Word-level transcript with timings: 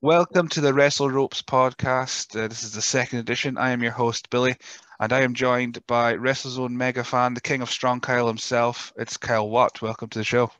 Welcome 0.00 0.46
to 0.50 0.60
the 0.60 0.72
Wrestle 0.72 1.10
Ropes 1.10 1.42
podcast. 1.42 2.38
Uh, 2.38 2.46
this 2.46 2.62
is 2.62 2.70
the 2.70 2.80
second 2.80 3.18
edition. 3.18 3.58
I 3.58 3.70
am 3.70 3.82
your 3.82 3.90
host, 3.90 4.30
Billy, 4.30 4.54
and 5.00 5.12
I 5.12 5.22
am 5.22 5.34
joined 5.34 5.84
by 5.88 6.14
WrestleZone 6.14 6.70
mega 6.70 7.02
fan, 7.02 7.34
the 7.34 7.40
king 7.40 7.62
of 7.62 7.70
Strong 7.70 8.02
Kyle 8.02 8.28
himself. 8.28 8.92
It's 8.96 9.16
Kyle 9.16 9.50
Watt. 9.50 9.82
Welcome 9.82 10.08
to 10.10 10.20
the 10.20 10.24
show. 10.24 10.52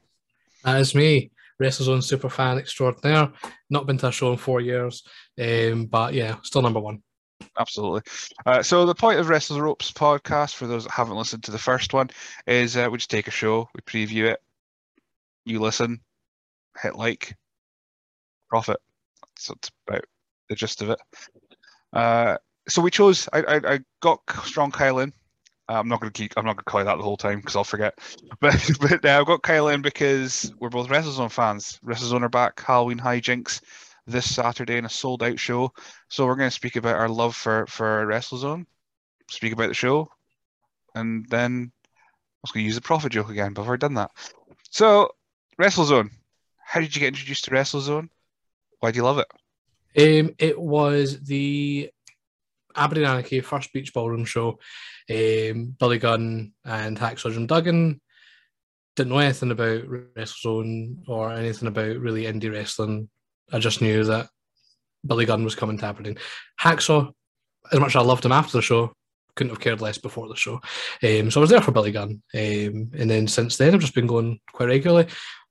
That 0.64 0.81
is 0.81 0.92
me, 0.92 1.31
WrestleZone 1.63 2.03
super 2.03 2.28
fan 2.28 2.59
extraordinaire. 2.59 3.31
Not 3.71 3.87
been 3.87 3.96
to 3.99 4.09
a 4.09 4.13
show 4.13 4.32
in 4.32 4.38
four 4.38 4.60
years, 4.60 5.04
um, 5.41 5.86
but 5.86 6.14
yeah, 6.14 6.38
still 6.42 6.63
number 6.63 6.81
one. 6.81 7.00
Absolutely. 7.60 8.03
Uh, 8.45 8.60
so 8.60 8.86
the 8.86 8.95
point 8.95 9.21
of 9.21 9.28
Wrestle 9.28 9.60
Ropes 9.60 9.92
podcast, 9.92 10.56
for 10.56 10.67
those 10.67 10.82
that 10.82 10.92
haven't 10.92 11.17
listened 11.17 11.45
to 11.45 11.53
the 11.53 11.59
first 11.59 11.92
one, 11.92 12.10
is 12.49 12.77
uh, 12.77 12.88
we 12.91 12.99
just 12.99 13.09
take 13.09 13.28
a 13.28 13.31
show, 13.31 13.68
we 13.73 13.82
preview 13.82 14.24
it, 14.24 14.41
you 15.45 15.60
listen, 15.60 16.00
hit 16.82 16.96
like, 16.96 17.36
profit. 18.48 18.80
That's, 19.38 19.48
that's 19.48 19.70
about 19.87 20.05
the 20.48 20.55
gist 20.55 20.83
of 20.83 20.91
it. 20.91 21.01
Uh, 21.92 22.37
so 22.69 22.83
we 22.83 22.91
chose. 22.91 23.29
I, 23.33 23.42
I, 23.42 23.74
I 23.74 23.80
got 24.01 24.20
Strong 24.45 24.73
Kyle 24.73 24.98
in. 24.98 25.12
I'm 25.70 25.88
not 25.88 26.01
going 26.01 26.10
to 26.10 26.19
keep. 26.19 26.33
I'm 26.37 26.45
not 26.45 26.56
going 26.56 26.65
to 26.65 26.70
call 26.70 26.80
you 26.80 26.87
that 26.87 26.96
the 26.96 27.02
whole 27.02 27.16
time 27.16 27.41
because 27.41 27.56
I'll 27.56 27.65
forget. 27.65 27.95
But 28.41 28.70
but 28.80 29.05
I've 29.05 29.27
got 29.27 29.43
Kyle 29.43 29.69
in 29.69 29.82
because 29.82 30.52
we're 30.60 30.69
both 30.69 30.88
WrestleZone 30.88 31.30
fans. 31.30 31.79
WrestleZone 31.84 32.23
are 32.23 32.29
back. 32.29 32.60
Halloween 32.60 32.98
hijinks 32.98 33.60
this 34.06 34.34
Saturday 34.34 34.79
in 34.79 34.84
a 34.84 34.88
sold 34.88 35.23
out 35.23 35.38
show. 35.38 35.73
So 36.09 36.27
we're 36.27 36.37
going 36.37 36.48
to 36.48 36.55
speak 36.55 36.77
about 36.77 36.96
our 36.96 37.09
love 37.09 37.37
for 37.37 37.66
for 37.66 38.07
WrestleZone, 38.07 38.65
speak 39.29 39.52
about 39.52 39.68
the 39.68 39.74
show, 39.74 40.09
and 40.95 41.27
then 41.29 41.73
I 41.84 42.41
was 42.43 42.52
going 42.52 42.62
to 42.62 42.66
use 42.66 42.77
the 42.77 42.80
profit 42.80 43.12
joke 43.12 43.30
again, 43.30 43.52
but 43.52 43.62
I've 43.62 43.68
already 43.68 43.80
done 43.80 43.95
that. 43.95 44.10
So 44.70 45.10
WrestleZone. 45.60 46.10
How 46.65 46.80
did 46.80 46.95
you 46.95 47.01
get 47.01 47.09
introduced 47.09 47.45
to 47.45 47.51
WrestleZone? 47.51 48.10
Why 48.80 48.90
do 48.90 48.96
you 48.96 49.04
love 49.04 49.18
it? 49.18 49.29
Um, 49.96 50.34
it 50.38 50.60
was 50.60 51.21
the 51.21 51.90
Aberdeen 52.76 53.04
Anarchy 53.04 53.40
first 53.40 53.73
beach 53.73 53.93
ballroom 53.93 54.24
show. 54.24 54.59
Um, 55.10 55.74
Billy 55.79 55.98
Gunn 55.98 56.52
and 56.65 56.96
Hacksaw 56.96 57.32
Jim 57.32 57.46
Duggan 57.46 58.01
didn't 58.95 59.12
know 59.12 59.18
anything 59.18 59.51
about 59.51 59.84
WrestleZone 59.84 61.09
or 61.09 61.32
anything 61.32 61.68
about 61.68 61.96
really 61.96 62.24
indie 62.24 62.52
wrestling. 62.52 63.09
I 63.52 63.59
just 63.59 63.80
knew 63.80 64.05
that 64.05 64.29
Billy 65.06 65.25
Gunn 65.25 65.45
was 65.45 65.55
coming 65.55 65.79
to 65.79 65.87
Aberdeen. 65.87 66.19
Hacksaw, 66.61 67.12
as 67.73 67.81
much 67.81 67.91
as 67.91 67.97
I 67.97 68.01
loved 68.01 68.25
him 68.25 68.33
after 68.33 68.59
the 68.59 68.62
show, 68.62 68.93
couldn't 69.34 69.53
have 69.53 69.61
cared 69.61 69.81
less 69.81 69.99
before 69.99 70.29
the 70.29 70.34
show. 70.34 70.61
Um, 71.03 71.31
so 71.31 71.41
I 71.41 71.43
was 71.43 71.51
there 71.51 71.62
for 71.62 71.71
Billy 71.71 71.93
Gunn. 71.93 72.23
Um, 72.34 72.91
and 72.99 73.09
then 73.09 73.27
since 73.29 73.56
then, 73.56 73.75
I've 73.75 73.81
just 73.81 73.95
been 73.95 74.09
going 74.09 74.41
quite 74.53 74.67
regularly. 74.67 75.06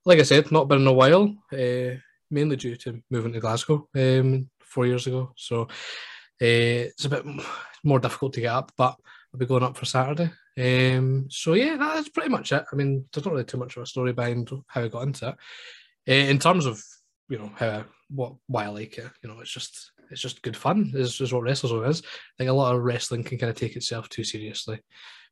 Like 0.05 0.19
I 0.19 0.23
said, 0.23 0.51
not 0.51 0.67
been 0.67 0.81
in 0.81 0.87
a 0.87 0.93
while. 0.93 1.33
Uh, 1.51 1.99
mainly 2.29 2.55
due 2.55 2.75
to 2.77 3.01
moving 3.09 3.33
to 3.33 3.39
Glasgow 3.39 3.87
um, 3.95 4.49
four 4.61 4.85
years 4.85 5.07
ago. 5.07 5.33
So 5.35 5.63
uh, 5.63 5.67
it's 6.39 7.05
a 7.05 7.09
bit 7.09 7.25
more 7.83 7.99
difficult 7.99 8.33
to 8.33 8.41
get 8.41 8.53
up, 8.53 8.71
but 8.77 8.95
I'll 9.33 9.39
be 9.39 9.45
going 9.45 9.63
up 9.63 9.77
for 9.77 9.85
Saturday. 9.85 10.31
Um, 10.57 11.27
so 11.29 11.53
yeah, 11.53 11.77
that's 11.77 12.09
pretty 12.09 12.29
much 12.29 12.51
it. 12.51 12.65
I 12.71 12.75
mean, 12.75 13.05
there's 13.13 13.25
not 13.25 13.33
really 13.33 13.45
too 13.45 13.57
much 13.57 13.77
of 13.77 13.83
a 13.83 13.85
story 13.85 14.13
behind 14.13 14.49
how 14.67 14.83
I 14.83 14.87
got 14.87 15.03
into 15.03 15.29
it. 15.29 15.35
Uh, 16.09 16.29
in 16.29 16.39
terms 16.39 16.65
of 16.65 16.81
you 17.29 17.37
know 17.37 17.51
how 17.55 17.83
what 18.09 18.33
why 18.47 18.65
I 18.65 18.69
like 18.69 18.97
it, 18.97 19.11
you 19.21 19.29
know, 19.29 19.39
it's 19.39 19.51
just 19.51 19.91
it's 20.09 20.21
just 20.21 20.41
good 20.41 20.57
fun. 20.57 20.91
Is 20.95 21.19
is 21.21 21.33
what 21.33 21.43
WrestleZone 21.43 21.89
is. 21.89 22.01
I 22.01 22.33
think 22.37 22.49
a 22.49 22.53
lot 22.53 22.75
of 22.75 22.81
wrestling 22.81 23.23
can 23.23 23.37
kind 23.37 23.49
of 23.49 23.55
take 23.55 23.75
itself 23.75 24.09
too 24.09 24.23
seriously, 24.23 24.79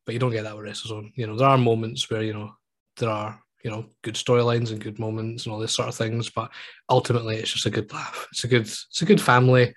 but 0.06 0.14
you 0.14 0.20
don't 0.20 0.32
get 0.32 0.44
that 0.44 0.56
with 0.56 0.66
WrestleZone. 0.66 1.12
You 1.16 1.28
know, 1.28 1.36
there 1.36 1.48
are 1.48 1.58
moments 1.58 2.10
where 2.10 2.22
you 2.22 2.34
know 2.34 2.52
there 2.98 3.10
are 3.10 3.40
you 3.66 3.72
know 3.72 3.84
good 4.04 4.14
storylines 4.14 4.70
and 4.70 4.80
good 4.80 5.00
moments 5.00 5.46
and 5.46 5.52
all 5.52 5.60
this 5.60 5.74
sort 5.74 5.90
of 5.90 5.96
things 5.96 6.30
but 6.30 6.52
ultimately 6.88 7.38
it's 7.38 7.52
just 7.52 7.66
a 7.66 7.72
good 7.72 7.92
laugh. 7.92 8.28
It's 8.32 8.44
a 8.44 8.48
good 8.48 8.62
it's 8.62 9.02
a 9.02 9.06
good 9.06 9.20
family 9.20 9.74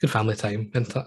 good 0.00 0.10
family 0.10 0.36
time 0.36 0.70
isn't 0.72 0.96
it? 0.96 1.06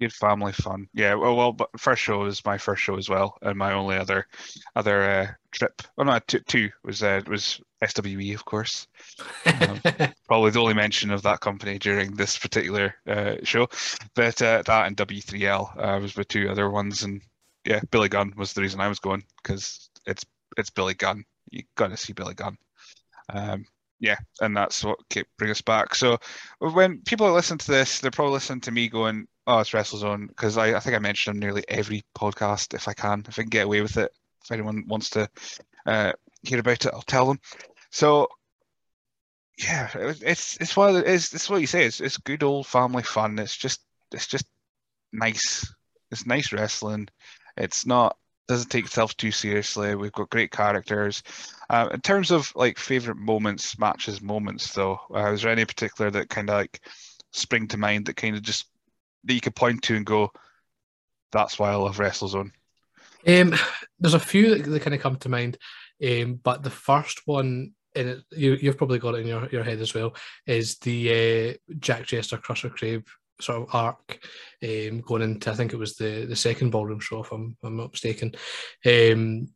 Good 0.00 0.12
family 0.12 0.52
fun. 0.52 0.88
Yeah 0.92 1.14
well 1.14 1.36
well 1.36 1.52
but 1.52 1.70
first 1.78 2.02
show 2.02 2.24
is 2.24 2.44
my 2.44 2.58
first 2.58 2.82
show 2.82 2.96
as 2.96 3.08
well 3.08 3.38
and 3.40 3.56
my 3.56 3.72
only 3.72 3.96
other 3.96 4.26
other 4.74 5.02
uh, 5.04 5.26
trip. 5.52 5.80
Well 5.96 6.06
not 6.06 6.26
two, 6.26 6.40
two 6.40 6.70
was 6.82 7.04
uh, 7.04 7.20
was 7.28 7.60
swe 7.86 8.34
of 8.34 8.44
course. 8.44 8.88
Um, 9.46 9.80
probably 10.26 10.50
the 10.50 10.60
only 10.60 10.74
mention 10.74 11.12
of 11.12 11.22
that 11.22 11.38
company 11.38 11.78
during 11.78 12.14
this 12.14 12.36
particular 12.36 12.96
uh, 13.06 13.36
show. 13.44 13.68
But 14.16 14.42
uh, 14.42 14.64
that 14.66 14.86
and 14.88 14.96
w3l 14.96 15.78
uh, 15.78 16.00
was 16.00 16.14
the 16.14 16.24
two 16.24 16.48
other 16.50 16.68
ones 16.68 17.04
and 17.04 17.22
yeah 17.64 17.80
billy 17.92 18.08
gunn 18.08 18.34
was 18.36 18.52
the 18.52 18.60
reason 18.60 18.80
i 18.80 18.88
was 18.88 18.98
going 18.98 19.24
because 19.42 19.88
it's 20.06 20.26
it's 20.58 20.68
billy 20.68 20.92
gunn 20.92 21.24
you 21.54 21.62
got 21.76 21.88
to 21.88 21.96
see 21.96 22.12
Billy 22.12 22.34
Gunn. 22.34 22.58
Um, 23.32 23.64
yeah, 24.00 24.16
and 24.40 24.56
that's 24.56 24.84
what 24.84 24.98
kept 25.08 25.34
bring 25.38 25.50
us 25.50 25.62
back. 25.62 25.94
So 25.94 26.18
when 26.58 27.00
people 27.02 27.32
listen 27.32 27.58
to 27.58 27.70
this, 27.70 28.00
they're 28.00 28.10
probably 28.10 28.34
listening 28.34 28.60
to 28.62 28.72
me 28.72 28.88
going, 28.88 29.26
"Oh, 29.46 29.60
it's 29.60 29.70
WrestleZone," 29.70 30.28
because 30.28 30.58
I, 30.58 30.76
I 30.76 30.80
think 30.80 30.96
I 30.96 30.98
mention 30.98 31.32
them 31.32 31.40
nearly 31.40 31.64
every 31.68 32.02
podcast 32.16 32.74
if 32.74 32.88
I 32.88 32.92
can, 32.92 33.24
if 33.28 33.38
I 33.38 33.42
can 33.42 33.50
get 33.50 33.66
away 33.66 33.80
with 33.80 33.96
it. 33.96 34.12
If 34.42 34.52
anyone 34.52 34.84
wants 34.86 35.10
to 35.10 35.28
uh, 35.86 36.12
hear 36.42 36.60
about 36.60 36.84
it, 36.84 36.92
I'll 36.92 37.02
tell 37.02 37.26
them. 37.26 37.40
So 37.90 38.28
yeah, 39.58 39.88
it's 39.94 40.56
it's 40.60 40.76
what 40.76 40.94
it's 41.06 41.32
it's 41.32 41.48
what 41.48 41.60
you 41.60 41.66
say. 41.66 41.86
It's 41.86 42.00
it's 42.00 42.16
good 42.16 42.42
old 42.42 42.66
family 42.66 43.04
fun. 43.04 43.38
It's 43.38 43.56
just 43.56 43.80
it's 44.12 44.26
just 44.26 44.46
nice. 45.12 45.72
It's 46.10 46.26
nice 46.26 46.52
wrestling. 46.52 47.08
It's 47.56 47.86
not 47.86 48.16
doesn't 48.46 48.70
take 48.70 48.84
itself 48.84 49.16
too 49.16 49.30
seriously. 49.30 49.94
We've 49.94 50.12
got 50.12 50.30
great 50.30 50.50
characters. 50.50 51.22
Uh, 51.70 51.88
in 51.92 52.00
terms 52.00 52.30
of 52.30 52.52
like 52.54 52.78
favorite 52.78 53.16
moments, 53.16 53.78
matches, 53.78 54.20
moments, 54.20 54.72
though, 54.74 55.00
uh, 55.14 55.32
is 55.32 55.42
there 55.42 55.52
any 55.52 55.64
particular 55.64 56.10
that 56.10 56.28
kind 56.28 56.50
of 56.50 56.56
like 56.56 56.80
spring 57.32 57.66
to 57.68 57.78
mind 57.78 58.06
that 58.06 58.16
kind 58.16 58.36
of 58.36 58.42
just 58.42 58.66
that 59.24 59.34
you 59.34 59.40
could 59.40 59.56
point 59.56 59.82
to 59.82 59.96
and 59.96 60.06
go, 60.06 60.30
"That's 61.32 61.58
why 61.58 61.70
I 61.70 61.76
love 61.76 61.96
WrestleZone." 61.96 62.50
Um, 63.26 63.54
there's 63.98 64.14
a 64.14 64.18
few 64.18 64.56
that, 64.56 64.70
that 64.70 64.82
kind 64.82 64.94
of 64.94 65.00
come 65.00 65.16
to 65.16 65.28
mind, 65.30 65.56
um, 66.06 66.34
but 66.42 66.62
the 66.62 66.70
first 66.70 67.22
one, 67.26 67.72
and 67.96 68.22
you 68.30 68.58
you've 68.60 68.76
probably 68.76 68.98
got 68.98 69.14
it 69.14 69.20
in 69.20 69.26
your, 69.26 69.48
your 69.48 69.64
head 69.64 69.80
as 69.80 69.94
well, 69.94 70.14
is 70.46 70.76
the 70.78 71.10
uh, 71.50 71.74
Jack 71.78 72.04
Jester 72.06 72.36
Crusher 72.36 72.68
Crave 72.68 73.04
sort 73.44 73.62
of 73.62 73.74
arc 73.74 74.18
um, 74.62 75.00
going 75.00 75.22
into 75.22 75.50
I 75.50 75.54
think 75.54 75.72
it 75.72 75.78
was 75.78 75.96
the 75.96 76.24
the 76.26 76.36
second 76.36 76.70
ballroom 76.70 77.00
show 77.00 77.22
if 77.22 77.32
I'm, 77.32 77.56
if 77.60 77.66
I'm 77.66 77.76
not 77.76 77.92
mistaken. 77.92 78.32
Um, 78.86 79.48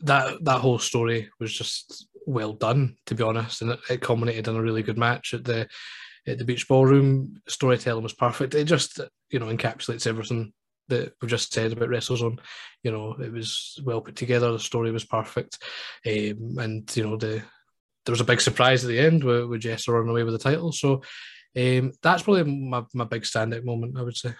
that 0.00 0.44
that 0.44 0.60
whole 0.60 0.78
story 0.78 1.30
was 1.40 1.52
just 1.52 2.06
well 2.26 2.52
done 2.52 2.96
to 3.06 3.14
be 3.14 3.22
honest, 3.22 3.62
and 3.62 3.72
it, 3.72 3.80
it, 3.90 4.00
culminated 4.00 4.48
in 4.48 4.56
a 4.56 4.62
really 4.62 4.82
good 4.82 4.98
match 4.98 5.34
at 5.34 5.44
the 5.44 5.66
at 6.26 6.38
the 6.38 6.44
beach 6.44 6.68
ballroom. 6.68 7.40
Storytelling 7.48 8.02
was 8.02 8.14
perfect. 8.14 8.54
It 8.54 8.64
just 8.64 9.00
you 9.30 9.38
know 9.38 9.46
encapsulates 9.46 10.06
everything 10.06 10.52
that 10.88 11.12
we've 11.20 11.30
just 11.30 11.52
said 11.52 11.72
about 11.72 11.88
WrestleZone. 11.88 12.38
You 12.82 12.92
know, 12.92 13.12
it 13.14 13.32
was 13.32 13.78
well 13.84 14.00
put 14.00 14.16
together. 14.16 14.52
The 14.52 14.58
story 14.58 14.90
was 14.90 15.04
perfect, 15.04 15.58
um, 16.06 16.56
and 16.58 16.96
you 16.96 17.04
know 17.04 17.16
the 17.16 17.42
there 18.04 18.12
was 18.12 18.20
a 18.20 18.24
big 18.24 18.40
surprise 18.40 18.84
at 18.84 18.88
the 18.88 18.98
end 18.98 19.22
with, 19.22 19.44
with 19.44 19.88
running 19.88 20.08
away 20.08 20.22
with 20.22 20.32
the 20.32 20.38
title. 20.38 20.72
So 20.72 21.02
um, 21.58 21.92
that's 22.02 22.22
probably 22.22 22.44
my, 22.44 22.84
my 22.94 23.04
big 23.04 23.22
standout 23.22 23.64
moment, 23.64 23.98
I 23.98 24.02
would 24.02 24.16
say. 24.16 24.34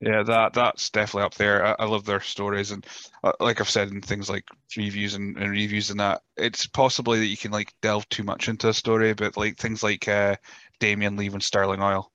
Yeah, 0.00 0.22
that 0.22 0.52
that's 0.52 0.90
definitely 0.90 1.24
up 1.26 1.34
there. 1.34 1.64
I, 1.64 1.76
I 1.78 1.84
love 1.86 2.04
their 2.04 2.20
stories, 2.20 2.72
and 2.72 2.86
uh, 3.22 3.32
like 3.40 3.60
I've 3.60 3.70
said 3.70 3.88
in 3.88 4.02
things 4.02 4.28
like 4.28 4.44
reviews 4.76 5.14
and, 5.14 5.36
and, 5.38 5.50
reviews 5.50 5.90
and 5.90 6.00
that, 6.00 6.22
it's 6.36 6.66
possibly 6.66 7.20
that 7.20 7.26
you 7.26 7.36
can 7.36 7.52
like 7.52 7.72
delve 7.80 8.08
too 8.10 8.22
much 8.22 8.48
into 8.48 8.68
a 8.68 8.74
story, 8.74 9.14
but 9.14 9.36
like 9.36 9.56
things 9.56 9.82
like 9.82 10.06
uh, 10.06 10.36
Damien 10.78 11.16
leaving 11.16 11.40
Sterling 11.40 11.80
Oil, 11.80 12.10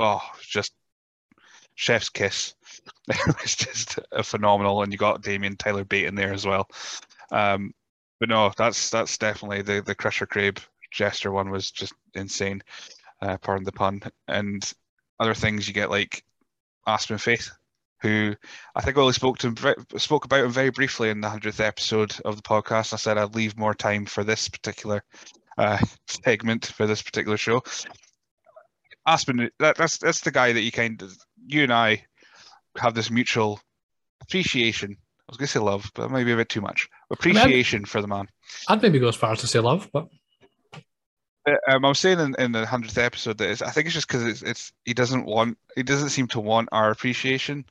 oh, 0.00 0.20
just 0.40 0.72
chef's 1.76 2.08
kiss. 2.08 2.54
it's 3.08 3.56
just 3.56 4.00
a 4.10 4.22
phenomenal, 4.22 4.82
and 4.82 4.92
you 4.92 4.98
got 4.98 5.22
Damien 5.22 5.56
Tyler 5.56 5.84
Bate 5.84 6.06
in 6.06 6.14
there 6.14 6.32
as 6.32 6.46
well. 6.46 6.68
Um, 7.30 7.72
but 8.20 8.28
no, 8.28 8.50
that's 8.56 8.90
that's 8.90 9.18
definitely 9.18 9.62
the 9.62 9.82
the 9.82 9.94
Crusher 9.94 10.26
Crave 10.26 10.56
Jester 10.94 11.32
one 11.32 11.50
was 11.50 11.70
just 11.70 11.92
insane. 12.14 12.62
Uh, 13.20 13.36
pardon 13.38 13.64
the 13.64 13.72
pun. 13.72 14.02
And 14.28 14.72
other 15.18 15.34
things 15.34 15.66
you 15.66 15.74
get 15.74 15.90
like 15.90 16.24
Aspen 16.86 17.18
Faith, 17.18 17.50
who 18.00 18.34
I 18.74 18.80
think 18.80 18.96
I 18.96 19.00
only 19.00 19.12
spoke 19.12 19.38
to 19.38 19.48
him, 19.48 19.56
spoke 19.96 20.24
about 20.24 20.44
him 20.44 20.50
very 20.50 20.70
briefly 20.70 21.10
in 21.10 21.20
the 21.20 21.28
hundredth 21.28 21.60
episode 21.60 22.14
of 22.24 22.36
the 22.36 22.42
podcast. 22.42 22.92
I 22.92 22.96
said 22.96 23.18
I'd 23.18 23.34
leave 23.34 23.58
more 23.58 23.74
time 23.74 24.06
for 24.06 24.24
this 24.24 24.48
particular 24.48 25.02
uh, 25.58 25.78
segment 26.06 26.66
for 26.66 26.86
this 26.86 27.02
particular 27.02 27.36
show. 27.36 27.62
Aspen, 29.06 29.50
that, 29.58 29.76
that's 29.76 29.98
that's 29.98 30.20
the 30.20 30.30
guy 30.30 30.52
that 30.52 30.62
you 30.62 30.72
kind 30.72 31.02
of 31.02 31.16
you 31.46 31.62
and 31.64 31.72
I 31.72 32.04
have 32.78 32.94
this 32.94 33.10
mutual 33.10 33.60
appreciation. 34.22 34.92
I 34.92 35.24
was 35.28 35.38
going 35.38 35.46
to 35.46 35.52
say 35.52 35.60
love, 35.60 35.90
but 35.94 36.10
maybe 36.10 36.32
a 36.32 36.36
bit 36.36 36.50
too 36.50 36.60
much. 36.60 36.88
Appreciation 37.10 37.78
I 37.78 37.80
mean, 37.80 37.86
for 37.86 38.00
the 38.02 38.08
man. 38.08 38.28
I'd 38.68 38.82
maybe 38.82 38.98
go 38.98 39.08
as 39.08 39.16
far 39.16 39.32
as 39.32 39.40
to 39.40 39.46
say 39.46 39.58
love, 39.58 39.88
but 39.92 40.08
um, 41.46 41.84
I 41.84 41.88
was 41.88 41.98
saying 41.98 42.20
in, 42.20 42.34
in 42.38 42.52
the 42.52 42.66
hundredth 42.66 42.98
episode 42.98 43.38
that 43.38 43.62
I 43.62 43.70
think 43.70 43.86
it's 43.86 43.94
just 43.94 44.08
because 44.08 44.24
it's, 44.24 44.42
it's 44.42 44.72
he 44.84 44.94
doesn't 44.94 45.26
want 45.26 45.58
he 45.76 45.82
doesn't 45.82 46.10
seem 46.10 46.26
to 46.28 46.40
want 46.40 46.68
our 46.72 46.90
appreciation, 46.90 47.64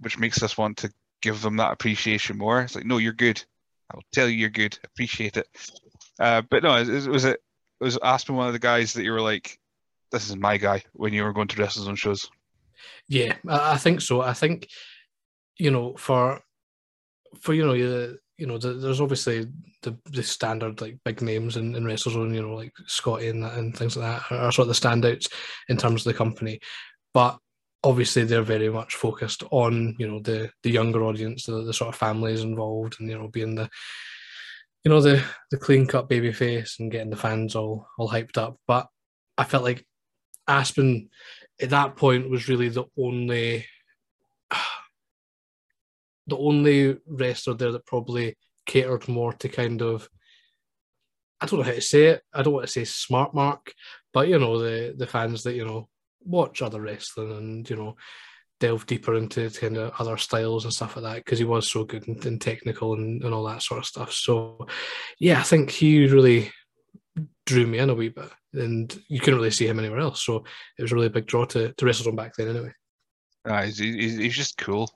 which 0.00 0.18
makes 0.18 0.42
us 0.42 0.56
want 0.56 0.76
to 0.78 0.92
give 1.20 1.42
them 1.42 1.56
that 1.56 1.72
appreciation 1.72 2.38
more. 2.38 2.60
It's 2.60 2.74
like, 2.74 2.86
no, 2.86 2.98
you're 2.98 3.12
good. 3.12 3.42
I'll 3.90 4.02
tell 4.12 4.28
you 4.28 4.36
you're 4.36 4.50
good. 4.50 4.78
Appreciate 4.84 5.36
it. 5.36 5.48
Uh, 6.20 6.42
but 6.42 6.62
no, 6.62 6.76
it, 6.76 6.88
it 6.88 7.08
was 7.08 7.24
a 7.24 7.36
was 7.80 7.98
Aspen 8.02 8.36
one 8.36 8.46
of 8.46 8.52
the 8.52 8.58
guys 8.58 8.92
that 8.94 9.04
you 9.04 9.12
were 9.12 9.20
like, 9.20 9.58
this 10.10 10.28
is 10.28 10.36
my 10.36 10.56
guy 10.56 10.82
when 10.92 11.12
you 11.12 11.22
were 11.24 11.32
going 11.32 11.48
to 11.48 11.56
WrestleZone 11.56 11.96
shows? 11.96 12.28
Yeah, 13.08 13.34
I, 13.48 13.74
I 13.74 13.76
think 13.76 14.00
so. 14.00 14.20
I 14.20 14.32
think 14.32 14.68
you 15.56 15.70
know 15.70 15.94
for 15.96 16.40
for 17.40 17.54
you 17.54 17.66
know 17.66 18.16
you 18.38 18.46
know 18.46 18.56
the, 18.56 18.74
there's 18.74 19.00
obviously 19.00 19.46
the 19.82 19.96
the 20.06 20.22
standard 20.22 20.80
like 20.80 20.96
big 21.04 21.20
names 21.20 21.56
in, 21.56 21.74
in 21.74 21.84
WrestleZone, 21.84 22.34
you 22.34 22.42
know 22.42 22.54
like 22.54 22.72
Scotty 22.86 23.28
and 23.28 23.44
and 23.44 23.76
things 23.76 23.96
like 23.96 24.06
that 24.06 24.32
are, 24.32 24.46
are 24.46 24.52
sort 24.52 24.68
of 24.68 24.74
the 24.74 24.88
standouts 24.88 25.30
in 25.68 25.76
terms 25.76 26.06
of 26.06 26.12
the 26.12 26.18
company, 26.18 26.60
but 27.12 27.38
obviously 27.84 28.24
they're 28.24 28.42
very 28.42 28.68
much 28.68 28.94
focused 28.94 29.42
on 29.50 29.94
you 29.98 30.08
know 30.08 30.20
the 30.20 30.50
the 30.62 30.70
younger 30.70 31.04
audience, 31.04 31.44
the, 31.44 31.64
the 31.64 31.74
sort 31.74 31.88
of 31.88 31.96
families 31.96 32.42
involved, 32.42 32.96
and 33.00 33.10
you 33.10 33.18
know 33.18 33.28
being 33.28 33.56
the 33.56 33.68
you 34.84 34.90
know 34.90 35.00
the 35.00 35.22
the 35.50 35.58
clean 35.58 35.86
cut 35.86 36.08
baby 36.08 36.32
face 36.32 36.76
and 36.78 36.92
getting 36.92 37.10
the 37.10 37.16
fans 37.16 37.56
all 37.56 37.86
all 37.98 38.08
hyped 38.08 38.38
up. 38.38 38.56
But 38.66 38.86
I 39.36 39.44
felt 39.44 39.64
like 39.64 39.84
Aspen 40.46 41.10
at 41.60 41.70
that 41.70 41.96
point 41.96 42.30
was 42.30 42.48
really 42.48 42.68
the 42.68 42.84
only 42.96 43.66
the 46.28 46.36
only 46.36 46.98
wrestler 47.06 47.54
there 47.54 47.72
that 47.72 47.86
probably 47.86 48.36
catered 48.66 49.08
more 49.08 49.32
to 49.32 49.48
kind 49.48 49.82
of 49.82 50.08
I 51.40 51.46
don't 51.46 51.60
know 51.60 51.64
how 51.66 51.72
to 51.72 51.80
say 51.80 52.06
it. 52.06 52.22
I 52.34 52.42
don't 52.42 52.52
want 52.52 52.66
to 52.66 52.72
say 52.72 52.84
smart 52.84 53.32
mark, 53.32 53.72
but 54.12 54.28
you 54.28 54.38
know 54.38 54.58
the 54.58 54.94
the 54.96 55.06
fans 55.06 55.42
that 55.44 55.54
you 55.54 55.64
know 55.64 55.88
watch 56.24 56.62
other 56.62 56.80
wrestling 56.80 57.32
and 57.32 57.70
you 57.70 57.76
know 57.76 57.96
delve 58.60 58.86
deeper 58.86 59.14
into 59.14 59.48
kind 59.50 59.76
of 59.76 59.92
other 60.00 60.16
styles 60.16 60.64
and 60.64 60.74
stuff 60.74 60.96
like 60.96 61.04
that 61.04 61.24
because 61.24 61.38
he 61.38 61.44
was 61.44 61.70
so 61.70 61.84
good 61.84 62.08
and, 62.08 62.24
and 62.26 62.40
technical 62.40 62.94
and, 62.94 63.22
and 63.22 63.32
all 63.32 63.44
that 63.44 63.62
sort 63.62 63.78
of 63.78 63.86
stuff. 63.86 64.12
So 64.12 64.66
yeah, 65.20 65.38
I 65.38 65.44
think 65.44 65.70
he 65.70 66.08
really 66.08 66.50
drew 67.46 67.66
me 67.66 67.78
in 67.78 67.90
a 67.90 67.94
wee 67.94 68.08
bit, 68.08 68.30
and 68.52 69.00
you 69.08 69.20
couldn't 69.20 69.38
really 69.38 69.52
see 69.52 69.68
him 69.68 69.78
anywhere 69.78 70.00
else. 70.00 70.24
So 70.24 70.44
it 70.76 70.82
was 70.82 70.92
really 70.92 71.06
a 71.06 71.10
big 71.10 71.26
draw 71.26 71.44
to 71.46 71.72
to 71.72 71.86
wrestle 71.86 72.08
him 72.08 72.16
back 72.16 72.34
then, 72.36 72.48
anyway. 72.48 72.72
Uh, 73.44 73.62
he's, 73.62 73.78
he's, 73.78 74.16
he's 74.16 74.36
just 74.36 74.58
cool. 74.58 74.90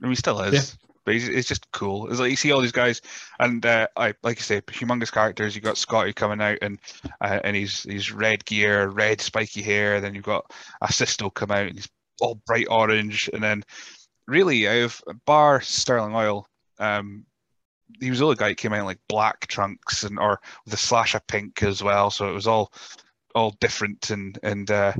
I 0.00 0.06
mean, 0.06 0.12
he 0.12 0.16
still 0.16 0.40
is. 0.40 0.54
Yeah. 0.54 0.86
But 1.04 1.14
he's, 1.14 1.28
it's 1.28 1.48
just 1.48 1.70
cool. 1.70 2.10
It's 2.10 2.18
like 2.18 2.30
you 2.30 2.36
see 2.36 2.50
all 2.50 2.60
these 2.60 2.72
guys, 2.72 3.00
and 3.38 3.64
uh, 3.64 3.86
I 3.96 4.14
like 4.24 4.38
I 4.38 4.40
say, 4.40 4.60
humongous 4.62 5.12
characters. 5.12 5.54
You 5.54 5.62
got 5.62 5.78
Scotty 5.78 6.12
coming 6.12 6.40
out, 6.40 6.58
and 6.62 6.80
uh, 7.20 7.38
and 7.44 7.54
he's 7.54 7.84
he's 7.84 8.10
red 8.10 8.44
gear, 8.44 8.88
red 8.88 9.20
spiky 9.20 9.62
hair. 9.62 10.00
Then 10.00 10.16
you've 10.16 10.24
got 10.24 10.52
Assisto 10.82 11.32
come 11.32 11.52
out, 11.52 11.68
and 11.68 11.76
he's 11.76 11.88
all 12.20 12.40
bright 12.44 12.66
orange. 12.68 13.30
And 13.32 13.40
then, 13.40 13.62
really, 14.26 14.66
out 14.66 14.82
of 15.06 15.24
bar 15.26 15.60
Sterling 15.60 16.16
Oil, 16.16 16.48
um, 16.80 17.24
he 18.00 18.10
was 18.10 18.18
the 18.18 18.24
only 18.24 18.36
guy 18.36 18.48
that 18.48 18.56
came 18.56 18.72
out 18.72 18.80
in 18.80 18.84
like 18.84 19.00
black 19.08 19.46
trunks 19.46 20.02
and 20.02 20.18
or 20.18 20.40
with 20.64 20.74
a 20.74 20.76
slash 20.76 21.14
of 21.14 21.26
pink 21.28 21.62
as 21.62 21.82
well. 21.82 22.10
So 22.10 22.28
it 22.28 22.34
was 22.34 22.46
all 22.46 22.72
all 23.34 23.56
different 23.60 24.10
and 24.10 24.38
and 24.42 24.70
uh, 24.70 24.92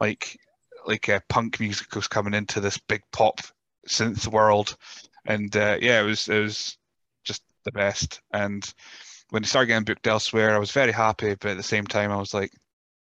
like 0.00 0.38
like 0.86 1.08
uh, 1.08 1.20
punk 1.28 1.60
music 1.60 1.94
was 1.94 2.08
coming 2.08 2.34
into 2.34 2.60
this 2.60 2.78
big 2.78 3.02
pop 3.12 3.40
synth 3.88 4.26
world, 4.28 4.76
and 5.26 5.54
uh, 5.56 5.78
yeah, 5.80 6.00
it 6.00 6.04
was 6.04 6.28
it 6.28 6.40
was 6.40 6.78
just 7.24 7.42
the 7.64 7.72
best. 7.72 8.20
And 8.32 8.64
when 9.30 9.42
he 9.42 9.48
started 9.48 9.68
getting 9.68 9.84
booked 9.84 10.06
elsewhere, 10.06 10.54
I 10.54 10.58
was 10.58 10.70
very 10.70 10.92
happy, 10.92 11.34
but 11.34 11.52
at 11.52 11.56
the 11.56 11.62
same 11.62 11.86
time, 11.86 12.10
I 12.10 12.16
was 12.16 12.32
like, 12.32 12.52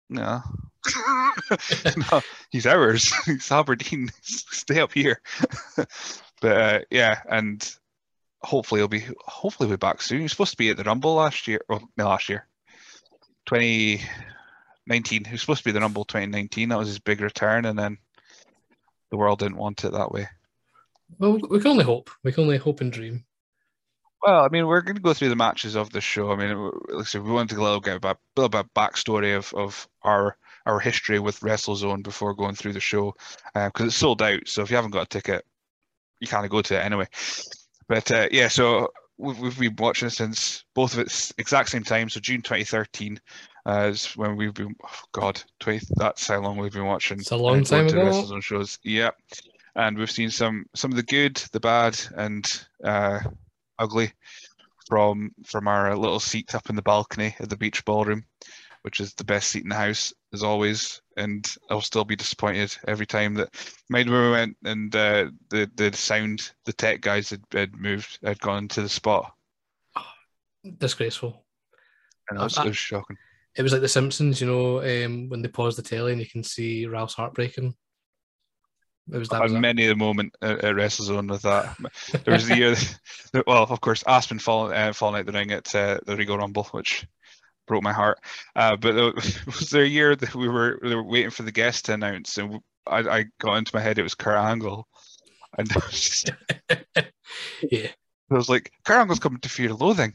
no. 0.09 0.43
no, 2.13 2.21
he's 2.51 2.67
ours. 2.67 3.13
He's 3.27 3.53
Aberdeen. 3.53 4.11
Stay 4.23 4.81
up 4.81 4.93
here. 4.93 5.21
but 6.41 6.57
uh, 6.57 6.81
yeah, 6.91 7.21
and 7.29 7.77
hopefully 8.43 8.81
he'll 8.81 8.89
be 8.89 9.05
hopefully 9.21 9.69
he'll 9.69 9.77
be 9.77 9.81
back 9.81 10.03
soon. 10.03 10.19
He 10.19 10.23
was 10.25 10.33
supposed 10.33 10.53
to 10.53 10.57
be 10.57 10.71
at 10.71 10.77
the 10.77 10.85
Rumble 10.85 11.15
last 11.15 11.47
year. 11.47 11.61
Well, 11.69 11.89
no, 11.97 12.09
last 12.09 12.29
year, 12.29 12.47
2019. 13.47 15.25
He 15.25 15.33
was 15.33 15.41
supposed 15.41 15.63
to 15.63 15.69
be 15.69 15.73
the 15.73 15.81
Rumble 15.81 16.05
2019. 16.05 16.71
That 16.71 16.79
was 16.79 16.89
his 16.89 16.99
big 16.99 17.21
return, 17.21 17.67
and 17.67 17.79
then 17.79 17.99
the 19.11 19.17
world 19.17 19.39
didn't 19.39 19.59
want 19.59 19.85
it 19.85 19.93
that 19.93 20.11
way. 20.11 20.29
Well, 21.19 21.39
we 21.49 21.61
can 21.61 21.73
only 21.73 21.85
hope. 21.85 22.11
We 22.25 22.33
can 22.33 22.45
only 22.45 22.59
hope 22.59 22.81
and 22.81 22.93
dream. 22.93 23.25
Well, 24.23 24.45
I 24.45 24.49
mean, 24.49 24.67
we're 24.67 24.83
going 24.83 24.97
to 24.97 25.03
go 25.03 25.15
through 25.15 25.31
the 25.31 25.37
matches 25.37 25.77
of 25.77 25.91
the 25.91 26.01
show. 26.01 26.31
I 26.31 26.37
mean, 26.37 26.71
listen, 26.89 27.25
we 27.25 27.31
wanted 27.31 27.51
to 27.51 27.55
get 27.55 27.61
a 27.61 27.65
little 27.65 27.81
bit 27.81 28.05
a 28.05 28.17
little 28.37 28.49
bit 28.51 28.75
backstory 28.75 29.37
of 29.37 29.53
of 29.55 29.89
our 30.03 30.37
our 30.67 30.79
history 30.79 31.19
with 31.19 31.41
WrestleZone 31.41 32.03
before 32.03 32.35
going 32.35 32.55
through 32.55 32.75
the 32.75 32.81
show 32.81 33.15
because 33.55 33.85
uh, 33.85 33.87
it's 33.87 33.97
sold 33.97 34.23
out. 34.23 34.47
So 34.47 34.63
if 34.63 34.71
you 34.71 34.77
haven't 34.77 34.91
got 34.91 35.05
a 35.05 35.09
ticket, 35.09 35.45
you 36.21 36.29
can't 36.29 36.51
go 36.51 36.61
to 36.61 36.77
it 36.77 36.85
anyway. 36.85 37.07
But 37.89 38.11
uh, 38.11 38.29
yeah, 38.31 38.49
so 38.49 38.93
we've, 39.17 39.39
we've 39.39 39.59
been 39.59 39.77
watching 39.79 40.11
since 40.11 40.65
both 40.75 40.95
of 40.95 41.01
its 41.01 41.33
exact 41.39 41.71
same 41.71 41.83
time. 41.83 42.11
So 42.11 42.21
June 42.21 42.43
2013 42.43 43.19
uh, 43.67 43.89
is 43.91 44.07
when 44.17 44.37
we've 44.37 44.55
been. 44.55 44.75
Oh 44.85 45.01
God, 45.13 45.43
20. 45.61 45.87
That's 45.97 46.27
how 46.27 46.41
long 46.41 46.59
we've 46.59 46.73
been 46.73 46.85
watching. 46.85 47.21
It's 47.21 47.31
a 47.31 47.37
long 47.37 47.65
time 47.65 47.87
ago. 47.87 48.05
WrestleZone 48.05 48.43
shows. 48.43 48.79
Yeah, 48.83 49.11
and 49.77 49.97
we've 49.97 50.11
seen 50.11 50.31
some 50.31 50.67
some 50.75 50.91
of 50.91 50.97
the 50.97 51.03
good, 51.03 51.37
the 51.53 51.61
bad, 51.61 51.99
and 52.17 52.47
uh, 52.85 53.21
ugly 53.79 54.13
from 54.89 55.33
from 55.45 55.69
our 55.69 55.97
little 55.97 56.21
seat 56.21 56.55
up 56.55 56.69
in 56.69 56.77
the 56.77 56.83
balcony 56.83 57.35
at 57.39 57.49
the 57.49 57.57
beach 57.57 57.85
ballroom, 57.85 58.25
which 58.83 59.01
is 59.01 59.15
the 59.15 59.25
best 59.25 59.51
seat 59.51 59.63
in 59.63 59.69
the 59.69 59.75
house 59.75 60.13
as 60.33 60.43
always. 60.43 61.03
And 61.17 61.47
I'll 61.71 61.81
still 61.81 62.05
be 62.05 62.17
disappointed 62.17 62.77
every 62.89 63.07
time 63.07 63.35
that 63.35 63.55
mind 63.89 64.11
when 64.11 64.23
we 64.23 64.31
went 64.31 64.57
and 64.65 64.95
uh, 64.95 65.31
the 65.51 65.71
the 65.77 65.93
sound 65.93 66.53
the 66.65 66.73
tech 66.73 67.01
guys 67.01 67.31
had, 67.31 67.43
had 67.53 67.77
moved 67.77 68.19
had 68.23 68.41
gone 68.41 68.69
to 68.69 68.83
the 68.83 68.89
spot. 68.89 69.35
Disgraceful. 70.79 71.45
And 72.29 72.39
it 72.39 72.43
was, 72.43 72.59
it 72.59 72.65
was 72.67 72.77
shocking. 72.77 73.17
It 73.57 73.63
was 73.63 73.73
like 73.73 73.81
The 73.81 73.89
Simpsons, 73.89 74.41
you 74.41 74.47
know, 74.47 74.79
um, 74.81 75.29
when 75.29 75.43
they 75.43 75.49
pause 75.49 75.75
the 75.75 75.83
telly 75.83 76.13
and 76.13 76.21
you 76.21 76.29
can 76.29 76.45
see 76.45 76.87
Ralph's 76.87 77.15
heartbreaking. 77.15 77.75
It 79.13 79.19
was 79.19 79.29
that. 79.31 79.43
Was 79.43 79.53
many 79.53 79.89
a 79.89 79.97
moment 79.97 80.37
at, 80.43 80.65
at 80.65 80.75
WrestleZone 80.75 81.31
with 81.31 81.43
that. 81.43 81.77
There 82.25 82.35
was 82.35 82.47
the 82.47 82.57
year, 82.57 82.77
well, 83.47 83.65
of 83.65 83.81
course, 83.81 84.05
Aspen 84.07 84.39
falling 84.39 84.77
uh, 84.77 84.93
falling 84.93 85.21
out 85.21 85.27
the 85.27 85.33
ring 85.33 85.51
at 85.51 85.75
uh, 85.75 85.99
the 86.07 86.17
Regal 86.17 86.39
Rumble, 86.39 86.65
which 86.65 87.07
broke 87.67 87.83
my 87.83 87.93
heart. 87.93 88.19
Uh, 88.55 88.77
but 88.77 88.95
there, 88.95 89.13
was 89.47 89.71
there 89.71 89.85
a 89.85 89.89
year 89.89 90.15
that 90.17 90.35
we 90.35 90.49
were 90.49 90.79
we 90.83 90.95
were 90.95 91.03
waiting 91.03 91.31
for 91.31 91.43
the 91.43 91.53
guest 91.53 91.87
to 91.87 91.95
announce, 91.95 92.39
and 92.39 92.61
I, 92.87 92.99
I 92.99 93.25
got 93.41 93.57
into 93.57 93.75
my 93.75 93.81
head 93.81 93.99
it 93.99 94.03
was 94.03 94.15
Kurt 94.15 94.37
Angle, 94.37 94.87
and 95.57 95.69
just, 95.91 96.31
yeah, 97.63 97.89
I 98.31 98.35
was 98.35 98.49
like, 98.49 98.73
Kurt 98.85 98.99
Angle's 98.99 99.19
coming 99.19 99.41
to 99.41 99.49
Fear 99.49 99.71
and 99.71 99.81
Loathing. 99.81 100.15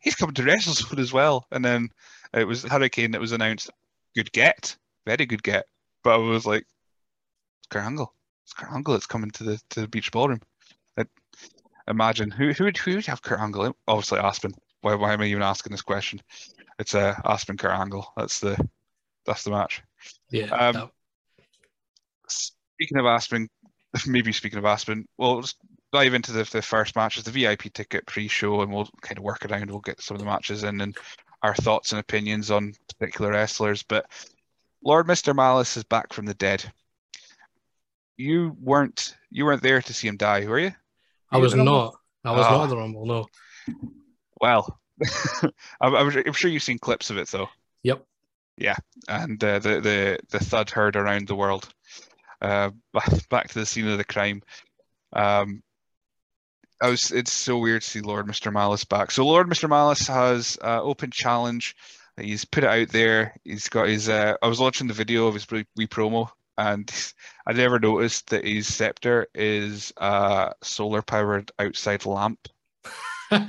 He's 0.00 0.16
coming 0.16 0.34
to 0.34 0.42
WrestleZone 0.42 0.98
as 0.98 1.12
well, 1.12 1.46
and 1.50 1.64
then 1.64 1.88
it 2.32 2.44
was 2.44 2.62
Hurricane 2.62 3.12
that 3.12 3.20
was 3.20 3.32
announced. 3.32 3.70
Good 4.14 4.32
get, 4.32 4.76
very 5.06 5.26
good 5.26 5.42
get. 5.42 5.66
But 6.02 6.14
I 6.14 6.16
was 6.18 6.46
like, 6.46 6.66
Kurt 7.74 8.08
It's 8.44 8.52
Kurt 8.52 8.84
that's 8.86 9.06
coming 9.06 9.30
to 9.32 9.44
the 9.44 9.60
to 9.70 9.80
the 9.80 9.88
beach 9.88 10.12
ballroom. 10.12 10.40
Like, 10.96 11.08
imagine 11.88 12.30
who 12.30 12.52
who 12.52 12.64
would 12.64 12.76
who 12.76 12.94
would 12.94 13.06
have 13.06 13.22
Kurt 13.22 13.40
Angle? 13.40 13.76
Obviously 13.88 14.20
Aspen. 14.20 14.54
Why 14.82 14.94
why 14.94 15.12
am 15.12 15.20
I 15.20 15.24
even 15.24 15.42
asking 15.42 15.72
this 15.72 15.82
question? 15.82 16.20
It's 16.78 16.94
uh, 16.94 17.14
Aspen 17.24 17.56
Kurt 17.56 17.72
Angle. 17.72 18.06
That's 18.16 18.38
the 18.38 18.56
that's 19.26 19.42
the 19.42 19.50
match. 19.50 19.82
Yeah. 20.30 20.50
Um, 20.50 20.74
no. 20.74 20.90
Speaking 22.28 22.98
of 22.98 23.06
Aspen, 23.06 23.48
maybe 24.06 24.32
speaking 24.32 24.58
of 24.58 24.64
Aspen, 24.64 25.06
well, 25.18 25.40
just 25.40 25.56
dive 25.92 26.14
into 26.14 26.32
the, 26.32 26.44
the 26.44 26.62
first 26.62 26.94
match. 26.94 27.16
It's 27.16 27.28
the 27.28 27.32
VIP 27.32 27.72
ticket 27.72 28.06
pre-show, 28.06 28.60
and 28.60 28.72
we'll 28.72 28.88
kind 29.00 29.18
of 29.18 29.24
work 29.24 29.44
around. 29.44 29.70
We'll 29.70 29.80
get 29.80 30.00
some 30.00 30.14
of 30.14 30.20
the 30.20 30.26
matches 30.26 30.62
in 30.62 30.80
and 30.80 30.96
our 31.42 31.54
thoughts 31.54 31.92
and 31.92 32.00
opinions 32.00 32.50
on 32.50 32.74
particular 32.98 33.32
wrestlers. 33.32 33.82
But 33.82 34.06
Lord 34.84 35.08
Mister 35.08 35.34
Malice 35.34 35.76
is 35.76 35.84
back 35.84 36.12
from 36.12 36.26
the 36.26 36.34
dead 36.34 36.70
you 38.16 38.56
weren't 38.60 39.16
you 39.30 39.44
weren't 39.44 39.62
there 39.62 39.82
to 39.82 39.94
see 39.94 40.08
him 40.08 40.16
die, 40.16 40.46
were 40.46 40.58
you? 40.58 40.72
I 41.30 41.38
was 41.38 41.54
not. 41.54 41.94
I 42.24 42.30
was 42.30 42.46
oh. 42.46 42.50
not 42.50 42.64
at 42.64 42.70
the 42.70 42.76
Rumble. 42.76 43.06
No. 43.06 43.26
Well, 44.40 44.78
I'm, 45.80 45.94
I'm, 45.94 46.32
sure 46.32 46.50
you've 46.50 46.62
seen 46.62 46.78
clips 46.78 47.10
of 47.10 47.18
it 47.18 47.28
though. 47.28 47.48
Yep. 47.82 48.04
Yeah, 48.56 48.76
and 49.08 49.42
uh, 49.42 49.58
the 49.58 49.80
the 49.80 50.18
the 50.30 50.38
thud 50.38 50.70
heard 50.70 50.96
around 50.96 51.26
the 51.26 51.34
world. 51.34 51.68
Uh, 52.40 52.70
back 53.30 53.48
to 53.48 53.58
the 53.58 53.66
scene 53.66 53.88
of 53.88 53.98
the 53.98 54.04
crime. 54.04 54.42
Um, 55.12 55.62
I 56.80 56.88
was. 56.88 57.10
It's 57.10 57.32
so 57.32 57.58
weird 57.58 57.82
to 57.82 57.88
see 57.88 58.00
Lord 58.00 58.28
Mister 58.28 58.52
Malice 58.52 58.84
back. 58.84 59.10
So 59.10 59.26
Lord 59.26 59.48
Mister 59.48 59.66
Malice 59.66 60.06
has 60.06 60.56
uh, 60.62 60.80
open 60.80 61.10
challenge. 61.10 61.74
He's 62.16 62.44
put 62.44 62.62
it 62.62 62.70
out 62.70 62.90
there. 62.90 63.34
He's 63.42 63.68
got 63.68 63.88
his. 63.88 64.08
Uh, 64.08 64.34
I 64.40 64.46
was 64.46 64.60
watching 64.60 64.86
the 64.86 64.94
video 64.94 65.26
of 65.26 65.34
his 65.34 65.50
wee 65.50 65.88
promo 65.88 66.30
and 66.58 66.90
I 67.46 67.52
never 67.52 67.78
noticed 67.78 68.30
that 68.30 68.44
his 68.44 68.72
scepter 68.72 69.26
is 69.34 69.92
a 69.96 70.52
solar 70.62 71.02
powered 71.02 71.52
outside 71.58 72.06
lamp. 72.06 72.48
well, 73.30 73.40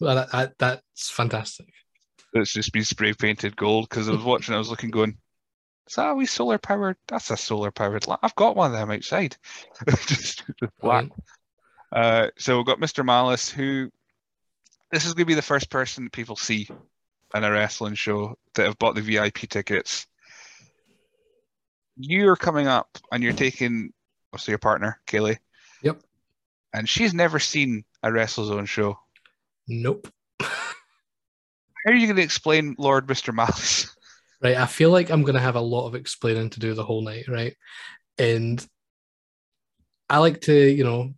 that, 0.00 0.28
that, 0.32 0.54
that's 0.58 1.10
fantastic. 1.10 1.68
It's 2.32 2.52
just 2.52 2.72
been 2.72 2.84
spray 2.84 3.14
painted 3.14 3.56
gold 3.56 3.88
because 3.88 4.08
I 4.08 4.12
was 4.12 4.24
watching, 4.24 4.54
I 4.54 4.58
was 4.58 4.70
looking, 4.70 4.90
going, 4.90 5.16
"Is 5.88 5.94
that 5.94 6.10
a 6.10 6.14
wee 6.14 6.26
solar 6.26 6.58
powered? 6.58 6.96
That's 7.06 7.30
a 7.30 7.36
solar 7.36 7.70
powered 7.70 8.06
lamp. 8.06 8.20
I've 8.22 8.34
got 8.34 8.56
one 8.56 8.72
of 8.72 8.78
them 8.78 8.90
outside, 8.90 9.36
just, 10.06 10.44
black." 10.80 11.06
Uh, 11.90 12.28
so 12.36 12.56
we've 12.56 12.66
got 12.66 12.80
Mr. 12.80 13.04
Malice, 13.04 13.48
who 13.48 13.90
this 14.90 15.06
is 15.06 15.14
going 15.14 15.24
to 15.24 15.26
be 15.26 15.34
the 15.34 15.42
first 15.42 15.70
person 15.70 16.04
that 16.04 16.12
people 16.12 16.36
see 16.36 16.68
in 17.34 17.44
a 17.44 17.50
wrestling 17.50 17.94
show 17.94 18.36
that 18.54 18.66
have 18.66 18.78
bought 18.78 18.94
the 18.94 19.00
VIP 19.00 19.48
tickets, 19.48 20.06
you're 21.98 22.36
coming 22.36 22.66
up 22.66 22.98
and 23.12 23.22
you're 23.22 23.32
taking, 23.32 23.92
also 24.32 24.52
your 24.52 24.58
partner, 24.58 25.00
Kaylee. 25.06 25.38
Yep. 25.82 26.00
And 26.72 26.88
she's 26.88 27.12
never 27.12 27.38
seen 27.38 27.84
a 28.02 28.08
WrestleZone 28.08 28.66
show. 28.66 28.98
Nope. 29.66 30.08
How 30.40 31.92
are 31.92 31.94
you 31.94 32.06
going 32.06 32.16
to 32.16 32.22
explain 32.22 32.76
Lord 32.78 33.06
Mr. 33.06 33.34
Malice? 33.34 33.94
Right. 34.40 34.56
I 34.56 34.66
feel 34.66 34.92
like 34.92 35.10
I'm 35.10 35.22
going 35.22 35.34
to 35.34 35.40
have 35.40 35.56
a 35.56 35.60
lot 35.60 35.88
of 35.88 35.96
explaining 35.96 36.50
to 36.50 36.60
do 36.60 36.72
the 36.72 36.84
whole 36.84 37.02
night, 37.02 37.26
right? 37.26 37.56
And 38.18 38.64
I 40.08 40.18
like 40.18 40.42
to, 40.42 40.54
you 40.54 40.84
know, 40.84 41.12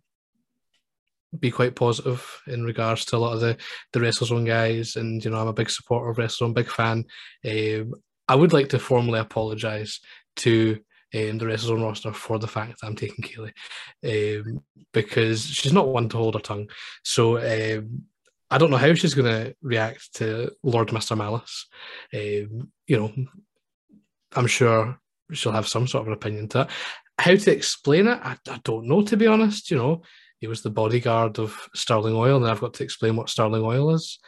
be 1.39 1.51
quite 1.51 1.75
positive 1.75 2.41
in 2.47 2.63
regards 2.63 3.05
to 3.05 3.17
a 3.17 3.19
lot 3.19 3.33
of 3.33 3.39
the 3.39 3.57
the 3.93 3.99
WrestleZone 3.99 4.47
guys, 4.47 4.95
and 4.95 5.23
you 5.23 5.29
know, 5.29 5.37
I'm 5.37 5.47
a 5.47 5.53
big 5.53 5.69
supporter 5.69 6.09
of 6.09 6.17
WrestleZone, 6.17 6.55
big 6.55 6.67
fan. 6.67 7.05
Um, 7.45 7.93
I 8.27 8.35
would 8.35 8.53
like 8.53 8.69
to 8.69 8.79
formally 8.79 9.19
apologise 9.19 9.99
to 10.37 10.79
um, 11.13 11.37
the 11.37 11.77
roster 11.77 12.13
for 12.13 12.39
the 12.39 12.47
fact 12.47 12.79
that 12.79 12.87
I'm 12.87 12.95
taking 12.95 13.23
Kaylee 13.23 14.39
um, 14.45 14.63
because 14.93 15.43
she's 15.45 15.73
not 15.73 15.87
one 15.87 16.09
to 16.09 16.17
hold 16.17 16.35
her 16.35 16.39
tongue. 16.39 16.69
So 17.03 17.37
um, 17.37 18.03
I 18.49 18.57
don't 18.57 18.71
know 18.71 18.77
how 18.77 18.93
she's 18.93 19.13
going 19.13 19.31
to 19.31 19.55
react 19.61 20.13
to 20.15 20.51
Lord 20.63 20.89
Mr. 20.89 21.17
Malice. 21.17 21.67
Um, 22.13 22.71
you 22.87 22.97
know, 22.97 23.13
I'm 24.35 24.47
sure 24.47 24.99
she'll 25.31 25.51
have 25.51 25.67
some 25.67 25.87
sort 25.87 26.03
of 26.03 26.07
an 26.07 26.13
opinion 26.13 26.47
to 26.49 26.61
it. 26.61 26.69
How 27.17 27.35
to 27.35 27.51
explain 27.51 28.07
it, 28.07 28.19
I, 28.21 28.37
I 28.49 28.59
don't 28.63 28.87
know, 28.87 29.03
to 29.03 29.17
be 29.17 29.27
honest. 29.27 29.69
You 29.71 29.77
know, 29.77 30.01
he 30.39 30.47
was 30.47 30.63
the 30.63 30.69
bodyguard 30.69 31.39
of 31.39 31.69
Sterling 31.75 32.15
Oil, 32.15 32.37
and 32.37 32.47
I've 32.47 32.61
got 32.61 32.73
to 32.75 32.83
explain 32.83 33.15
what 33.15 33.29
Sterling 33.29 33.63
Oil 33.63 33.93
is. 33.93 34.19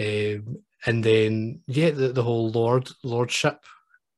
Um, 0.00 0.58
and 0.84 1.04
then, 1.04 1.60
yeah, 1.66 1.90
the, 1.90 2.08
the 2.08 2.22
whole 2.22 2.50
Lord 2.50 2.90
Lordship. 3.04 3.58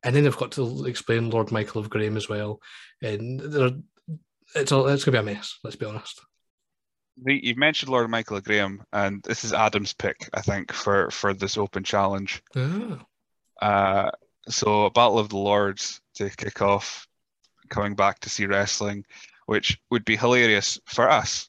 And 0.04 0.14
then 0.14 0.24
they've 0.24 0.36
got 0.36 0.52
to 0.52 0.84
explain 0.84 1.30
Lord 1.30 1.50
Michael 1.50 1.80
of 1.80 1.90
Graham 1.90 2.16
as 2.16 2.28
well. 2.28 2.60
And 3.02 3.40
it's 4.54 4.70
all, 4.70 4.86
it's 4.86 5.04
going 5.04 5.16
to 5.16 5.22
be 5.22 5.30
a 5.30 5.34
mess, 5.34 5.58
let's 5.64 5.76
be 5.76 5.86
honest 5.86 6.20
you've 7.26 7.56
mentioned 7.56 7.90
Lord 7.90 8.10
Michael 8.10 8.36
of 8.36 8.44
Graham, 8.44 8.82
and 8.92 9.22
this 9.22 9.44
is 9.44 9.52
Adam's 9.52 9.92
pick, 9.92 10.28
I 10.32 10.40
think, 10.40 10.72
for 10.72 11.10
for 11.10 11.32
this 11.32 11.56
open 11.56 11.84
challenge. 11.84 12.42
Oh. 12.56 13.00
Uh, 13.60 14.10
so, 14.48 14.90
Battle 14.90 15.18
of 15.18 15.28
the 15.28 15.38
Lords 15.38 16.00
to 16.16 16.28
kick 16.30 16.60
off, 16.60 17.06
coming 17.68 17.94
back 17.94 18.20
to 18.20 18.30
see 18.30 18.46
wrestling, 18.46 19.04
which 19.46 19.78
would 19.90 20.04
be 20.04 20.16
hilarious 20.16 20.78
for 20.86 21.08
us. 21.08 21.48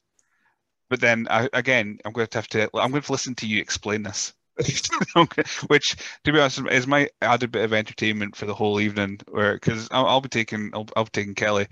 But 0.88 1.00
then 1.00 1.26
I, 1.28 1.48
again, 1.52 1.98
I'm 2.04 2.12
going 2.12 2.28
to 2.28 2.38
have 2.38 2.48
to. 2.48 2.70
I'm 2.74 2.90
going 2.90 3.02
to 3.02 3.12
listen 3.12 3.34
to 3.36 3.46
you 3.46 3.60
explain 3.60 4.02
this. 4.02 4.32
which, 5.66 5.96
to 6.24 6.32
be 6.32 6.40
honest, 6.40 6.60
is 6.70 6.86
my 6.86 7.08
added 7.20 7.52
bit 7.52 7.64
of 7.64 7.72
entertainment 7.72 8.34
for 8.34 8.46
the 8.46 8.54
whole 8.54 8.80
evening. 8.80 9.20
Where 9.28 9.54
because 9.54 9.88
I'll, 9.90 10.06
I'll, 10.06 10.20
be 10.20 10.28
taking 10.28 10.70
I'll, 10.72 10.88
I'll 10.96 11.04
be 11.04 11.10
taking 11.12 11.34
Kelly, 11.34 11.66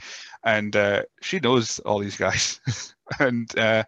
and 0.45 0.75
uh, 0.76 1.03
she 1.23 1.41
knows 1.41 1.79
all 1.81 1.99
these 1.99 2.17
guys. 2.17 2.61
and 3.19 3.57
uh, 3.59 3.85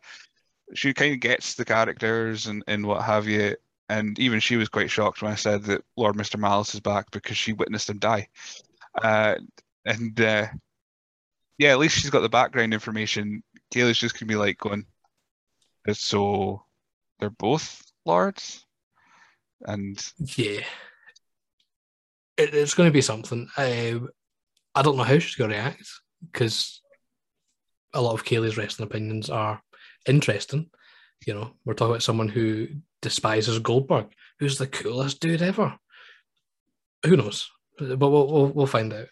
she 0.74 0.94
kind 0.94 1.12
of 1.12 1.20
gets 1.20 1.54
the 1.54 1.64
characters 1.64 2.46
and, 2.46 2.62
and 2.66 2.86
what 2.86 3.02
have 3.02 3.26
you. 3.26 3.56
And 3.88 4.18
even 4.18 4.40
she 4.40 4.56
was 4.56 4.68
quite 4.68 4.90
shocked 4.90 5.22
when 5.22 5.30
I 5.30 5.36
said 5.36 5.62
that 5.64 5.84
Lord 5.96 6.16
Mr. 6.16 6.38
Malice 6.38 6.74
is 6.74 6.80
back 6.80 7.10
because 7.12 7.36
she 7.36 7.52
witnessed 7.52 7.88
him 7.88 7.98
die. 7.98 8.28
Uh, 9.00 9.36
and 9.84 10.20
uh, 10.20 10.46
yeah, 11.58 11.70
at 11.70 11.78
least 11.78 11.98
she's 11.98 12.10
got 12.10 12.20
the 12.20 12.28
background 12.28 12.74
information. 12.74 13.42
Kayla's 13.72 13.98
just 13.98 14.18
gonna 14.18 14.28
be 14.28 14.36
like 14.36 14.58
going, 14.58 14.86
so 15.92 16.64
they're 17.20 17.30
both 17.30 17.82
lords, 18.04 18.65
and 19.62 20.02
yeah, 20.18 20.60
it, 22.36 22.54
it's 22.54 22.74
going 22.74 22.88
to 22.88 22.92
be 22.92 23.00
something. 23.02 23.48
I 23.56 24.00
I 24.74 24.82
don't 24.82 24.96
know 24.96 25.04
how 25.04 25.18
she's 25.18 25.36
going 25.36 25.50
to 25.50 25.56
react 25.56 25.88
because 26.32 26.82
a 27.94 28.00
lot 28.00 28.14
of 28.14 28.24
Kaylee's 28.24 28.56
wrestling 28.56 28.88
opinions 28.88 29.30
are 29.30 29.60
interesting. 30.06 30.70
You 31.26 31.34
know, 31.34 31.50
we're 31.64 31.74
talking 31.74 31.92
about 31.92 32.02
someone 32.02 32.28
who 32.28 32.68
despises 33.00 33.58
Goldberg, 33.58 34.06
who's 34.38 34.58
the 34.58 34.66
coolest 34.66 35.20
dude 35.20 35.42
ever. 35.42 35.76
Who 37.04 37.16
knows? 37.16 37.50
But 37.78 37.98
we'll 37.98 38.32
we'll, 38.32 38.46
we'll 38.48 38.66
find 38.66 38.92
out. 38.92 39.08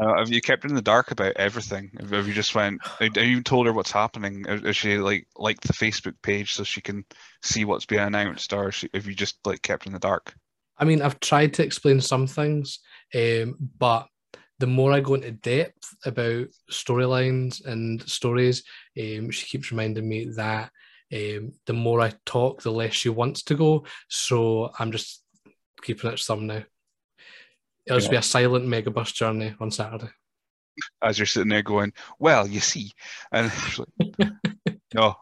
Uh, 0.00 0.18
have 0.18 0.30
you 0.30 0.40
kept 0.40 0.64
her 0.64 0.68
in 0.68 0.74
the 0.74 0.82
dark 0.82 1.10
about 1.10 1.36
everything? 1.36 1.90
Have 2.10 2.26
you 2.26 2.34
just 2.34 2.54
went? 2.54 2.84
Have 3.00 3.16
you 3.16 3.42
told 3.42 3.66
her 3.66 3.72
what's 3.72 3.92
happening? 3.92 4.44
Is 4.48 4.76
she 4.76 4.98
like 4.98 5.26
liked 5.36 5.66
the 5.66 5.72
Facebook 5.72 6.14
page 6.22 6.52
so 6.52 6.64
she 6.64 6.80
can 6.80 7.04
see 7.42 7.64
what's 7.64 7.86
being 7.86 8.02
announced, 8.02 8.52
or 8.52 8.72
have 8.92 9.06
you 9.06 9.14
just 9.14 9.38
like 9.44 9.62
kept 9.62 9.84
her 9.84 9.88
in 9.88 9.92
the 9.92 9.98
dark? 9.98 10.34
I 10.76 10.84
mean, 10.84 11.02
I've 11.02 11.20
tried 11.20 11.54
to 11.54 11.64
explain 11.64 12.00
some 12.00 12.26
things, 12.26 12.80
um, 13.14 13.56
but 13.78 14.08
the 14.58 14.66
more 14.66 14.92
I 14.92 15.00
go 15.00 15.14
into 15.14 15.30
depth 15.30 15.94
about 16.04 16.48
storylines 16.70 17.64
and 17.64 18.02
stories, 18.08 18.64
um, 18.98 19.30
she 19.30 19.46
keeps 19.46 19.70
reminding 19.70 20.08
me 20.08 20.26
that 20.36 20.70
um, 21.12 21.52
the 21.66 21.72
more 21.72 22.00
I 22.00 22.12
talk, 22.26 22.62
the 22.62 22.72
less 22.72 22.94
she 22.94 23.08
wants 23.08 23.42
to 23.44 23.54
go. 23.54 23.84
So 24.08 24.70
I'm 24.78 24.90
just 24.90 25.22
keeping 25.82 26.10
it 26.10 26.18
some 26.18 26.46
now. 26.46 26.62
It'll 27.86 27.98
just 27.98 28.10
be 28.10 28.16
a 28.16 28.22
silent 28.22 28.66
megabus 28.66 29.12
journey 29.12 29.54
on 29.60 29.70
Saturday. 29.70 30.10
As 31.02 31.18
you're 31.18 31.26
sitting 31.26 31.50
there 31.50 31.62
going, 31.62 31.92
well, 32.18 32.46
you 32.46 32.60
see, 32.60 32.92
and 33.30 33.52
like, 33.98 34.32
no, 34.94 35.14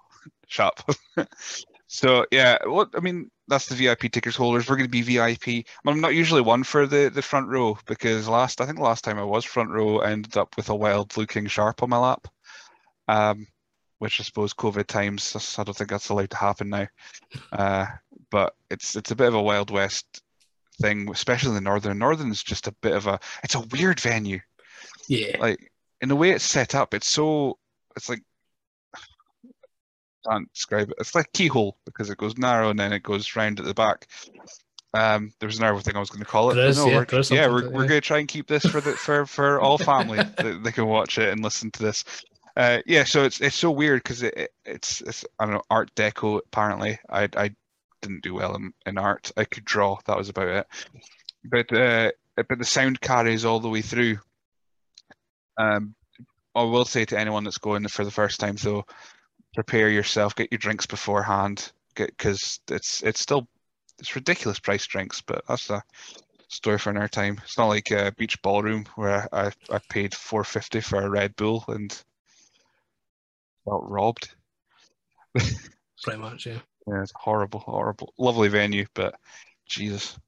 shut 0.46 0.82
up. 1.16 1.28
so 1.86 2.24
yeah, 2.30 2.58
what 2.64 2.90
I 2.96 3.00
mean, 3.00 3.30
that's 3.48 3.66
the 3.66 3.74
VIP 3.74 4.12
tickets 4.12 4.36
holders. 4.36 4.68
We're 4.68 4.76
going 4.76 4.90
to 4.90 4.90
be 4.90 5.02
VIP. 5.02 5.66
I'm 5.86 6.00
not 6.00 6.14
usually 6.14 6.40
one 6.40 6.62
for 6.62 6.86
the, 6.86 7.10
the 7.12 7.20
front 7.20 7.48
row 7.48 7.76
because 7.86 8.28
last 8.28 8.60
I 8.60 8.66
think 8.66 8.78
the 8.78 8.84
last 8.84 9.04
time 9.04 9.18
I 9.18 9.24
was 9.24 9.44
front 9.44 9.70
row, 9.70 10.00
I 10.00 10.12
ended 10.12 10.36
up 10.36 10.56
with 10.56 10.70
a 10.70 10.74
wild 10.74 11.16
looking 11.16 11.46
sharp 11.48 11.82
on 11.82 11.90
my 11.90 11.98
lap, 11.98 12.28
um, 13.08 13.46
which 13.98 14.20
I 14.20 14.24
suppose 14.24 14.54
COVID 14.54 14.86
times. 14.86 15.56
I 15.58 15.64
don't 15.64 15.76
think 15.76 15.90
that's 15.90 16.08
allowed 16.08 16.30
to 16.30 16.36
happen 16.36 16.70
now. 16.70 16.86
Uh, 17.52 17.86
but 18.30 18.54
it's 18.70 18.96
it's 18.96 19.10
a 19.10 19.16
bit 19.16 19.28
of 19.28 19.34
a 19.34 19.42
wild 19.42 19.70
west 19.70 20.21
thing, 20.82 21.08
especially 21.10 21.50
in 21.50 21.54
the 21.54 21.60
northern. 21.60 21.98
Northern 21.98 22.30
is 22.30 22.42
just 22.42 22.66
a 22.66 22.74
bit 22.82 22.94
of 22.94 23.06
a 23.06 23.18
it's 23.42 23.54
a 23.54 23.60
weird 23.72 24.00
venue. 24.00 24.40
Yeah, 25.08 25.36
like 25.38 25.72
in 26.00 26.08
the 26.08 26.16
way 26.16 26.30
it's 26.30 26.44
set 26.44 26.74
up, 26.74 26.94
it's 26.94 27.08
so 27.08 27.58
it's 27.96 28.08
like 28.08 28.22
can't 30.28 30.52
describe 30.52 30.90
it. 30.90 30.96
It's 30.98 31.14
like 31.14 31.32
keyhole 31.32 31.76
because 31.84 32.10
it 32.10 32.18
goes 32.18 32.36
narrow 32.36 32.70
and 32.70 32.78
then 32.78 32.92
it 32.92 33.02
goes 33.02 33.34
round 33.34 33.58
at 33.58 33.66
the 33.66 33.74
back. 33.74 34.06
Um, 34.94 35.32
there 35.40 35.46
was 35.46 35.58
another 35.58 35.80
thing 35.80 35.96
I 35.96 36.00
was 36.00 36.10
going 36.10 36.24
to 36.24 36.30
call 36.30 36.50
it. 36.50 36.58
Is, 36.58 36.76
no, 36.76 36.86
yeah, 36.86 37.04
we're, 37.10 37.22
yeah, 37.30 37.46
we're, 37.46 37.70
we're 37.70 37.88
going 37.88 37.88
to 37.88 38.00
try 38.02 38.18
and 38.18 38.28
keep 38.28 38.46
this 38.46 38.64
for 38.64 38.80
the 38.80 38.92
for 38.92 39.24
for 39.24 39.60
all 39.60 39.78
family 39.78 40.18
that 40.36 40.60
they 40.62 40.72
can 40.72 40.86
watch 40.86 41.18
it 41.18 41.30
and 41.30 41.42
listen 41.42 41.70
to 41.72 41.82
this. 41.82 42.04
Uh, 42.56 42.80
yeah, 42.84 43.02
so 43.04 43.24
it's 43.24 43.40
it's 43.40 43.56
so 43.56 43.70
weird 43.70 44.02
because 44.02 44.22
it, 44.22 44.34
it, 44.36 44.50
it's 44.66 45.00
it's 45.02 45.24
I 45.38 45.46
don't 45.46 45.54
know 45.54 45.62
Art 45.70 45.94
Deco. 45.94 46.40
Apparently, 46.46 46.98
I 47.08 47.28
I 47.34 47.54
didn't 48.02 48.22
do 48.22 48.34
well 48.34 48.54
in, 48.56 48.74
in 48.84 48.98
art. 48.98 49.32
I 49.36 49.44
could 49.44 49.64
draw. 49.64 49.98
That 50.06 50.18
was 50.18 50.28
about 50.28 50.48
it. 50.48 50.66
But 51.44 51.72
uh, 51.72 52.10
but 52.36 52.58
the 52.58 52.64
sound 52.64 53.00
carries 53.00 53.44
all 53.44 53.60
the 53.60 53.68
way 53.68 53.82
through. 53.82 54.18
Um, 55.56 55.94
I 56.54 56.62
will 56.62 56.84
say 56.84 57.04
to 57.06 57.18
anyone 57.18 57.44
that's 57.44 57.58
going 57.58 57.86
for 57.88 58.04
the 58.04 58.10
first 58.10 58.40
time, 58.40 58.58
so 58.58 58.84
prepare 59.54 59.88
yourself, 59.88 60.34
get 60.34 60.52
your 60.52 60.58
drinks 60.58 60.86
beforehand, 60.86 61.72
because 61.94 62.60
it's 62.68 63.02
it's 63.02 63.20
still 63.20 63.48
it's 63.98 64.14
ridiculous 64.14 64.58
price 64.58 64.86
drinks, 64.86 65.20
but 65.22 65.42
that's 65.48 65.70
a 65.70 65.82
story 66.48 66.78
for 66.78 66.90
another 66.90 67.08
time. 67.08 67.40
It's 67.44 67.58
not 67.58 67.68
like 67.68 67.90
a 67.90 68.12
beach 68.16 68.40
ballroom 68.42 68.86
where 68.96 69.28
I, 69.32 69.52
I 69.70 69.78
paid 69.88 70.14
four 70.14 70.44
fifty 70.44 70.80
for 70.80 71.00
a 71.00 71.10
Red 71.10 71.36
Bull 71.36 71.64
and 71.68 71.92
felt 73.64 73.84
robbed. 73.88 74.34
Pretty 76.02 76.18
much, 76.18 76.46
yeah. 76.46 76.58
Yeah, 76.86 77.02
it's 77.02 77.12
horrible, 77.14 77.60
horrible, 77.60 78.12
lovely 78.18 78.48
venue, 78.48 78.86
but 78.94 79.14
Jesus, 79.66 80.18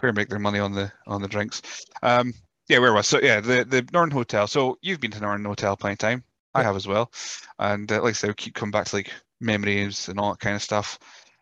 where 0.00 0.12
make 0.12 0.28
their 0.28 0.38
money 0.38 0.58
on 0.58 0.72
the 0.72 0.90
on 1.06 1.22
the 1.22 1.28
drinks. 1.28 1.62
Um, 2.02 2.32
yeah, 2.68 2.78
where 2.78 2.92
was 2.92 3.06
so? 3.06 3.20
Yeah, 3.22 3.40
the 3.40 3.64
the 3.64 3.86
Northern 3.92 4.10
Hotel. 4.10 4.46
So 4.46 4.78
you've 4.82 5.00
been 5.00 5.10
to 5.12 5.20
Northern 5.20 5.44
Hotel 5.44 5.76
plenty 5.76 5.94
of 5.94 5.98
time. 5.98 6.24
I 6.54 6.62
have 6.62 6.76
as 6.76 6.86
well. 6.86 7.10
And 7.58 7.90
uh, 7.90 8.02
like 8.02 8.10
I 8.10 8.12
said, 8.12 8.28
we 8.28 8.34
keep 8.34 8.54
coming 8.54 8.72
back 8.72 8.86
to 8.86 8.96
like 8.96 9.10
memories 9.40 10.08
and 10.08 10.18
all 10.18 10.32
that 10.32 10.40
kind 10.40 10.56
of 10.56 10.62
stuff. 10.62 10.98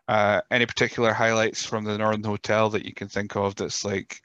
Uh, 0.07 0.41
any 0.51 0.67
particular 0.67 1.13
highlights 1.13 1.65
from 1.65 1.85
the 1.85 1.99
Northern 1.99 2.25
Hotel 2.25 2.71
that 2.71 2.85
you 2.85 2.95
can 2.95 3.09
think 3.09 3.37
of 3.37 3.55
that's 3.57 3.85
like 3.85 4.21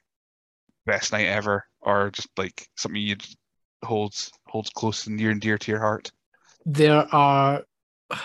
best 0.85 1.11
night 1.11 1.27
ever, 1.27 1.65
or 1.81 2.11
just 2.11 2.29
like 2.37 2.67
something 2.75 3.01
you 3.01 3.15
holds 3.83 4.31
holds 4.47 4.69
close 4.69 5.07
and 5.07 5.17
near 5.17 5.31
and 5.31 5.41
dear 5.41 5.57
to 5.57 5.71
your 5.71 5.79
heart? 5.79 6.11
There 6.65 7.07
are. 7.13 7.63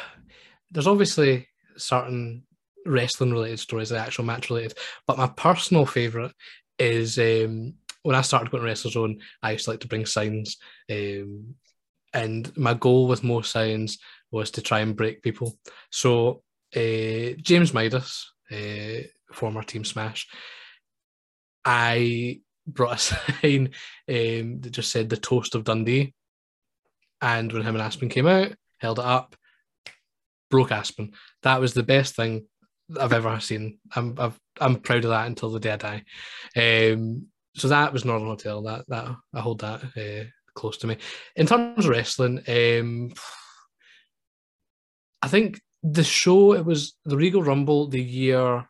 There's 0.72 0.86
obviously 0.86 1.48
certain 1.80 2.44
wrestling 2.86 3.32
related 3.32 3.60
stories, 3.60 3.90
the 3.90 3.98
actual 3.98 4.24
match 4.24 4.50
related, 4.50 4.76
but 5.06 5.18
my 5.18 5.28
personal 5.28 5.86
favorite 5.86 6.32
is 6.78 7.18
um, 7.18 7.74
when 8.02 8.16
I 8.16 8.22
started 8.22 8.50
going 8.50 8.64
to 8.64 8.70
WrestleZone, 8.70 9.20
I 9.42 9.52
used 9.52 9.64
to 9.64 9.72
like 9.72 9.80
to 9.80 9.88
bring 9.88 10.06
signs. 10.06 10.56
Um, 10.90 11.54
and 12.12 12.56
my 12.56 12.74
goal 12.74 13.06
with 13.06 13.22
most 13.22 13.52
signs 13.52 13.98
was 14.30 14.50
to 14.52 14.62
try 14.62 14.80
and 14.80 14.96
break 14.96 15.22
people. 15.22 15.58
So 15.90 16.42
uh, 16.74 17.36
James 17.40 17.74
Midas, 17.74 18.32
uh, 18.50 19.06
former 19.32 19.62
Team 19.62 19.84
Smash. 19.84 20.28
I 21.64 22.40
brought 22.66 22.96
a 22.96 22.98
sign 23.42 23.70
um, 24.08 24.60
that 24.60 24.70
just 24.70 24.90
said 24.90 25.08
the 25.08 25.16
toast 25.16 25.54
of 25.54 25.64
Dundee. 25.64 26.14
And 27.20 27.52
when 27.52 27.62
him 27.62 27.74
and 27.74 27.82
Aspen 27.82 28.08
came 28.08 28.26
out, 28.26 28.52
held 28.78 28.98
it 28.98 29.04
up, 29.04 29.36
broke 30.50 30.72
Aspen. 30.72 31.12
That 31.42 31.60
was 31.60 31.74
the 31.74 31.82
best 31.82 32.16
thing 32.16 32.46
I've 32.98 33.12
ever 33.12 33.38
seen. 33.40 33.78
I'm 33.94 34.16
i 34.18 34.32
am 34.60 34.76
proud 34.76 35.04
of 35.04 35.10
that 35.10 35.26
until 35.26 35.50
the 35.50 35.60
day 35.60 35.72
I 35.72 35.76
die. 35.76 36.92
Um, 36.92 37.26
so 37.54 37.68
that 37.68 37.92
was 37.92 38.04
Northern 38.04 38.28
Hotel. 38.28 38.62
That 38.62 38.84
that 38.88 39.16
I 39.34 39.40
hold 39.40 39.60
that 39.60 39.82
uh, 39.96 40.28
close 40.54 40.78
to 40.78 40.86
me. 40.86 40.96
In 41.36 41.46
terms 41.46 41.84
of 41.84 41.90
wrestling, 41.90 42.40
um, 42.48 43.12
I 45.22 45.28
think 45.28 45.60
the 45.82 46.04
show 46.04 46.52
it 46.52 46.64
was 46.64 46.96
the 47.04 47.16
Regal 47.16 47.42
Rumble 47.42 47.88
the 47.88 48.02
year 48.02 48.66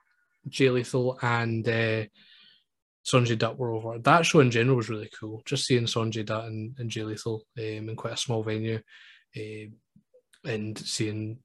Jay 0.48 0.70
Lethal 0.70 1.18
and 1.22 1.66
uh, 1.68 2.04
Sonjay 3.04 3.38
Dutt 3.38 3.58
were 3.58 3.72
over. 3.72 3.98
That 3.98 4.26
show 4.26 4.40
in 4.40 4.50
general 4.50 4.76
was 4.76 4.88
really 4.88 5.10
cool. 5.18 5.42
Just 5.44 5.66
seeing 5.66 5.84
Sonjay 5.84 6.24
Dutt 6.24 6.44
and, 6.44 6.76
and 6.78 6.90
Jay 6.90 7.02
Lethal 7.02 7.44
um, 7.58 7.88
in 7.88 7.96
quite 7.96 8.14
a 8.14 8.18
small 8.18 8.42
venue, 8.42 8.80
uh, 9.36 10.48
and 10.48 10.78
seeing 10.78 11.38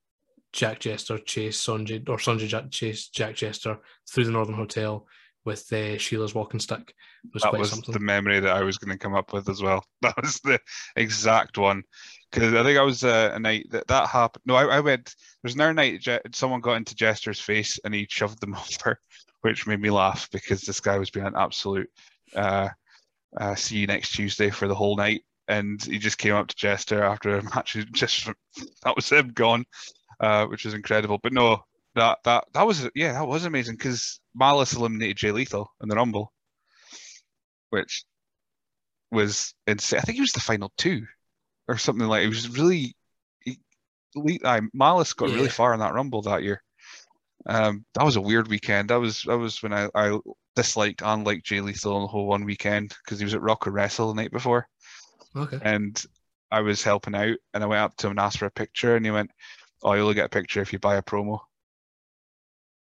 Jack 0.56 0.80
Jester 0.80 1.18
chase 1.18 1.62
Sonjay 1.62 2.08
or 2.08 2.18
Sonjay 2.18 2.72
chase 2.72 3.10
Jack 3.10 3.36
Jester 3.36 3.78
through 4.10 4.24
the 4.24 4.32
Northern 4.32 4.56
Hotel 4.56 5.06
with 5.44 5.72
uh, 5.74 5.98
Sheila's 5.98 6.34
walking 6.34 6.62
stick 6.62 6.96
was 7.34 7.44
that 7.44 7.54
was 7.54 7.70
something. 7.70 7.94
the 7.94 8.00
memory 8.00 8.40
that 8.40 8.56
I 8.56 8.64
was 8.64 8.78
going 8.78 8.98
to 8.98 9.02
come 9.02 9.14
up 9.14 9.34
with 9.34 9.50
as 9.50 9.62
well. 9.62 9.86
That 10.02 10.16
was 10.22 10.40
the 10.40 10.60
exact 10.96 11.58
one 11.58 11.84
because 12.32 12.54
I 12.54 12.64
think 12.64 12.78
I 12.78 12.84
was 12.84 13.04
uh, 13.04 13.32
a 13.34 13.40
night 13.40 13.68
that 13.72 13.88
that 13.88 14.08
happened. 14.08 14.44
No, 14.46 14.56
I, 14.56 14.78
I 14.78 14.80
went. 14.80 15.14
There's 15.44 15.56
another 15.56 15.74
night 15.74 16.08
someone 16.34 16.62
got 16.62 16.76
into 16.76 16.96
Jester's 16.96 17.40
face 17.40 17.78
and 17.84 17.94
he 17.94 18.08
shoved 18.10 18.40
them 18.40 18.56
over, 18.86 19.00
which 19.42 19.68
made 19.68 19.82
me 19.82 19.90
laugh 19.90 20.30
because 20.32 20.62
this 20.62 20.80
guy 20.80 20.98
was 20.98 21.10
being 21.10 21.28
an 21.28 21.36
absolute. 21.36 21.90
Uh, 22.34 22.70
uh, 23.38 23.56
see 23.56 23.78
you 23.78 23.88
next 23.88 24.14
Tuesday 24.14 24.50
for 24.50 24.70
the 24.70 24.76
whole 24.76 24.96
night, 24.96 25.24
and 25.50 25.84
he 25.84 26.00
just 26.00 26.18
came 26.18 26.34
up 26.34 26.48
to 26.48 26.56
Jester 26.56 27.04
after 27.04 27.38
a 27.38 27.44
match. 27.56 27.76
Just 27.92 28.30
that 28.84 28.96
was 28.96 29.10
him 29.10 29.30
gone, 29.30 29.66
uh, 30.20 30.46
which 30.46 30.66
was 30.66 30.74
incredible. 30.74 31.20
But 31.22 31.34
no, 31.34 31.64
that 31.96 32.20
that 32.24 32.46
that 32.54 32.68
was 32.68 32.90
yeah, 32.96 33.14
that 33.14 33.28
was 33.28 33.46
amazing 33.46 33.76
because 33.76 34.20
Malice 34.34 34.74
eliminated 34.74 35.18
Jay 35.18 35.32
Lethal 35.32 35.72
in 35.82 35.90
the 35.90 35.96
Rumble, 35.96 36.32
which 37.70 38.06
was 39.12 39.54
insane. 39.68 40.00
I 40.00 40.04
think 40.04 40.16
he 40.16 40.22
was 40.22 40.32
the 40.32 40.40
final 40.40 40.72
two 40.78 41.06
or 41.68 41.78
something 41.78 42.08
like. 42.08 42.24
It 42.24 42.30
was 42.30 42.50
really. 42.50 42.96
He, 43.42 43.60
I, 44.46 44.62
Malice 44.74 45.14
got 45.14 45.30
yeah. 45.30 45.36
really 45.36 45.50
far 45.50 45.74
in 45.74 45.80
that 45.82 45.94
Rumble 45.94 46.22
that 46.24 46.44
year. 46.44 46.62
Um, 47.48 47.86
that 47.94 48.06
was 48.06 48.16
a 48.16 48.22
weird 48.22 48.48
weekend. 48.48 48.90
That 48.90 49.00
was 49.00 49.24
that 49.24 49.38
was 49.38 49.62
when 49.62 49.74
I, 49.74 49.90
I 49.94 50.18
disliked 50.56 51.02
and 51.02 51.26
liked 51.26 51.46
Jay 51.46 51.62
Lethal 51.62 51.96
on 51.96 52.02
the 52.02 52.08
whole 52.08 52.28
one 52.28 52.46
weekend 52.46 52.96
because 53.04 53.20
he 53.20 53.26
was 53.26 53.34
at 53.34 53.42
Rock 53.42 53.68
or 53.68 53.72
Wrestle 53.72 54.14
the 54.14 54.22
night 54.22 54.32
before. 54.32 54.68
Okay. 55.36 55.60
And 55.62 56.02
I 56.52 56.62
was 56.62 56.84
helping 56.84 57.16
out, 57.16 57.38
and 57.54 57.64
I 57.64 57.68
went 57.68 57.82
up 57.82 57.98
to 57.98 58.08
him 58.08 58.12
and 58.12 58.20
asked 58.20 58.40
for 58.40 58.46
a 58.46 58.52
picture, 58.52 58.96
and 58.96 59.06
he 59.06 59.12
went, 59.12 59.32
"Oh, 59.86 59.94
you'll 59.94 60.14
get 60.14 60.26
a 60.26 60.30
picture 60.30 60.62
if 60.62 60.74
you 60.74 60.80
buy 60.80 60.96
a 60.96 61.02
promo." 61.02 61.40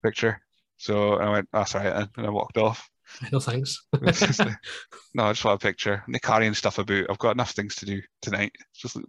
Picture. 0.03 0.41
So 0.77 1.15
I 1.15 1.31
went, 1.31 1.49
that's 1.53 1.75
right, 1.75 2.09
and 2.17 2.27
I 2.27 2.31
walked 2.31 2.59
off. 2.59 2.89
No 3.31 3.39
thanks. 3.39 3.85
no, 4.01 5.25
I 5.25 5.33
just 5.33 5.45
want 5.45 5.63
a 5.63 5.67
picture. 5.67 6.03
And 6.07 6.23
carrying 6.23 6.55
stuff 6.55 6.79
about. 6.79 7.05
I've 7.11 7.19
got 7.19 7.33
enough 7.33 7.53
things 7.53 7.75
to 7.77 7.87
do 7.87 8.01
tonight. 8.23 8.53
Just 8.75 8.97
I 8.97 9.01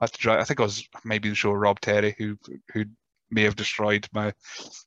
had 0.00 0.12
to 0.12 0.18
drive. 0.18 0.40
I 0.40 0.44
think 0.44 0.60
I 0.60 0.64
was 0.64 0.86
maybe 1.04 1.30
the 1.30 1.34
show 1.34 1.52
Rob 1.52 1.80
Terry 1.80 2.14
who 2.18 2.36
who 2.72 2.84
may 3.30 3.42
have 3.42 3.56
destroyed 3.56 4.06
my 4.12 4.32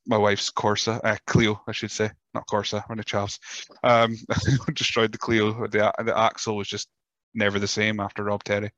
my 0.08 0.18
wife's 0.18 0.51
Corsa, 0.51 1.00
uh, 1.04 1.18
Clio, 1.28 1.62
I 1.68 1.72
should 1.72 1.92
say, 1.92 2.12
not 2.34 2.46
Corsa, 2.48 2.88
one 2.88 3.00
of 3.00 3.06
Chavs. 3.06 3.40
Um, 3.84 4.15
destroyed 4.74 5.12
the 5.12 5.17
Clio. 5.17 5.67
The 5.67 5.91
the 6.06 6.17
axle 6.17 6.56
was 6.58 6.67
just 6.67 6.88
never 7.34 7.60
the 7.60 7.67
same 7.67 8.00
after 8.00 8.24
Rob 8.24 8.43
Terry. 8.43 8.72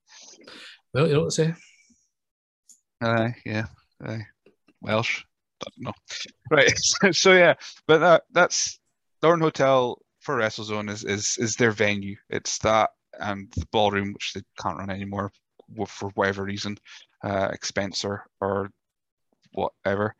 Well, 0.93 1.07
you 1.07 1.13
know 1.13 1.21
what 1.21 1.33
to 1.33 1.35
say. 1.35 1.53
Uh, 3.03 3.29
yeah, 3.45 3.65
aye. 4.05 4.25
Welsh 4.81 5.23
don't 5.63 5.85
know. 5.85 5.93
Right. 6.51 6.71
so 7.15 7.33
yeah, 7.33 7.55
but 7.87 7.99
that, 7.99 8.23
that's 8.31 8.79
Northern 9.21 9.41
Hotel 9.41 9.99
for 10.19 10.37
WrestleZone 10.37 10.89
is 10.89 11.03
is 11.03 11.37
is 11.37 11.55
their 11.55 11.71
venue. 11.71 12.15
It's 12.29 12.57
that 12.59 12.89
and 13.19 13.51
the 13.55 13.65
ballroom, 13.71 14.13
which 14.13 14.33
they 14.33 14.41
can't 14.61 14.77
run 14.77 14.89
anymore 14.89 15.31
for 15.87 16.09
whatever 16.15 16.43
reason, 16.43 16.77
uh, 17.23 17.49
expense 17.53 18.03
or, 18.03 18.25
or 18.41 18.69
whatever. 19.51 20.15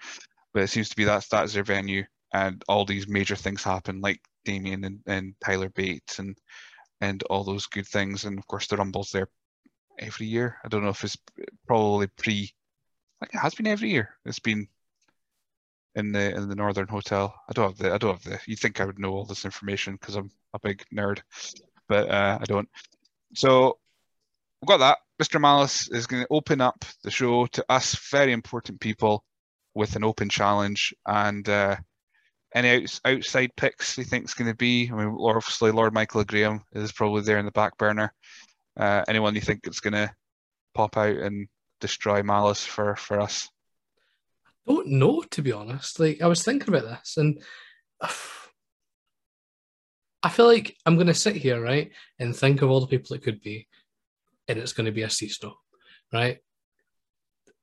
But 0.54 0.64
it 0.64 0.68
seems 0.68 0.90
to 0.90 0.96
be 0.96 1.04
that 1.06 1.26
that's 1.30 1.54
their 1.54 1.64
venue, 1.64 2.04
and 2.34 2.64
all 2.68 2.86
these 2.86 3.08
major 3.08 3.36
things 3.36 3.64
happen, 3.64 4.02
like 4.02 4.22
Damien 4.46 4.84
and, 4.84 5.00
and 5.08 5.34
Tyler 5.44 5.70
Bates 5.70 6.20
and 6.20 6.38
and 7.02 7.24
all 7.24 7.44
those 7.44 7.66
good 7.66 7.88
things. 7.88 8.26
And 8.26 8.38
of 8.38 8.48
course, 8.48 8.68
the 8.68 8.78
Rumble's 8.78 9.12
there 9.12 9.28
every 10.00 10.28
year. 10.28 10.58
I 10.64 10.68
don't 10.68 10.84
know 10.84 10.90
if 10.90 11.04
it's 11.04 11.18
probably 11.68 12.08
pre. 12.18 12.52
It 13.24 13.38
has 13.38 13.56
been 13.56 13.68
every 13.68 13.90
year. 13.90 14.16
It's 14.26 14.40
been 14.40 14.68
in 15.96 16.12
the 16.12 16.36
in 16.36 16.50
the 16.50 16.56
Northern 16.56 16.88
Hotel. 16.88 17.34
I 17.50 17.54
don't 17.54 17.70
have 17.70 17.78
the 17.78 17.94
I 17.94 17.98
don't 17.98 18.14
have 18.14 18.24
the. 18.24 18.40
You 18.46 18.56
think 18.56 18.80
I 18.80 18.86
would 18.86 19.00
know 19.00 19.12
all 19.12 19.26
this 19.26 19.46
information 19.46 19.94
because 19.94 20.16
I'm 20.16 20.32
a 20.54 20.60
big 20.60 20.84
nerd, 20.94 21.22
but 21.88 22.10
uh, 22.10 22.40
I 22.42 22.46
don't. 22.46 22.70
So 23.36 23.78
we've 24.62 24.68
got 24.68 24.78
that. 24.78 24.98
Mr. 25.22 25.40
Malice 25.40 25.90
is 25.90 26.08
going 26.08 26.24
to 26.24 26.28
open 26.32 26.60
up 26.60 26.84
the 27.04 27.12
show 27.12 27.46
to 27.48 27.66
us 27.70 27.96
very 28.10 28.34
important 28.34 28.80
people 28.80 29.24
with 29.76 29.96
an 29.96 30.04
open 30.04 30.30
challenge 30.30 30.94
and 31.06 31.48
uh, 31.48 31.76
any 32.54 32.70
outs- 32.70 33.02
outside 33.06 33.52
picks 33.56 33.96
he 33.96 34.04
thinks 34.04 34.34
going 34.34 34.50
to 34.50 34.58
be. 34.58 34.90
I 34.92 34.96
mean, 34.96 35.16
obviously 35.20 35.72
Lord 35.72 35.94
Michael 35.94 36.24
Graham 36.24 36.62
is 36.74 36.92
probably 36.92 37.22
there 37.22 37.38
in 37.38 37.46
the 37.46 37.52
back 37.52 37.78
burner. 37.78 38.14
Uh, 38.78 39.04
anyone 39.08 39.36
you 39.36 39.42
think 39.42 39.68
is 39.68 39.80
going 39.80 39.94
to 39.94 40.12
pop 40.74 40.98
out 40.98 41.16
and 41.16 41.48
destroy 41.84 42.24
Malice 42.24 42.66
for 42.66 42.96
for 42.96 43.20
us? 43.20 43.50
I 44.68 44.74
don't 44.74 44.88
know 44.88 45.22
to 45.32 45.42
be 45.42 45.52
honest. 45.52 46.00
Like 46.00 46.22
I 46.22 46.28
was 46.28 46.42
thinking 46.42 46.70
about 46.70 46.88
this, 46.90 47.18
and 47.18 47.42
I 50.24 50.30
feel 50.30 50.48
like 50.48 50.78
I'm 50.86 50.96
going 50.96 51.08
to 51.08 51.14
sit 51.14 51.36
here 51.36 51.62
right 51.62 51.92
and 52.18 52.34
think 52.34 52.62
of 52.62 52.70
all 52.70 52.80
the 52.80 52.88
people 52.88 53.14
it 53.14 53.24
could 53.24 53.42
be, 53.42 53.68
and 54.48 54.58
it's 54.58 54.72
going 54.72 54.86
to 54.86 54.94
be 54.94 55.04
a 55.04 55.10
Sisto, 55.10 55.58
right? 56.14 56.38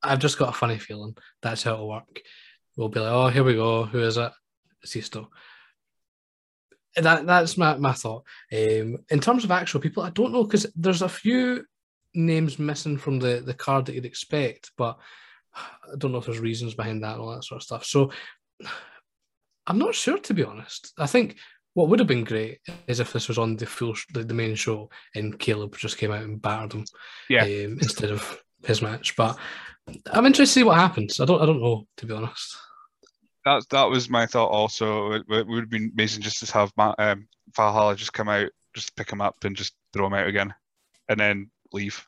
I've 0.02 0.18
just 0.18 0.38
got 0.38 0.50
a 0.50 0.52
funny 0.52 0.78
feeling 0.78 1.16
that's 1.40 1.62
how 1.62 1.74
it'll 1.74 1.88
work. 1.88 2.20
We'll 2.76 2.90
be 2.90 3.00
like, 3.00 3.12
oh, 3.12 3.28
here 3.28 3.44
we 3.44 3.54
go. 3.54 3.84
Who 3.84 4.00
is 4.00 4.18
it? 4.18 4.32
Sisto. 4.84 5.30
That 6.96 7.26
that's 7.26 7.56
my, 7.56 7.76
my 7.76 7.92
thought. 7.92 8.24
Um, 8.52 8.98
in 9.10 9.20
terms 9.20 9.44
of 9.44 9.50
actual 9.50 9.80
people, 9.80 10.02
I 10.02 10.10
don't 10.10 10.32
know 10.32 10.44
because 10.44 10.66
there's 10.76 11.02
a 11.02 11.08
few 11.08 11.64
names 12.14 12.58
missing 12.58 12.96
from 12.96 13.18
the 13.18 13.42
the 13.44 13.54
card 13.54 13.86
that 13.86 13.94
you'd 13.94 14.04
expect, 14.04 14.72
but 14.76 14.98
I 15.54 15.96
don't 15.98 16.12
know 16.12 16.18
if 16.18 16.26
there's 16.26 16.38
reasons 16.38 16.74
behind 16.74 17.02
that 17.02 17.14
and 17.14 17.20
all 17.20 17.34
that 17.34 17.44
sort 17.44 17.60
of 17.60 17.64
stuff. 17.64 17.84
So 17.84 18.10
I'm 19.66 19.78
not 19.78 19.94
sure 19.94 20.18
to 20.18 20.34
be 20.34 20.44
honest. 20.44 20.92
I 20.98 21.06
think 21.06 21.36
what 21.74 21.88
would 21.88 21.98
have 21.98 22.08
been 22.08 22.24
great 22.24 22.58
is 22.86 23.00
if 23.00 23.12
this 23.12 23.28
was 23.28 23.38
on 23.38 23.56
the 23.56 23.66
full 23.66 23.94
the, 24.12 24.24
the 24.24 24.34
main 24.34 24.54
show 24.54 24.90
and 25.14 25.38
Caleb 25.38 25.76
just 25.76 25.98
came 25.98 26.10
out 26.10 26.22
and 26.22 26.42
battered 26.42 26.72
him, 26.72 26.84
yeah, 27.28 27.42
um, 27.42 27.78
instead 27.80 28.10
of 28.10 28.42
his 28.64 28.82
match. 28.82 29.16
But 29.16 29.38
I'm 30.12 30.26
interested 30.26 30.54
to 30.54 30.60
see 30.60 30.64
what 30.64 30.78
happens. 30.78 31.20
I 31.20 31.24
don't 31.24 31.40
I 31.40 31.46
don't 31.46 31.62
know 31.62 31.86
to 31.98 32.06
be 32.06 32.14
honest. 32.14 32.56
That 33.44 33.64
that 33.70 33.84
was 33.84 34.10
my 34.10 34.26
thought. 34.26 34.50
Also, 34.50 35.12
it, 35.12 35.22
it 35.28 35.46
would 35.46 35.60
have 35.60 35.70
been 35.70 35.92
amazing 35.94 36.22
just 36.22 36.44
to 36.46 36.52
have 36.52 36.72
um, 36.98 37.26
Valhalla 37.56 37.96
just 37.96 38.12
come 38.12 38.28
out, 38.28 38.50
just 38.74 38.96
pick 38.96 39.10
him 39.10 39.20
up 39.20 39.36
and 39.44 39.56
just 39.56 39.74
throw 39.92 40.06
him 40.06 40.14
out 40.14 40.26
again, 40.26 40.52
and 41.08 41.18
then 41.18 41.50
leave 41.72 42.04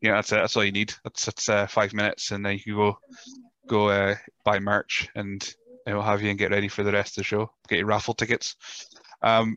yeah, 0.00 0.12
that's 0.12 0.32
it. 0.32 0.36
That's 0.36 0.56
all 0.56 0.64
you 0.64 0.72
need. 0.72 0.94
That's 1.04 1.26
that's 1.26 1.48
uh, 1.48 1.66
five 1.66 1.92
minutes, 1.92 2.30
and 2.30 2.44
then 2.44 2.54
you 2.54 2.60
can 2.60 2.74
go 2.74 2.98
go 3.66 3.88
uh, 3.88 4.14
buy 4.44 4.58
merch 4.58 5.08
and 5.14 5.42
know 5.86 6.00
have 6.00 6.22
you 6.22 6.30
and 6.30 6.38
get 6.38 6.50
ready 6.50 6.68
for 6.68 6.82
the 6.82 6.92
rest 6.92 7.12
of 7.12 7.22
the 7.22 7.24
show. 7.24 7.50
Get 7.68 7.78
your 7.78 7.86
raffle 7.86 8.14
tickets. 8.14 8.56
Um, 9.22 9.56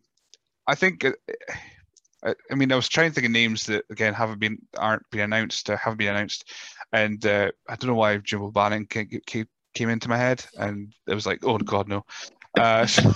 I 0.67 0.75
think. 0.75 1.05
Uh, 1.05 1.11
I, 2.25 2.35
I 2.49 2.55
mean, 2.55 2.71
I 2.71 2.77
was 2.77 2.87
trying 2.87 3.09
to 3.09 3.15
think 3.15 3.25
of 3.25 3.31
names 3.31 3.65
that 3.65 3.83
again 3.89 4.13
haven't 4.13 4.39
been 4.39 4.57
aren't 4.77 5.09
been 5.11 5.21
announced, 5.21 5.69
uh, 5.69 5.77
haven't 5.77 5.97
been 5.97 6.15
announced, 6.15 6.49
and 6.91 7.25
uh, 7.25 7.51
I 7.67 7.75
don't 7.75 7.89
know 7.89 7.95
why 7.95 8.17
Jim 8.17 8.41
O'Bannon 8.41 8.85
came, 8.85 9.09
came 9.73 9.89
into 9.89 10.09
my 10.09 10.17
head, 10.17 10.45
and 10.57 10.93
it 11.07 11.13
was 11.13 11.25
like, 11.25 11.39
oh 11.43 11.57
God, 11.57 11.89
no. 11.89 12.05
Uh, 12.57 12.85
so, 12.87 13.11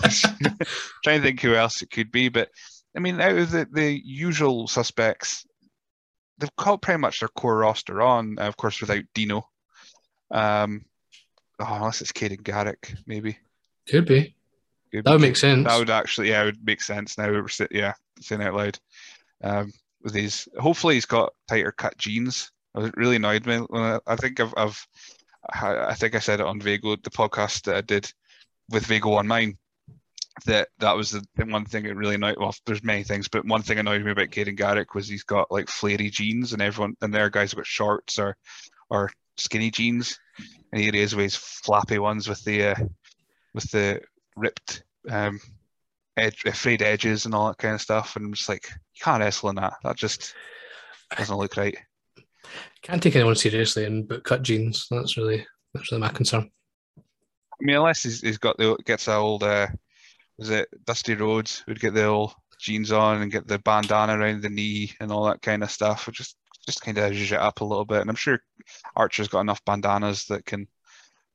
trying 1.03 1.21
to 1.21 1.23
think 1.23 1.41
who 1.41 1.55
else 1.55 1.81
it 1.81 1.89
could 1.89 2.11
be, 2.11 2.27
but 2.27 2.49
I 2.97 2.99
mean, 2.99 3.21
out 3.21 3.37
of 3.37 3.51
the, 3.51 3.65
the 3.71 4.01
usual 4.03 4.67
suspects, 4.67 5.45
they've 6.37 6.55
got 6.57 6.81
pretty 6.81 6.99
much 6.99 7.19
their 7.19 7.29
core 7.29 7.57
roster 7.57 8.01
on, 8.01 8.37
of 8.39 8.57
course, 8.57 8.81
without 8.81 9.03
Dino. 9.13 9.47
Um, 10.31 10.85
oh, 11.59 11.75
unless 11.75 12.01
it's 12.01 12.11
Caden 12.11 12.43
Garrick, 12.43 12.93
maybe. 13.05 13.37
Could 13.89 14.05
be. 14.05 14.35
Could 14.91 15.05
that 15.05 15.11
would 15.11 15.21
make 15.21 15.37
sense. 15.37 15.67
That 15.67 15.79
would 15.79 15.89
actually, 15.89 16.29
yeah, 16.29 16.43
it 16.43 16.45
would 16.45 16.65
make 16.65 16.81
sense 16.81 17.17
now. 17.17 17.29
We're 17.29 17.47
yeah, 17.71 17.93
saying 18.21 18.41
out 18.41 18.53
loud. 18.53 18.79
Um, 19.43 19.71
with 20.01 20.13
these, 20.13 20.47
hopefully 20.59 20.95
he's 20.95 21.05
got 21.05 21.33
tighter 21.47 21.71
cut 21.71 21.97
jeans. 21.97 22.51
It 22.75 22.95
really 22.95 23.15
annoyed 23.15 23.45
me 23.45 23.57
when 23.57 23.81
I, 23.81 23.99
I 24.05 24.15
think 24.15 24.39
I've, 24.39 24.53
I've, 24.55 24.87
I 25.51 25.95
think 25.95 26.15
I 26.15 26.19
said 26.19 26.39
it 26.39 26.45
on 26.45 26.61
Vago, 26.61 26.95
the 26.95 27.09
podcast 27.09 27.63
that 27.63 27.75
I 27.75 27.81
did 27.81 28.11
with 28.69 28.85
Vigo 28.85 29.13
on 29.13 29.27
mine 29.27 29.57
that 30.45 30.69
that 30.79 30.95
was 30.95 31.11
the 31.11 31.23
one 31.45 31.65
thing 31.65 31.83
that 31.83 31.95
really 31.95 32.15
annoyed. 32.15 32.37
Well, 32.39 32.55
there's 32.65 32.83
many 32.83 33.03
things, 33.03 33.27
but 33.27 33.45
one 33.45 33.61
thing 33.61 33.79
annoyed 33.79 34.03
me 34.03 34.11
about 34.11 34.29
Caden 34.29 34.55
Garrick 34.55 34.93
was 34.93 35.07
he's 35.07 35.23
got 35.23 35.51
like 35.51 35.69
flary 35.69 36.09
jeans, 36.09 36.53
and 36.53 36.61
everyone 36.61 36.95
and 37.01 37.13
their 37.13 37.29
guys 37.29 37.51
have 37.51 37.57
got 37.57 37.65
shorts 37.65 38.19
or 38.19 38.37
or 38.89 39.11
skinny 39.37 39.71
jeans, 39.71 40.19
and 40.71 40.81
he 40.81 40.89
is 40.99 41.15
with 41.15 41.23
his 41.23 41.35
flappy 41.35 41.99
ones 41.99 42.27
with 42.27 42.43
the 42.43 42.67
uh, 42.67 42.75
with 43.53 43.69
the 43.71 44.01
ripped 44.35 44.83
um, 45.09 45.39
edge, 46.17 46.41
frayed 46.53 46.81
edges 46.81 47.25
and 47.25 47.33
all 47.33 47.47
that 47.47 47.57
kind 47.57 47.75
of 47.75 47.81
stuff. 47.81 48.15
And 48.15 48.25
I'm 48.25 48.33
just 48.33 48.49
like, 48.49 48.69
you 48.69 49.01
can't 49.03 49.21
wrestle 49.21 49.49
in 49.49 49.55
that. 49.55 49.73
That 49.83 49.95
just 49.95 50.35
doesn't 51.15 51.37
look 51.37 51.57
right. 51.57 51.77
Can't 52.81 53.01
take 53.01 53.15
anyone 53.15 53.35
seriously 53.35 53.85
in 53.85 54.05
boot 54.05 54.23
cut 54.23 54.43
jeans. 54.43 54.87
That's 54.89 55.17
really 55.17 55.45
that's 55.73 55.91
really 55.91 56.01
my 56.01 56.09
concern. 56.09 56.49
I 56.97 57.65
mean, 57.65 57.75
unless 57.75 58.03
he's, 58.03 58.21
he's 58.21 58.37
got 58.37 58.57
the 58.57 58.77
gets 58.85 59.05
that 59.05 59.17
old 59.17 59.43
uh, 59.43 59.67
was 60.37 60.49
it 60.49 60.69
Dusty 60.85 61.15
Rhodes 61.15 61.63
would 61.67 61.79
get 61.79 61.93
the 61.93 62.05
old 62.05 62.33
jeans 62.59 62.91
on 62.91 63.21
and 63.21 63.31
get 63.31 63.47
the 63.47 63.59
bandana 63.59 64.17
around 64.17 64.41
the 64.41 64.49
knee 64.49 64.91
and 64.99 65.11
all 65.11 65.25
that 65.25 65.41
kind 65.41 65.63
of 65.63 65.71
stuff. 65.71 66.09
Just 66.11 66.37
just 66.65 66.81
kind 66.81 66.97
of 66.97 67.11
zhuzh 67.11 67.31
it 67.31 67.39
up 67.39 67.61
a 67.61 67.65
little 67.65 67.85
bit. 67.85 68.01
And 68.01 68.09
I'm 68.09 68.15
sure 68.15 68.39
Archer's 68.95 69.29
got 69.29 69.41
enough 69.41 69.63
bandanas 69.65 70.25
that 70.25 70.45
can 70.45 70.67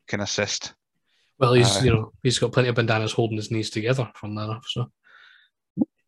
can 0.06 0.20
assist. 0.20 0.74
Well, 1.38 1.54
he's 1.54 1.78
uh, 1.78 1.80
you 1.84 1.94
know 1.94 2.12
he's 2.22 2.38
got 2.38 2.52
plenty 2.52 2.68
of 2.68 2.74
bandanas 2.74 3.12
holding 3.12 3.36
his 3.36 3.50
knees 3.50 3.70
together 3.70 4.10
from 4.14 4.34
that 4.36 4.48
off. 4.48 4.66
So. 4.68 4.90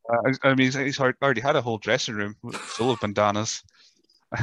Uh, 0.07 0.33
I 0.43 0.55
mean, 0.55 0.71
he's, 0.71 1.01
already 1.01 1.41
had 1.41 1.57
a 1.57 1.63
whole 1.63 1.79
dressing 1.79 2.15
room 2.15 2.35
full 2.53 2.91
of 2.91 3.01
bandanas. 3.01 3.63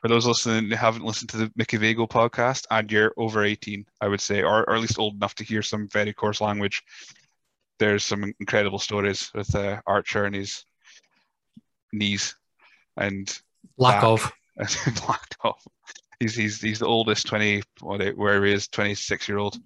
for 0.00 0.08
those 0.08 0.26
listening 0.26 0.70
who 0.70 0.76
haven't 0.76 1.04
listened 1.04 1.28
to 1.28 1.36
the 1.36 1.52
Mickey 1.56 1.76
Vago 1.76 2.06
podcast 2.06 2.66
and 2.70 2.90
you're 2.90 3.12
over 3.18 3.44
18, 3.44 3.84
I 4.00 4.08
would 4.08 4.20
say, 4.20 4.42
or, 4.42 4.60
or 4.68 4.74
at 4.74 4.80
least 4.80 4.98
old 4.98 5.16
enough 5.16 5.34
to 5.36 5.44
hear 5.44 5.60
some 5.60 5.88
very 5.88 6.12
coarse 6.12 6.40
language, 6.40 6.82
there's 7.82 8.04
some 8.04 8.32
incredible 8.38 8.78
stories 8.78 9.28
with 9.34 9.52
uh, 9.56 9.80
Archer 9.88 10.24
and 10.24 10.36
his 10.36 10.64
knees 11.92 12.36
and 12.96 13.36
lack 13.76 14.04
of 14.04 14.32
lack 15.08 15.34
of. 15.42 15.56
He's 16.20 16.36
he's 16.36 16.60
he's 16.60 16.78
the 16.78 16.86
oldest 16.86 17.26
twenty 17.26 17.60
what 17.80 18.16
where 18.16 18.44
he 18.44 18.52
is 18.52 18.68
twenty 18.68 18.94
six 18.94 19.28
year 19.28 19.38
old 19.38 19.56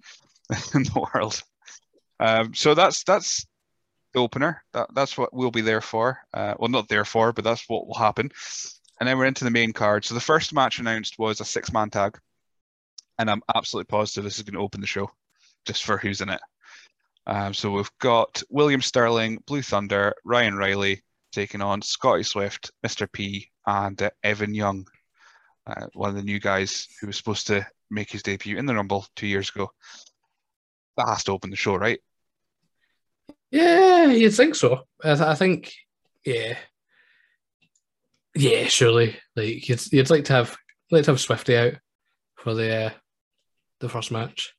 in 0.73 0.81
the 0.81 1.07
world. 1.13 1.43
Um, 2.19 2.55
so 2.55 2.73
that's 2.73 3.03
that's 3.03 3.45
the 4.15 4.19
opener. 4.19 4.63
That 4.73 4.87
that's 4.95 5.15
what 5.15 5.31
we'll 5.31 5.51
be 5.51 5.61
there 5.61 5.81
for. 5.81 6.19
Uh, 6.33 6.55
well, 6.57 6.69
not 6.69 6.89
there 6.89 7.05
for, 7.05 7.31
but 7.33 7.43
that's 7.43 7.65
what 7.67 7.85
will 7.85 7.93
happen. 7.93 8.31
And 8.99 9.07
then 9.07 9.19
we're 9.19 9.25
into 9.25 9.43
the 9.43 9.51
main 9.51 9.73
card. 9.73 10.05
So 10.05 10.15
the 10.15 10.19
first 10.19 10.55
match 10.55 10.79
announced 10.79 11.19
was 11.19 11.39
a 11.39 11.45
six 11.45 11.71
man 11.71 11.91
tag, 11.91 12.17
and 13.19 13.29
I'm 13.29 13.43
absolutely 13.55 13.89
positive 13.89 14.23
this 14.23 14.37
is 14.37 14.43
going 14.43 14.55
to 14.55 14.65
open 14.65 14.81
the 14.81 14.87
show, 14.87 15.11
just 15.67 15.83
for 15.83 15.99
who's 15.99 16.21
in 16.21 16.29
it. 16.29 16.41
Um, 17.27 17.53
so 17.53 17.71
we've 17.71 17.91
got 17.99 18.41
William 18.49 18.81
Sterling, 18.81 19.43
Blue 19.45 19.61
Thunder, 19.61 20.15
Ryan 20.23 20.55
Riley 20.55 21.03
taking 21.33 21.61
on 21.61 21.81
Scotty 21.81 22.23
Swift, 22.23 22.71
Mr. 22.85 23.11
P, 23.11 23.49
and 23.65 24.01
uh, 24.01 24.09
Evan 24.23 24.55
Young, 24.55 24.87
uh, 25.67 25.87
one 25.93 26.09
of 26.09 26.15
the 26.15 26.23
new 26.23 26.39
guys 26.39 26.87
who 27.01 27.07
was 27.07 27.17
supposed 27.17 27.47
to 27.47 27.67
make 27.91 28.09
his 28.09 28.23
debut 28.23 28.57
in 28.57 28.65
the 28.65 28.73
Rumble 28.73 29.05
two 29.17 29.27
years 29.27 29.49
ago. 29.49 29.69
That 30.95 31.09
has 31.09 31.25
to 31.25 31.33
open 31.33 31.49
the 31.49 31.57
show, 31.57 31.75
right? 31.75 31.99
Yeah, 33.51 34.05
you'd 34.05 34.33
think 34.33 34.55
so. 34.55 34.87
I, 35.03 35.15
th- 35.15 35.19
I 35.19 35.35
think, 35.35 35.73
yeah, 36.25 36.57
yeah, 38.35 38.67
surely. 38.67 39.17
Like 39.35 39.67
you'd, 39.67 39.91
you'd 39.91 40.09
like 40.09 40.23
to 40.25 40.33
have 40.33 40.57
like 40.91 41.03
to 41.03 41.11
have 41.11 41.19
Swifty 41.19 41.57
out 41.57 41.73
for 42.35 42.53
the 42.53 42.85
uh, 42.85 42.89
the 43.79 43.89
first 43.89 44.11
match. 44.11 44.53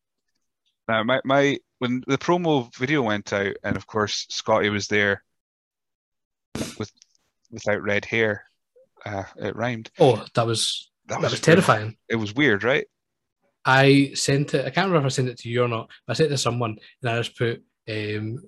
Now, 0.89 1.03
my 1.05 1.21
my 1.25 1.59
when 1.79 2.03
the 2.07 2.19
promo 2.19 2.75
video 2.75 3.03
went 3.03 3.33
out, 3.33 3.55
and 3.63 3.77
of 3.77 3.87
course 3.87 4.27
Scotty 4.31 4.71
was 4.71 4.89
there 4.89 5.23
with 6.79 6.91
without 7.51 7.83
red 7.83 8.05
hair. 8.05 8.45
Uh, 9.05 9.25
it 9.37 9.55
rhymed. 9.55 9.91
Oh, 9.99 10.25
that 10.35 10.47
was 10.47 10.91
that, 11.07 11.17
that 11.17 11.23
was, 11.23 11.33
was 11.33 11.41
terrifying. 11.41 11.97
It 12.09 12.17
was 12.17 12.35
weird, 12.35 12.65
right? 12.65 12.87
I 13.65 14.13
sent 14.15 14.55
it. 14.55 14.65
I 14.65 14.71
can't 14.71 14.89
remember 14.89 15.07
if 15.07 15.13
I 15.13 15.15
sent 15.15 15.29
it 15.29 15.39
to 15.41 15.49
you 15.49 15.63
or 15.63 15.69
not. 15.69 15.91
But 16.07 16.13
I 16.13 16.17
sent 16.17 16.27
it 16.29 16.31
to 16.31 16.39
someone, 16.39 16.79
and 17.03 17.11
I 17.11 17.19
just 17.19 17.37
put 17.37 17.63
um, 17.89 18.43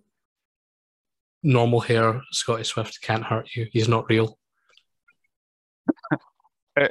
normal 1.43 1.81
hair. 1.81 2.23
Scotty 2.33 2.65
Swift 2.65 3.01
can't 3.03 3.25
hurt 3.25 3.55
you. 3.55 3.67
He's 3.71 3.89
not 3.89 4.09
real. 4.09 4.39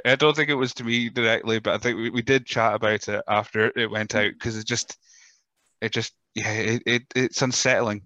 I, 0.04 0.14
don't 0.14 0.36
think 0.36 0.50
it 0.50 0.54
was 0.54 0.74
to 0.74 0.84
me 0.84 1.08
directly, 1.08 1.58
but 1.58 1.74
I 1.74 1.78
think 1.78 1.96
we, 1.96 2.10
we 2.10 2.22
did 2.22 2.46
chat 2.46 2.74
about 2.74 3.08
it 3.08 3.24
after 3.26 3.72
it 3.76 3.90
went 3.90 4.14
out 4.14 4.30
because 4.32 4.56
it 4.56 4.66
just, 4.66 4.96
it 5.80 5.92
just, 5.92 6.12
yeah, 6.34 6.52
it, 6.52 6.82
it 6.86 7.02
it's 7.14 7.42
unsettling 7.42 8.02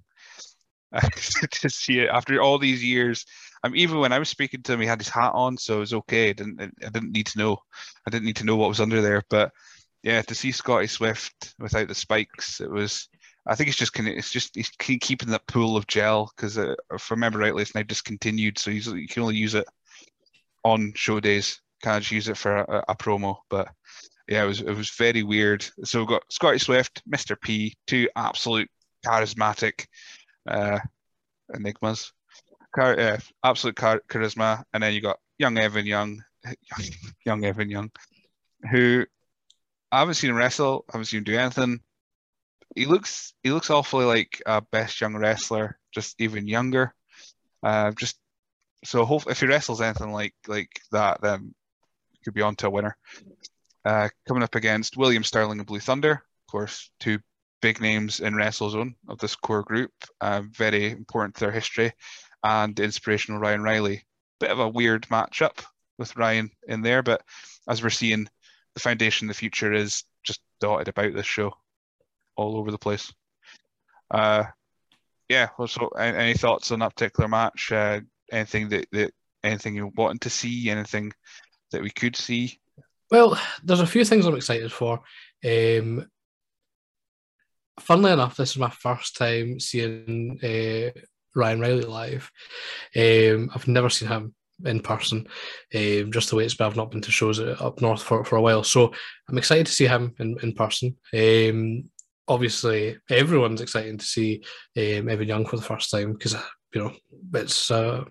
to 1.51 1.69
see 1.69 2.01
it 2.01 2.09
after 2.09 2.41
all 2.41 2.59
these 2.59 2.85
years. 2.85 3.25
I 3.63 3.69
mean, 3.69 3.81
even 3.81 3.99
when 3.99 4.13
I 4.13 4.19
was 4.19 4.29
speaking 4.29 4.63
to 4.63 4.73
him, 4.75 4.81
he 4.81 4.87
had 4.87 5.01
his 5.01 5.09
hat 5.09 5.33
on, 5.35 5.57
so 5.57 5.77
it 5.77 5.81
was 5.81 5.95
okay. 5.95 6.31
I 6.31 6.33
didn't, 6.35 6.61
I 6.61 6.89
didn't 6.91 7.13
need 7.13 7.27
to 7.29 7.39
know. 7.39 7.59
I 8.07 8.11
didn't 8.11 8.27
need 8.27 8.37
to 8.37 8.45
know 8.45 8.57
what 8.57 8.69
was 8.69 8.81
under 8.81 9.01
there. 9.01 9.23
But 9.31 9.53
yeah, 10.03 10.23
to 10.23 10.35
see 10.35 10.53
Scotty 10.53 10.87
Swift 10.87 11.55
without 11.59 11.89
the 11.89 11.95
spikes, 11.95 12.61
it 12.61 12.71
was. 12.71 13.09
I 13.47 13.55
think 13.55 13.69
it's 13.69 13.79
just 13.79 13.99
it's 13.99 14.31
just 14.31 14.55
he's 14.55 14.71
keeping 14.79 15.31
that 15.31 15.47
pool 15.47 15.77
of 15.77 15.87
gel 15.87 16.31
because 16.35 16.57
uh, 16.57 16.75
if 16.93 17.11
I 17.11 17.15
remember 17.15 17.39
rightly, 17.39 17.63
it's 17.63 17.75
now 17.75 17.83
discontinued, 17.83 18.59
so 18.59 18.71
he's, 18.71 18.87
you 18.87 19.09
can 19.09 19.23
only 19.23 19.37
use 19.37 19.55
it 19.55 19.67
on 20.65 20.93
show 20.95 21.21
days. 21.21 21.61
Can't 21.83 22.11
use 22.11 22.29
it 22.29 22.39
for 22.39 22.57
a, 22.57 22.85
a 22.89 22.97
promo. 22.97 23.37
But 23.51 23.69
yeah, 24.29 24.45
it 24.45 24.47
was 24.47 24.61
it 24.61 24.73
was 24.73 24.91
very 24.91 25.23
weird. 25.23 25.65
So 25.85 25.99
we've 25.99 26.09
got 26.09 26.23
Scotty 26.31 26.59
Swift, 26.59 27.03
Mr. 27.09 27.41
P, 27.41 27.77
two 27.87 28.09
absolute 28.17 28.71
charismatic 29.05 29.87
uh, 30.49 30.79
enigmas, 31.55 32.13
Char- 32.75 32.99
uh, 32.99 33.19
absolute 33.45 33.77
char- 33.77 34.03
charisma, 34.09 34.65
and 34.73 34.83
then 34.83 34.95
you 34.95 35.01
got 35.01 35.19
young 35.39 35.59
Evan 35.59 35.87
Young, 35.87 36.23
young 37.27 37.45
Evan 37.45 37.71
Young, 37.71 37.91
who 38.71 39.05
I 39.93 40.01
haven't 40.01 40.15
seen 40.15 40.31
him 40.31 40.37
wrestle, 40.37 40.85
I 40.89 40.93
haven't 40.93 41.07
seen 41.07 41.19
him 41.19 41.25
do 41.25 41.39
anything. 41.39 41.81
He 42.75 42.87
looks 42.87 43.35
he 43.43 43.53
looks 43.53 43.71
awfully 43.71 44.07
like 44.07 44.43
a 44.47 44.61
best 44.61 45.01
young 45.01 45.15
wrestler, 45.17 45.79
just 45.93 46.21
even 46.21 46.49
younger. 46.49 46.95
Uh, 47.63 47.93
just 47.93 48.19
so 48.85 49.05
hope 49.05 49.31
if 49.31 49.41
he 49.41 49.47
wrestles 49.47 49.81
anything 49.81 50.13
like 50.13 50.35
like 50.49 50.81
that, 50.93 51.21
then 51.21 51.55
could 52.25 52.35
be 52.35 52.43
on 52.43 52.57
to 52.57 52.67
a 52.67 52.71
winner. 52.71 52.97
Uh, 53.85 54.09
coming 54.27 54.43
up 54.43 54.55
against 54.55 54.97
William 54.97 55.25
Sterling 55.25 55.59
and 55.59 55.67
Blue 55.67 55.81
Thunder, 55.81 56.13
of 56.13 56.51
course, 56.51 56.91
two 57.01 57.19
big 57.61 57.81
names 57.81 58.21
in 58.21 58.35
WrestleZone 58.35 58.95
of 59.09 59.19
this 59.19 59.37
core 59.37 59.63
group, 59.63 59.93
uh, 60.21 60.43
very 60.51 60.91
important 60.91 61.35
to 61.35 61.41
their 61.41 61.53
history, 61.53 61.93
and 62.43 62.79
inspirational 62.81 63.41
Ryan 63.41 63.63
Riley. 63.63 64.05
Bit 64.41 64.51
of 64.51 64.59
a 64.59 64.69
weird 64.69 65.07
matchup 65.09 65.65
with 65.99 66.17
Ryan 66.17 66.51
in 66.69 66.83
there, 66.83 67.03
but 67.03 67.23
as 67.69 67.83
we're 67.83 67.91
seeing, 67.91 68.29
the 68.75 68.81
foundation, 68.81 69.29
of 69.29 69.35
the 69.35 69.39
future 69.39 69.73
is 69.73 70.05
just 70.25 70.41
dotted 70.61 70.89
about 70.89 71.15
this 71.15 71.27
show, 71.27 71.53
all 72.37 72.57
over 72.57 72.71
the 72.71 72.79
place. 72.79 73.13
Uh, 74.11 74.45
yeah. 75.29 75.49
So, 75.67 75.89
any 75.89 76.35
thoughts 76.35 76.71
on 76.71 76.81
that 76.81 76.95
particular 76.95 77.29
match? 77.29 77.73
Uh, 77.73 78.01
anything 78.31 78.69
that, 78.71 78.87
that 78.93 79.13
anything 79.43 79.75
you're 79.75 79.93
wanting 79.95 80.19
to 80.21 80.31
see? 80.31 80.71
Anything 80.71 81.13
that 81.71 81.83
we 81.83 81.91
could 81.91 82.17
see? 82.17 82.59
Well, 83.11 83.39
there's 83.63 83.81
a 83.81 83.87
few 83.87 84.05
things 84.05 84.27
I'm 84.27 84.37
excited 84.37 84.73
for. 84.73 85.01
Um, 85.45 86.07
funnily 87.81 88.13
enough, 88.13 88.37
this 88.37 88.51
is 88.51 88.59
my 88.59 88.71
first 88.71 89.17
time 89.17 89.61
seeing 89.61 90.39
uh, 90.43 90.99
Ryan 91.35 91.61
Riley 91.61 91.83
live. 91.83 92.31
Um, 92.97 93.51
I've 93.55 93.69
never 93.69 93.91
seen 93.91 94.09
him 94.09 94.35
in 94.65 94.81
person, 94.81 95.27
um, 95.75 96.13
just 96.13 96.31
the 96.31 96.37
way 96.37 96.45
it's 96.45 96.55
been. 96.55 96.67
I've 96.67 96.77
not 96.77 96.91
been 96.91 97.03
to 97.03 97.11
shows 97.11 97.41
up 97.41 97.81
north 97.81 98.03
for, 98.03 98.25
for 98.25 98.37
a 98.37 98.43
while. 98.43 98.63
So 98.63 98.93
I'm 99.29 99.39
excited 99.39 99.67
to 99.67 99.73
see 99.73 99.87
him 99.87 100.15
in, 100.19 100.37
in 100.43 100.53
person. 100.53 100.97
Um, 101.13 101.91
obviously, 102.27 102.99
everyone's 103.11 103.61
excited 103.61 104.01
to 104.01 104.07
see 104.07 104.43
um, 104.77 105.09
Evan 105.09 105.29
Young 105.29 105.47
for 105.47 105.57
the 105.57 105.63
first 105.63 105.91
time 105.91 106.13
because, 106.13 106.37
you 106.75 106.83
know, 106.83 106.93
it's. 107.35 107.71
Uh, 107.71 108.05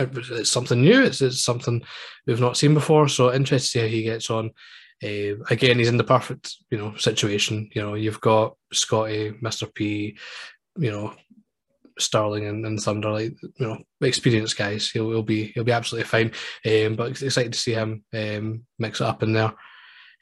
it's 0.00 0.50
something 0.50 0.80
new. 0.80 1.02
It's, 1.02 1.20
it's 1.20 1.42
something 1.42 1.82
we've 2.26 2.40
not 2.40 2.56
seen 2.56 2.74
before. 2.74 3.08
So 3.08 3.32
interested 3.32 3.66
to 3.66 3.70
see 3.70 3.80
how 3.80 3.86
he 3.86 4.02
gets 4.02 4.30
on. 4.30 4.50
Uh, 5.02 5.38
again, 5.50 5.78
he's 5.78 5.88
in 5.88 5.96
the 5.96 6.04
perfect, 6.04 6.56
you 6.70 6.78
know, 6.78 6.94
situation. 6.96 7.70
You 7.74 7.82
know, 7.82 7.94
you've 7.94 8.20
got 8.20 8.56
Scotty, 8.72 9.30
Mr. 9.42 9.72
P, 9.72 10.18
you 10.76 10.90
know, 10.90 11.14
Sterling 11.98 12.46
and, 12.46 12.64
and 12.66 12.80
Thunder, 12.80 13.10
like 13.10 13.34
you 13.42 13.66
know, 13.66 13.78
experienced 14.00 14.56
guys. 14.56 14.90
He'll, 14.90 15.10
he'll 15.10 15.22
be 15.22 15.46
he'll 15.52 15.64
be 15.64 15.72
absolutely 15.72 16.08
fine. 16.08 16.32
Um, 16.66 16.96
but 16.96 17.10
excited 17.22 17.52
to 17.52 17.58
see 17.58 17.74
him 17.74 18.04
um, 18.14 18.64
mix 18.78 19.00
it 19.00 19.06
up 19.06 19.22
in 19.22 19.32
there. 19.32 19.52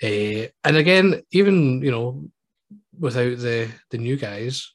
Uh, 0.03 0.49
and 0.65 0.77
again, 0.77 1.23
even 1.31 1.83
you 1.83 1.91
know, 1.91 2.29
without 2.99 3.39
the 3.39 3.71
the 3.91 3.99
new 3.99 4.17
guys, 4.17 4.75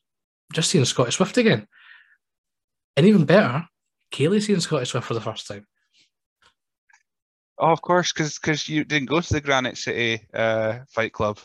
just 0.54 0.69
seeing 0.69 0.86
Scotty 0.86 1.12
Swift 1.12 1.38
again, 1.38 1.67
and 2.95 3.06
even 3.06 3.25
better, 3.25 3.65
Kaylee 4.12 4.41
seeing 4.41 4.60
Scotty 4.60 4.86
Swift 4.86 5.08
for 5.08 5.13
the 5.13 5.21
first 5.21 5.47
time. 5.47 5.65
Oh, 7.58 7.71
of 7.71 7.82
course, 7.82 8.12
because 8.12 8.39
because 8.39 8.67
you 8.67 8.84
didn't 8.84 9.10
go 9.10 9.21
to 9.21 9.34
the 9.34 9.41
Granite 9.41 9.78
City 9.78 10.26
uh, 10.34 10.80
Fight 10.89 11.13
Club. 11.13 11.39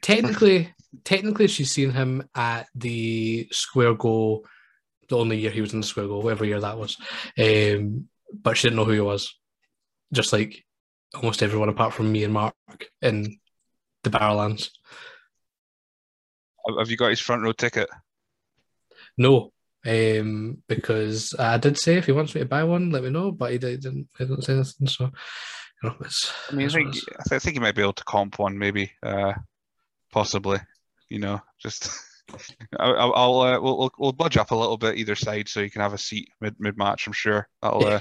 Technically, 0.00 0.74
technically 1.04 1.46
she's 1.46 1.70
seen 1.70 1.90
him 1.90 2.28
at 2.34 2.66
the 2.74 3.48
Square 3.52 3.94
Go, 3.94 4.44
the 5.08 5.18
only 5.18 5.38
year 5.38 5.50
he 5.50 5.60
was 5.60 5.74
in 5.74 5.80
the 5.80 5.86
Square 5.86 6.08
Go, 6.08 6.20
whatever 6.20 6.44
year 6.44 6.60
that 6.60 6.78
was. 6.78 6.96
Um, 7.38 8.08
but 8.32 8.56
she 8.56 8.66
didn't 8.66 8.76
know 8.76 8.84
who 8.84 8.92
he 8.92 9.00
was. 9.00 9.38
Just 10.12 10.32
like 10.32 10.64
almost 11.14 11.42
everyone 11.42 11.68
apart 11.68 11.92
from 11.92 12.10
me 12.10 12.24
and 12.24 12.32
Mark 12.32 12.54
in 13.02 13.38
the 14.02 14.10
Barrowlands. 14.10 14.70
Have 16.78 16.90
you 16.90 16.96
got 16.96 17.10
his 17.10 17.20
front 17.20 17.42
row 17.42 17.52
ticket? 17.52 17.88
No, 19.18 19.51
um, 19.86 20.62
because 20.68 21.34
I 21.38 21.58
did 21.58 21.78
say 21.78 21.96
if 21.96 22.06
he 22.06 22.12
wants 22.12 22.34
me 22.34 22.40
to 22.40 22.46
buy 22.46 22.64
one, 22.64 22.90
let 22.90 23.02
me 23.02 23.10
know. 23.10 23.32
But 23.32 23.52
he 23.52 23.58
didn't. 23.58 24.08
He 24.18 24.24
didn't 24.24 24.42
say 24.42 24.54
anything. 24.54 24.86
So, 24.86 25.04
you 25.04 25.88
know, 25.88 25.96
it's. 26.00 26.32
I 26.50 26.54
mean, 26.54 26.68
I 26.68 26.72
think 26.72 26.96
I 27.32 27.38
think 27.38 27.54
you 27.54 27.60
might 27.60 27.74
be 27.74 27.82
able 27.82 27.92
to 27.94 28.04
comp 28.04 28.38
one, 28.38 28.58
maybe, 28.58 28.92
uh, 29.02 29.34
possibly. 30.12 30.58
You 31.08 31.18
know, 31.18 31.40
just. 31.60 31.90
I'll, 32.78 33.12
I'll 33.14 33.40
uh, 33.40 33.60
we'll, 33.60 33.90
we'll 33.98 34.12
budge 34.12 34.38
up 34.38 34.52
a 34.52 34.56
little 34.56 34.78
bit 34.78 34.96
either 34.96 35.16
side 35.16 35.48
so 35.48 35.60
you 35.60 35.70
can 35.70 35.82
have 35.82 35.92
a 35.92 35.98
seat 35.98 36.28
mid 36.40 36.54
mid 36.58 36.78
match. 36.78 37.06
I'm 37.06 37.12
sure 37.12 37.48
that'll. 37.60 37.84
Uh, 37.84 38.00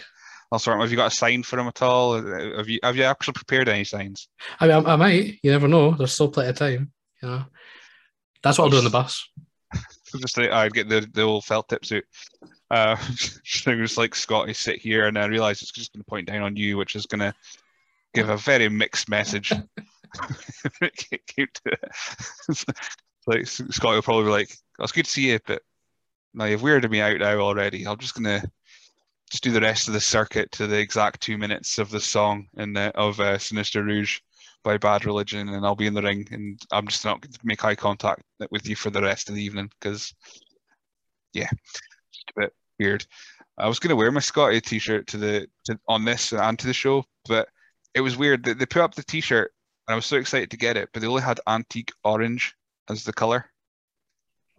I'll 0.51 0.59
sort. 0.59 0.79
Have 0.79 0.91
you 0.91 0.97
got 0.97 1.11
a 1.11 1.15
sign 1.15 1.43
for 1.43 1.59
him 1.59 1.67
at 1.67 1.81
all? 1.81 2.21
Have 2.21 2.69
you 2.69 2.79
have 2.83 2.95
you 2.95 3.03
actually 3.03 3.33
prepared 3.33 3.67
any 3.67 3.83
signs? 3.83 4.29
I 4.59 4.67
mean, 4.67 4.85
I, 4.85 4.93
I 4.93 4.95
might. 4.97 5.39
You 5.41 5.51
never 5.51 5.67
know. 5.67 5.91
There's 5.91 6.13
still 6.13 6.29
plenty 6.29 6.49
of 6.49 6.57
time. 6.57 6.91
You 7.21 7.29
know, 7.29 7.45
that's 8.43 8.57
what 8.57 8.65
I'll 8.65 8.71
do 8.71 8.77
on 8.77 8.83
the 8.83 8.89
bus. 8.89 9.27
Just 10.19 10.37
like, 10.37 10.51
I'd 10.51 10.73
get 10.73 10.89
the, 10.89 11.07
the 11.11 11.21
old 11.21 11.45
felt 11.45 11.69
tip 11.69 11.85
suit. 11.85 12.05
Uh, 12.69 12.95
just 13.43 13.97
like 13.97 14.15
Scotty 14.15 14.53
sit 14.53 14.81
here, 14.81 15.07
and 15.07 15.17
I 15.17 15.25
realize 15.25 15.61
it's 15.61 15.71
just 15.71 15.93
going 15.93 16.03
to 16.03 16.09
point 16.09 16.27
down 16.27 16.41
on 16.41 16.55
you, 16.55 16.77
which 16.77 16.95
is 16.95 17.05
going 17.05 17.19
to 17.19 17.33
give 18.13 18.29
a 18.29 18.37
very 18.37 18.69
mixed 18.69 19.09
message. 19.09 19.51
like 23.27 23.47
Scotty 23.47 23.95
will 23.95 24.01
probably 24.01 24.25
be 24.25 24.29
like, 24.29 24.55
oh, 24.79 24.83
"It's 24.83 24.91
good 24.91 25.05
to 25.05 25.11
see 25.11 25.31
you, 25.31 25.39
but 25.45 25.61
now 26.33 26.45
you've 26.45 26.61
weirded 26.61 26.89
me 26.89 27.01
out 27.01 27.19
now 27.19 27.39
already. 27.39 27.87
I'm 27.87 27.97
just 27.97 28.15
gonna 28.15 28.43
just 29.29 29.43
do 29.43 29.51
the 29.51 29.61
rest 29.61 29.87
of 29.87 29.93
the 29.93 30.01
circuit 30.01 30.51
to 30.53 30.67
the 30.67 30.77
exact 30.77 31.21
two 31.21 31.37
minutes 31.37 31.77
of 31.77 31.89
the 31.89 32.01
song 32.01 32.47
and 32.57 32.77
of 32.77 33.19
uh, 33.19 33.37
Sinister 33.37 33.83
Rouge 33.83 34.19
by 34.63 34.77
Bad 34.77 35.05
Religion, 35.05 35.49
and 35.49 35.65
I'll 35.65 35.75
be 35.75 35.87
in 35.87 35.93
the 35.93 36.01
ring, 36.01 36.27
and 36.31 36.61
I'm 36.71 36.87
just 36.87 37.05
not 37.05 37.21
going 37.21 37.31
to 37.31 37.39
make 37.43 37.63
eye 37.63 37.75
contact 37.75 38.23
with 38.51 38.67
you 38.67 38.75
for 38.75 38.89
the 38.89 39.01
rest 39.01 39.29
of 39.29 39.35
the 39.35 39.43
evening 39.43 39.69
because, 39.79 40.13
yeah, 41.33 41.49
just 42.11 42.31
a 42.35 42.41
bit 42.41 42.53
weird. 42.79 43.05
I 43.57 43.67
was 43.67 43.79
going 43.79 43.89
to 43.89 43.95
wear 43.95 44.11
my 44.11 44.19
Scotty 44.19 44.61
t-shirt 44.61 45.07
to 45.07 45.17
the 45.17 45.47
to, 45.65 45.79
on 45.87 46.05
this 46.05 46.31
and 46.31 46.57
to 46.59 46.67
the 46.67 46.73
show, 46.73 47.05
but 47.27 47.49
it 47.93 48.01
was 48.01 48.17
weird. 48.17 48.43
They, 48.43 48.53
they 48.53 48.65
put 48.65 48.81
up 48.81 48.95
the 48.95 49.03
t-shirt, 49.03 49.53
and 49.87 49.93
I 49.93 49.95
was 49.95 50.05
so 50.05 50.17
excited 50.17 50.51
to 50.51 50.57
get 50.57 50.77
it, 50.77 50.89
but 50.93 51.01
they 51.01 51.07
only 51.07 51.21
had 51.21 51.39
antique 51.47 51.91
orange 52.03 52.55
as 52.89 53.03
the 53.03 53.13
color. 53.13 53.45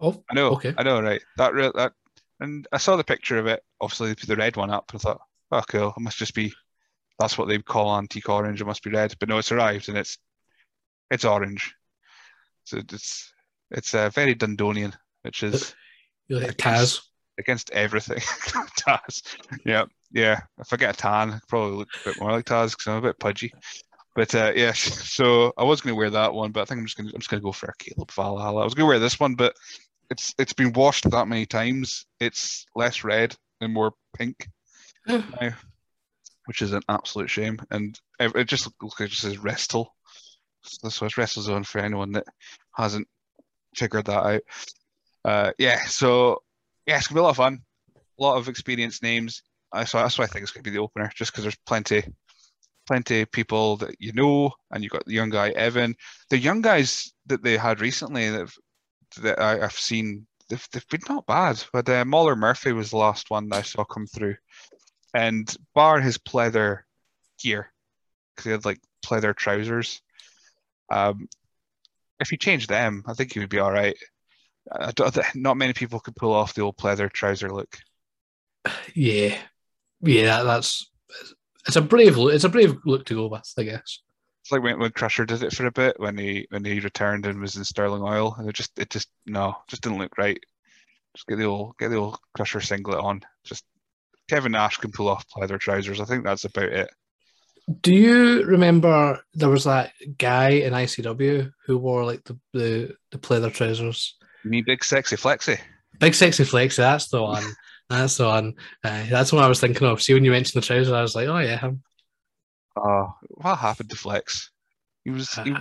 Oh, 0.00 0.22
I 0.30 0.34
know. 0.34 0.50
Okay, 0.52 0.74
I 0.76 0.82
know, 0.82 1.00
right? 1.00 1.22
That 1.36 1.54
real 1.54 1.72
that, 1.76 1.92
and 2.40 2.66
I 2.72 2.78
saw 2.78 2.96
the 2.96 3.04
picture 3.04 3.38
of 3.38 3.46
it. 3.46 3.62
Obviously, 3.80 4.08
they 4.08 4.14
put 4.16 4.28
the 4.28 4.36
red 4.36 4.56
one 4.56 4.70
up. 4.70 4.90
and 4.92 5.00
I 5.00 5.02
thought, 5.02 5.20
oh, 5.52 5.62
cool. 5.68 5.94
It 5.96 6.00
must 6.00 6.18
just 6.18 6.34
be 6.34 6.52
that's 7.18 7.38
what 7.38 7.48
they 7.48 7.58
call 7.58 7.96
antique 7.96 8.28
orange. 8.28 8.60
It 8.60 8.66
must 8.66 8.82
be 8.82 8.90
red, 8.90 9.14
but 9.18 9.28
no, 9.28 9.38
it's 9.38 9.52
arrived 9.52 9.88
and 9.88 9.98
it's 9.98 10.18
it's 11.10 11.24
orange. 11.24 11.74
So 12.64 12.78
it's 12.78 13.32
it's 13.70 13.94
uh, 13.94 14.10
very 14.10 14.34
Dundonian, 14.34 14.94
which 15.22 15.42
is 15.42 15.74
you 16.28 16.38
like 16.38 16.56
Taz 16.56 17.00
against 17.38 17.70
everything. 17.70 18.18
Taz, 18.78 19.22
yeah, 19.64 19.84
yeah. 20.12 20.40
If 20.58 20.72
I 20.72 20.76
get 20.76 20.94
a 20.94 20.98
tan, 20.98 21.30
I 21.30 21.40
probably 21.48 21.76
look 21.76 21.88
a 22.00 22.10
bit 22.10 22.20
more 22.20 22.32
like 22.32 22.44
Taz 22.44 22.70
because 22.70 22.86
I'm 22.88 22.98
a 22.98 23.02
bit 23.02 23.18
pudgy. 23.18 23.52
But 24.14 24.34
uh, 24.34 24.52
yes, 24.54 24.78
so 25.12 25.52
I 25.56 25.64
was 25.64 25.80
going 25.80 25.92
to 25.92 25.98
wear 25.98 26.10
that 26.10 26.34
one, 26.34 26.52
but 26.52 26.62
I 26.62 26.64
think 26.64 26.80
I'm 26.80 26.86
just 26.86 26.96
going 26.96 27.08
to 27.08 27.14
I'm 27.14 27.20
just 27.20 27.30
going 27.30 27.40
to 27.40 27.44
go 27.44 27.52
for 27.52 27.66
a 27.66 27.76
Caleb 27.78 28.10
Valhalla. 28.12 28.62
I 28.62 28.64
was 28.64 28.74
going 28.74 28.84
to 28.86 28.88
wear 28.88 28.98
this 28.98 29.20
one, 29.20 29.34
but 29.34 29.54
it's 30.10 30.34
it's 30.38 30.52
been 30.52 30.72
washed 30.72 31.10
that 31.10 31.28
many 31.28 31.46
times. 31.46 32.06
It's 32.20 32.66
less 32.74 33.04
red 33.04 33.34
and 33.60 33.72
more 33.72 33.92
pink 34.16 34.48
now 35.06 35.54
which 36.52 36.60
is 36.60 36.74
an 36.74 36.82
absolute 36.86 37.30
shame. 37.30 37.58
And 37.70 37.98
it 38.20 38.46
just 38.46 38.68
looks 38.82 39.00
like 39.00 39.06
it 39.06 39.10
just 39.10 39.22
says 39.22 39.38
Restle. 39.38 39.86
So 40.62 41.06
it's 41.06 41.14
WrestleZone 41.14 41.64
for 41.64 41.78
anyone 41.78 42.12
that 42.12 42.26
hasn't 42.72 43.08
figured 43.74 44.04
that 44.04 44.22
out. 44.22 44.42
Uh, 45.24 45.52
yeah, 45.56 45.82
so 45.86 46.42
yeah, 46.86 46.98
it's 46.98 47.06
gonna 47.06 47.16
be 47.16 47.20
a 47.20 47.22
lot 47.22 47.30
of 47.30 47.36
fun. 47.36 47.62
A 47.96 48.22
lot 48.22 48.36
of 48.36 48.48
experienced 48.48 49.02
names. 49.02 49.42
So 49.86 49.96
that's 49.96 50.18
why 50.18 50.24
I 50.24 50.26
think 50.26 50.42
it's 50.42 50.52
gonna 50.52 50.62
be 50.62 50.72
the 50.72 50.80
opener, 50.80 51.10
just 51.14 51.32
because 51.32 51.44
there's 51.44 51.56
plenty, 51.66 52.04
plenty 52.86 53.24
people 53.24 53.78
that 53.78 53.96
you 53.98 54.12
know, 54.12 54.52
and 54.70 54.82
you've 54.84 54.92
got 54.92 55.06
the 55.06 55.14
young 55.14 55.30
guy 55.30 55.52
Evan. 55.52 55.94
The 56.28 56.38
young 56.38 56.60
guys 56.60 57.14
that 57.26 57.42
they 57.42 57.56
had 57.56 57.80
recently 57.80 58.28
that, 58.28 58.50
that 59.22 59.38
I, 59.38 59.58
have 59.60 59.72
seen, 59.72 60.26
they've, 60.50 60.68
they've 60.70 60.88
been 60.88 61.00
not 61.08 61.24
bad. 61.24 61.64
But 61.72 61.88
uh, 61.88 62.04
Murphy 62.04 62.72
was 62.72 62.90
the 62.90 62.98
last 62.98 63.30
one 63.30 63.48
that 63.48 63.56
I 63.56 63.62
saw 63.62 63.84
come 63.84 64.06
through 64.06 64.36
and 65.14 65.54
bar 65.74 66.00
his 66.00 66.18
pleather 66.18 66.80
gear 67.40 67.72
because 68.34 68.44
he 68.44 68.50
had 68.50 68.64
like 68.64 68.80
pleather 69.04 69.34
trousers. 69.34 70.00
Um, 70.90 71.28
if 72.20 72.30
he 72.30 72.36
changed 72.36 72.68
them, 72.68 73.02
I 73.06 73.14
think 73.14 73.32
he 73.32 73.40
would 73.40 73.48
be 73.48 73.58
all 73.58 73.72
right. 73.72 73.96
I 74.70 74.92
don't 74.92 75.56
many 75.56 75.72
people 75.72 76.00
could 76.00 76.16
pull 76.16 76.32
off 76.32 76.54
the 76.54 76.62
old 76.62 76.76
pleather 76.76 77.10
trouser 77.10 77.50
look. 77.50 77.78
Yeah, 78.94 79.36
yeah, 80.00 80.42
that's 80.42 80.88
it's 81.66 81.76
a 81.76 81.82
brave 81.82 82.16
look. 82.16 82.34
It's 82.34 82.44
a 82.44 82.48
brave 82.48 82.78
look 82.84 83.04
to 83.06 83.14
go 83.14 83.26
with, 83.26 83.52
I 83.58 83.64
guess. 83.64 84.00
It's 84.42 84.50
like 84.50 84.62
when, 84.62 84.78
when 84.78 84.90
Crusher 84.90 85.24
did 85.24 85.42
it 85.42 85.52
for 85.52 85.66
a 85.66 85.72
bit 85.72 85.98
when 85.98 86.16
he 86.16 86.46
when 86.50 86.64
he 86.64 86.80
returned 86.80 87.26
and 87.26 87.40
was 87.40 87.56
in 87.56 87.64
Sterling 87.64 88.02
Oil, 88.02 88.34
and 88.38 88.48
it 88.48 88.54
just 88.54 88.78
it 88.78 88.90
just 88.90 89.08
no, 89.26 89.56
just 89.68 89.82
didn't 89.82 89.98
look 89.98 90.16
right. 90.18 90.40
Just 91.16 91.26
get 91.26 91.38
the 91.38 91.44
old 91.44 91.76
get 91.78 91.88
the 91.88 91.96
old 91.96 92.18
Crusher 92.34 92.60
singlet 92.60 93.00
on. 93.00 93.22
Just 93.44 93.64
Kevin 94.28 94.52
Nash 94.52 94.76
can 94.76 94.92
pull 94.92 95.08
off 95.08 95.26
pleather 95.28 95.58
trousers. 95.58 96.00
I 96.00 96.04
think 96.04 96.24
that's 96.24 96.44
about 96.44 96.64
it. 96.64 96.90
Do 97.80 97.94
you 97.94 98.44
remember 98.44 99.20
there 99.34 99.48
was 99.48 99.64
that 99.64 99.92
guy 100.18 100.50
in 100.50 100.72
ICW 100.72 101.52
who 101.66 101.78
wore 101.78 102.04
like 102.04 102.24
the 102.24 102.38
the, 102.52 102.96
the 103.10 103.18
pleather 103.18 103.52
trousers? 103.52 104.16
Me 104.44 104.62
big 104.62 104.84
sexy 104.84 105.16
flexi. 105.16 105.60
Big 106.00 106.14
sexy 106.14 106.44
flexi. 106.44 106.76
That's 106.76 107.08
the 107.08 107.22
one. 107.22 107.44
that's 107.90 108.16
the 108.16 108.26
one. 108.26 108.54
Uh, 108.82 109.04
that's 109.08 109.32
what 109.32 109.44
I 109.44 109.48
was 109.48 109.60
thinking 109.60 109.86
of. 109.86 110.02
See, 110.02 110.14
when 110.14 110.24
you 110.24 110.32
mentioned 110.32 110.60
the 110.60 110.66
trousers, 110.66 110.92
I 110.92 111.02
was 111.02 111.14
like, 111.14 111.28
oh 111.28 111.38
yeah, 111.38 111.58
him. 111.58 111.82
Oh, 112.76 113.14
what 113.28 113.58
happened 113.58 113.90
to 113.90 113.96
Flex? 113.96 114.50
He 115.04 115.10
was. 115.10 115.32
He, 115.34 115.54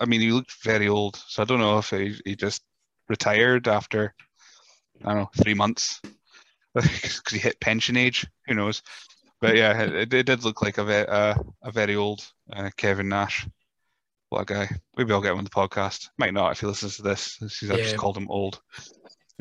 I 0.00 0.04
mean, 0.04 0.20
he 0.20 0.32
looked 0.32 0.62
very 0.64 0.88
old, 0.88 1.16
so 1.28 1.42
I 1.42 1.44
don't 1.44 1.60
know 1.60 1.78
if 1.78 1.90
he, 1.90 2.18
he 2.24 2.34
just 2.34 2.62
retired 3.08 3.68
after 3.68 4.14
I 5.04 5.08
don't 5.08 5.18
know 5.18 5.30
three 5.42 5.54
months 5.54 6.00
because 6.74 7.22
he 7.30 7.38
hit 7.38 7.60
pension 7.60 7.96
age. 7.96 8.26
Who 8.46 8.54
knows? 8.54 8.82
But 9.40 9.56
yeah, 9.56 9.82
it, 9.82 10.14
it 10.14 10.26
did 10.26 10.44
look 10.44 10.62
like 10.62 10.78
a, 10.78 10.84
ve- 10.84 11.06
uh, 11.06 11.34
a 11.62 11.72
very 11.72 11.96
old 11.96 12.24
uh, 12.52 12.70
Kevin 12.76 13.08
Nash. 13.08 13.46
What 14.28 14.42
a 14.42 14.44
guy. 14.44 14.68
Maybe 14.96 15.12
I'll 15.12 15.20
get 15.20 15.32
him 15.32 15.38
on 15.38 15.44
the 15.44 15.50
podcast. 15.50 16.08
Might 16.16 16.32
not 16.32 16.52
if 16.52 16.60
he 16.60 16.66
listens 16.66 16.96
to 16.96 17.02
this. 17.02 17.38
I've 17.42 17.70
yeah. 17.70 17.76
just 17.76 17.96
called 17.96 18.16
him 18.16 18.30
old. 18.30 18.60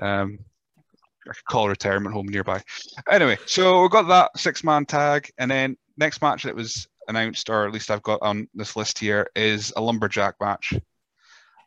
Um, 0.02 0.40
I 1.30 1.34
could 1.34 1.46
call 1.46 1.68
a 1.68 1.70
retirement 1.70 2.16
home 2.16 2.28
nearby. 2.28 2.62
Anyway, 3.10 3.38
so 3.46 3.82
we've 3.82 3.92
got 3.92 4.08
that 4.08 4.38
six 4.38 4.64
man 4.64 4.86
tag, 4.86 5.30
and 5.38 5.52
then 5.52 5.78
next 5.98 6.22
match 6.22 6.44
that 6.44 6.56
was 6.56 6.88
announced, 7.08 7.50
or 7.50 7.68
at 7.68 7.72
least 7.72 7.92
I've 7.92 8.02
got 8.02 8.24
on 8.24 8.48
this 8.56 8.76
list 8.76 8.98
here, 8.98 9.30
is 9.36 9.72
a 9.78 9.82
lumberjack 9.82 10.36
match. 10.42 10.74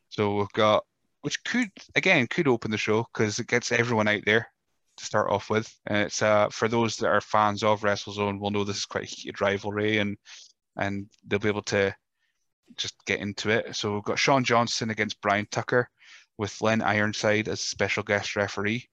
So 0.09 0.37
we've 0.37 0.53
got, 0.53 0.85
which 1.23 1.43
could 1.45 1.71
again 1.95 2.27
could 2.27 2.49
open 2.49 2.73
the 2.73 2.79
show 2.79 3.07
because 3.15 3.39
it 3.39 3.47
gets 3.47 3.71
everyone 3.71 4.09
out 4.09 4.23
there 4.27 4.49
to 4.97 5.05
start 5.05 5.31
off 5.31 5.51
with. 5.51 5.73
And 5.87 5.99
it's 5.99 6.23
uh, 6.23 6.49
for 6.51 6.69
those 6.69 6.97
that 6.97 7.09
are 7.09 7.21
fans 7.21 7.63
of 7.63 7.83
WrestleZone 7.83 8.41
will 8.41 8.51
know 8.51 8.65
this 8.65 8.79
is 8.79 8.87
quite 8.87 9.05
a 9.05 9.07
heated 9.07 9.41
rivalry 9.41 9.99
and 9.99 10.17
and 10.77 11.09
they'll 11.27 11.39
be 11.39 11.49
able 11.49 11.63
to 11.63 11.95
just 12.77 12.95
get 13.07 13.21
into 13.21 13.51
it. 13.51 13.77
So 13.77 13.95
we've 13.95 14.05
got 14.05 14.19
Sean 14.19 14.45
Johnson 14.45 14.91
against 14.91 15.21
Brian 15.21 15.47
Tucker 15.51 15.89
with 16.39 16.61
Len 16.61 16.83
Ironside 16.83 17.49
as 17.49 17.61
special 17.61 18.03
guest 18.03 18.37
referee. 18.37 18.89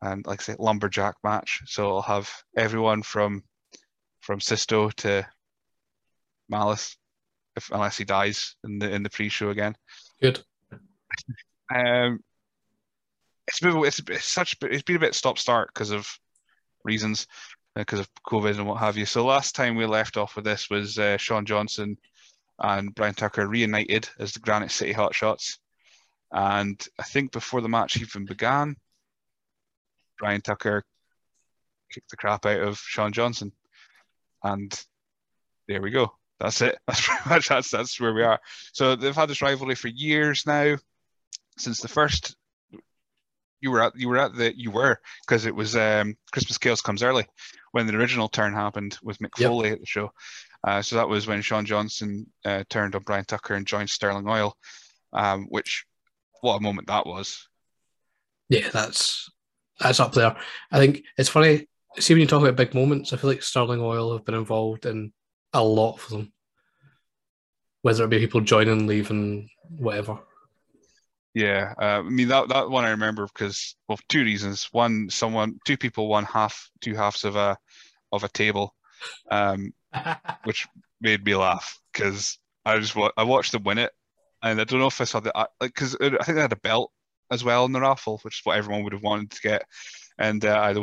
And 0.00 0.24
like 0.26 0.40
I 0.40 0.44
said, 0.44 0.58
lumberjack 0.58 1.16
match. 1.24 1.62
So 1.66 1.96
I'll 1.96 2.02
have 2.02 2.30
everyone 2.56 3.02
from 3.02 3.42
from 4.20 4.40
Sisto 4.40 4.90
to 4.90 5.26
Malice, 6.48 6.96
if 7.56 7.70
unless 7.70 7.96
he 7.96 8.04
dies 8.04 8.56
in 8.64 8.78
the 8.78 8.90
in 8.90 9.02
the 9.02 9.10
pre-show 9.10 9.50
again. 9.50 9.76
Good. 10.20 10.40
Um, 11.74 12.20
it's 13.46 13.60
been 13.60 13.76
it's, 13.84 14.00
it's 14.08 14.24
such 14.24 14.56
it's 14.62 14.82
been 14.82 14.96
a 14.96 15.00
bit 15.00 15.14
stop 15.14 15.38
start 15.38 15.70
because 15.72 15.90
of 15.90 16.08
reasons 16.84 17.26
because 17.74 17.98
uh, 17.98 18.02
of 18.02 18.08
COVID 18.26 18.56
and 18.56 18.66
what 18.66 18.78
have 18.78 18.96
you. 18.96 19.06
So 19.06 19.24
last 19.24 19.54
time 19.54 19.76
we 19.76 19.86
left 19.86 20.16
off 20.16 20.36
with 20.36 20.44
this 20.44 20.70
was 20.70 20.98
uh, 20.98 21.16
Sean 21.16 21.44
Johnson 21.44 21.98
and 22.58 22.94
Brian 22.94 23.14
Tucker 23.14 23.46
reunited 23.48 24.08
as 24.18 24.32
the 24.32 24.40
Granite 24.40 24.70
City 24.70 24.94
Hotshots, 24.94 25.58
and 26.30 26.84
I 26.98 27.02
think 27.02 27.32
before 27.32 27.60
the 27.60 27.68
match 27.68 28.00
even 28.00 28.24
began, 28.24 28.76
Brian 30.18 30.40
Tucker 30.40 30.84
kicked 31.92 32.10
the 32.10 32.16
crap 32.16 32.46
out 32.46 32.60
of 32.60 32.78
Sean 32.78 33.12
Johnson, 33.12 33.52
and 34.42 34.72
there 35.66 35.82
we 35.82 35.90
go. 35.90 36.12
That's 36.40 36.60
it. 36.60 36.78
That's 36.86 37.06
pretty 37.06 37.28
much 37.28 37.48
that's 37.48 37.70
that's 37.70 38.00
where 38.00 38.12
we 38.12 38.22
are. 38.22 38.40
So 38.72 38.96
they've 38.96 39.14
had 39.14 39.28
this 39.28 39.40
rivalry 39.40 39.76
for 39.76 39.88
years 39.88 40.44
now. 40.46 40.76
since 41.56 41.80
the 41.80 41.88
first 41.88 42.36
you 43.64 43.70
were 43.70 43.82
at 43.82 43.96
you 43.96 44.10
were 44.10 44.18
at 44.18 44.36
the 44.36 44.56
you 44.56 44.70
were 44.70 45.00
because 45.26 45.46
it 45.46 45.54
was 45.54 45.74
um, 45.74 46.14
Christmas 46.32 46.58
Chaos 46.58 46.82
comes 46.82 47.02
early 47.02 47.26
when 47.72 47.86
the 47.86 47.96
original 47.96 48.28
turn 48.28 48.52
happened 48.52 48.98
with 49.02 49.18
Mick 49.18 49.38
Yep. 49.38 49.48
Foley 49.48 49.70
at 49.70 49.80
the 49.80 49.86
show. 49.86 50.12
Uh, 50.62 50.82
so 50.82 50.96
that 50.96 51.08
was 51.08 51.26
when 51.26 51.40
Sean 51.40 51.64
Johnson 51.64 52.26
uh, 52.44 52.62
turned 52.68 52.94
on 52.94 53.02
Brian 53.02 53.24
Tucker 53.24 53.54
and 53.54 53.66
joined 53.66 53.88
Sterling 53.88 54.28
Oil, 54.28 54.54
um, 55.14 55.46
which 55.48 55.86
what 56.42 56.56
a 56.56 56.60
moment 56.60 56.88
that 56.88 57.06
was. 57.06 57.48
Yeah, 58.50 58.68
that's 58.70 59.30
that's 59.80 59.98
up 59.98 60.12
there. 60.12 60.36
I 60.70 60.78
think 60.78 61.02
it's 61.16 61.30
funny. 61.30 61.66
See, 61.98 62.12
when 62.12 62.20
you 62.20 62.26
talk 62.26 62.42
about 62.42 62.56
big 62.56 62.74
moments, 62.74 63.12
I 63.12 63.16
feel 63.16 63.30
like 63.30 63.42
Sterling 63.42 63.80
Oil 63.80 64.12
have 64.12 64.26
been 64.26 64.34
involved 64.34 64.84
in 64.84 65.10
a 65.54 65.64
lot 65.64 65.94
of 65.94 66.08
them. 66.10 66.32
Whether 67.80 68.04
it 68.04 68.10
be 68.10 68.18
people 68.18 68.42
joining, 68.42 68.86
leaving, 68.86 69.48
whatever. 69.70 70.18
Yeah, 71.34 71.74
uh, 71.80 71.84
I 71.98 72.02
mean 72.02 72.28
that 72.28 72.48
that 72.48 72.70
one 72.70 72.84
I 72.84 72.90
remember 72.90 73.26
because 73.26 73.74
well, 73.88 73.98
two 74.08 74.22
reasons. 74.22 74.68
One, 74.72 75.10
someone, 75.10 75.58
two 75.66 75.76
people 75.76 76.08
won 76.08 76.24
half, 76.24 76.70
two 76.80 76.94
halves 76.94 77.24
of 77.24 77.34
a 77.36 77.58
of 78.12 78.24
a 78.24 78.28
table, 78.28 78.74
um, 79.30 79.72
which 80.44 80.68
made 81.00 81.24
me 81.24 81.36
laugh 81.36 81.80
because 81.92 82.38
I 82.66 82.78
just 82.80 82.96
I 83.16 83.24
watched 83.24 83.52
them 83.52 83.64
win 83.64 83.78
it, 83.78 83.92
and 84.42 84.60
I 84.60 84.64
don't 84.64 84.80
know 84.80 84.88
if 84.88 85.00
I 85.00 85.04
saw 85.04 85.20
the 85.20 85.36
I- 85.36 85.48
like 85.60 85.74
because 85.74 85.96
I 86.00 86.10
think 86.10 86.36
they 86.36 86.42
had 86.42 86.52
a 86.52 86.56
belt 86.56 86.92
as 87.30 87.44
well 87.44 87.64
in 87.66 87.72
the 87.72 87.80
raffle, 87.82 88.18
which 88.22 88.40
is 88.40 88.46
what 88.46 88.58
everyone 88.58 88.84
would 88.84 88.92
have 88.94 89.02
wanted 89.02 89.30
to 89.32 89.40
get, 89.42 89.64
and 90.18 90.44
uh, 90.44 90.50
I 90.58 90.74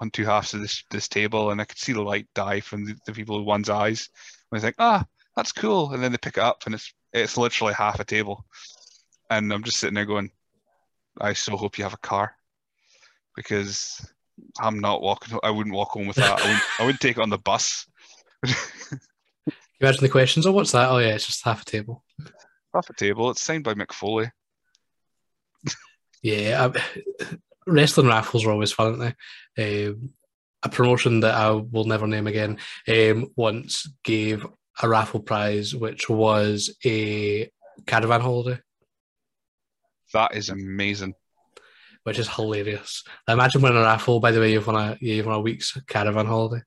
won 0.00 0.10
two 0.12 0.24
halves 0.26 0.54
of 0.54 0.60
this 0.62 0.84
this 0.90 1.08
table, 1.08 1.50
and 1.50 1.60
I 1.60 1.64
could 1.66 1.78
see 1.78 1.92
the 1.92 2.02
light 2.02 2.28
die 2.34 2.60
from 2.60 2.86
the, 2.86 2.96
the 3.06 3.12
people 3.12 3.38
who 3.38 3.44
won's 3.44 3.70
eyes. 3.70 4.08
And 4.52 4.60
I 4.60 4.64
like, 4.64 4.76
ah, 4.78 5.06
that's 5.36 5.52
cool, 5.52 5.92
and 5.92 6.02
then 6.02 6.12
they 6.12 6.18
pick 6.18 6.38
it 6.38 6.42
up, 6.44 6.62
and 6.66 6.74
it's 6.74 6.92
it's 7.12 7.36
literally 7.38 7.74
half 7.74 8.00
a 8.00 8.04
table, 8.04 8.44
and 9.36 9.52
I'm 9.52 9.62
just 9.62 9.78
sitting 9.78 9.94
there 9.94 10.06
going, 10.06 10.30
I 11.20 11.32
so 11.32 11.56
hope 11.56 11.78
you 11.78 11.84
have 11.84 11.94
a 11.94 11.98
car, 11.98 12.34
because 13.36 14.06
I'm 14.60 14.78
not 14.80 15.02
walking. 15.02 15.38
I 15.42 15.50
wouldn't 15.50 15.74
walk 15.74 15.90
home 15.90 16.06
with 16.06 16.16
that. 16.16 16.40
I 16.40 16.42
wouldn't, 16.42 16.62
I 16.78 16.84
wouldn't 16.84 17.00
take 17.00 17.18
it 17.18 17.22
on 17.22 17.30
the 17.30 17.38
bus. 17.38 17.86
Can 18.44 18.54
you 19.46 19.52
imagine 19.80 20.02
the 20.02 20.08
questions. 20.08 20.46
Oh, 20.46 20.52
what's 20.52 20.72
that? 20.72 20.88
Oh, 20.90 20.98
yeah, 20.98 21.14
it's 21.14 21.26
just 21.26 21.44
half 21.44 21.62
a 21.62 21.64
table. 21.64 22.04
Half 22.74 22.90
a 22.90 22.94
table. 22.94 23.30
It's 23.30 23.42
signed 23.42 23.64
by 23.64 23.74
Mick 23.74 23.92
Foley. 23.92 24.30
Yeah, 26.22 26.70
I, 26.74 27.36
wrestling 27.66 28.06
raffles 28.06 28.46
are 28.46 28.52
always 28.52 28.72
fun, 28.72 29.00
aren't 29.00 29.16
they? 29.56 29.88
Um, 29.88 30.10
a 30.62 30.68
promotion 30.68 31.20
that 31.20 31.34
I 31.34 31.50
will 31.50 31.84
never 31.84 32.06
name 32.06 32.28
again 32.28 32.58
um, 32.88 33.28
once 33.36 33.88
gave 34.04 34.46
a 34.80 34.88
raffle 34.88 35.20
prize, 35.20 35.74
which 35.74 36.08
was 36.08 36.76
a 36.84 37.50
caravan 37.86 38.20
holiday, 38.20 38.60
That 40.12 40.34
is 40.34 40.48
amazing. 40.48 41.14
which 42.04 42.18
is 42.18 42.28
hilarious. 42.28 43.04
Imagine 43.28 43.62
winning 43.62 43.78
a 43.78 43.82
raffle. 43.82 44.20
By 44.20 44.32
the 44.32 44.40
way, 44.40 44.52
you've 44.52 44.66
won 44.66 44.76
a 44.76 44.96
you've 45.00 45.26
won 45.26 45.36
a 45.36 45.40
week's 45.40 45.72
caravan 45.86 46.26
holiday. 46.26 46.62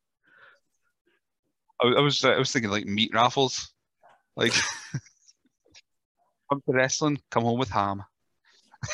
I, 1.82 1.88
I 1.98 2.02
was 2.02 2.24
I 2.24 2.38
was 2.38 2.52
thinking 2.52 2.72
like 2.72 2.86
meat 2.86 3.12
raffles, 3.14 3.72
like 4.36 4.54
come 6.50 6.62
to 6.66 6.74
wrestling, 6.74 7.20
come 7.32 7.44
home 7.44 7.60
with 7.60 7.70
ham. 7.70 8.04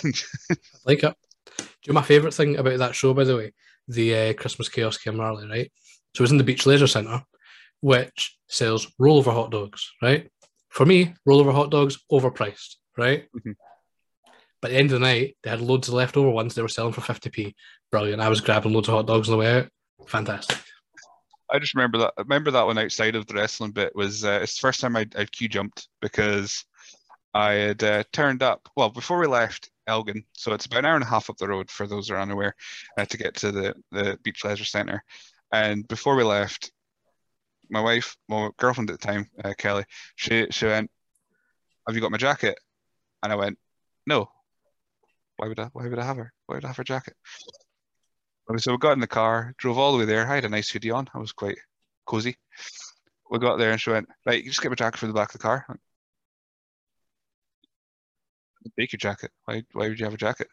Like 0.85 1.03
it. 1.03 1.15
Do 1.57 1.63
you 1.85 1.93
know 1.93 1.99
my 1.99 2.05
favourite 2.05 2.33
thing 2.33 2.57
about 2.57 2.79
that 2.79 2.95
show, 2.95 3.13
by 3.13 3.23
the 3.23 3.37
way? 3.37 3.53
The 3.87 4.15
uh, 4.15 4.33
Christmas 4.33 4.69
Chaos 4.69 4.97
came 4.97 5.19
early, 5.19 5.47
right? 5.47 5.71
So 6.15 6.21
it 6.21 6.23
was 6.23 6.31
in 6.31 6.37
the 6.37 6.43
Beach 6.43 6.65
Leisure 6.65 6.87
Centre, 6.87 7.23
which 7.81 8.37
sells 8.47 8.87
rollover 9.01 9.33
hot 9.33 9.51
dogs, 9.51 9.91
right? 10.01 10.29
For 10.69 10.85
me, 10.85 11.13
rollover 11.27 11.53
hot 11.53 11.71
dogs 11.71 11.97
overpriced, 12.11 12.75
right? 12.97 13.25
Mhm. 13.35 13.55
But 14.61 14.69
at 14.69 14.73
the 14.73 14.79
end 14.79 14.91
of 14.91 14.99
the 14.99 15.05
night, 15.05 15.37
they 15.41 15.49
had 15.49 15.61
loads 15.61 15.87
of 15.87 15.95
leftover 15.95 16.29
ones 16.29 16.53
they 16.53 16.61
were 16.61 16.67
selling 16.67 16.93
for 16.93 17.01
50p. 17.01 17.53
Brilliant. 17.91 18.21
I 18.21 18.29
was 18.29 18.41
grabbing 18.41 18.73
loads 18.73 18.87
of 18.87 18.93
hot 18.93 19.07
dogs 19.07 19.27
on 19.27 19.33
the 19.33 19.37
way 19.39 19.59
out. 19.59 19.69
Fantastic. 20.07 20.57
I 21.51 21.59
just 21.59 21.75
remember 21.75 21.97
that. 21.97 22.13
I 22.17 22.21
remember 22.21 22.51
that 22.51 22.65
one 22.65 22.77
outside 22.77 23.15
of 23.15 23.25
the 23.27 23.33
wrestling 23.33 23.71
bit 23.71 23.95
was 23.95 24.23
uh, 24.23 24.39
it's 24.41 24.55
the 24.55 24.61
first 24.61 24.79
time 24.79 24.95
I'd, 24.95 25.15
I'd 25.15 25.31
queue 25.31 25.49
jumped 25.49 25.89
because 26.01 26.63
I 27.33 27.53
had 27.53 27.83
uh, 27.83 28.03
turned 28.13 28.43
up. 28.43 28.69
Well, 28.75 28.89
before 28.89 29.19
we 29.19 29.27
left 29.27 29.69
Elgin, 29.87 30.23
so 30.33 30.53
it's 30.53 30.65
about 30.65 30.79
an 30.79 30.85
hour 30.85 30.95
and 30.95 31.03
a 31.03 31.07
half 31.07 31.29
up 31.29 31.37
the 31.37 31.47
road 31.47 31.69
for 31.69 31.87
those 31.87 32.07
who 32.07 32.15
are 32.15 32.21
unaware 32.21 32.55
uh, 32.97 33.05
to 33.05 33.17
get 33.17 33.35
to 33.37 33.51
the 33.51 33.75
the 33.91 34.17
Beach 34.23 34.45
Leisure 34.45 34.65
Centre. 34.65 35.03
And 35.51 35.87
before 35.87 36.15
we 36.15 36.23
left, 36.23 36.71
my 37.69 37.81
wife, 37.81 38.15
my 38.29 38.49
girlfriend 38.57 38.89
at 38.89 38.99
the 38.99 39.05
time, 39.05 39.29
uh, 39.43 39.53
Kelly, 39.57 39.85
she 40.15 40.47
she 40.51 40.67
went, 40.67 40.89
"Have 41.87 41.95
you 41.95 42.01
got 42.01 42.11
my 42.11 42.17
jacket?" 42.17 42.57
And 43.23 43.31
I 43.31 43.35
went, 43.35 43.57
"No. 44.05 44.29
Why 45.41 45.47
would 45.47 45.59
I? 45.59 45.69
Why 45.73 45.87
would 45.87 45.97
I 45.97 46.05
have 46.05 46.17
her? 46.17 46.31
Why 46.45 46.55
would 46.55 46.65
I 46.65 46.67
have 46.67 46.77
her 46.77 46.83
jacket?" 46.83 47.15
So 48.57 48.73
we 48.73 48.77
got 48.77 48.91
in 48.91 48.99
the 48.99 49.07
car, 49.07 49.55
drove 49.57 49.79
all 49.79 49.91
the 49.91 49.97
way 49.97 50.05
there. 50.05 50.29
I 50.29 50.35
had 50.35 50.45
a 50.45 50.49
nice 50.49 50.69
hoodie 50.69 50.91
on. 50.91 51.09
I 51.15 51.17
was 51.17 51.31
quite 51.31 51.57
cozy. 52.05 52.37
We 53.31 53.39
got 53.39 53.57
there 53.57 53.71
and 53.71 53.81
she 53.81 53.89
went, 53.89 54.07
right, 54.23 54.43
you 54.43 54.51
just 54.51 54.61
get 54.61 54.69
my 54.69 54.75
jacket 54.75 54.99
from 54.99 55.07
the 55.09 55.15
back 55.15 55.29
of 55.29 55.33
the 55.33 55.39
car. 55.39 55.65
Went, 55.67 55.81
Take 58.77 58.93
your 58.93 58.97
jacket. 58.99 59.31
Why, 59.45 59.63
why 59.71 59.87
would 59.87 59.99
you 59.99 60.05
have 60.05 60.13
a 60.13 60.17
jacket? 60.17 60.47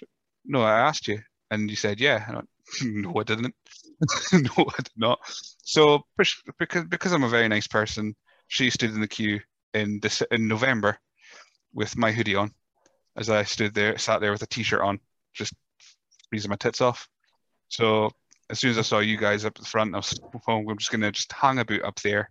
Went, 0.00 0.10
no, 0.46 0.62
I 0.62 0.78
asked 0.78 1.06
you. 1.06 1.18
And 1.50 1.68
you 1.68 1.76
said, 1.76 2.00
yeah. 2.00 2.24
I 2.26 2.34
went, 2.34 2.48
no, 2.82 3.12
I 3.18 3.24
didn't. 3.24 3.54
no, 4.32 4.52
I 4.58 4.82
did 4.82 4.96
not. 4.96 5.18
So 5.64 6.02
because, 6.16 6.84
because 6.88 7.12
I'm 7.12 7.24
a 7.24 7.28
very 7.28 7.48
nice 7.48 7.66
person, 7.66 8.14
she 8.48 8.70
stood 8.70 8.94
in 8.94 9.00
the 9.02 9.08
queue 9.08 9.40
in 9.74 9.98
this 10.00 10.22
in 10.30 10.48
November 10.48 10.98
with 11.74 11.96
my 11.96 12.12
hoodie 12.12 12.36
on 12.36 12.54
as 13.16 13.30
I 13.30 13.44
stood 13.44 13.74
there, 13.74 13.96
sat 13.98 14.20
there 14.20 14.32
with 14.32 14.42
a 14.42 14.46
t-shirt 14.46 14.80
on, 14.80 14.98
just 15.32 15.54
freezing 16.28 16.50
my 16.50 16.56
tits 16.56 16.80
off. 16.80 17.08
So 17.68 18.10
as 18.50 18.58
soon 18.60 18.70
as 18.70 18.78
I 18.78 18.82
saw 18.82 18.98
you 18.98 19.16
guys 19.16 19.44
up 19.44 19.54
at 19.56 19.62
the 19.62 19.68
front, 19.68 19.94
I 19.94 19.98
was 19.98 20.18
oh, 20.48 20.68
I'm 20.68 20.78
just 20.78 20.90
gonna 20.90 21.12
just 21.12 21.32
hang 21.32 21.58
about 21.58 21.84
up 21.84 22.00
there 22.02 22.30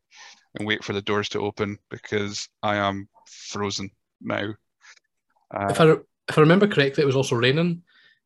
and 0.55 0.67
wait 0.67 0.83
for 0.83 0.93
the 0.93 1.01
doors 1.01 1.29
to 1.29 1.39
open 1.39 1.77
because 1.89 2.47
I 2.61 2.75
am 2.75 3.07
frozen 3.27 3.89
now. 4.21 4.53
Uh, 5.53 5.67
If 5.69 5.81
I, 5.81 5.91
if 6.29 6.37
I 6.37 6.41
remember 6.41 6.67
correctly, 6.67 7.03
it 7.03 7.07
was 7.07 7.15
also 7.15 7.35
raining, 7.35 7.83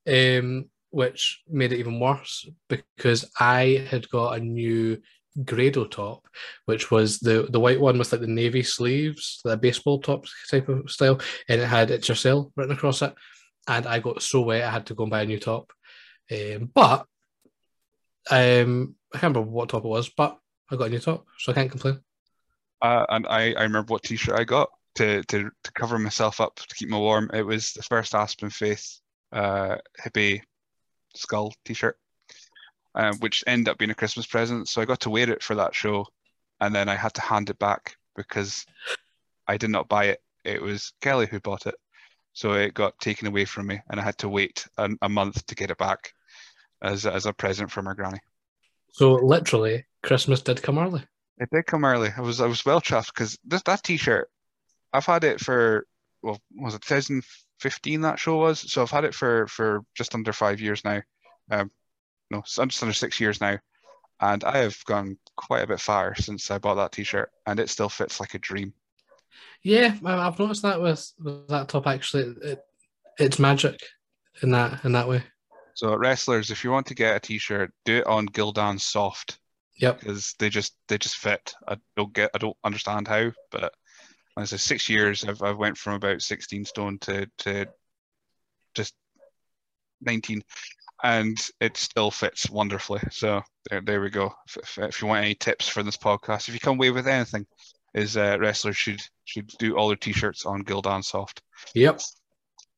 um, 0.08 0.66
which 0.90 1.42
made 1.48 1.74
it 1.74 1.80
even 1.80 2.00
worse 2.00 2.48
because 2.70 3.26
I 3.40 3.86
had 3.90 4.10
got 4.10 4.38
a 4.38 4.40
new 4.40 5.02
Grado 5.46 5.86
top, 5.86 6.28
which 6.66 6.90
was 6.92 7.20
the 7.20 7.48
the 7.50 7.60
white 7.60 7.80
one 7.80 7.98
with 7.98 8.12
like 8.12 8.22
the 8.22 8.28
navy 8.28 8.64
sleeves, 8.64 9.42
the 9.44 9.58
baseball 9.58 10.00
top 10.00 10.26
type 10.50 10.70
of 10.70 10.90
style, 10.90 11.20
and 11.48 11.62
it 11.62 11.68
had 11.68 11.92
"It's 11.92 12.10
Yourself" 12.10 12.52
written 12.56 12.76
across 12.76 13.02
it. 13.02 13.14
And 13.68 13.86
I 13.86 14.00
got 14.00 14.22
so 14.22 14.42
wet, 14.42 14.64
I 14.64 14.72
had 14.72 14.86
to 14.88 14.96
go 14.96 15.04
and 15.04 15.12
buy 15.12 15.24
a 15.24 15.26
new 15.26 15.40
top. 15.40 15.74
Um, 16.32 16.72
but 16.74 17.06
um, 18.30 18.96
I 19.14 19.20
can't 19.20 19.36
remember 19.36 19.52
what 19.52 19.70
top 19.70 19.86
it 19.86 19.88
was, 19.88 20.10
but 20.10 20.38
I 20.70 20.76
got 20.76 20.88
a 20.88 20.90
new 20.90 21.00
top, 21.00 21.26
so 21.38 21.52
I 21.52 21.56
can't 21.56 21.72
complain. 21.72 22.00
Uh, 22.82 23.06
and 23.10 23.28
I, 23.28 23.54
I 23.54 23.64
remember 23.64 23.92
what 23.94 24.04
t-shirt 24.04 24.40
I 24.40 24.44
got 24.44 24.70
to, 24.96 25.24
to, 25.24 25.50
to 25.64 25.72
cover 25.74 25.98
myself 25.98 26.40
up 26.42 26.56
to 26.56 26.76
keep 26.76 26.90
me 26.90 26.98
warm. 26.98 27.30
It 27.34 27.42
was 27.42 27.74
the 27.74 27.84
first 27.84 28.16
Aspen 28.16 28.50
Faith 28.50 29.00
uh, 29.32 29.78
hippie 30.04 30.42
skull 31.16 31.54
t-shirt, 31.66 31.98
um, 32.98 33.16
which 33.20 33.44
ended 33.48 33.70
up 33.70 33.78
being 33.78 33.92
a 33.92 33.96
Christmas 33.96 34.26
present. 34.26 34.68
So 34.68 34.82
I 34.82 34.86
got 34.86 35.00
to 35.02 35.10
wear 35.12 35.30
it 35.30 35.44
for 35.44 35.56
that 35.56 35.76
show, 35.76 36.08
and 36.60 36.76
then 36.76 36.90
I 36.90 36.96
had 36.96 37.14
to 37.14 37.22
hand 37.22 37.50
it 37.50 37.60
back 37.60 37.96
because 38.16 38.66
I 39.48 39.56
did 39.56 39.70
not 39.70 39.88
buy 39.88 40.06
it. 40.06 40.20
It 40.44 40.62
was 40.62 40.94
Kelly 41.00 41.28
who 41.28 41.40
bought 41.40 41.68
it, 41.68 41.76
so 42.34 42.54
it 42.54 42.74
got 42.74 43.00
taken 43.00 43.28
away 43.28 43.46
from 43.46 43.68
me, 43.68 43.80
and 43.90 44.00
I 44.00 44.04
had 44.04 44.18
to 44.20 44.30
wait 44.30 44.68
a, 44.78 44.90
a 45.04 45.10
month 45.10 45.46
to 45.46 45.56
get 45.56 45.72
it 45.72 45.78
back 45.78 46.12
as 46.82 47.06
as 47.06 47.28
a 47.28 47.34
present 47.34 47.72
from 47.72 47.86
her 47.86 47.94
granny. 47.94 48.20
So 48.92 49.14
literally, 49.14 49.86
Christmas 50.02 50.42
did 50.42 50.64
come 50.64 50.80
early. 50.80 51.04
It 51.38 51.50
did 51.52 51.68
come 51.68 51.86
early. 51.86 52.10
I 52.18 52.22
was 52.22 52.42
I 52.42 52.48
was 52.48 52.66
well 52.66 52.82
chuffed 52.82 53.14
because 53.14 53.38
this 53.46 53.62
that 53.64 53.84
t-shirt, 53.84 54.28
I've 54.92 55.06
had 55.06 55.24
it 55.24 55.40
for 55.40 55.86
well, 56.24 56.42
was 56.56 56.74
it 56.74 56.82
2015 56.82 58.02
that 58.02 58.18
show 58.18 58.38
was? 58.38 58.72
So 58.72 58.82
I've 58.82 58.90
had 58.90 59.06
it 59.06 59.14
for 59.14 59.46
for 59.48 59.82
just 59.96 60.16
under 60.16 60.34
five 60.34 60.60
years 60.60 60.84
now. 60.84 61.04
Um, 61.52 61.70
no, 62.32 62.44
I'm 62.58 62.70
just 62.70 62.82
under 62.84 62.94
six 62.94 63.20
years 63.20 63.40
now, 63.42 63.58
and 64.22 64.44
I 64.44 64.58
have 64.60 64.84
gone 64.86 65.18
quite 65.36 65.64
a 65.64 65.68
bit 65.68 65.80
fatter 65.80 66.16
since 66.16 66.50
I 66.52 66.58
bought 66.58 66.76
that 66.76 66.92
t-shirt, 66.92 67.32
and 67.46 67.60
it 67.60 67.70
still 67.70 67.90
fits 67.90 68.20
like 68.20 68.34
a 68.34 68.40
dream. 68.40 68.74
Yeah, 69.64 69.96
I- 70.06 70.28
I've 70.28 70.40
noticed 70.40 70.62
that 70.64 70.82
with, 70.82 71.14
with 71.24 71.48
that 71.50 71.70
top. 71.70 71.88
Actually, 71.88 72.36
it, 72.42 72.60
it's 73.20 73.40
magic 73.40 73.80
in 74.42 74.52
that 74.52 74.84
in 74.86 74.92
that 74.94 75.08
way. 75.08 75.24
So 75.74 75.96
wrestlers, 75.96 76.50
if 76.50 76.64
you 76.64 76.72
want 76.72 76.88
to 76.88 76.96
get 76.96 77.16
a 77.16 77.20
t-shirt, 77.20 77.72
do 77.86 77.98
it 77.98 78.08
on 78.08 78.28
Gildan 78.30 78.80
Soft 78.80 79.40
Yep. 79.80 80.00
because 80.00 80.34
they 80.40 80.50
just 80.50 80.76
they 80.88 80.98
just 80.98 81.18
fit. 81.18 81.54
I 81.68 81.78
don't 81.96 82.14
get 82.14 82.32
I 82.34 82.40
don't 82.40 82.58
understand 82.64 83.08
how, 83.08 83.32
but 83.52 83.74
I 84.36 84.44
said, 84.46 84.60
six 84.60 84.90
years 84.90 85.24
I've 85.24 85.42
I 85.42 85.52
went 85.52 85.78
from 85.78 85.94
about 85.94 86.22
16 86.22 86.66
stone 86.66 86.98
to 87.02 87.28
to 87.40 87.68
just 88.76 88.94
19, 90.02 90.44
and 91.04 91.38
it 91.60 91.78
still 91.78 92.12
fits 92.12 92.50
wonderfully. 92.50 93.02
So 93.12 93.42
there 93.70 93.82
there 93.82 94.02
we 94.02 94.10
go. 94.10 94.34
If, 94.48 94.78
if, 94.78 95.02
you 95.02 95.08
want 95.08 95.24
any 95.24 95.36
tips 95.36 95.68
for 95.68 95.84
this 95.84 95.98
podcast, 95.98 96.48
if 96.48 96.54
you 96.54 96.60
come 96.60 96.78
away 96.78 96.92
with 96.92 97.08
anything, 97.08 97.46
is 97.94 98.18
uh, 98.18 98.38
wrestlers 98.40 98.78
should 98.78 99.02
should 99.26 99.48
do 99.60 99.78
all 99.78 99.88
their 99.88 99.98
t-shirts 99.98 100.46
on 100.46 100.64
Gildan 100.64 101.04
Soft. 101.04 101.42
Yep. 101.74 102.02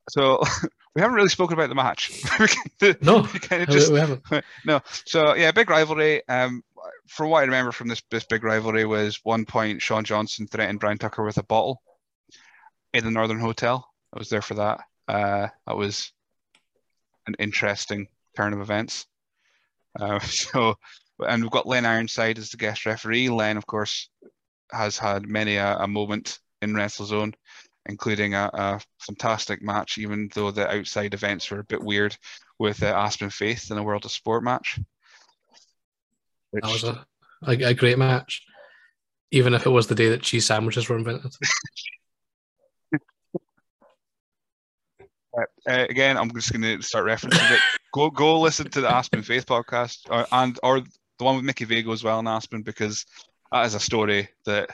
so 0.10 0.44
we 0.96 1.02
haven't 1.02 1.16
really 1.16 1.30
spoken 1.30 1.54
about 1.54 1.70
the 1.70 1.76
match. 1.76 2.12
no, 3.02 3.24
just, 3.66 3.92
we 3.92 4.00
haven't. 4.00 4.24
No, 4.66 4.82
so 5.06 5.36
yeah, 5.36 5.52
big 5.52 5.70
rivalry. 5.70 6.28
Um, 6.28 6.64
from 7.08 7.30
what 7.30 7.40
I 7.40 7.44
remember 7.44 7.72
from 7.72 7.88
this 7.88 8.02
this 8.10 8.26
big 8.26 8.44
rivalry 8.44 8.86
was 8.86 9.20
one 9.24 9.46
point 9.46 9.82
Sean 9.82 10.04
Johnson 10.04 10.48
threatened 10.48 10.80
Brian 10.80 10.98
Tucker 10.98 11.24
with 11.24 11.38
a 11.38 11.44
bottle 11.44 11.82
in 12.94 13.04
the 13.04 13.12
Northern 13.12 13.40
Hotel. 13.40 13.88
I 14.14 14.20
was 14.20 14.30
there 14.30 14.42
for 14.42 14.56
that. 14.56 14.80
Uh, 15.08 15.48
that 15.68 15.78
was 15.78 16.12
an 17.30 17.36
interesting 17.40 18.08
turn 18.36 18.54
of 18.54 18.62
events. 18.62 19.06
Uh, 20.00 20.20
so, 20.20 20.76
and 21.20 21.42
we've 21.42 21.52
got 21.52 21.68
Len 21.68 21.86
Ironside 21.86 22.38
as 22.38 22.50
the 22.50 22.58
guest 22.58 22.86
referee. 22.86 23.30
Len, 23.30 23.58
of 23.58 23.66
course, 23.66 24.10
has 24.72 24.98
had 24.98 25.28
many 25.28 25.56
a, 25.56 25.78
a 25.78 25.88
moment 25.88 26.40
in 26.62 26.74
WrestleZone, 26.74 27.34
including 27.86 28.36
a, 28.36 28.50
a, 28.54 28.82
fantastic 29.00 29.62
match, 29.62 29.98
even 29.98 30.30
though 30.34 30.52
the 30.52 30.70
outside 30.70 31.14
events 31.14 31.50
were 31.50 31.60
a 31.60 31.64
bit 31.66 31.82
weird 31.82 32.16
with 32.60 32.84
uh, 32.84 32.88
Aspen 32.88 33.30
Faith 33.30 33.72
in 33.72 33.78
a 33.78 33.84
World 33.84 34.06
of 34.06 34.12
Sport 34.12 34.44
match. 34.44 34.80
Which... 36.52 36.64
That 36.64 36.72
was 36.72 36.84
a, 36.84 37.06
a, 37.48 37.70
a 37.70 37.74
great 37.74 37.98
match, 37.98 38.44
even 39.32 39.54
if 39.54 39.66
it 39.66 39.70
was 39.70 39.88
the 39.88 39.96
day 39.96 40.10
that 40.10 40.22
cheese 40.22 40.46
sandwiches 40.46 40.90
were 40.90 40.98
invented. 40.98 41.32
Uh, 45.68 45.86
again, 45.90 46.18
I'm 46.18 46.32
just 46.34 46.52
going 46.52 46.62
to 46.62 46.82
start 46.82 47.06
referencing 47.06 47.52
it. 47.52 47.60
Go 47.92 48.12
go 48.12 48.40
listen 48.40 48.70
to 48.70 48.82
the 48.82 48.88
Aspen 48.88 49.24
Faith 49.24 49.48
podcast, 49.48 50.02
or, 50.12 50.24
and 50.32 50.60
or 50.62 50.82
the 50.82 51.24
one 51.24 51.38
with 51.38 51.44
Mickey 51.44 51.66
Vago 51.66 51.92
as 51.92 52.04
well 52.04 52.20
in 52.20 52.28
Aspen, 52.28 52.62
because 52.62 53.04
that 53.52 53.66
is 53.66 53.74
a 53.74 53.80
story 53.80 54.30
that 54.46 54.70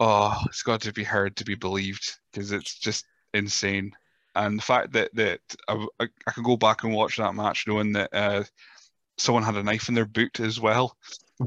oh, 0.00 0.38
it's 0.46 0.62
got 0.62 0.80
to 0.82 0.92
be 0.92 1.04
heard 1.04 1.36
to 1.36 1.44
be 1.44 1.54
believed 1.54 2.18
because 2.32 2.52
it's 2.52 2.78
just 2.78 3.04
insane. 3.34 3.92
And 4.34 4.58
the 4.58 4.62
fact 4.62 4.92
that 4.92 5.14
that 5.14 5.40
I, 5.68 5.86
I, 6.00 6.32
can 6.32 6.42
go 6.42 6.56
back 6.56 6.84
and 6.84 6.94
watch 6.94 7.16
that 7.16 7.34
match 7.34 7.64
knowing 7.66 7.92
that 7.92 8.10
uh, 8.12 8.44
someone 9.16 9.42
had 9.42 9.56
a 9.56 9.62
knife 9.62 9.88
in 9.88 9.94
their 9.94 10.04
boot 10.04 10.40
as 10.40 10.60
well. 10.60 10.96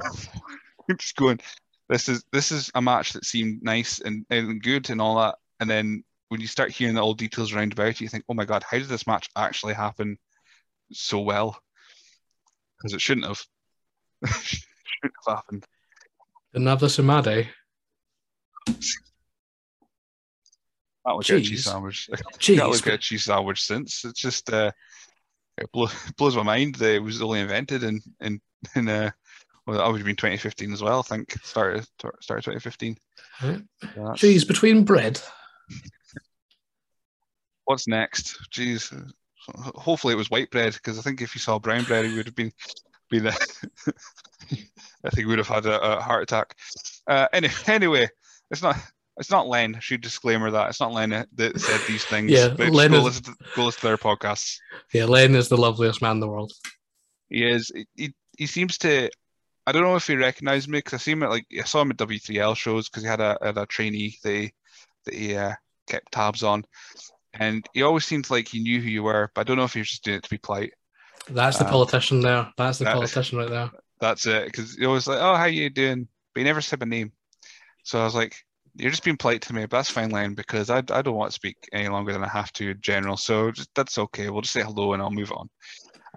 just 0.98 1.16
going, 1.16 1.40
this 1.88 2.10
is 2.10 2.24
this 2.32 2.52
is 2.52 2.72
a 2.76 2.82
match 2.82 3.14
that 3.14 3.26
seemed 3.26 3.62
nice 3.64 4.00
and, 4.00 4.26
and 4.30 4.62
good 4.64 4.90
and 4.90 5.02
all 5.02 5.18
that, 5.18 5.36
and 5.60 5.70
then 5.70 6.04
when 6.30 6.40
you 6.40 6.48
start 6.48 6.72
hearing 6.72 6.98
all 6.98 7.14
the 7.14 7.28
details 7.28 7.52
around 7.52 7.74
about 7.74 7.88
it, 7.88 8.02
you 8.02 8.08
think, 8.08 8.24
oh 8.30 8.34
my 8.34 8.46
god, 8.46 8.64
how 8.64 8.78
did 8.78 8.88
this 8.88 9.08
match 9.08 9.30
actually 9.36 9.74
happen 9.74 10.18
so 10.92 11.20
well? 11.20 11.60
Because 12.78 12.94
it 12.94 13.02
shouldn't 13.02 13.28
have. 13.28 13.42
shouldn't 14.42 15.14
have 15.26 15.36
happened. 15.36 15.66
Didn't 16.54 16.68
have 16.68 16.80
this 16.80 17.00
in 17.00 17.06
my 17.06 17.22
day. 17.22 17.50
That 21.06 21.16
was 21.16 21.30
a 21.30 21.42
cheese 21.42 21.66
sandwich. 21.66 22.10
Jeez. 22.38 22.58
That 22.58 22.70
was 22.70 22.86
a 22.86 22.98
cheese 22.98 23.26
sandwich 23.26 23.62
since. 23.62 24.06
It's 24.06 24.22
just 24.22 24.52
uh, 24.54 24.72
it 25.58 25.72
blows, 25.72 25.94
blows 26.18 26.36
my 26.36 26.44
mind 26.44 26.76
that 26.76 26.96
it 26.96 27.04
was 27.04 27.22
only 27.22 27.40
invented 27.40 27.84
in 27.84 28.00
in 28.22 28.40
in 28.76 28.88
uh, 28.88 29.10
well, 29.66 29.78
that 29.78 29.88
would 29.88 29.98
have 29.98 30.06
been 30.06 30.16
2015 30.16 30.74
as 30.74 30.84
well. 30.84 31.00
I 31.00 31.02
think 31.02 31.32
started 31.44 31.86
started 32.22 32.44
2015. 32.44 32.98
Right. 33.42 34.16
Cheese 34.16 34.46
between 34.46 34.84
bread 34.84 35.20
what's 37.70 37.88
next? 37.88 38.36
Jeez, 38.52 38.92
hopefully 39.56 40.16
it 40.16 40.18
was 40.18 40.32
white 40.32 40.50
bread 40.50 40.74
because 40.74 40.98
I 40.98 41.04
think 41.04 41.22
if 41.22 41.36
you 41.36 41.40
saw 41.40 41.60
brown 41.60 41.84
bread, 41.84 42.04
he 42.04 42.16
would 42.16 42.26
have 42.26 42.36
been 42.36 42.52
been. 43.12 43.28
A 43.28 43.32
I 45.06 45.10
think 45.12 45.18
we 45.20 45.26
would 45.28 45.38
have 45.38 45.48
had 45.48 45.68
a, 45.68 45.98
a 45.98 46.02
heart 46.02 46.24
attack. 46.24 46.56
Uh, 47.08 47.28
anyway, 47.32 47.54
anyway, 47.68 48.10
it's 48.50 48.64
not. 48.64 48.76
It's 49.18 49.30
not 49.30 49.48
Len. 49.48 49.78
Should 49.82 50.02
disclaimer 50.02 50.50
that 50.50 50.70
it's 50.70 50.80
not 50.80 50.94
Len 50.94 51.10
that 51.10 51.60
said 51.60 51.82
these 51.88 52.06
things. 52.06 52.32
yeah, 52.32 52.56
Len 52.58 52.92
go, 52.92 52.98
is, 52.98 53.04
listen 53.04 53.24
to, 53.26 53.36
go 53.56 53.66
listen 53.66 53.82
to 53.82 53.88
their 53.88 53.98
podcasts. 53.98 54.58
Yeah, 54.92 55.06
Len 55.06 55.36
is 55.36 55.50
the 55.50 55.58
loveliest 55.58 56.02
man 56.02 56.14
in 56.14 56.20
the 56.22 56.28
world. 56.28 56.52
He 57.30 57.48
is. 57.48 57.72
He, 57.96 58.14
he 58.36 58.48
seems 58.48 58.80
to. 58.80 59.10
I 59.68 59.72
don't 59.72 59.84
know 59.84 59.96
if 59.96 60.08
he 60.08 60.16
recognised 60.16 60.70
me 60.70 60.80
because 60.80 60.94
I 60.94 60.98
see 60.98 61.12
him 61.12 61.22
at 61.22 61.30
like 61.30 61.46
I 61.56 61.66
saw 61.66 61.82
him 61.82 61.92
at 61.92 61.98
W3L 61.98 62.56
shows 62.56 62.90
because 62.90 63.04
he 63.04 63.10
had 63.10 63.20
a 63.20 63.38
had 63.44 63.58
a 63.60 63.68
trainee 63.68 64.18
that 64.24 64.32
he 64.32 64.54
that 65.06 65.14
he 65.14 65.36
uh, 65.36 65.54
kept 65.88 66.12
tabs 66.12 66.42
on, 66.42 66.64
and 67.40 67.68
he 67.74 67.82
always 67.82 68.06
seemed 68.06 68.30
like 68.30 68.48
he 68.48 68.60
knew 68.62 68.82
who 68.82 68.90
you 68.90 69.04
were, 69.04 69.32
but 69.34 69.42
I 69.42 69.44
don't 69.44 69.58
know 69.58 69.64
if 69.64 69.74
he 69.74 69.80
was 69.80 69.90
just 69.90 70.04
doing 70.04 70.18
it 70.18 70.24
to 70.24 70.30
be 70.30 70.38
polite. 70.38 70.74
That's 71.30 71.58
the 71.58 71.66
um, 71.66 71.72
politician 71.72 72.22
there. 72.22 72.52
That's 72.58 72.80
the 72.80 72.86
that, 72.86 72.96
politician 72.96 73.38
right 73.38 73.50
there. 73.50 73.72
That's 74.00 74.26
it. 74.26 74.46
Because 74.46 74.76
he 74.76 74.86
was 74.86 75.08
like, 75.08 75.20
"Oh, 75.22 75.36
how 75.36 75.46
you 75.46 75.70
doing?" 75.70 76.08
But 76.34 76.40
he 76.40 76.44
never 76.44 76.62
said 76.62 76.80
my 76.80 76.86
name. 76.86 77.12
So 77.84 78.00
I 78.00 78.04
was 78.04 78.16
like, 78.16 78.36
"You're 78.76 78.92
just 78.92 79.04
being 79.04 79.18
polite 79.18 79.42
to 79.44 79.54
me, 79.54 79.62
but 79.66 79.78
that's 79.78 79.90
fine, 79.90 80.12
Len, 80.12 80.34
because 80.34 80.70
I, 80.70 80.78
I 80.78 81.02
don't 81.02 81.16
want 81.16 81.32
to 81.32 81.36
speak 81.36 81.58
any 81.72 81.88
longer 81.88 82.14
than 82.14 82.24
I 82.24 82.30
have 82.30 82.52
to 82.54 82.72
in 82.72 82.82
general. 82.82 83.18
So 83.18 83.52
just, 83.52 83.70
that's 83.76 83.98
okay. 83.98 84.30
We'll 84.30 84.42
just 84.42 84.54
say 84.54 84.64
hello 84.64 84.94
and 84.94 85.02
I'll 85.02 85.12
move 85.12 85.32
on." 85.32 85.50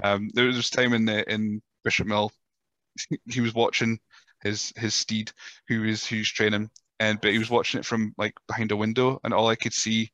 Um, 0.02 0.30
there 0.34 0.46
was 0.46 0.56
this 0.56 0.70
time 0.70 0.92
in 0.94 1.04
the 1.04 1.30
in 1.32 1.62
Bishop 1.84 2.06
Mill, 2.06 2.32
he 3.26 3.40
was 3.40 3.54
watching 3.54 3.98
his 4.42 4.72
his 4.76 4.94
steed 4.94 5.30
who 5.68 5.82
was 5.82 6.06
who's 6.06 6.30
training, 6.30 6.70
and 7.00 7.20
but 7.20 7.32
he 7.32 7.38
was 7.38 7.50
watching 7.50 7.80
it 7.80 7.86
from 7.86 8.14
like 8.18 8.34
behind 8.46 8.72
a 8.72 8.76
window, 8.76 9.20
and 9.24 9.34
all 9.34 9.48
I 9.48 9.56
could 9.56 9.74
see 9.74 10.10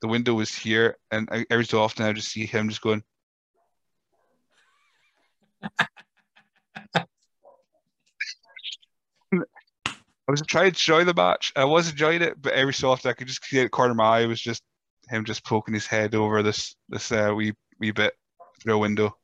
the 0.00 0.08
window 0.08 0.34
was 0.34 0.54
here, 0.54 0.96
and 1.10 1.28
every 1.50 1.64
so 1.64 1.82
often 1.82 2.06
I 2.06 2.12
just 2.12 2.30
see 2.30 2.46
him 2.46 2.68
just 2.68 2.82
going. 2.82 3.02
I 10.28 10.30
was 10.30 10.42
trying 10.42 10.64
to 10.64 10.76
enjoy 10.76 11.04
the 11.04 11.14
match. 11.14 11.52
I 11.56 11.64
was 11.64 11.90
enjoying 11.90 12.22
it, 12.22 12.40
but 12.40 12.52
every 12.52 12.74
so 12.74 12.90
often 12.90 13.10
I 13.10 13.14
could 13.14 13.28
just 13.28 13.42
see 13.44 13.62
the 13.62 13.68
corner 13.68 13.92
of 13.92 13.96
my 13.96 14.20
eye 14.20 14.26
was 14.26 14.40
just 14.40 14.62
him 15.08 15.24
just 15.24 15.44
poking 15.44 15.74
his 15.74 15.86
head 15.86 16.14
over 16.14 16.42
this 16.42 16.76
this 16.88 17.10
uh, 17.10 17.32
wee 17.34 17.54
wee 17.80 17.92
bit 17.92 18.12
through 18.60 18.74
a 18.74 18.78
window, 18.78 19.16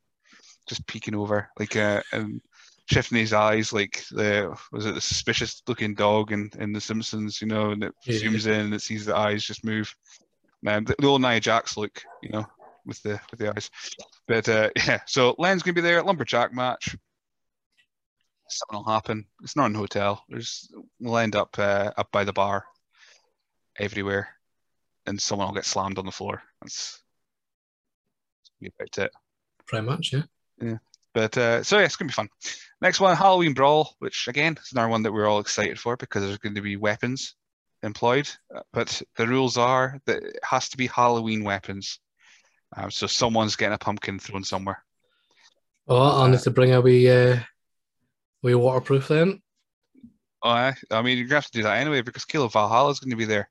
just 0.66 0.86
peeking 0.86 1.14
over 1.14 1.50
like 1.58 1.76
uh, 1.76 2.02
and 2.12 2.40
shifting 2.86 3.18
his 3.18 3.32
eyes 3.32 3.72
like 3.72 4.04
the 4.10 4.54
was 4.72 4.86
it 4.86 4.94
the 4.94 5.00
suspicious 5.00 5.62
looking 5.66 5.94
dog 5.94 6.32
in, 6.32 6.50
in 6.58 6.72
The 6.72 6.80
Simpsons, 6.80 7.40
you 7.40 7.46
know, 7.46 7.70
and 7.70 7.84
it 7.84 7.94
yeah. 8.06 8.20
zooms 8.20 8.46
in 8.46 8.60
and 8.60 8.74
it 8.74 8.82
sees 8.82 9.04
the 9.04 9.16
eyes 9.16 9.44
just 9.44 9.64
move. 9.64 9.94
Um, 10.66 10.84
the, 10.84 10.94
the 10.98 11.06
old 11.06 11.22
Nia 11.22 11.40
Jax 11.40 11.76
look, 11.76 12.02
you 12.22 12.30
know, 12.30 12.46
with 12.86 13.02
the 13.02 13.20
with 13.30 13.40
the 13.40 13.54
eyes. 13.54 13.70
But 14.26 14.48
uh, 14.48 14.70
yeah, 14.86 15.00
so 15.06 15.34
Len's 15.38 15.62
gonna 15.62 15.74
be 15.74 15.80
there. 15.80 15.98
At 15.98 16.06
Lumberjack 16.06 16.52
match. 16.52 16.96
Something 18.48 18.84
will 18.84 18.92
happen. 18.92 19.26
It's 19.42 19.56
not 19.56 19.66
an 19.66 19.74
hotel. 19.74 20.22
There's 20.28 20.70
we'll 21.00 21.16
end 21.16 21.34
up 21.34 21.58
uh, 21.58 21.92
up 21.96 22.10
by 22.12 22.24
the 22.24 22.32
bar, 22.32 22.64
everywhere, 23.78 24.28
and 25.06 25.20
someone 25.20 25.48
will 25.48 25.54
get 25.54 25.64
slammed 25.64 25.98
on 25.98 26.04
the 26.04 26.12
floor. 26.12 26.42
That's, 26.60 27.00
that's 28.60 28.74
about 28.78 29.04
it. 29.06 29.12
Pretty 29.66 29.86
much, 29.86 30.12
yeah. 30.12 30.22
Yeah. 30.60 30.78
But 31.14 31.38
uh, 31.38 31.62
so 31.62 31.78
yeah, 31.78 31.84
it's 31.84 31.96
gonna 31.96 32.08
be 32.08 32.14
fun. 32.14 32.28
Next 32.82 33.00
one, 33.00 33.16
Halloween 33.16 33.54
Brawl, 33.54 33.94
which 33.98 34.28
again 34.28 34.58
is 34.62 34.72
another 34.72 34.88
one 34.88 35.02
that 35.04 35.12
we're 35.12 35.26
all 35.26 35.40
excited 35.40 35.78
for 35.78 35.96
because 35.96 36.22
there's 36.22 36.38
going 36.38 36.54
to 36.54 36.60
be 36.60 36.76
weapons 36.76 37.34
employed, 37.84 38.28
but 38.72 39.00
the 39.16 39.26
rules 39.26 39.56
are 39.56 40.00
that 40.06 40.22
it 40.22 40.38
has 40.42 40.68
to 40.70 40.76
be 40.76 40.86
Halloween 40.86 41.44
weapons. 41.44 42.00
Um, 42.76 42.90
so 42.90 43.06
someone's 43.06 43.56
getting 43.56 43.74
a 43.74 43.78
pumpkin 43.78 44.18
thrown 44.18 44.42
somewhere. 44.42 44.82
Oh, 45.86 45.96
I'll 46.22 46.28
need 46.28 46.40
to 46.40 46.50
bring 46.50 46.72
a 46.72 46.80
wee, 46.80 47.10
uh, 47.10 47.36
wee 48.42 48.54
waterproof 48.54 49.08
then. 49.08 49.42
Oh, 50.42 50.50
I, 50.50 50.74
I 50.90 51.02
mean, 51.02 51.18
you're 51.18 51.26
gonna 51.26 51.36
have 51.36 51.46
to 51.46 51.58
do 51.58 51.62
that 51.62 51.78
anyway 51.78 52.00
because 52.00 52.24
Caleb 52.24 52.52
Valhalla 52.52 52.90
is 52.90 53.00
going 53.00 53.10
to 53.10 53.16
be 53.16 53.24
there, 53.24 53.48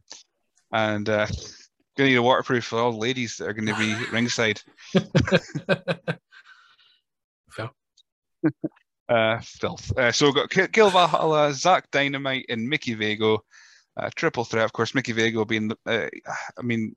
and 0.72 1.08
uh, 1.10 1.28
gonna 1.98 2.10
need 2.10 2.16
a 2.16 2.22
waterproof 2.22 2.66
for 2.66 2.80
all 2.80 2.92
the 2.92 2.98
ladies 2.98 3.38
that 3.38 3.48
are 3.48 3.54
going 3.54 3.68
to 3.68 3.76
be 3.76 3.96
ringside. 4.12 4.62
Fair. 7.52 7.70
uh, 9.10 9.40
filth. 9.42 9.98
Uh, 9.98 10.12
so 10.12 10.26
we've 10.26 10.36
got 10.36 10.50
Caleb 10.72 10.94
Valhalla, 10.94 11.54
Zach 11.54 11.90
Dynamite, 11.92 12.46
and 12.50 12.68
Mickey 12.68 12.96
Vago 12.96 13.44
uh, 13.98 14.10
triple 14.16 14.46
threat, 14.46 14.66
of 14.66 14.74
course. 14.74 14.96
Mickey 14.96 15.12
Vago 15.12 15.46
being, 15.46 15.72
uh, 15.86 16.08
I 16.58 16.62
mean, 16.62 16.96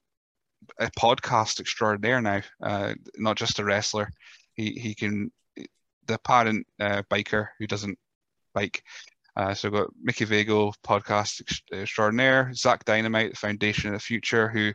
a 0.79 0.91
podcast 0.99 1.61
extraordinaire 1.61 2.21
now, 2.21 2.41
uh, 2.63 2.95
not 3.17 3.37
just 3.37 3.59
a 3.59 3.65
wrestler. 3.65 4.11
He 4.55 4.71
he 4.73 4.95
can 4.95 5.31
the 6.07 6.15
apparent 6.15 6.67
uh, 6.81 7.03
biker 7.11 7.49
who 7.59 7.67
doesn't 7.67 7.99
bike. 8.55 8.83
Uh, 9.37 9.53
so 9.53 9.69
we've 9.69 9.81
got 9.81 9.91
Mickey 10.03 10.25
Vago, 10.25 10.73
podcast 10.83 11.43
extraordinaire, 11.73 12.53
Zach 12.55 12.85
Dynamite, 12.85 13.33
the 13.33 13.37
Foundation 13.37 13.89
of 13.89 13.95
the 13.95 14.01
Future, 14.01 14.49
who 14.49 14.73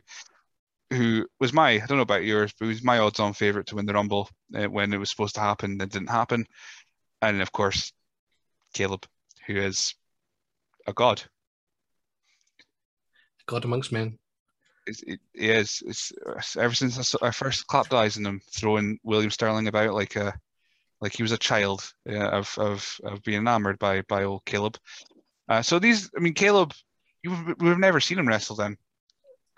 who 0.90 1.26
was 1.40 1.52
my 1.52 1.70
I 1.70 1.78
don't 1.78 1.96
know 1.96 2.02
about 2.02 2.24
yours, 2.24 2.52
but 2.58 2.66
was 2.66 2.84
my 2.84 2.98
odds-on 2.98 3.32
favorite 3.32 3.66
to 3.68 3.76
win 3.76 3.86
the 3.86 3.94
Rumble 3.94 4.28
uh, 4.54 4.66
when 4.66 4.92
it 4.92 4.98
was 4.98 5.10
supposed 5.10 5.34
to 5.34 5.40
happen. 5.40 5.80
It 5.80 5.90
didn't 5.90 6.10
happen, 6.10 6.46
and 7.20 7.42
of 7.42 7.50
course, 7.50 7.92
Caleb, 8.72 9.06
who 9.46 9.56
is 9.56 9.94
a 10.86 10.92
god. 10.92 11.22
God 13.46 13.64
amongst 13.64 13.92
men. 13.92 14.18
It's, 14.86 15.02
it 15.02 15.20
is. 15.34 15.82
It's, 15.86 16.12
it's 16.36 16.56
ever 16.56 16.74
since 16.74 17.14
I, 17.22 17.26
I, 17.28 17.30
first 17.30 17.66
clapped 17.68 17.94
eyes 17.94 18.16
on 18.16 18.26
him 18.26 18.40
throwing 18.52 18.98
William 19.04 19.30
Sterling 19.30 19.68
about 19.68 19.94
like 19.94 20.16
a 20.16 20.34
like 21.00 21.14
he 21.16 21.22
was 21.22 21.32
a 21.32 21.38
child 21.38 21.88
yeah, 22.04 22.28
of 22.28 22.52
of 22.58 22.98
of 23.04 23.22
being 23.22 23.38
enamored 23.38 23.78
by 23.78 24.02
by 24.02 24.24
old 24.24 24.44
Caleb. 24.44 24.78
Uh, 25.48 25.62
so 25.62 25.78
these, 25.78 26.10
I 26.16 26.20
mean, 26.20 26.34
Caleb, 26.34 26.72
you've, 27.22 27.60
we've 27.60 27.78
never 27.78 28.00
seen 28.00 28.18
him 28.18 28.28
wrestle 28.28 28.56
then. 28.56 28.76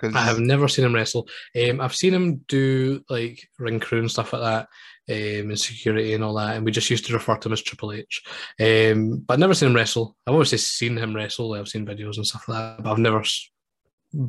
I 0.03 0.23
have 0.23 0.41
never 0.41 0.67
seen 0.67 0.85
him 0.85 0.95
wrestle. 0.95 1.29
Um, 1.57 1.81
I've 1.81 1.95
seen 1.95 2.13
him 2.13 2.45
do 2.49 3.03
like 3.09 3.49
ring 3.59 3.81
crew 3.81 4.01
and 4.01 4.11
stuff 4.11 4.33
like 4.33 4.43
that, 4.43 4.69
um, 5.09 5.51
and 5.51 5.59
security 5.59 6.15
and 6.15 6.25
all 6.25 6.35
that. 6.35 6.57
And 6.57 6.65
we 6.65 6.73
just 6.73 6.91
used 6.91 7.07
to 7.07 7.13
refer 7.13 7.37
to 7.37 7.49
him 7.49 7.53
as 7.53 7.63
Triple 7.63 7.93
H. 7.93 8.23
Um, 8.61 9.21
but 9.21 9.35
I've 9.35 9.41
never 9.41 9.55
seen 9.55 9.69
him 9.69 9.77
wrestle. 9.77 10.17
I've 10.27 10.35
obviously 10.35 10.59
seen 10.59 10.97
him 10.97 11.15
wrestle. 11.15 11.55
I've 11.55 11.69
seen 11.69 11.87
videos 11.87 12.17
and 12.17 12.27
stuff 12.27 12.49
like 12.49 12.59
that, 12.59 12.83
but 12.83 12.91
I've 12.91 12.99
never 12.99 13.23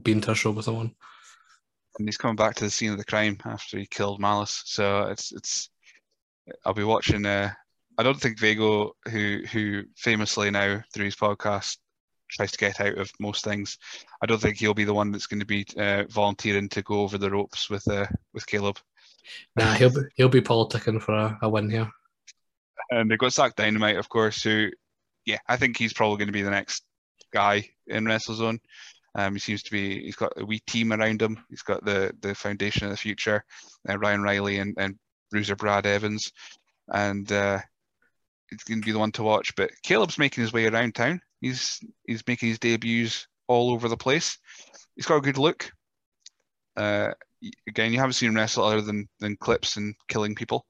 been 0.03 0.21
to 0.21 0.31
a 0.31 0.35
show 0.35 0.51
with 0.51 0.67
on. 0.67 0.95
and 1.97 2.07
he's 2.07 2.17
coming 2.17 2.35
back 2.35 2.55
to 2.55 2.63
the 2.65 2.69
scene 2.69 2.91
of 2.91 2.97
the 2.97 3.05
crime 3.05 3.37
after 3.45 3.77
he 3.77 3.85
killed 3.85 4.19
Malice. 4.19 4.63
So 4.65 5.03
it's 5.03 5.31
it's 5.31 5.69
I'll 6.65 6.73
be 6.73 6.83
watching. 6.83 7.25
Uh, 7.25 7.51
I 7.97 8.03
don't 8.03 8.19
think 8.19 8.39
Vago, 8.39 8.95
who 9.09 9.41
who 9.51 9.83
famously 9.95 10.51
now 10.51 10.81
through 10.93 11.05
his 11.05 11.15
podcast 11.15 11.77
tries 12.29 12.51
to 12.51 12.57
get 12.57 12.81
out 12.81 12.97
of 12.97 13.11
most 13.19 13.43
things, 13.43 13.77
I 14.21 14.25
don't 14.25 14.41
think 14.41 14.57
he'll 14.57 14.73
be 14.73 14.83
the 14.83 14.93
one 14.93 15.11
that's 15.11 15.27
going 15.27 15.39
to 15.39 15.45
be 15.45 15.65
uh, 15.77 16.03
volunteering 16.09 16.69
to 16.69 16.81
go 16.81 17.01
over 17.01 17.17
the 17.17 17.31
ropes 17.31 17.69
with 17.69 17.87
uh, 17.87 18.07
with 18.33 18.45
Caleb. 18.47 18.77
Nah, 19.55 19.73
he'll 19.73 19.89
be 19.89 20.01
he'll 20.15 20.29
be 20.29 20.41
politicking 20.41 21.01
for 21.01 21.13
a, 21.13 21.37
a 21.41 21.49
win 21.49 21.69
here. 21.69 21.89
And 22.91 23.09
they've 23.09 23.17
got 23.17 23.33
Zach 23.33 23.55
Dynamite, 23.55 23.97
of 23.97 24.09
course, 24.09 24.43
who, 24.43 24.69
yeah, 25.25 25.39
I 25.47 25.57
think 25.57 25.75
he's 25.75 25.93
probably 25.93 26.17
going 26.17 26.27
to 26.27 26.33
be 26.33 26.43
the 26.43 26.51
next 26.51 26.83
guy 27.33 27.67
in 27.87 28.03
WrestleZone. 28.03 28.59
Um, 29.15 29.33
he 29.33 29.39
seems 29.39 29.63
to 29.63 29.71
be, 29.71 30.03
he's 30.03 30.15
got 30.15 30.33
a 30.37 30.45
wee 30.45 30.61
team 30.67 30.91
around 30.91 31.21
him. 31.21 31.43
He's 31.49 31.61
got 31.61 31.83
the 31.85 32.13
the 32.21 32.35
foundation 32.35 32.85
of 32.85 32.91
the 32.91 32.97
future, 32.97 33.43
uh, 33.89 33.97
Ryan 33.97 34.21
Riley 34.21 34.59
and, 34.59 34.75
and 34.77 34.95
Bruiser 35.31 35.55
Brad 35.55 35.85
Evans. 35.85 36.31
And 36.93 37.31
uh, 37.31 37.59
he's 38.49 38.63
going 38.63 38.81
to 38.81 38.85
be 38.85 38.91
the 38.91 38.99
one 38.99 39.13
to 39.13 39.23
watch. 39.23 39.55
But 39.55 39.71
Caleb's 39.83 40.19
making 40.19 40.43
his 40.43 40.53
way 40.53 40.67
around 40.67 40.95
town. 40.95 41.21
He's 41.41 41.79
he's 42.05 42.23
making 42.27 42.49
his 42.49 42.59
debuts 42.59 43.27
all 43.47 43.71
over 43.71 43.87
the 43.87 43.97
place. 43.97 44.37
He's 44.95 45.05
got 45.05 45.17
a 45.17 45.21
good 45.21 45.37
look. 45.37 45.71
Uh, 46.75 47.11
again, 47.67 47.93
you 47.93 47.99
haven't 47.99 48.13
seen 48.13 48.29
him 48.29 48.35
wrestle 48.35 48.65
other 48.65 48.81
than 48.81 49.07
than 49.19 49.37
clips 49.37 49.77
and 49.77 49.95
killing 50.07 50.35
people, 50.35 50.65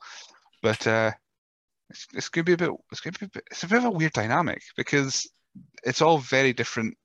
but 0.62 0.86
uh, 0.86 1.12
it's, 1.90 2.08
it's 2.14 2.30
going 2.30 2.46
to 2.46 2.50
be 2.50 2.64
a 2.64 2.70
bit. 2.70 2.78
It's 2.92 3.02
going 3.02 3.14
to 3.14 3.20
be 3.20 3.26
a 3.26 3.30
bit, 3.30 3.44
it's 3.50 3.64
a 3.64 3.68
bit 3.68 3.80
of 3.80 3.86
a 3.86 3.92
weird 3.92 4.14
dynamic 4.14 4.62
because 4.78 5.28
it's 5.84 6.02
all 6.02 6.18
very 6.18 6.54
different 6.54 6.96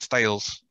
styles. 0.00 0.62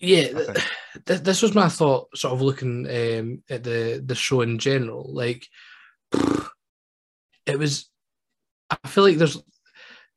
Yeah, 0.00 0.24
think. 0.24 0.58
th- 1.06 1.20
this 1.20 1.42
was 1.42 1.54
my 1.54 1.68
thought, 1.68 2.08
sort 2.16 2.34
of 2.34 2.42
looking 2.42 2.86
um, 2.86 3.42
at 3.48 3.62
the 3.62 4.02
the 4.04 4.14
show 4.14 4.40
in 4.40 4.58
general. 4.58 5.12
Like, 5.12 5.46
it 7.46 7.58
was. 7.58 7.88
I 8.70 8.88
feel 8.88 9.04
like 9.04 9.16
there's 9.16 9.42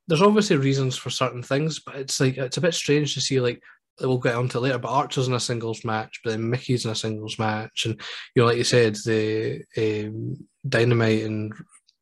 there's 0.08 0.22
obviously 0.22 0.58
reasons 0.58 0.98
for 0.98 1.10
certain 1.10 1.44
things, 1.44 1.80
but 1.80 1.96
it's 1.96 2.20
like 2.20 2.38
it's 2.38 2.58
a 2.58 2.62
bit 2.62 2.74
strange 2.74 3.14
to 3.14 3.22
see 3.22 3.40
like 3.40 3.62
we'll 4.00 4.18
get 4.18 4.36
onto 4.36 4.58
it 4.58 4.62
later. 4.62 4.78
But 4.78 4.92
Archer's 4.92 5.28
in 5.28 5.34
a 5.34 5.40
singles 5.40 5.84
match, 5.84 6.22
but 6.24 6.32
then 6.32 6.50
Mickey's 6.50 6.86
in 6.86 6.92
a 6.92 6.96
singles 6.96 7.38
match, 7.40 7.86
and 7.86 8.00
you 8.36 8.42
know, 8.42 8.48
like 8.48 8.58
you 8.58 8.64
said, 8.64 8.96
the 9.06 9.64
um, 9.78 10.48
Dynamite 10.68 11.24
and 11.24 11.54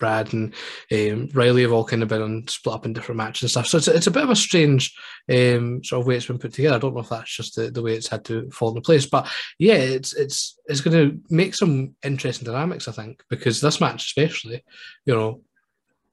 Brad 0.02 0.34
and 0.34 0.54
um, 0.92 1.30
Riley 1.34 1.62
have 1.62 1.72
all 1.72 1.86
kind 1.86 2.04
of 2.04 2.10
been 2.10 2.22
on, 2.22 2.48
split 2.48 2.76
up 2.76 2.86
in 2.86 2.92
different 2.92 3.18
matches 3.18 3.44
and 3.44 3.52
stuff. 3.52 3.68
So 3.68 3.78
it's, 3.78 3.88
it's 3.88 4.08
a 4.08 4.12
bit 4.12 4.24
of 4.24 4.32
a 4.32 4.36
strange 4.36 4.94
um, 5.32 5.82
sort 5.84 6.02
of 6.02 6.08
way 6.08 6.18
it's 6.18 6.26
been 6.26 6.40
put 6.40 6.54
together. 6.54 6.76
I 6.76 6.80
don't 6.80 6.94
know 6.94 7.02
if 7.02 7.10
that's 7.10 7.34
just 7.34 7.56
the, 7.56 7.72
the 7.72 7.82
way 7.82 7.94
it's 7.94 8.10
had 8.10 8.26
to 8.26 8.50
fall 8.52 8.70
into 8.70 8.82
place, 8.82 9.06
but 9.06 9.30
yeah, 9.60 9.76
it's 9.76 10.14
it's 10.14 10.60
it's 10.66 10.82
going 10.82 10.98
to 10.98 11.20
make 11.30 11.56
some 11.56 11.96
interesting 12.04 12.46
dynamics, 12.46 12.90
I 12.90 12.92
think, 12.92 13.24
because 13.30 13.62
this 13.62 13.80
match 13.80 14.04
especially, 14.06 14.64
you 15.06 15.14
know, 15.14 15.42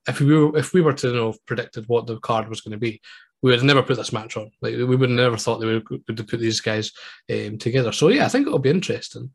if 0.06 0.20
we 0.20 0.34
were 0.34 0.56
if 0.56 0.72
we 0.72 0.82
were 0.82 0.92
to 0.92 1.08
you 1.08 1.14
know 1.14 1.34
predicted 1.46 1.84
what 1.88 2.06
the 2.06 2.20
card 2.20 2.48
was 2.48 2.60
going 2.60 2.72
to 2.72 2.78
be, 2.78 3.00
we 3.42 3.50
would 3.50 3.62
never 3.62 3.82
put 3.82 3.96
this 3.96 4.12
match 4.12 4.36
on. 4.36 4.50
Like 4.60 4.74
we 4.74 4.96
would 4.96 5.10
never 5.10 5.36
thought 5.36 5.58
they 5.58 5.66
would, 5.66 5.88
would 5.88 6.28
put 6.28 6.40
these 6.40 6.60
guys 6.60 6.92
um, 7.30 7.58
together. 7.58 7.92
So 7.92 8.08
yeah, 8.08 8.26
I 8.26 8.28
think 8.28 8.46
it'll 8.46 8.58
be 8.58 8.70
interesting. 8.70 9.30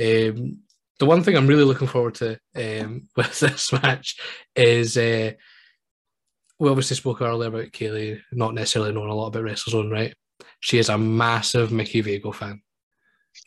Um, 0.00 0.58
the 0.98 1.06
one 1.06 1.22
thing 1.22 1.36
I'm 1.36 1.46
really 1.46 1.64
looking 1.64 1.88
forward 1.88 2.16
to 2.16 2.38
um, 2.56 3.08
with 3.16 3.38
this 3.40 3.72
match 3.72 4.16
is 4.56 4.96
uh, 4.96 5.32
we 6.58 6.68
obviously 6.68 6.96
spoke 6.96 7.22
earlier 7.22 7.48
about 7.48 7.72
Kaylee 7.72 8.20
not 8.32 8.54
necessarily 8.54 8.92
knowing 8.92 9.10
a 9.10 9.14
lot 9.14 9.28
about 9.28 9.44
WrestleZone, 9.44 9.92
right? 9.92 10.14
She 10.60 10.78
is 10.78 10.88
a 10.88 10.98
massive 10.98 11.72
Mickey 11.72 12.00
Vago 12.00 12.32
fan, 12.32 12.62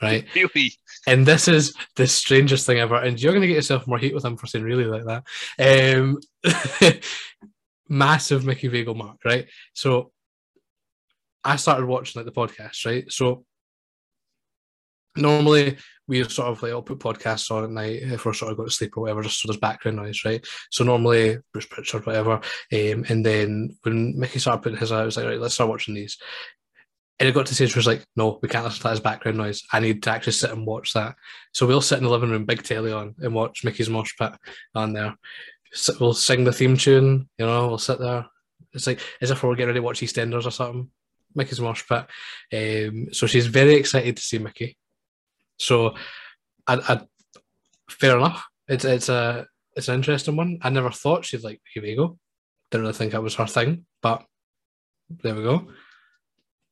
right? 0.02 0.26
Really, 0.36 0.74
And 1.08 1.26
this 1.26 1.48
is 1.48 1.76
the 1.96 2.08
strangest 2.08 2.66
thing 2.66 2.80
ever. 2.80 2.96
And 2.96 3.22
you're 3.22 3.34
going 3.34 3.42
to 3.42 3.48
get 3.48 3.56
yourself 3.56 3.88
more 3.88 3.98
heat 3.98 4.14
with 4.14 4.24
him 4.24 4.38
for 4.38 4.48
saying 4.48 4.64
really 4.64 4.86
like 4.86 5.04
that. 5.06 5.98
Um, 5.98 6.20
massive 7.90 8.46
Mickey 8.46 8.70
Vago 8.70 8.94
mark, 8.94 9.18
right? 9.26 9.48
So 9.74 10.12
I 11.44 11.58
started 11.58 11.86
watching 11.86 12.20
like 12.20 12.34
the 12.34 12.40
podcast, 12.40 12.86
right? 12.86 13.12
So 13.12 13.46
normally 15.16 15.78
we 16.08 16.24
sort 16.26 16.50
of 16.50 16.62
like 16.62 16.72
I'll 16.74 16.82
put 16.82 17.00
podcasts 17.00 17.52
on 17.52 17.64
at 17.64 17.70
night 17.70 18.02
if 18.04 18.26
we're 18.26 18.34
sort 18.34 18.52
of 18.52 18.58
going 18.58 18.68
to 18.68 18.76
sleep 18.76 18.98
or 18.98 19.02
whatever, 19.02 19.24
just 19.24 19.42
so 19.42 19.48
there's 19.48 19.60
background 19.60 19.98
noise, 19.98 20.26
right? 20.26 20.46
So 20.70 20.84
normally 20.84 21.38
Bruce 21.54 21.66
Pritchard, 21.66 22.06
whatever. 22.06 22.34
Um, 22.34 23.06
and 23.08 23.26
then 23.26 23.78
when 23.84 24.20
Mickey 24.20 24.40
started 24.40 24.62
putting 24.62 24.78
his 24.78 24.92
out, 24.92 25.02
I 25.02 25.06
was 25.06 25.16
like, 25.16 25.26
right, 25.26 25.40
let's 25.40 25.54
start 25.54 25.70
watching 25.70 25.96
these. 25.96 26.18
And 27.18 27.30
it 27.30 27.34
got 27.34 27.46
to 27.46 27.52
the 27.52 27.56
stage 27.56 27.76
where 27.76 27.80
it's 27.80 27.88
like, 27.88 28.06
no, 28.16 28.40
we 28.42 28.50
can't 28.50 28.66
listen 28.66 28.80
to 28.80 28.84
that 28.84 28.94
as 28.94 29.00
background 29.00 29.38
noise. 29.38 29.64
I 29.72 29.80
need 29.80 30.02
to 30.04 30.10
actually 30.10 30.34
sit 30.34 30.50
and 30.50 30.66
watch 30.66 30.94
that. 30.94 31.16
So 31.54 31.68
we'll 31.68 31.80
sit 31.80 32.00
in 32.00 32.04
the 32.04 32.10
living 32.10 32.32
room, 32.32 32.46
big 32.46 32.64
telly 32.64 32.92
on, 32.92 33.16
and 33.20 33.34
watch 33.34 33.64
Mickey's 33.64 33.90
Mosh 33.90 34.12
Pit 34.18 34.34
on 34.74 34.94
there. 34.94 35.16
So 35.72 35.94
we'll 36.00 36.14
sing 36.14 36.44
the 36.44 36.52
theme 36.52 36.76
tune, 36.76 37.30
you 37.38 37.46
know, 37.46 37.68
we'll 37.68 37.78
sit 37.78 38.00
there. 38.00 38.26
It's 38.74 38.88
like 38.88 39.00
as 39.22 39.32
if 39.32 39.44
we 39.44 39.50
we're 39.50 39.56
getting 39.56 39.68
ready 39.68 39.80
to 39.80 39.84
watch 39.84 40.02
EastEnders 40.02 40.46
or 40.46 40.52
something. 40.52 40.90
Mickey's 41.36 41.62
Mosh 41.62 41.84
Pit. 41.88 42.08
Um, 42.54 43.14
so 43.14 43.28
she's 43.28 43.48
very 43.48 43.76
excited 43.76 44.18
to 44.18 44.22
see 44.22 44.40
Mickey. 44.40 44.78
So, 45.62 45.96
I, 46.68 46.76
I 46.88 47.02
fair 47.90 48.18
enough. 48.18 48.46
It's 48.68 48.86
it's 48.86 49.10
a 49.10 49.46
it's 49.76 49.88
an 49.88 49.96
interesting 49.96 50.36
one. 50.36 50.60
I 50.62 50.70
never 50.70 50.92
thought 50.92 51.26
she'd 51.26 51.44
like 51.44 51.62
Vago. 51.76 52.18
Didn't 52.72 52.84
really 52.84 52.94
think 52.94 53.12
that 53.12 53.24
was 53.24 53.36
her 53.36 53.48
thing, 53.48 53.86
but 54.02 54.26
there 55.10 55.36
we 55.36 55.44
go. 55.44 55.68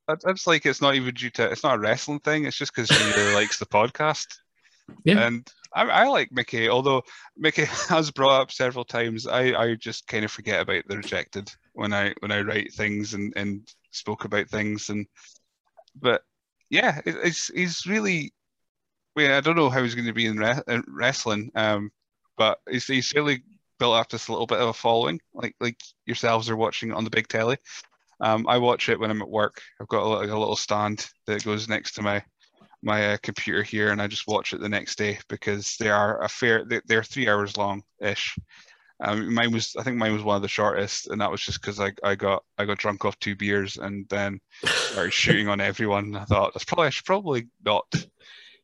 That's 0.08 0.46
like 0.46 0.66
it's 0.66 0.80
not 0.80 0.96
even 0.96 1.14
due 1.14 1.30
to 1.30 1.50
it's 1.50 1.62
not 1.62 1.76
a 1.76 1.78
wrestling 1.78 2.20
thing. 2.20 2.44
It's 2.44 2.56
just 2.56 2.74
because 2.74 2.88
she 2.88 3.20
really 3.20 3.34
likes 3.40 3.58
the 3.58 3.66
podcast. 3.66 4.26
Yeah. 5.04 5.26
And 5.26 5.48
I, 5.72 5.82
I 5.84 6.08
like 6.08 6.32
Mickey, 6.32 6.68
although 6.68 7.02
Mickey 7.36 7.64
has 7.88 8.10
brought 8.10 8.40
up 8.40 8.50
several 8.50 8.84
times. 8.84 9.28
I, 9.28 9.54
I 9.54 9.74
just 9.76 10.08
kind 10.08 10.24
of 10.24 10.32
forget 10.32 10.60
about 10.60 10.82
the 10.88 10.96
rejected 10.96 11.52
when 11.74 11.92
I 11.92 12.12
when 12.20 12.32
I 12.32 12.40
write 12.40 12.72
things 12.72 13.14
and, 13.14 13.32
and 13.36 13.68
spoke 13.92 14.24
about 14.24 14.48
things 14.48 14.88
and 14.88 15.06
but 15.94 16.22
yeah, 16.70 17.00
it, 17.04 17.16
it's 17.22 17.48
he's 17.48 17.86
really. 17.86 18.32
Mean, 19.16 19.30
I 19.30 19.40
don't 19.40 19.56
know 19.56 19.70
how 19.70 19.82
he's 19.82 19.94
going 19.94 20.06
to 20.06 20.12
be 20.12 20.26
in, 20.26 20.38
re- 20.38 20.62
in 20.68 20.84
wrestling, 20.86 21.50
um, 21.54 21.90
but 22.36 22.58
he's 22.70 22.86
he's 22.86 23.12
really 23.14 23.42
built 23.78 23.96
up 23.96 24.08
this 24.08 24.28
little 24.28 24.46
bit 24.46 24.60
of 24.60 24.68
a 24.68 24.72
following, 24.72 25.20
like 25.34 25.54
like 25.60 25.76
yourselves 26.06 26.48
are 26.48 26.56
watching 26.56 26.92
on 26.92 27.04
the 27.04 27.10
big 27.10 27.28
telly. 27.28 27.56
Um, 28.20 28.46
I 28.46 28.58
watch 28.58 28.88
it 28.88 29.00
when 29.00 29.10
I'm 29.10 29.22
at 29.22 29.28
work. 29.28 29.60
I've 29.80 29.88
got 29.88 30.02
a, 30.02 30.08
li- 30.08 30.28
a 30.28 30.38
little 30.38 30.56
stand 30.56 31.08
that 31.26 31.44
goes 31.44 31.68
next 31.68 31.92
to 31.94 32.02
my 32.02 32.22
my 32.82 33.12
uh, 33.12 33.16
computer 33.22 33.62
here, 33.62 33.90
and 33.90 34.00
I 34.00 34.06
just 34.06 34.26
watch 34.26 34.52
it 34.52 34.60
the 34.60 34.68
next 34.68 34.96
day 34.96 35.18
because 35.28 35.76
they 35.78 35.90
are 35.90 36.22
a 36.22 36.28
fair. 36.28 36.64
They, 36.64 36.80
they're 36.86 37.02
three 37.02 37.28
hours 37.28 37.56
long 37.56 37.82
ish. 38.00 38.38
Um, 39.02 39.32
mine 39.32 39.52
was, 39.52 39.74
I 39.78 39.82
think 39.82 39.96
mine 39.96 40.12
was 40.12 40.22
one 40.22 40.36
of 40.36 40.42
the 40.42 40.48
shortest, 40.48 41.08
and 41.08 41.20
that 41.20 41.30
was 41.30 41.40
just 41.40 41.60
because 41.60 41.80
I, 41.80 41.92
I 42.04 42.14
got 42.14 42.44
I 42.58 42.66
got 42.66 42.78
drunk 42.78 43.04
off 43.04 43.18
two 43.18 43.34
beers 43.34 43.78
and 43.78 44.06
then 44.08 44.40
started 44.64 45.12
shooting 45.12 45.48
on 45.48 45.60
everyone. 45.60 46.14
I 46.14 46.24
thought 46.24 46.52
that's 46.52 46.64
probably 46.64 46.86
I 46.88 46.90
should 46.90 47.06
probably 47.06 47.48
not 47.64 47.86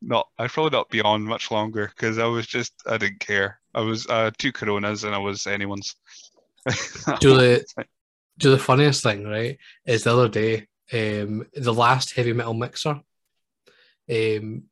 not 0.06 0.28
I 0.38 0.46
should 0.46 0.54
probably 0.54 0.78
not 0.78 0.90
be 0.90 1.02
on 1.02 1.22
much 1.22 1.50
longer 1.50 1.90
because 1.94 2.18
I 2.18 2.26
was 2.26 2.46
just 2.46 2.72
I 2.86 2.96
didn't 2.96 3.20
care. 3.20 3.60
I 3.74 3.80
was 3.80 4.06
uh, 4.06 4.30
two 4.38 4.52
Coronas 4.52 5.04
and 5.04 5.14
I 5.14 5.18
was 5.18 5.46
anyone's. 5.46 5.94
Do 7.20 7.36
the 7.36 7.64
do 8.38 8.50
the 8.50 8.58
funniest 8.58 9.02
thing, 9.02 9.24
right? 9.24 9.58
Is 9.86 10.04
the 10.04 10.12
other 10.12 10.28
day, 10.28 10.66
um, 10.92 11.46
the 11.54 11.72
last 11.72 12.14
heavy 12.14 12.32
metal 12.32 12.54
mixer. 12.54 13.00
Um, 14.10 14.64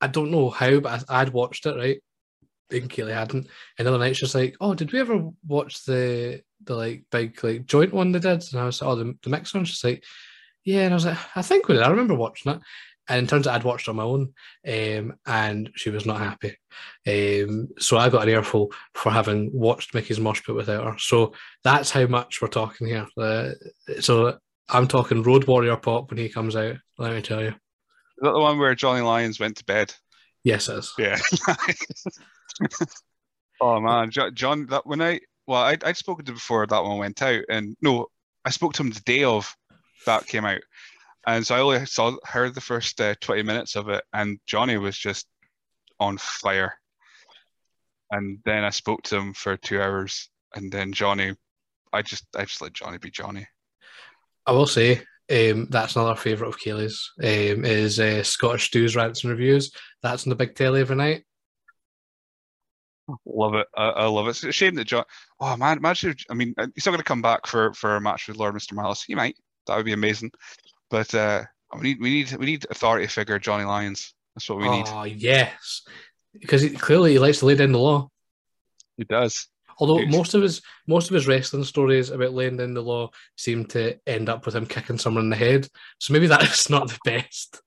I 0.00 0.06
don't 0.06 0.30
know 0.30 0.50
how, 0.50 0.80
but 0.80 1.04
I, 1.08 1.20
I'd 1.20 1.30
watched 1.30 1.66
it, 1.66 1.76
right? 1.76 2.02
And 2.70 2.90
Kaylee 2.90 3.14
hadn't. 3.14 3.48
And 3.78 3.86
the 3.86 3.94
other 3.94 3.98
night 3.98 4.16
she's 4.16 4.34
like, 4.34 4.56
"Oh, 4.60 4.74
did 4.74 4.92
we 4.92 5.00
ever 5.00 5.30
watch 5.46 5.84
the 5.84 6.42
the 6.64 6.74
like 6.74 7.04
big 7.10 7.42
like 7.42 7.66
joint 7.66 7.92
one 7.92 8.12
they 8.12 8.18
did?" 8.18 8.44
And 8.52 8.60
I 8.60 8.66
was 8.66 8.80
like, 8.80 8.90
"Oh, 8.90 8.96
the, 8.96 9.16
the 9.22 9.30
mixer." 9.30 9.58
And 9.58 9.66
she's 9.66 9.82
like, 9.82 10.04
"Yeah," 10.64 10.82
and 10.82 10.92
I 10.92 10.96
was 10.96 11.06
like, 11.06 11.18
"I 11.34 11.42
think 11.42 11.66
we 11.66 11.74
did. 11.74 11.82
I 11.82 11.90
remember 11.90 12.14
watching 12.14 12.52
it." 12.52 12.60
And 13.10 13.26
it 13.26 13.28
turns 13.28 13.46
out 13.46 13.56
I'd 13.56 13.64
watched 13.64 13.88
on 13.88 13.96
my 13.96 14.04
own, 14.04 14.32
um, 14.66 15.14
and 15.26 15.70
she 15.74 15.90
was 15.90 16.06
not 16.06 16.20
happy. 16.20 16.56
Um, 17.06 17.68
so 17.78 17.98
I 17.98 18.08
got 18.08 18.22
an 18.22 18.28
earful 18.28 18.72
for 18.94 19.10
having 19.10 19.50
watched 19.52 19.92
Mickey's 19.94 20.20
Mosh 20.20 20.42
Pit 20.42 20.54
without 20.54 20.84
her. 20.84 20.98
So 20.98 21.32
that's 21.64 21.90
how 21.90 22.06
much 22.06 22.40
we're 22.40 22.48
talking 22.48 22.86
here. 22.86 23.06
Uh, 23.18 23.50
so 24.00 24.38
I'm 24.68 24.86
talking 24.86 25.22
Road 25.22 25.46
Warrior 25.46 25.76
Pop 25.76 26.10
when 26.10 26.18
he 26.18 26.28
comes 26.28 26.54
out. 26.54 26.76
Let 26.98 27.12
me 27.12 27.20
tell 27.20 27.42
you. 27.42 27.48
Is 27.48 27.54
that 28.22 28.32
the 28.32 28.38
one 28.38 28.58
where 28.58 28.74
Johnny 28.74 29.00
Lyons 29.00 29.40
went 29.40 29.56
to 29.56 29.64
bed? 29.64 29.92
Yes, 30.44 30.68
it 30.68 30.78
is. 30.78 30.94
Yeah. 30.96 31.18
oh 33.60 33.80
man, 33.80 34.10
Jo- 34.10 34.30
John. 34.30 34.66
That 34.66 34.86
when 34.86 35.02
I 35.02 35.20
well, 35.46 35.62
I 35.62 35.76
I'd 35.84 35.96
spoken 35.96 36.24
to 36.26 36.32
before 36.32 36.66
that 36.66 36.82
one 36.82 36.98
went 36.98 37.20
out, 37.22 37.42
and 37.48 37.76
no, 37.82 38.06
I 38.44 38.50
spoke 38.50 38.74
to 38.74 38.82
him 38.82 38.90
the 38.90 39.00
day 39.00 39.24
of 39.24 39.54
that 40.06 40.26
came 40.26 40.44
out, 40.44 40.60
And 41.26 41.46
so 41.46 41.54
I 41.54 41.60
only 41.60 41.86
saw 41.86 42.16
heard 42.24 42.54
the 42.54 42.60
first 42.60 43.00
uh, 43.00 43.14
20 43.20 43.42
minutes 43.42 43.76
of 43.76 43.88
it, 43.88 44.02
and 44.12 44.38
Johnny 44.46 44.78
was 44.78 44.96
just 44.96 45.26
on 45.98 46.16
fire. 46.18 46.74
And 48.10 48.38
then 48.44 48.64
I 48.64 48.70
spoke 48.70 49.02
to 49.04 49.16
him 49.16 49.34
for 49.34 49.56
two 49.56 49.80
hours, 49.80 50.30
and 50.54 50.72
then 50.72 50.92
Johnny, 50.92 51.34
I 51.92 52.02
just 52.02 52.24
I 52.36 52.44
just 52.44 52.62
let 52.62 52.72
Johnny 52.72 52.98
be 52.98 53.10
Johnny. 53.10 53.46
I 54.46 54.52
will 54.52 54.66
say 54.66 55.02
um, 55.30 55.68
that's 55.70 55.94
another 55.94 56.16
favourite 56.16 56.48
of 56.48 56.58
Kaylee's 56.58 57.12
um, 57.22 57.64
is 57.64 58.00
uh, 58.00 58.22
Scottish 58.22 58.66
Stews 58.66 58.96
rants 58.96 59.22
and 59.22 59.30
reviews. 59.30 59.72
That's 60.02 60.26
on 60.26 60.30
the 60.30 60.36
big 60.36 60.56
telly 60.56 60.80
every 60.80 60.96
night. 60.96 61.24
Love 63.24 63.54
it. 63.54 63.66
I, 63.76 63.88
I 63.90 64.06
love 64.06 64.26
it. 64.26 64.30
It's 64.30 64.44
a 64.44 64.52
shame 64.52 64.74
that 64.76 64.86
John. 64.86 65.04
Oh 65.38 65.56
man, 65.56 65.78
imagine. 65.78 66.10
If, 66.10 66.24
I 66.30 66.34
mean, 66.34 66.54
he's 66.74 66.86
not 66.86 66.92
going 66.92 66.98
to 66.98 67.04
come 67.04 67.22
back 67.22 67.46
for 67.46 67.72
for 67.74 67.96
a 67.96 68.00
match 68.00 68.26
with 68.26 68.38
Lord 68.38 68.54
Mr. 68.54 68.72
Malice. 68.72 69.02
He 69.02 69.14
might. 69.14 69.36
That 69.66 69.76
would 69.76 69.86
be 69.86 69.92
amazing. 69.92 70.32
But 70.90 71.14
uh, 71.14 71.44
we 71.76 71.82
need 71.82 72.00
we 72.00 72.10
need 72.10 72.36
we 72.36 72.46
need 72.46 72.66
authority 72.70 73.06
figure 73.06 73.38
Johnny 73.38 73.64
Lyons. 73.64 74.14
That's 74.34 74.48
what 74.48 74.58
we 74.58 74.68
need. 74.68 74.86
Oh 74.88 75.04
yes, 75.04 75.82
because 76.38 76.62
he, 76.62 76.70
clearly 76.70 77.12
he 77.12 77.18
likes 77.18 77.38
to 77.38 77.46
lay 77.46 77.54
down 77.54 77.72
the 77.72 77.78
law. 77.78 78.08
He 78.96 79.04
does. 79.04 79.46
Although 79.78 79.98
Huge. 79.98 80.10
most 80.10 80.34
of 80.34 80.42
his 80.42 80.60
most 80.86 81.08
of 81.08 81.14
his 81.14 81.26
wrestling 81.26 81.64
stories 81.64 82.10
about 82.10 82.34
laying 82.34 82.58
down 82.58 82.74
the 82.74 82.82
law 82.82 83.10
seem 83.36 83.64
to 83.66 83.96
end 84.06 84.28
up 84.28 84.44
with 84.44 84.54
him 84.54 84.66
kicking 84.66 84.98
someone 84.98 85.24
in 85.24 85.30
the 85.30 85.36
head. 85.36 85.66
So 85.98 86.12
maybe 86.12 86.26
that's 86.26 86.68
not 86.70 86.88
the 86.88 86.98
best. 87.04 87.62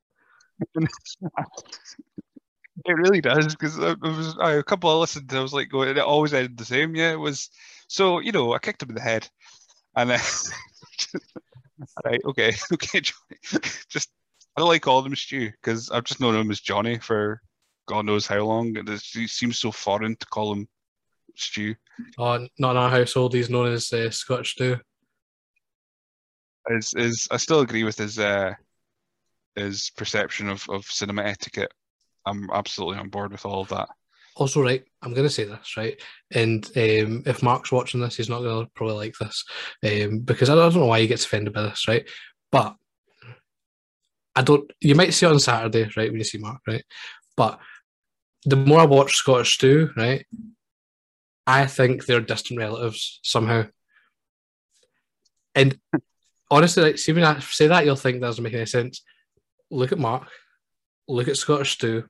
It 2.85 2.93
really 2.93 3.21
does 3.21 3.55
because 3.55 3.77
it 3.77 4.01
was 4.01 4.35
I, 4.41 4.53
a 4.53 4.63
couple 4.63 4.89
I 4.89 4.95
listened 4.95 5.29
to. 5.29 5.37
I 5.37 5.41
was 5.41 5.53
like, 5.53 5.69
going, 5.69 5.89
it 5.89 5.99
always 5.99 6.33
ended 6.33 6.57
the 6.57 6.65
same. 6.65 6.95
Yeah, 6.95 7.11
it 7.11 7.19
was. 7.19 7.49
So 7.87 8.19
you 8.19 8.31
know, 8.31 8.53
I 8.53 8.59
kicked 8.59 8.81
him 8.81 8.89
in 8.89 8.95
the 8.95 9.01
head, 9.01 9.29
and 9.95 10.09
then 10.09 10.19
right, 12.05 12.21
okay, 12.25 12.53
okay, 12.73 13.01
Johnny. 13.01 13.61
just 13.89 14.09
I 14.55 14.61
don't 14.61 14.69
like 14.69 14.81
calling 14.81 15.07
him 15.07 15.15
Stu 15.15 15.51
because 15.51 15.89
I've 15.89 16.03
just 16.03 16.19
known 16.19 16.35
him 16.35 16.51
as 16.51 16.59
Johnny 16.59 16.99
for 16.99 17.41
God 17.87 18.05
knows 18.05 18.27
how 18.27 18.39
long. 18.43 18.75
It, 18.75 18.99
seems 18.99 19.59
so 19.59 19.71
foreign 19.71 20.15
to 20.15 20.25
call 20.27 20.53
him 20.53 20.67
Stu. 21.35 21.75
Oh, 22.17 22.47
not 22.57 22.71
in 22.71 22.77
our 22.77 22.89
household. 22.89 23.33
He's 23.33 23.49
known 23.49 23.71
as 23.71 23.91
uh, 23.91 24.09
Scotch 24.11 24.51
Stew. 24.51 24.79
Is 26.69 26.93
is 26.95 27.27
I 27.29 27.37
still 27.37 27.59
agree 27.59 27.83
with 27.83 27.97
his 27.97 28.19
uh 28.19 28.53
his 29.55 29.91
perception 29.97 30.49
of 30.49 30.65
of 30.69 30.85
cinema 30.85 31.23
etiquette. 31.23 31.73
I'm 32.25 32.49
absolutely 32.53 32.99
on 32.99 33.09
board 33.09 33.31
with 33.31 33.45
all 33.45 33.61
of 33.61 33.69
that. 33.69 33.89
Also, 34.35 34.61
right, 34.61 34.83
I'm 35.01 35.13
going 35.13 35.27
to 35.27 35.33
say 35.33 35.43
this, 35.43 35.77
right? 35.77 36.01
And 36.31 36.65
um, 36.75 37.23
if 37.25 37.43
Mark's 37.43 37.71
watching 37.71 38.01
this, 38.01 38.17
he's 38.17 38.29
not 38.29 38.41
going 38.41 38.65
to 38.65 38.71
probably 38.73 38.95
like 38.95 39.15
this 39.19 39.45
um, 39.83 40.19
because 40.19 40.49
I 40.49 40.55
don't, 40.55 40.75
know 40.75 40.87
why 40.87 41.01
he 41.01 41.07
gets 41.07 41.25
offended 41.25 41.53
by 41.53 41.63
this, 41.63 41.87
right? 41.87 42.07
But 42.51 42.75
I 44.35 44.41
don't, 44.41 44.71
you 44.81 44.95
might 44.95 45.13
see 45.13 45.27
on 45.27 45.39
Saturday, 45.39 45.89
right, 45.95 46.09
when 46.09 46.17
you 46.17 46.23
see 46.23 46.39
Mark, 46.39 46.61
right? 46.67 46.83
But 47.37 47.59
the 48.45 48.55
more 48.55 48.79
I 48.79 48.85
watch 48.85 49.15
Scottish 49.15 49.53
Stew, 49.53 49.91
right, 49.95 50.25
I 51.45 51.65
think 51.67 52.05
they're 52.05 52.21
distant 52.21 52.59
relatives 52.59 53.19
somehow. 53.23 53.65
And 55.55 55.77
honestly, 56.49 56.83
like, 56.83 56.97
see 56.97 57.13
when 57.13 57.23
I 57.23 57.39
say 57.39 57.67
that, 57.67 57.85
you'll 57.85 57.95
think 57.95 58.19
that 58.19 58.27
doesn't 58.27 58.43
make 58.43 58.53
any 58.53 58.65
sense. 58.65 59.03
Look 59.69 59.91
at 59.91 59.99
Mark, 59.99 60.27
look 61.07 61.27
at 61.27 61.37
Scottish 61.37 61.73
Stew. 61.73 62.05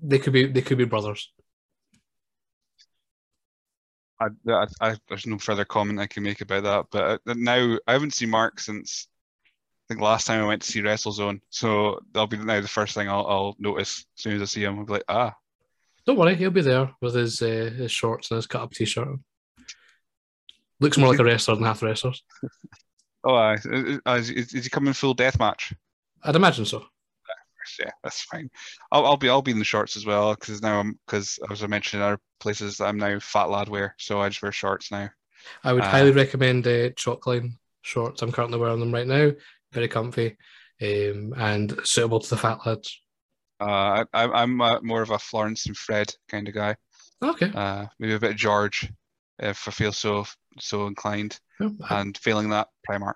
They 0.00 0.18
could 0.18 0.32
be 0.32 0.46
they 0.46 0.62
could 0.62 0.78
be 0.78 0.84
brothers. 0.84 1.30
I, 4.20 4.26
I, 4.48 4.66
I, 4.80 4.96
there's 5.08 5.26
no 5.26 5.38
further 5.38 5.64
comment 5.64 6.00
I 6.00 6.06
can 6.06 6.24
make 6.24 6.40
about 6.40 6.64
that. 6.64 6.86
But 6.90 7.20
uh, 7.26 7.34
now 7.34 7.78
I 7.86 7.92
haven't 7.92 8.14
seen 8.14 8.30
Mark 8.30 8.58
since 8.60 9.06
I 9.88 9.94
think 9.94 10.00
last 10.00 10.26
time 10.26 10.42
I 10.42 10.46
went 10.46 10.62
to 10.62 10.70
see 10.70 10.82
WrestleZone. 10.82 11.40
So 11.50 12.00
that'll 12.12 12.26
be 12.26 12.36
now 12.36 12.60
the 12.60 12.68
first 12.68 12.94
thing 12.94 13.08
I'll, 13.08 13.26
I'll 13.26 13.56
notice 13.58 14.04
as 14.16 14.22
soon 14.22 14.36
as 14.36 14.42
I 14.42 14.44
see 14.46 14.64
him. 14.64 14.78
I'll 14.78 14.84
be 14.84 14.94
like, 14.94 15.04
ah, 15.08 15.34
Don't 16.04 16.18
worry, 16.18 16.34
he'll 16.34 16.50
be 16.50 16.62
there 16.62 16.90
with 17.00 17.14
his 17.14 17.40
uh, 17.40 17.70
his 17.76 17.92
shorts 17.92 18.30
and 18.30 18.36
his 18.36 18.46
cut 18.46 18.62
up 18.62 18.72
t 18.72 18.84
shirt. 18.84 19.08
Looks 20.80 20.98
more 20.98 21.08
like 21.08 21.18
a 21.18 21.24
wrestler 21.24 21.54
than 21.56 21.64
half 21.64 21.82
wrestlers. 21.82 22.22
oh, 23.24 23.34
uh, 23.34 23.56
is, 24.16 24.30
is, 24.30 24.54
is 24.54 24.64
he 24.64 24.70
coming 24.70 24.92
full 24.92 25.14
death 25.14 25.38
match? 25.38 25.72
I'd 26.22 26.36
imagine 26.36 26.66
so. 26.66 26.84
Yeah, 27.78 27.90
that's 28.02 28.22
fine. 28.22 28.48
I'll, 28.92 29.04
I'll 29.06 29.16
be 29.16 29.28
I'll 29.28 29.42
be 29.42 29.50
in 29.52 29.58
the 29.58 29.64
shorts 29.64 29.96
as 29.96 30.06
well 30.06 30.34
because 30.34 30.62
now 30.62 30.80
I'm 30.80 30.98
because 31.06 31.38
as 31.50 31.62
I 31.62 31.66
mentioned 31.66 32.02
in 32.02 32.06
other 32.08 32.20
places 32.40 32.80
I'm 32.80 32.98
now 32.98 33.18
fat 33.20 33.50
lad 33.50 33.68
wear, 33.68 33.94
so 33.98 34.20
I 34.20 34.28
just 34.28 34.42
wear 34.42 34.52
shorts 34.52 34.90
now. 34.90 35.08
I 35.64 35.72
would 35.72 35.82
Uh, 35.84 35.90
highly 35.90 36.10
recommend 36.12 36.66
uh, 36.66 36.90
Chalkline 36.90 37.52
shorts. 37.82 38.22
I'm 38.22 38.32
currently 38.32 38.58
wearing 38.58 38.80
them 38.80 38.92
right 38.92 39.06
now. 39.06 39.30
Very 39.72 39.88
comfy 39.88 40.36
um, 40.82 41.34
and 41.36 41.78
suitable 41.84 42.20
to 42.20 42.30
the 42.30 42.36
fat 42.36 42.58
lads. 42.66 43.00
Uh, 43.60 44.04
I, 44.12 44.24
I'm 44.24 44.32
I'm 44.34 44.60
uh, 44.60 44.80
more 44.82 45.02
of 45.02 45.10
a 45.10 45.18
Florence 45.18 45.66
and 45.66 45.76
Fred 45.76 46.14
kind 46.28 46.46
of 46.48 46.54
guy. 46.54 46.76
Okay. 47.22 47.50
Uh, 47.54 47.86
maybe 47.98 48.14
a 48.14 48.20
bit 48.20 48.30
of 48.32 48.36
George 48.36 48.90
if 49.40 49.66
I 49.66 49.70
feel 49.72 49.92
so 49.92 50.24
so 50.60 50.86
inclined. 50.86 51.38
I- 51.60 52.00
And 52.00 52.16
failing 52.18 52.50
that, 52.50 52.68
Primark. 52.88 53.14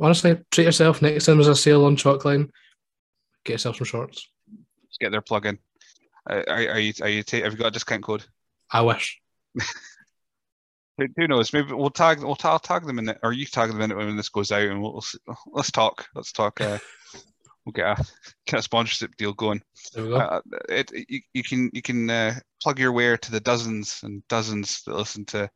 honestly, 0.00 0.38
treat 0.50 0.64
yourself. 0.64 1.00
Next 1.02 1.26
time 1.26 1.36
there's 1.36 1.48
a 1.48 1.54
sale 1.56 1.84
on 1.84 1.96
Chalkline, 1.96 2.50
get 3.48 3.54
yourself 3.54 3.76
some 3.76 3.86
shorts. 3.86 4.28
Just 4.88 5.00
get 5.00 5.10
their 5.10 5.22
plug 5.22 5.46
in. 5.46 5.58
Uh, 6.28 6.42
are, 6.46 6.68
are 6.68 6.78
you 6.78 6.92
are 7.00 7.08
you 7.08 7.22
ta- 7.22 7.42
have 7.42 7.52
you 7.52 7.58
got 7.58 7.68
a 7.68 7.72
discount 7.72 8.04
code? 8.04 8.24
I 8.70 8.82
wish. 8.82 9.20
Who, 11.16 11.28
knows? 11.28 11.52
Maybe 11.52 11.72
we'll 11.72 11.90
tag 11.90 12.22
we'll 12.22 12.34
ta- 12.34 12.58
tag 12.58 12.84
them 12.84 12.98
in 12.98 13.08
it, 13.08 13.18
or 13.22 13.32
you 13.32 13.46
tag 13.46 13.70
them 13.70 13.80
in 13.80 13.92
it 13.92 13.96
when 13.96 14.16
this 14.16 14.28
goes 14.28 14.50
out, 14.52 14.62
and 14.62 14.82
we'll, 14.82 14.92
we'll 15.26 15.36
let's 15.52 15.70
talk. 15.70 16.06
Let's 16.14 16.32
talk. 16.32 16.60
Uh, 16.60 16.78
we'll 17.64 17.72
get 17.72 17.98
a 17.98 18.04
get 18.46 18.60
a 18.60 18.62
sponsorship 18.62 19.16
deal 19.16 19.32
going. 19.32 19.62
There 19.94 20.04
we 20.04 20.10
go. 20.10 20.16
Uh, 20.16 20.40
it, 20.68 20.90
you, 21.08 21.20
you 21.32 21.42
can 21.42 21.70
you 21.72 21.82
can 21.82 22.10
uh, 22.10 22.34
plug 22.60 22.78
your 22.78 22.92
wear 22.92 23.16
to 23.16 23.30
the 23.30 23.40
dozens 23.40 24.00
and 24.02 24.26
dozens 24.28 24.82
that 24.82 24.96
listen 24.96 25.24
to 25.26 25.48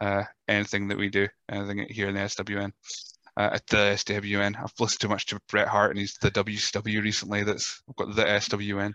uh, 0.00 0.24
anything 0.48 0.88
that 0.88 0.98
we 0.98 1.10
do, 1.10 1.28
anything 1.50 1.86
here 1.90 2.08
in 2.08 2.14
the 2.14 2.20
SWN. 2.20 2.72
Uh, 3.38 3.50
at 3.52 3.66
the 3.68 3.76
SWN, 3.94 4.56
I've 4.56 4.72
listened 4.80 5.00
too 5.00 5.08
much 5.08 5.26
to 5.26 5.38
Bret 5.48 5.68
Hart 5.68 5.90
and 5.90 5.98
he's 6.00 6.18
the 6.20 6.30
WCW 6.32 7.00
recently. 7.00 7.44
That's 7.44 7.80
I've 7.88 7.94
got 7.94 8.16
the 8.16 8.24
SWN. 8.24 8.94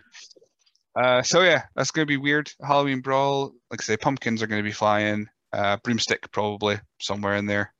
Uh, 0.99 1.21
so 1.21 1.41
yeah, 1.43 1.63
that's 1.75 1.91
going 1.91 2.05
to 2.05 2.11
be 2.11 2.17
weird. 2.17 2.51
Halloween 2.61 2.99
brawl, 2.99 3.53
like 3.71 3.81
I 3.81 3.83
say, 3.83 3.95
pumpkins 3.97 4.43
are 4.43 4.47
going 4.47 4.61
to 4.61 4.67
be 4.67 4.73
flying. 4.73 5.27
Uh, 5.53 5.77
broomstick 5.83 6.29
probably 6.31 6.77
somewhere 6.99 7.35
in 7.35 7.45
there. 7.45 7.73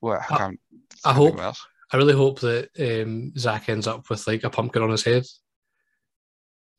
What? 0.00 0.20
I 0.30 0.36
can't. 0.36 0.60
I 1.04 1.12
hope-. 1.12 1.38
I 1.38 1.96
really 1.96 2.14
hope 2.14 2.40
that 2.40 2.70
um, 2.80 3.32
Zach 3.38 3.68
ends 3.68 3.86
up 3.86 4.10
with 4.10 4.26
like 4.26 4.42
a 4.42 4.50
pumpkin 4.50 4.82
on 4.82 4.90
his 4.90 5.04
head. 5.04 5.24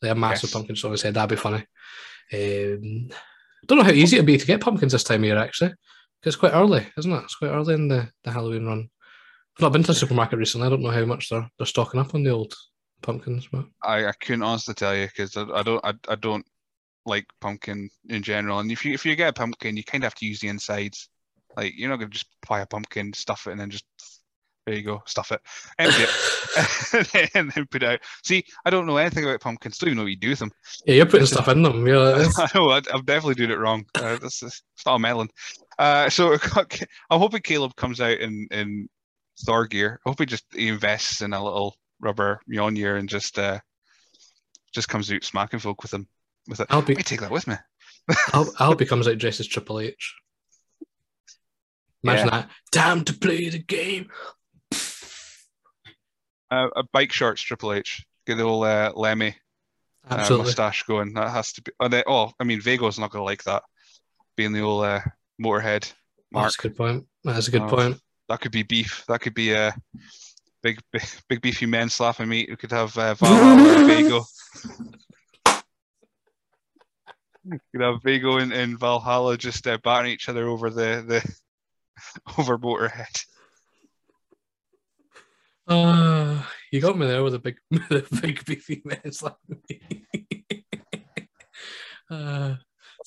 Like 0.01 0.11
a 0.11 0.15
massive 0.15 0.49
Yes. 0.49 0.53
pumpkin 0.53 0.75
on 0.83 0.91
his 0.91 1.01
head. 1.01 1.13
That'd 1.13 1.29
be 1.29 1.41
funny. 1.41 1.65
Um, 2.33 3.09
don't 3.65 3.77
know 3.77 3.83
how 3.85 3.91
easy 3.91 4.17
it'd 4.17 4.25
be 4.25 4.37
to 4.37 4.45
get 4.45 4.59
pumpkins 4.59 4.91
this 4.91 5.05
time 5.05 5.21
of 5.21 5.25
year, 5.25 5.37
actually. 5.37 5.73
It's 6.23 6.35
quite 6.35 6.53
early, 6.53 6.85
isn't 6.97 7.11
it? 7.11 7.23
It's 7.23 7.35
quite 7.35 7.49
early 7.49 7.75
in 7.75 7.87
the, 7.87 8.09
the 8.23 8.31
Halloween 8.31 8.65
run. 8.65 8.89
I've 9.57 9.61
not 9.61 9.73
been 9.73 9.83
to 9.83 9.87
the 9.87 9.95
supermarket 9.95 10.37
recently. 10.37 10.67
I 10.67 10.69
don't 10.69 10.81
know 10.81 10.91
how 10.91 11.05
much 11.05 11.29
they're 11.29 11.49
they're 11.57 11.65
stocking 11.65 11.99
up 11.99 12.13
on 12.13 12.23
the 12.23 12.29
old 12.29 12.53
pumpkins. 13.01 13.47
But 13.51 13.65
I, 13.83 14.05
I 14.05 14.11
couldn't 14.21 14.43
honestly 14.43 14.73
tell 14.73 14.95
you 14.95 15.07
because 15.07 15.35
I, 15.35 15.43
I 15.51 15.63
don't 15.63 15.83
I, 15.83 15.93
I 16.09 16.15
don't 16.15 16.45
like 17.05 17.25
pumpkin 17.41 17.89
in 18.09 18.21
general. 18.21 18.59
And 18.59 18.71
if 18.71 18.85
you 18.85 18.93
if 18.93 19.05
you 19.05 19.15
get 19.15 19.29
a 19.29 19.33
pumpkin, 19.33 19.77
you 19.77 19.83
kind 19.83 20.03
of 20.03 20.07
have 20.07 20.15
to 20.15 20.25
use 20.25 20.39
the 20.39 20.49
insides. 20.49 21.09
Like 21.55 21.73
you're 21.75 21.89
not 21.89 21.97
gonna 21.97 22.11
just 22.11 22.27
buy 22.47 22.61
a 22.61 22.67
pumpkin, 22.67 23.13
stuff 23.13 23.47
it, 23.47 23.51
and 23.51 23.59
then 23.59 23.71
just 23.71 23.85
there 24.67 24.75
you 24.75 24.83
go, 24.83 25.01
stuff 25.05 25.31
it, 25.31 25.39
empty 25.79 26.03
it, 26.03 27.29
and 27.35 27.51
then 27.51 27.65
put 27.71 27.83
it 27.83 27.89
out. 27.89 27.99
See, 28.23 28.43
I 28.65 28.69
don't 28.69 28.85
know 28.85 28.97
anything 28.97 29.23
about 29.23 29.39
pumpkins. 29.39 29.77
Don't 29.77 29.87
even 29.87 29.97
know 29.97 30.03
what 30.03 30.11
you 30.11 30.17
do 30.17 30.29
with 30.29 30.39
them. 30.39 30.51
yeah, 30.85 30.95
you're 30.95 31.05
putting 31.05 31.25
stuff 31.25 31.47
in 31.47 31.63
them. 31.63 31.87
You're 31.87 32.15
I 32.37 32.49
know 32.53 32.69
I'm 32.71 33.05
definitely 33.05 33.35
doing 33.35 33.51
it 33.51 33.59
wrong. 33.59 33.85
Uh, 33.95 34.17
this 34.17 34.43
is 34.43 34.61
it's 34.75 34.85
not 34.85 34.95
a 34.95 34.99
melon. 34.99 35.29
Uh, 35.77 36.09
so 36.09 36.37
I'm 37.09 37.19
hoping 37.19 37.41
Caleb 37.41 37.75
comes 37.75 38.01
out 38.01 38.19
in 38.19 38.47
in 38.51 38.89
Thor 39.45 39.67
gear. 39.67 39.99
I 40.05 40.09
hope 40.09 40.19
he 40.19 40.25
just 40.25 40.45
he 40.53 40.69
invests 40.69 41.21
in 41.21 41.33
a 41.33 41.43
little 41.43 41.75
rubber 41.99 42.39
Mjolnir 42.49 42.97
and 42.97 43.09
just 43.09 43.39
uh 43.39 43.59
just 44.73 44.89
comes 44.89 45.11
out 45.11 45.23
smacking 45.23 45.59
folk 45.59 45.81
with 45.81 45.93
him 45.93 46.07
with 46.47 46.59
it. 46.59 46.67
I'll 46.69 46.81
be 46.81 46.95
might 46.95 47.05
take 47.05 47.21
that 47.21 47.31
with 47.31 47.47
me. 47.47 47.55
I 48.09 48.15
hope, 48.33 48.47
I 48.59 48.65
hope 48.65 48.79
he 48.79 48.85
comes 48.85 49.07
out 49.07 49.17
dressed 49.17 49.39
as 49.39 49.47
Triple 49.47 49.79
H. 49.79 50.15
Imagine 52.03 52.27
that. 52.27 52.49
Time 52.71 53.03
to 53.03 53.13
play 53.13 53.49
the 53.49 53.59
game. 53.59 54.09
Uh, 56.49 56.69
a 56.75 56.83
bike 56.93 57.11
shorts, 57.11 57.41
Triple 57.41 57.73
H. 57.73 58.05
Get 58.25 58.35
the 58.35 58.43
old 58.43 58.65
uh, 58.65 58.93
Lemmy 58.95 59.35
uh, 60.09 60.37
mustache 60.37 60.83
going. 60.83 61.13
That 61.13 61.31
has 61.31 61.53
to 61.53 61.61
be. 61.61 61.71
Oh, 61.79 61.87
they, 61.87 62.03
oh 62.07 62.31
I 62.39 62.43
mean, 62.43 62.61
Vago's 62.61 62.99
not 62.99 63.11
going 63.11 63.21
to 63.21 63.25
like 63.25 63.43
that. 63.43 63.63
Being 64.35 64.53
the 64.53 64.61
old 64.61 64.85
uh, 64.85 65.01
Motorhead 65.41 65.91
mark. 66.31 66.45
That's 66.45 66.55
a 66.59 66.61
good 66.61 66.75
point. 66.77 67.05
That's 67.23 67.47
a 67.47 67.51
good 67.51 67.61
Oh. 67.63 67.69
point. 67.69 68.01
That 68.29 68.41
could 68.41 68.51
be 68.51 68.63
beef. 68.63 69.05
That 69.07 69.21
could 69.21 69.33
be 69.33 69.53
a 69.53 69.73
big, 70.63 70.79
big, 70.91 71.03
big 71.29 71.41
beefy 71.41 71.65
men 71.65 71.89
slapping 71.89 72.27
meat. 72.27 72.49
We 72.49 72.55
could 72.57 72.71
have 72.71 72.97
uh, 72.97 73.13
Vago. 73.19 74.25
We 77.45 77.57
could 77.71 77.81
have 77.81 78.03
Vago 78.03 78.37
and, 78.39 78.51
and 78.51 78.77
Valhalla 78.77 79.37
just 79.37 79.65
uh, 79.67 79.77
battering 79.83 80.11
each 80.11 80.27
other 80.27 80.47
over 80.49 80.69
the 80.69 81.03
the 81.07 81.35
over 82.37 82.57
Motorhead. 82.57 83.23
Uh, 85.69 86.41
you 86.71 86.79
got 86.81 86.97
me 86.97 87.05
there 87.07 87.23
with 87.23 87.33
a 87.35 87.39
big, 87.39 87.57
with 87.71 87.91
a 87.91 88.21
big 88.21 88.43
beefy 88.45 88.81
man 88.85 88.99
like 89.21 89.35
me. 89.47 89.81
uh, 92.09 92.55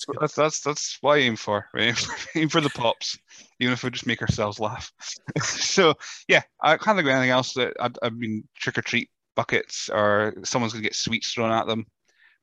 That's, 0.07 0.35
that's 0.35 0.35
that's 0.35 0.61
that's 0.61 0.99
what 1.01 1.19
I 1.19 1.23
aim 1.23 1.37
for. 1.37 1.67
I 1.75 1.81
aim 1.81 1.95
for, 1.95 2.39
aim 2.39 2.49
for 2.49 2.61
the 2.61 2.71
pops, 2.71 3.19
even 3.59 3.73
if 3.73 3.83
we 3.83 3.91
just 3.91 4.07
make 4.07 4.23
ourselves 4.23 4.61
laugh. 4.61 4.93
so 5.43 5.95
yeah, 6.29 6.43
I 6.61 6.77
can't 6.77 6.97
think 6.97 7.09
of 7.09 7.13
anything 7.13 7.31
else 7.31 7.55
that 7.55 7.75
I, 8.03 8.11
mean 8.11 8.45
trick 8.57 8.79
or 8.79 8.83
treat 8.83 9.11
buckets 9.37 9.89
or 9.93 10.35
someone's 10.45 10.73
gonna 10.73 10.83
get 10.83 10.95
sweets 10.95 11.33
thrown 11.33 11.53
at 11.53 11.67
them, 11.67 11.87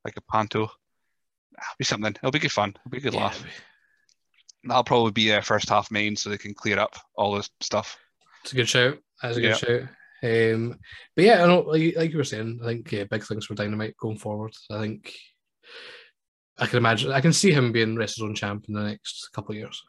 like 0.05 0.17
a 0.17 0.31
panto. 0.31 0.63
It'll 0.63 1.75
be 1.79 1.85
something. 1.85 2.11
It'll 2.11 2.31
be 2.31 2.39
good 2.39 2.51
fun. 2.51 2.69
It'll 2.69 2.91
be 2.91 2.97
a 2.97 3.01
good 3.01 3.13
yeah, 3.13 3.23
laugh. 3.23 3.43
That'll 4.63 4.83
probably 4.83 5.11
be 5.11 5.31
a 5.31 5.41
first 5.41 5.69
half 5.69 5.91
main, 5.91 6.15
so 6.15 6.29
they 6.29 6.37
can 6.37 6.53
clear 6.53 6.79
up 6.79 6.95
all 7.15 7.35
this 7.35 7.49
stuff. 7.61 7.97
It's 8.43 8.53
a 8.53 8.55
good 8.55 8.69
shout. 8.69 8.97
That's 9.21 9.37
a 9.37 9.41
Yeah. 9.41 9.47
good 9.49 9.57
shout. 9.57 9.89
Um, 10.23 10.79
but 11.15 11.25
yeah, 11.25 11.43
I 11.43 11.47
know, 11.47 11.61
like, 11.61 11.95
like 11.95 12.11
you 12.11 12.17
were 12.17 12.23
saying, 12.23 12.59
I 12.63 12.67
think 12.67 12.91
yeah, 12.91 13.03
big 13.03 13.23
things 13.23 13.45
for 13.45 13.53
Dynamite 13.53 13.97
going 13.97 14.17
forward. 14.17 14.53
I 14.71 14.79
think 14.79 15.13
I 16.59 16.65
can 16.65 16.77
imagine, 16.77 17.11
I 17.11 17.21
can 17.21 17.33
see 17.33 17.51
him 17.51 17.71
being 17.71 17.95
WrestleZone 17.95 18.35
champ 18.35 18.65
in 18.67 18.73
the 18.73 18.83
next 18.83 19.29
couple 19.33 19.51
of 19.51 19.57
years. 19.57 19.83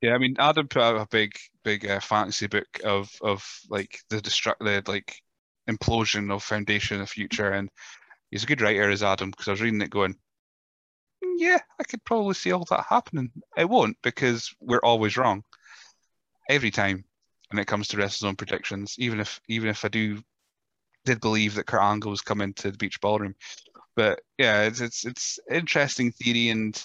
Yeah, 0.00 0.14
I 0.14 0.18
mean, 0.18 0.36
Adam 0.38 0.68
put 0.68 0.82
out 0.82 0.96
a 0.96 1.06
big, 1.10 1.32
big 1.64 1.86
uh, 1.86 2.00
fantasy 2.00 2.46
book 2.46 2.68
of 2.84 3.10
of 3.20 3.44
like 3.68 3.98
the 4.10 4.18
destruct, 4.18 4.58
the 4.60 4.82
like 4.86 5.16
implosion 5.68 6.32
of 6.32 6.42
Foundation 6.42 7.00
the 7.00 7.06
future, 7.06 7.50
and 7.50 7.68
he's 8.30 8.44
a 8.44 8.46
good 8.46 8.60
writer, 8.60 8.90
as 8.90 9.02
Adam, 9.02 9.30
because 9.30 9.48
I 9.48 9.52
was 9.52 9.60
reading 9.60 9.80
it 9.80 9.90
going, 9.90 10.14
"Mm, 11.24 11.34
yeah, 11.38 11.58
I 11.80 11.84
could 11.84 12.04
probably 12.04 12.34
see 12.34 12.52
all 12.52 12.64
that 12.70 12.86
happening. 12.88 13.32
It 13.56 13.68
won't 13.68 13.96
because 14.02 14.54
we're 14.60 14.78
always 14.84 15.16
wrong 15.16 15.42
every 16.48 16.70
time 16.70 17.04
when 17.50 17.60
it 17.60 17.66
comes 17.66 17.88
to 17.88 17.96
WrestleZone 17.96 18.38
predictions. 18.38 18.94
Even 18.98 19.20
if 19.20 19.40
even 19.48 19.68
if 19.68 19.84
I 19.84 19.88
do 19.88 20.22
did 21.04 21.20
believe 21.20 21.54
that 21.54 21.66
Kurt 21.66 21.82
Angle 21.82 22.10
was 22.10 22.20
coming 22.20 22.54
to 22.54 22.70
the 22.70 22.78
beach 22.78 23.00
ballroom, 23.00 23.34
but 23.98 24.20
yeah, 24.38 24.62
it's 24.62 24.80
it's 24.80 25.04
it's 25.04 25.40
interesting 25.50 26.12
theory 26.12 26.50
and 26.50 26.80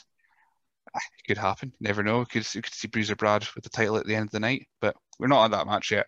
ah, 0.95 0.99
it 1.19 1.27
could 1.27 1.37
happen. 1.37 1.71
You 1.79 1.87
never 1.87 2.01
know. 2.01 2.21
You 2.21 2.25
could, 2.25 2.55
you 2.55 2.63
could 2.63 2.73
see 2.73 2.87
Bruiser 2.87 3.15
Brad 3.15 3.45
with 3.53 3.63
the 3.63 3.69
title 3.69 3.97
at 3.97 4.07
the 4.07 4.15
end 4.15 4.25
of 4.25 4.31
the 4.31 4.39
night, 4.39 4.67
but 4.81 4.95
we're 5.19 5.27
not 5.27 5.43
on 5.43 5.51
that 5.51 5.67
match 5.67 5.91
yet. 5.91 6.07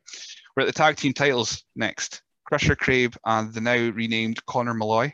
We're 0.58 0.64
at 0.64 0.66
the 0.66 0.74
tag 0.74 0.96
team 0.96 1.14
titles 1.14 1.64
next. 1.76 2.24
Crusher 2.46 2.76
Crabe 2.76 3.16
and 3.24 3.54
the 3.54 3.62
now 3.62 3.76
renamed 3.76 4.44
Connor 4.48 4.74
Malloy, 4.74 5.14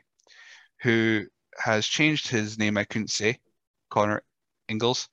who 0.82 1.26
has 1.58 1.86
changed 1.86 2.30
his 2.30 2.58
name, 2.58 2.78
I 2.78 2.86
couldn't 2.86 3.10
say, 3.10 3.40
Connor 3.90 4.24
Ingalls, 4.70 5.10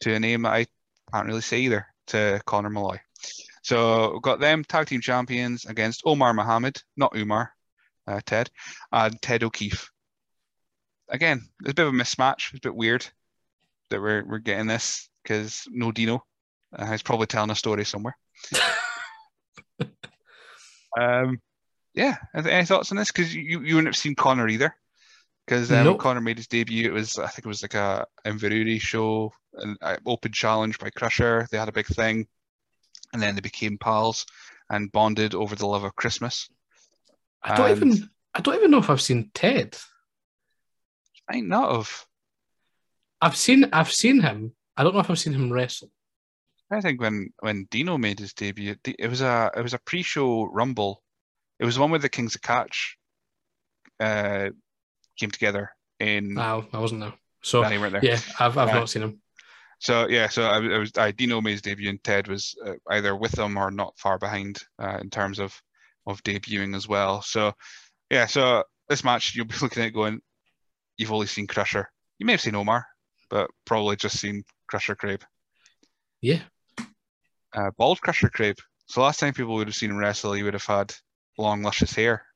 to 0.00 0.14
a 0.14 0.18
name 0.18 0.46
I 0.46 0.66
can't 1.12 1.26
really 1.26 1.42
say 1.42 1.60
either, 1.60 1.86
to 2.06 2.40
Connor 2.46 2.70
Malloy. 2.70 3.00
So 3.62 4.14
we've 4.14 4.22
got 4.22 4.40
them 4.40 4.64
tag 4.64 4.86
team 4.86 5.02
champions 5.02 5.66
against 5.66 6.02
Omar 6.06 6.32
Mohammed, 6.32 6.80
not 6.96 7.14
Umar, 7.14 7.52
uh, 8.06 8.20
Ted, 8.24 8.48
and 8.90 9.20
Ted 9.20 9.42
O'Keefe. 9.42 9.91
Again, 11.12 11.42
it's 11.60 11.70
a 11.70 11.74
bit 11.74 11.86
of 11.86 11.94
a 11.94 11.96
mismatch. 11.96 12.48
It's 12.50 12.58
a 12.58 12.68
bit 12.68 12.74
weird 12.74 13.06
that 13.90 14.00
we're 14.00 14.24
we're 14.26 14.38
getting 14.38 14.66
this 14.66 15.08
because 15.22 15.64
no 15.70 15.92
Dino. 15.92 16.24
Uh, 16.76 16.90
he's 16.90 17.02
probably 17.02 17.26
telling 17.26 17.50
a 17.50 17.54
story 17.54 17.84
somewhere. 17.84 18.16
um, 20.98 21.40
yeah. 21.94 22.16
Any 22.34 22.64
thoughts 22.64 22.90
on 22.90 22.96
this? 22.96 23.12
Because 23.12 23.34
you 23.34 23.60
you 23.60 23.74
wouldn't 23.74 23.94
have 23.94 23.96
seen 23.96 24.14
Connor 24.14 24.48
either. 24.48 24.74
Because 25.46 25.70
um, 25.72 25.84
Nope. 25.84 25.98
Connor 26.00 26.20
made 26.20 26.38
his 26.38 26.46
debut. 26.46 26.88
It 26.88 26.92
was 26.92 27.18
I 27.18 27.26
think 27.26 27.44
it 27.44 27.48
was 27.48 27.62
like 27.62 27.74
a 27.74 28.06
Inverurie 28.24 28.80
show, 28.80 29.32
an 29.54 29.76
open 30.06 30.32
challenge 30.32 30.78
by 30.78 30.90
Crusher. 30.90 31.46
They 31.50 31.58
had 31.58 31.68
a 31.68 31.72
big 31.72 31.86
thing, 31.86 32.26
and 33.12 33.20
then 33.20 33.34
they 33.34 33.40
became 33.40 33.76
pals 33.78 34.24
and 34.70 34.90
bonded 34.92 35.34
over 35.34 35.54
the 35.54 35.66
love 35.66 35.84
of 35.84 35.96
Christmas. 35.96 36.48
I 37.42 37.56
don't 37.56 37.70
And- 37.70 37.76
even, 37.94 38.10
I 38.34 38.40
don't 38.40 38.54
even 38.54 38.70
know 38.70 38.78
if 38.78 38.88
I've 38.88 39.02
seen 39.02 39.30
Ted. 39.34 39.76
I 41.32 41.36
might 41.36 41.44
not 41.44 41.74
have. 41.74 42.06
I've 43.20 43.36
seen, 43.36 43.68
I've 43.72 43.90
seen 43.90 44.20
him. 44.20 44.52
I 44.76 44.82
don't 44.82 44.94
know 44.94 45.00
if 45.00 45.10
I've 45.10 45.18
seen 45.18 45.32
him 45.32 45.52
wrestle. 45.52 45.90
I 46.70 46.80
think 46.80 47.00
when 47.00 47.30
when 47.40 47.66
Dino 47.70 47.98
made 47.98 48.18
his 48.18 48.32
debut, 48.32 48.76
it 48.84 49.08
was 49.08 49.20
a 49.20 49.50
it 49.54 49.62
was 49.62 49.74
a 49.74 49.80
pre-show 49.84 50.44
Rumble. 50.44 51.02
It 51.58 51.66
was 51.66 51.74
the 51.74 51.82
one 51.82 51.90
where 51.90 52.00
the 52.00 52.08
Kings 52.08 52.34
of 52.34 52.40
Catch 52.40 52.96
uh, 54.00 54.48
came 55.18 55.30
together 55.30 55.70
in. 56.00 56.34
No, 56.34 56.64
I 56.72 56.78
wasn't 56.78 57.02
there. 57.02 57.12
So 57.42 57.60
weren't 57.60 57.92
there. 57.92 58.04
yeah, 58.04 58.18
I've, 58.38 58.56
I've 58.56 58.72
not 58.72 58.88
seen 58.88 59.02
him. 59.02 59.20
So 59.80 60.08
yeah, 60.08 60.28
so 60.28 60.44
I, 60.44 60.56
I 60.56 60.78
was 60.78 60.92
I 60.96 61.10
Dino 61.10 61.42
made 61.42 61.52
his 61.52 61.62
debut 61.62 61.90
and 61.90 62.02
Ted 62.02 62.28
was 62.28 62.56
uh, 62.64 62.74
either 62.90 63.14
with 63.16 63.32
them 63.32 63.58
or 63.58 63.70
not 63.70 63.98
far 63.98 64.18
behind 64.18 64.62
uh, 64.78 64.98
in 65.00 65.10
terms 65.10 65.38
of 65.38 65.54
of 66.06 66.22
debuting 66.22 66.74
as 66.74 66.88
well. 66.88 67.20
So 67.20 67.52
yeah, 68.08 68.24
so 68.26 68.64
this 68.88 69.04
match 69.04 69.34
you'll 69.34 69.44
be 69.44 69.54
looking 69.62 69.82
at 69.82 69.92
going, 69.92 70.20
you've 70.96 71.12
only 71.12 71.26
seen 71.26 71.46
Crusher. 71.46 71.90
You 72.18 72.26
may 72.26 72.32
have 72.32 72.40
seen 72.40 72.54
Omar, 72.54 72.86
but 73.30 73.50
probably 73.64 73.96
just 73.96 74.18
seen 74.18 74.44
Crusher 74.68 74.94
Crabe. 74.94 75.22
Yeah, 76.20 76.42
uh, 77.54 77.70
bald 77.76 78.00
Crusher 78.00 78.30
Crabe. 78.30 78.58
So 78.86 79.02
last 79.02 79.20
time 79.20 79.34
people 79.34 79.54
would 79.54 79.68
have 79.68 79.76
seen 79.76 79.90
him 79.90 79.96
wrestle, 79.96 80.32
he 80.32 80.42
would 80.42 80.54
have 80.54 80.66
had 80.66 80.94
long, 81.38 81.62
luscious 81.62 81.94
hair, 81.94 82.26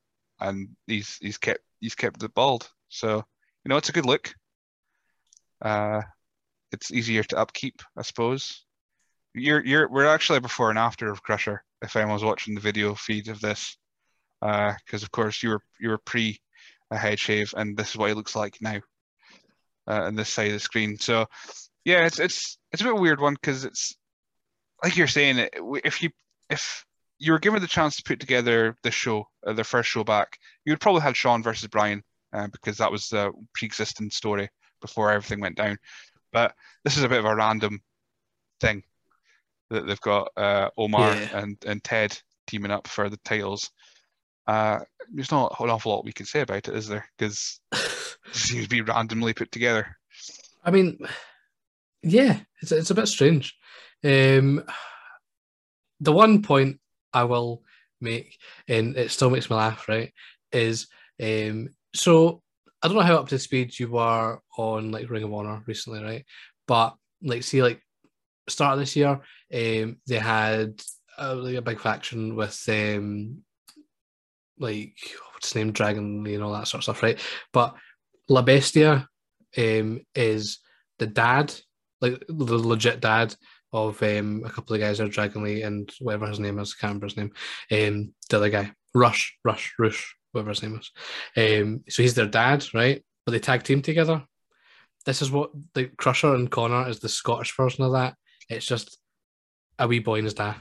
and 0.41 0.69
he's 0.87 1.17
he's 1.21 1.39
kept 1.39 1.61
he's 1.81 1.95
kept 1.95 2.23
it 2.23 2.35
bald. 2.35 2.71
So 2.89 3.17
you 3.17 3.69
know, 3.69 3.77
it's 3.77 3.89
a 3.89 3.93
good 3.93 4.07
look. 4.07 4.35
Uh, 5.61 6.03
it's 6.73 6.93
easier 6.93 7.23
to 7.25 7.39
upkeep, 7.39 7.83
I 7.97 8.03
suppose. 8.03 8.65
You're 9.35 9.65
you're 9.65 9.89
we're 9.89 10.07
actually 10.07 10.41
before 10.41 10.71
and 10.71 10.79
after 10.79 11.11
of 11.11 11.23
Crusher. 11.23 11.63
If 11.83 11.97
anyone's 11.97 12.25
watching 12.25 12.55
the 12.55 12.61
video 12.61 12.95
feed 12.95 13.29
of 13.29 13.41
this, 13.41 13.77
because 14.41 15.03
of 15.03 15.11
course 15.11 15.43
you 15.43 15.51
were 15.51 15.63
you 15.81 15.91
were 15.91 15.99
pre 15.99 16.41
a 16.91 16.97
head 16.97 17.19
shave, 17.19 17.53
and 17.57 17.77
this 17.77 17.91
is 17.91 17.97
what 17.97 18.09
he 18.09 18.15
looks 18.15 18.37
like 18.37 18.57
now. 18.61 18.81
Uh, 19.89 20.03
on 20.07 20.17
this 20.17 20.29
side 20.29 20.49
of 20.49 20.53
the 20.55 20.59
screen. 20.59 20.99
So 20.99 21.27
yeah, 21.85 22.07
it's 22.07 22.19
it's 22.19 22.59
it's 22.73 22.83
a 22.83 22.85
bit 22.85 22.97
weird 22.97 23.21
one 23.21 23.35
because 23.35 23.65
it's 23.65 23.95
like 24.83 24.97
you're 24.97 25.07
saying, 25.07 25.49
if 25.85 26.03
you 26.03 26.11
if 26.51 26.85
you 27.21 27.31
were 27.31 27.39
given 27.39 27.63
the 27.63 27.69
chance 27.69 27.95
to 27.97 28.03
put 28.03 28.19
together 28.19 28.77
the 28.83 28.91
show, 28.91 29.29
uh, 29.47 29.53
their 29.53 29.65
first 29.65 29.89
show 29.89 30.03
back, 30.03 30.39
you 30.65 30.73
would 30.73 30.81
probably 30.81 31.03
had 31.03 31.17
Sean 31.17 31.41
versus 31.41 31.69
Brian 31.69 32.03
uh, 32.33 32.49
because 32.49 32.79
that 32.79 32.91
was 32.91 33.09
the 33.09 33.31
pre-existing 33.55 34.11
story 34.11 34.49
before 34.81 35.13
everything 35.13 35.41
went 35.41 35.57
down. 35.57 35.79
But 36.33 36.53
this 36.83 36.97
is 36.97 37.05
a 37.05 37.09
bit 37.09 37.21
of 37.21 37.25
a 37.25 37.37
random 37.37 37.81
thing 38.61 38.83
that 39.71 39.87
they've 39.87 40.01
got 40.01 40.33
uh, 40.37 40.71
Omar 40.77 41.15
Yeah. 41.15 41.29
and 41.33 41.57
and 41.65 41.85
Ted 41.85 42.19
teaming 42.49 42.73
up 42.73 42.89
for 42.89 43.09
the 43.09 43.19
titles. 43.19 43.71
Uh, 44.47 44.81
there's 45.13 45.31
not 45.31 45.55
an 45.61 45.71
awful 45.71 45.93
lot 45.93 46.05
we 46.05 46.13
can 46.13 46.27
say 46.27 46.41
about 46.41 46.69
it, 46.69 46.75
is 46.75 46.89
there? 46.89 47.07
Because 47.17 47.61
it 47.73 48.35
seems 48.35 48.65
to 48.65 48.69
be 48.69 48.81
randomly 48.81 49.35
put 49.35 49.51
together. 49.51 49.97
I 50.65 50.71
mean, 50.71 50.99
yeah, 52.03 52.41
it's 52.61 52.73
it's 52.73 52.91
a 52.91 52.95
bit 52.95 53.09
strange. 53.09 53.57
Um, 54.05 54.65
the 56.01 56.13
one 56.13 56.43
point 56.43 56.81
I 57.13 57.25
will 57.25 57.63
make, 58.01 58.37
and 58.69 58.97
it 58.97 59.11
still 59.11 59.31
makes 59.31 59.49
me 59.49 59.57
laugh, 59.57 59.89
right, 59.89 60.13
is 60.53 60.89
um, 61.23 61.71
so 61.95 62.43
I 62.83 62.89
don't 62.89 62.97
know 62.97 63.03
how 63.03 63.17
up 63.17 63.29
to 63.29 63.39
speed 63.39 63.79
you 63.79 63.91
were 63.91 64.41
on 64.59 64.93
like 64.93 65.11
Ring 65.11 65.25
of 65.25 65.33
Honor 65.33 65.63
recently, 65.67 66.03
right? 66.03 66.25
But 66.67 66.95
like, 67.23 67.43
see, 67.43 67.63
like 67.63 67.81
start 68.49 68.75
of 68.75 68.81
this 68.81 68.97
year, 68.97 69.21
um, 69.53 69.97
they 70.07 70.19
had 70.19 70.81
uh, 71.19 71.35
like 71.37 71.57
a 71.57 71.63
big 71.63 71.81
faction 71.81 72.37
with 72.37 72.63
um, 72.69 73.43
like 74.59 74.97
what's 75.33 75.49
his 75.49 75.55
name, 75.55 75.73
Dragon 75.73 76.23
Lee 76.23 76.35
and 76.35 76.43
all 76.43 76.53
that 76.53 76.69
sort 76.69 76.81
of 76.81 76.85
stuff, 76.85 77.03
right? 77.03 77.21
But 77.53 77.75
La 78.29 78.43
Bestia 78.43 79.09
um, 79.57 80.01
is 80.15 80.59
the 80.99 81.07
dad, 81.07 81.55
like 82.01 82.23
the 82.29 82.59
legit 82.59 83.01
dad 83.01 83.35
of 83.73 84.03
um, 84.03 84.43
a 84.45 84.51
couple 84.51 84.75
of 84.75 84.81
guys 84.81 85.01
are 85.01 85.09
Dragon 85.09 85.43
Lee 85.43 85.63
and 85.63 85.91
whatever 86.01 86.27
his 86.27 86.41
name 86.41 86.59
is, 86.59 86.75
I 86.77 86.81
can't 86.81 86.91
remember 86.91 87.07
his 87.07 87.17
name. 87.17 87.33
Um, 87.71 88.15
the 88.31 88.37
other 88.37 88.49
guy, 88.49 88.73
Rush, 88.95 89.37
Rush, 89.45 89.75
Rush, 89.79 90.17
whatever 90.33 90.51
his 90.51 90.63
name 90.63 90.81
is. 90.81 90.91
Um, 91.37 91.83
so 91.89 92.03
he's 92.03 92.15
their 92.15 92.27
dad, 92.27 92.65
right? 92.75 93.05
But 93.25 93.33
they 93.33 93.39
tag 93.39 93.63
team 93.63 93.83
together. 93.83 94.25
This 95.05 95.23
is 95.23 95.31
what 95.31 95.51
the 95.75 95.87
Crusher 95.87 96.35
and 96.35 96.51
Connor 96.51 96.89
is 96.89 97.01
the 97.01 97.09
Scottish 97.09 97.57
version 97.57 97.85
of 97.85 97.93
that. 97.93 98.15
It's 98.49 98.67
just 98.67 98.99
a 99.79 99.87
wee 99.87 99.99
boy 99.99 100.17
and 100.17 100.25
his 100.25 100.35
dad. 100.35 100.57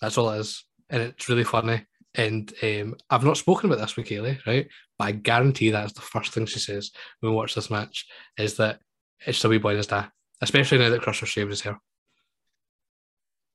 That's 0.00 0.18
all 0.18 0.30
it 0.30 0.40
is, 0.40 0.64
and 0.90 1.02
it's 1.02 1.28
really 1.28 1.44
funny. 1.44 1.86
And 2.14 2.52
um, 2.62 2.96
I've 3.08 3.24
not 3.24 3.38
spoken 3.38 3.70
about 3.70 3.80
this 3.80 3.96
with 3.96 4.06
Kaylee, 4.06 4.44
right? 4.46 4.68
But 4.98 5.04
I 5.04 5.12
guarantee 5.12 5.70
that's 5.70 5.94
the 5.94 6.00
first 6.02 6.32
thing 6.32 6.46
she 6.46 6.58
says 6.58 6.90
when 7.20 7.32
we 7.32 7.36
watch 7.36 7.54
this 7.54 7.70
match 7.70 8.06
is 8.36 8.56
that 8.56 8.80
it's 9.26 9.44
a 9.44 9.48
wee 9.48 9.58
boy 9.58 9.70
and 9.70 9.78
his 9.78 9.86
dad, 9.86 10.10
especially 10.40 10.78
now 10.78 10.90
that 10.90 11.00
Crusher 11.00 11.26
shaved 11.26 11.50
his 11.50 11.62
hair. 11.62 11.80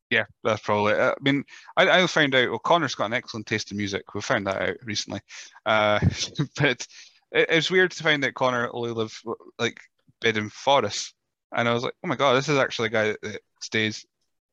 Yeah, 0.10 0.26
that's 0.43 0.62
probably. 0.62 0.93
It. 0.93 0.99
I 0.99 1.14
mean, 1.22 1.43
I, 1.76 2.01
I 2.01 2.08
found 2.08 2.34
out. 2.34 2.49
Well, 2.49 2.60
Connor's 2.60 2.95
got 2.95 3.08
an 3.08 3.14
excellent 3.14 3.45
taste 3.45 3.72
in 3.72 3.78
music. 3.78 4.14
We 4.14 4.22
found 4.22 4.47
that 4.47 4.62
out 4.62 4.78
recently. 4.84 5.20
Uh, 5.66 5.99
but 6.58 6.88
it, 7.32 7.49
it's 7.49 7.72
weird 7.72 7.91
to 7.91 8.03
find 8.03 8.24
that 8.24 8.34
Connor 8.34 8.70
only 8.74 8.91
lives 8.91 9.22
like 9.60 9.80
bid 10.22 10.38
in 10.38 10.49
Forres, 10.49 11.14
and 11.55 11.68
I 11.68 11.74
was 11.74 11.84
like, 11.84 11.93
oh 12.03 12.08
my 12.08 12.16
god, 12.16 12.36
this 12.36 12.49
is 12.49 12.58
actually 12.58 12.88
a 12.88 12.91
guy 12.91 13.08
that, 13.08 13.22
that 13.22 13.41
stays 13.62 14.05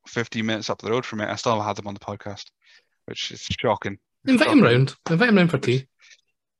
15 0.07 0.45
minutes 0.45 0.69
up 0.69 0.81
the 0.81 0.91
road 0.91 1.05
from 1.05 1.19
me. 1.19 1.25
I 1.25 1.35
still 1.35 1.53
haven't 1.53 1.67
had 1.67 1.79
him 1.79 1.87
on 1.87 1.93
the 1.93 1.99
podcast, 1.99 2.45
which 3.05 3.31
is 3.31 3.41
shocking. 3.59 3.97
Invite 4.27 4.49
him 4.49 4.63
round. 4.63 4.95
Invite 5.09 5.29
him 5.29 5.37
round 5.37 5.51
for 5.51 5.57
tea. 5.57 5.87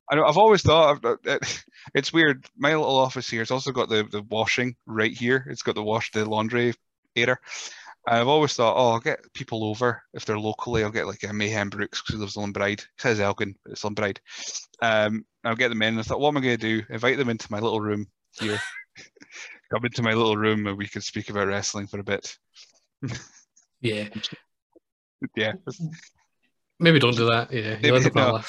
I 0.09 0.15
know. 0.15 0.25
I've 0.25 0.37
always 0.37 0.61
thought 0.61 1.03
it, 1.23 1.63
it's 1.95 2.13
weird. 2.13 2.45
My 2.57 2.75
little 2.75 2.95
office 2.95 3.29
here 3.29 3.41
has 3.41 3.51
also 3.51 3.71
got 3.71 3.89
the, 3.89 4.03
the 4.03 4.21
washing 4.29 4.75
right 4.85 5.11
here. 5.11 5.47
It's 5.49 5.63
got 5.63 5.75
the 5.75 5.83
wash 5.83 6.11
the 6.11 6.25
laundry 6.25 6.73
area. 7.15 7.37
I've 8.07 8.27
always 8.27 8.53
thought, 8.53 8.75
oh, 8.77 8.91
I'll 8.91 8.99
get 8.99 9.33
people 9.33 9.63
over 9.63 10.03
if 10.13 10.25
they're 10.25 10.37
locally. 10.37 10.83
I'll 10.83 10.91
get 10.91 11.07
like 11.07 11.23
a 11.23 11.33
Mayhem 11.33 11.69
Brooks 11.69 12.01
because 12.01 12.15
he 12.15 12.19
lives 12.19 12.37
in 12.37 12.51
Bride. 12.51 12.81
He 12.81 12.85
says 12.99 13.19
Elgin, 13.19 13.55
but 13.63 13.71
it's 13.71 13.83
Bride. 13.83 14.19
Um, 14.81 15.25
I'll 15.43 15.55
get 15.55 15.69
them 15.69 15.81
in. 15.81 15.89
And 15.89 15.99
I 15.99 16.03
thought, 16.03 16.19
what 16.19 16.29
am 16.29 16.37
I 16.37 16.41
going 16.41 16.57
to 16.57 16.81
do? 16.81 16.85
Invite 16.89 17.17
them 17.17 17.29
into 17.29 17.51
my 17.51 17.59
little 17.59 17.81
room 17.81 18.05
here. 18.39 18.59
Come 19.71 19.85
into 19.85 20.03
my 20.03 20.13
little 20.13 20.37
room 20.37 20.67
and 20.67 20.77
we 20.77 20.87
can 20.87 21.01
speak 21.01 21.31
about 21.31 21.47
wrestling 21.47 21.87
for 21.87 21.99
a 21.99 22.03
bit. 22.03 22.37
yeah. 23.81 24.09
yeah. 25.35 25.53
Maybe 26.79 26.99
don't 26.99 27.15
do 27.15 27.27
that. 27.27 27.51
Yeah. 27.51 27.77
Maybe, 27.81 28.09
no, 28.13 28.41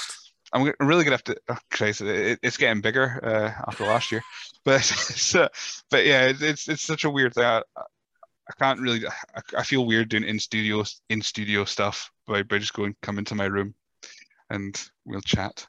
I'm 0.52 0.72
really 0.80 1.04
gonna 1.04 1.14
have 1.14 1.24
to. 1.24 1.36
Oh, 1.48 1.58
Christ, 1.70 2.00
it, 2.00 2.38
it's 2.42 2.56
getting 2.56 2.80
bigger 2.80 3.20
uh, 3.22 3.62
after 3.68 3.84
last 3.84 4.12
year, 4.12 4.22
but 4.64 4.82
so, 4.82 5.48
but 5.90 6.06
yeah, 6.06 6.32
it's 6.38 6.68
it's 6.68 6.82
such 6.82 7.04
a 7.04 7.10
weird 7.10 7.34
thing. 7.34 7.44
I, 7.44 7.62
I 7.76 8.52
can't 8.58 8.80
really. 8.80 9.06
I, 9.06 9.40
I 9.58 9.62
feel 9.62 9.86
weird 9.86 10.08
doing 10.08 10.24
in 10.24 10.38
studio 10.38 10.84
in 11.10 11.20
studio 11.20 11.64
stuff 11.64 12.10
by 12.26 12.42
by 12.42 12.58
just 12.58 12.74
going 12.74 12.94
come 13.02 13.18
into 13.18 13.34
my 13.34 13.46
room, 13.46 13.74
and 14.50 14.80
we'll 15.04 15.20
chat 15.20 15.66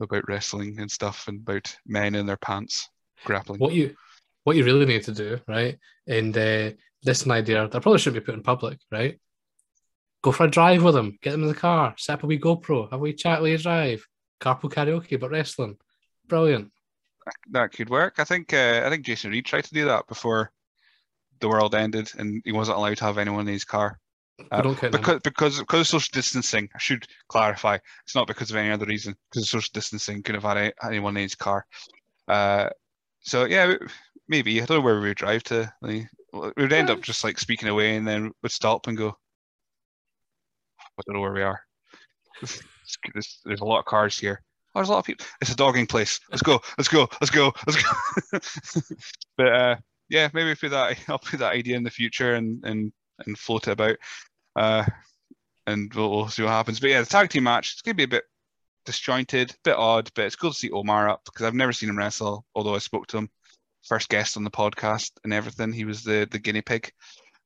about 0.00 0.28
wrestling 0.28 0.80
and 0.80 0.90
stuff 0.90 1.28
and 1.28 1.40
about 1.40 1.74
men 1.86 2.14
in 2.14 2.26
their 2.26 2.36
pants 2.36 2.90
grappling. 3.24 3.60
What 3.60 3.74
you 3.74 3.96
what 4.44 4.56
you 4.56 4.64
really 4.64 4.86
need 4.86 5.04
to 5.04 5.12
do, 5.12 5.40
right? 5.48 5.78
And 6.06 6.36
uh, 6.36 6.70
this 7.02 7.24
an 7.24 7.32
idea 7.32 7.68
that 7.68 7.80
probably 7.80 7.98
shouldn't 7.98 8.22
be 8.22 8.26
put 8.26 8.36
in 8.36 8.42
public, 8.42 8.78
right? 8.90 9.18
Go 10.26 10.32
for 10.32 10.46
a 10.46 10.50
drive 10.50 10.82
with 10.82 10.96
them, 10.96 11.16
get 11.22 11.30
them 11.30 11.42
in 11.42 11.48
the 11.48 11.54
car, 11.54 11.94
set 11.96 12.14
up 12.14 12.24
a 12.24 12.26
wee 12.26 12.36
GoPro, 12.36 12.90
have 12.90 12.98
a 12.98 13.02
wee 13.02 13.12
chat 13.12 13.38
while 13.38 13.46
you 13.46 13.58
drive, 13.58 14.04
carpool 14.40 14.72
karaoke, 14.72 15.20
but 15.20 15.30
wrestling. 15.30 15.76
Brilliant. 16.26 16.72
That 17.52 17.70
could 17.70 17.88
work. 17.88 18.14
I 18.18 18.24
think 18.24 18.52
uh, 18.52 18.82
I 18.84 18.90
think 18.90 19.06
Jason 19.06 19.30
Reed 19.30 19.46
tried 19.46 19.62
to 19.66 19.72
do 19.74 19.84
that 19.84 20.08
before 20.08 20.50
the 21.38 21.48
world 21.48 21.76
ended, 21.76 22.10
and 22.18 22.42
he 22.44 22.50
wasn't 22.50 22.76
allowed 22.76 22.96
to 22.96 23.04
have 23.04 23.18
anyone 23.18 23.46
in 23.46 23.52
his 23.52 23.64
car. 23.64 24.00
Uh, 24.50 24.74
because 24.90 25.20
because 25.20 25.58
because 25.60 25.60
of 25.60 25.86
social 25.86 26.10
distancing, 26.12 26.68
I 26.74 26.78
should 26.78 27.06
clarify. 27.28 27.78
It's 28.04 28.16
not 28.16 28.26
because 28.26 28.50
of 28.50 28.56
any 28.56 28.72
other 28.72 28.86
reason. 28.86 29.14
Because 29.30 29.44
of 29.44 29.48
social 29.48 29.70
distancing, 29.74 30.24
couldn't 30.24 30.42
have 30.42 30.56
had 30.56 30.74
anyone 30.82 31.16
in 31.16 31.22
his 31.22 31.36
car. 31.36 31.64
Uh, 32.26 32.70
so 33.20 33.44
yeah, 33.44 33.74
maybe 34.26 34.60
I 34.60 34.64
don't 34.64 34.78
know 34.78 34.84
where 34.84 35.00
we 35.00 35.06
would 35.06 35.18
drive 35.18 35.44
to. 35.44 35.72
Like, 35.82 36.08
we 36.32 36.50
would 36.56 36.72
end 36.72 36.90
up 36.90 37.00
just 37.00 37.22
like 37.22 37.38
speaking 37.38 37.68
away, 37.68 37.94
and 37.94 38.08
then 38.08 38.32
would 38.42 38.50
stop 38.50 38.88
and 38.88 38.98
go. 38.98 39.16
I 40.98 41.02
don't 41.06 41.14
know 41.16 41.20
where 41.20 41.32
we 41.32 41.42
are. 41.42 41.60
There's, 42.40 43.40
there's 43.44 43.60
a 43.60 43.64
lot 43.64 43.80
of 43.80 43.84
cars 43.84 44.18
here. 44.18 44.42
Oh, 44.74 44.80
there's 44.80 44.88
a 44.88 44.92
lot 44.92 44.98
of 44.98 45.04
people. 45.04 45.26
It's 45.40 45.52
a 45.52 45.56
dogging 45.56 45.86
place. 45.86 46.20
Let's 46.30 46.42
go. 46.42 46.60
Let's 46.76 46.88
go. 46.88 47.08
Let's 47.20 47.30
go. 47.30 47.52
Let's 47.66 47.82
go. 47.82 48.38
but 49.36 49.46
uh, 49.46 49.76
yeah, 50.08 50.28
maybe 50.34 50.54
put 50.54 50.70
that. 50.70 50.98
I'll 51.08 51.18
put 51.18 51.40
that 51.40 51.52
idea 51.52 51.76
in 51.76 51.82
the 51.82 51.90
future 51.90 52.34
and 52.34 52.64
and 52.64 52.92
and 53.24 53.38
float 53.38 53.68
it 53.68 53.72
about. 53.72 53.96
Uh, 54.54 54.84
and 55.66 55.92
we'll, 55.94 56.10
we'll 56.10 56.28
see 56.28 56.42
what 56.42 56.50
happens. 56.50 56.80
But 56.80 56.90
yeah, 56.90 57.00
the 57.00 57.06
tag 57.06 57.30
team 57.30 57.44
match. 57.44 57.72
It's 57.72 57.82
gonna 57.82 57.94
be 57.94 58.04
a 58.04 58.08
bit 58.08 58.24
disjointed, 58.84 59.50
a 59.50 59.54
bit 59.64 59.76
odd, 59.76 60.10
but 60.14 60.26
it's 60.26 60.36
cool 60.36 60.52
to 60.52 60.56
see 60.58 60.70
Omar 60.70 61.08
up 61.08 61.22
because 61.24 61.46
I've 61.46 61.54
never 61.54 61.72
seen 61.72 61.88
him 61.88 61.98
wrestle. 61.98 62.44
Although 62.54 62.74
I 62.74 62.78
spoke 62.78 63.06
to 63.08 63.18
him, 63.18 63.30
first 63.82 64.08
guest 64.08 64.36
on 64.36 64.44
the 64.44 64.50
podcast 64.50 65.12
and 65.24 65.32
everything. 65.32 65.72
He 65.72 65.84
was 65.84 66.02
the 66.02 66.28
the 66.30 66.38
guinea 66.38 66.62
pig 66.62 66.92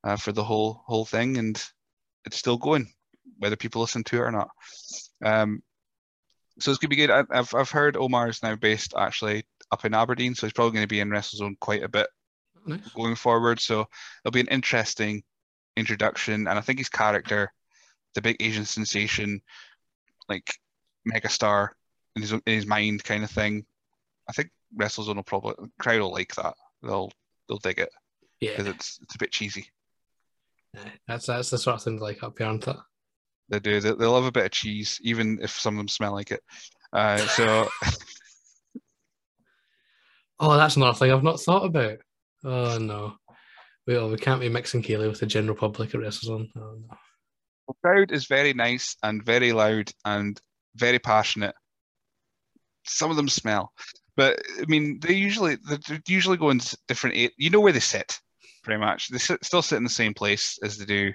uh, 0.04 0.16
for 0.16 0.32
the 0.32 0.44
whole 0.44 0.82
whole 0.86 1.04
thing, 1.04 1.38
and 1.38 1.62
it's 2.24 2.36
still 2.36 2.58
going, 2.58 2.92
whether 3.38 3.56
people 3.56 3.80
listen 3.80 4.04
to 4.04 4.16
it 4.16 4.20
or 4.20 4.32
not. 4.32 4.50
Um, 5.24 5.62
so 6.58 6.70
it's 6.70 6.78
gonna 6.78 6.90
be 6.90 6.96
good. 6.96 7.10
I, 7.10 7.24
have 7.32 7.54
I've 7.54 7.70
heard 7.70 7.96
Omar 7.96 8.28
is 8.28 8.42
now 8.42 8.56
based 8.56 8.94
actually 8.96 9.44
up 9.72 9.84
in 9.84 9.94
Aberdeen, 9.94 10.34
so 10.34 10.46
he's 10.46 10.52
probably 10.52 10.72
going 10.72 10.84
to 10.84 10.88
be 10.88 11.00
in 11.00 11.08
WrestleZone 11.08 11.58
quite 11.60 11.82
a 11.82 11.88
bit 11.88 12.08
nice. 12.66 12.80
going 12.94 13.14
forward. 13.14 13.60
So 13.60 13.86
it'll 14.24 14.32
be 14.32 14.40
an 14.40 14.48
interesting 14.48 15.22
introduction, 15.76 16.48
and 16.48 16.58
I 16.58 16.60
think 16.60 16.78
his 16.78 16.88
character, 16.88 17.52
the 18.14 18.22
big 18.22 18.36
Asian 18.40 18.64
sensation, 18.64 19.40
like 20.28 20.54
megastar 21.08 21.68
in 22.16 22.22
his 22.22 22.32
in 22.32 22.42
his 22.46 22.66
mind 22.66 23.04
kind 23.04 23.24
of 23.24 23.30
thing. 23.30 23.64
I 24.28 24.32
think 24.32 24.50
WrestleZone 24.78 25.16
will 25.16 25.22
probably 25.22 25.54
crowd 25.78 26.00
will 26.00 26.12
like 26.12 26.34
that. 26.36 26.54
They'll 26.82 27.12
they'll 27.48 27.58
dig 27.58 27.78
it. 27.78 27.90
Yeah, 28.40 28.50
because 28.50 28.66
it's 28.66 28.98
it's 29.02 29.14
a 29.14 29.18
bit 29.18 29.32
cheesy. 29.32 29.68
Yeah, 30.74 30.82
that's 31.06 31.26
that's 31.26 31.50
the 31.50 31.58
sort 31.58 31.76
of 31.76 31.82
thing 31.82 31.98
like 31.98 32.22
up 32.22 32.38
here, 32.38 32.46
aren't 32.46 32.68
it? 32.68 32.76
They 33.50 33.58
do. 33.58 33.80
They, 33.80 33.90
they 33.92 34.06
love 34.06 34.24
a 34.24 34.32
bit 34.32 34.46
of 34.46 34.52
cheese, 34.52 34.98
even 35.02 35.40
if 35.42 35.50
some 35.50 35.74
of 35.74 35.78
them 35.78 35.88
smell 35.88 36.12
like 36.12 36.30
it. 36.30 36.40
Uh, 36.92 37.18
so. 37.18 37.68
oh, 40.40 40.56
that's 40.56 40.76
another 40.76 40.96
thing 40.96 41.12
I've 41.12 41.24
not 41.24 41.40
thought 41.40 41.64
about. 41.64 41.98
Oh 42.44 42.78
no, 42.78 43.14
we 43.86 43.96
oh, 43.96 44.08
we 44.08 44.16
can't 44.16 44.40
be 44.40 44.48
mixing 44.48 44.82
Kaylee 44.82 45.08
with 45.08 45.20
the 45.20 45.26
general 45.26 45.56
public 45.56 45.94
at 45.94 46.00
WrestleZone. 46.00 46.48
Oh 46.56 46.78
no. 46.80 46.96
The 47.68 47.74
crowd 47.82 48.12
is 48.12 48.26
very 48.26 48.54
nice 48.54 48.96
and 49.02 49.24
very 49.24 49.52
loud 49.52 49.90
and 50.04 50.40
very 50.76 50.98
passionate. 50.98 51.54
Some 52.86 53.10
of 53.10 53.16
them 53.16 53.28
smell, 53.28 53.72
but 54.16 54.40
I 54.58 54.64
mean, 54.66 55.00
they 55.00 55.14
usually 55.14 55.56
they 55.68 56.00
usually 56.06 56.38
go 56.38 56.50
in 56.50 56.60
different. 56.88 57.32
You 57.36 57.50
know 57.50 57.60
where 57.60 57.72
they 57.72 57.80
sit, 57.80 58.18
pretty 58.62 58.80
much. 58.80 59.08
They 59.08 59.18
sit, 59.18 59.44
still 59.44 59.62
sit 59.62 59.76
in 59.76 59.84
the 59.84 59.90
same 59.90 60.14
place 60.14 60.58
as 60.62 60.78
they 60.78 60.86
do 60.86 61.12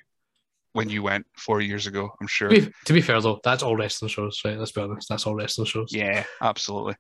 when 0.76 0.90
you 0.90 1.02
went 1.02 1.26
four 1.38 1.62
years 1.62 1.88
ago. 1.88 2.12
I'm 2.20 2.28
sure. 2.28 2.50
To 2.50 2.62
be, 2.62 2.72
to 2.84 2.94
be, 2.94 3.00
fair 3.00 3.22
though, 3.22 3.40
that's 3.46 3.64
all 3.64 3.78
wrestling 3.78 4.10
shows, 4.10 4.42
right? 4.44 4.60
Let's 4.60 4.74
be 4.74 4.82
honest. 4.82 5.08
That's 5.08 5.26
all 5.26 5.34
wrestling 5.34 5.68
shows. 5.68 5.94
Yeah, 5.94 6.26
absolutely. 6.42 6.96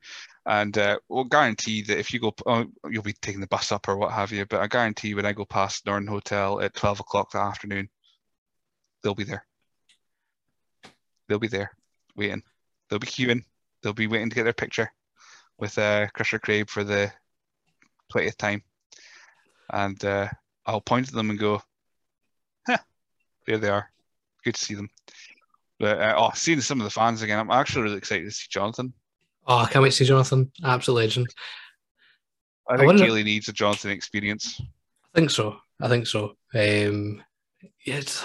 And 0.45 0.77
uh, 0.77 0.97
we'll 1.09 1.25
guarantee 1.25 1.81
that 1.83 1.99
if 1.99 2.13
you 2.13 2.21
go, 2.21 2.33
oh, 2.45 2.65
you'll 2.89 3.03
be 3.03 3.11
taking 3.21 3.41
the 3.41 3.47
bus 3.47 3.73
up 3.73 3.89
or 3.89 3.97
what 3.97 4.13
have 4.13 4.31
you. 4.31 4.45
But 4.45 4.61
I 4.61 4.67
guarantee 4.67 5.13
when 5.13 5.25
I 5.25 5.33
go 5.33 5.43
past 5.43 5.85
Northern 5.85 6.07
Hotel 6.07 6.61
at 6.61 6.73
twelve 6.73 7.01
o'clock 7.01 7.31
that 7.31 7.39
afternoon, 7.39 7.89
they'll 9.03 9.13
be 9.13 9.25
there. 9.25 9.45
They'll 11.27 11.39
be 11.39 11.49
there, 11.49 11.71
waiting. 12.15 12.43
They'll 12.89 12.99
be 12.99 13.07
queuing. 13.07 13.43
They'll 13.83 13.91
be 13.91 14.07
waiting 14.07 14.29
to 14.29 14.35
get 14.35 14.43
their 14.43 14.53
picture 14.53 14.89
with 15.57 15.77
uh, 15.77 16.07
Crusher 16.13 16.39
Craig 16.39 16.69
for 16.69 16.85
the 16.85 17.11
twentieth 18.09 18.37
time. 18.37 18.63
And 19.69 20.03
uh, 20.05 20.29
I'll 20.65 20.79
point 20.79 21.09
at 21.09 21.13
them 21.13 21.29
and 21.29 21.39
go, 21.39 21.61
there 23.45 23.57
they 23.57 23.69
are. 23.69 23.91
Good 24.43 24.55
to 24.55 24.63
see 24.63 24.75
them. 24.75 24.89
But 25.79 25.99
uh, 25.99 26.15
oh, 26.17 26.31
seeing 26.35 26.61
some 26.61 26.79
of 26.79 26.85
the 26.85 26.91
fans 26.91 27.21
again, 27.21 27.39
I'm 27.39 27.51
actually 27.51 27.83
really 27.83 27.97
excited 27.97 28.25
to 28.25 28.31
see 28.31 28.47
Jonathan. 28.49 28.93
Oh, 29.47 29.57
I 29.57 29.67
can't 29.67 29.83
wait 29.83 29.89
to 29.89 29.95
see 29.97 30.05
Jonathan. 30.05 30.51
Absolute 30.63 30.97
legend. 30.97 31.27
I 32.67 32.77
think 32.77 32.93
I 32.93 32.95
Kaylee 32.95 33.23
needs 33.23 33.47
a 33.47 33.53
Jonathan 33.53 33.91
experience. 33.91 34.59
I 34.61 35.19
think 35.19 35.29
so. 35.29 35.57
I 35.81 35.87
think 35.87 36.07
so. 36.07 36.35
Um, 36.53 37.21
it's, 37.85 38.23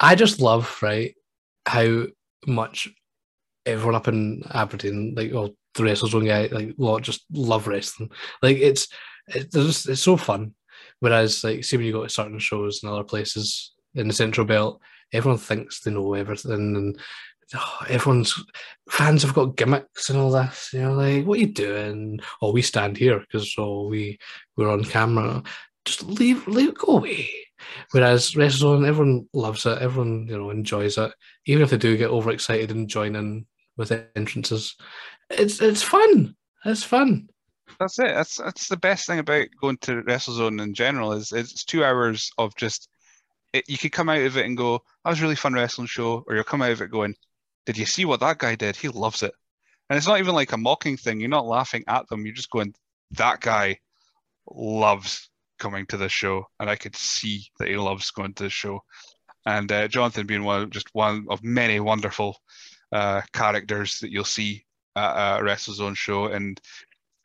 I 0.00 0.14
just 0.14 0.40
love 0.40 0.78
right 0.82 1.14
how 1.66 2.06
much 2.46 2.88
everyone 3.64 3.94
up 3.94 4.08
in 4.08 4.42
Aberdeen, 4.52 5.14
like 5.16 5.32
well, 5.32 5.50
the 5.74 5.82
WrestleZone 5.82 6.26
guy, 6.26 6.54
like 6.54 6.74
lot 6.76 7.02
just 7.02 7.24
love 7.32 7.66
wrestling. 7.66 8.10
Like 8.42 8.58
it's 8.58 8.88
it's 9.28 9.54
just, 9.54 9.88
it's 9.88 10.02
so 10.02 10.16
fun. 10.16 10.54
Whereas 11.00 11.42
like 11.44 11.64
see 11.64 11.76
when 11.76 11.86
you 11.86 11.92
go 11.92 12.02
to 12.02 12.08
certain 12.08 12.38
shows 12.38 12.82
in 12.82 12.88
other 12.88 13.04
places, 13.04 13.71
in 13.94 14.08
the 14.08 14.14
Central 14.14 14.46
Belt, 14.46 14.80
everyone 15.12 15.38
thinks 15.38 15.80
they 15.80 15.90
know 15.90 16.14
everything, 16.14 16.52
and 16.76 17.00
oh, 17.54 17.78
everyone's 17.88 18.34
fans 18.90 19.22
have 19.22 19.34
got 19.34 19.56
gimmicks 19.56 20.10
and 20.10 20.18
all 20.18 20.30
this. 20.30 20.70
You 20.72 20.82
know, 20.82 20.92
like 20.94 21.24
what 21.24 21.38
are 21.38 21.42
you 21.42 21.52
doing? 21.52 22.20
Oh, 22.40 22.52
we 22.52 22.62
stand 22.62 22.96
here 22.96 23.20
because 23.20 23.54
oh 23.58 23.88
we 23.88 24.18
we're 24.56 24.70
on 24.70 24.84
camera. 24.84 25.42
Just 25.84 26.04
leave, 26.04 26.46
leave, 26.46 26.74
go 26.74 26.98
away. 26.98 27.30
Whereas 27.92 28.32
WrestleZone, 28.32 28.86
everyone 28.86 29.28
loves 29.32 29.66
it. 29.66 29.78
Everyone 29.80 30.26
you 30.28 30.38
know 30.38 30.50
enjoys 30.50 30.98
it, 30.98 31.12
even 31.46 31.62
if 31.62 31.70
they 31.70 31.78
do 31.78 31.96
get 31.96 32.10
overexcited 32.10 32.70
and 32.70 32.88
join 32.88 33.16
in 33.16 33.46
with 33.76 33.92
entrances. 34.16 34.76
It's 35.30 35.60
it's 35.60 35.82
fun. 35.82 36.34
It's 36.64 36.84
fun. 36.84 37.28
That's 37.78 37.98
it. 37.98 38.14
That's 38.14 38.36
that's 38.36 38.68
the 38.68 38.76
best 38.76 39.06
thing 39.06 39.18
about 39.18 39.46
going 39.60 39.78
to 39.78 40.02
WrestleZone 40.02 40.62
in 40.62 40.74
general 40.74 41.12
is 41.12 41.32
it's 41.32 41.64
two 41.64 41.84
hours 41.84 42.30
of 42.38 42.54
just 42.56 42.88
it, 43.52 43.68
you 43.68 43.78
could 43.78 43.92
come 43.92 44.08
out 44.08 44.20
of 44.20 44.36
it 44.36 44.46
and 44.46 44.56
go, 44.56 44.82
"That 45.04 45.10
was 45.10 45.20
a 45.20 45.22
really 45.22 45.36
fun 45.36 45.54
wrestling 45.54 45.86
show," 45.86 46.24
or 46.26 46.34
you'll 46.34 46.44
come 46.44 46.62
out 46.62 46.72
of 46.72 46.82
it 46.82 46.90
going, 46.90 47.14
"Did 47.66 47.78
you 47.78 47.86
see 47.86 48.04
what 48.04 48.20
that 48.20 48.38
guy 48.38 48.54
did? 48.54 48.76
He 48.76 48.88
loves 48.88 49.22
it." 49.22 49.34
And 49.88 49.96
it's 49.96 50.06
not 50.06 50.18
even 50.18 50.34
like 50.34 50.52
a 50.52 50.56
mocking 50.56 50.96
thing. 50.96 51.20
You're 51.20 51.28
not 51.28 51.46
laughing 51.46 51.84
at 51.86 52.08
them. 52.08 52.24
You're 52.24 52.34
just 52.34 52.50
going, 52.50 52.74
"That 53.12 53.40
guy 53.40 53.78
loves 54.50 55.28
coming 55.58 55.86
to 55.86 55.96
the 55.96 56.08
show," 56.08 56.46
and 56.60 56.70
I 56.70 56.76
could 56.76 56.96
see 56.96 57.46
that 57.58 57.68
he 57.68 57.76
loves 57.76 58.10
going 58.10 58.34
to 58.34 58.44
the 58.44 58.50
show. 58.50 58.82
And 59.46 59.70
uh, 59.72 59.88
Jonathan 59.88 60.26
being 60.26 60.44
one, 60.44 60.70
just 60.70 60.88
one 60.92 61.26
of 61.28 61.42
many 61.42 61.80
wonderful 61.80 62.40
uh, 62.92 63.22
characters 63.32 63.98
that 64.00 64.10
you'll 64.10 64.24
see 64.24 64.64
at 64.96 65.40
a 65.40 65.42
WrestleZone 65.42 65.96
show. 65.96 66.26
And 66.26 66.60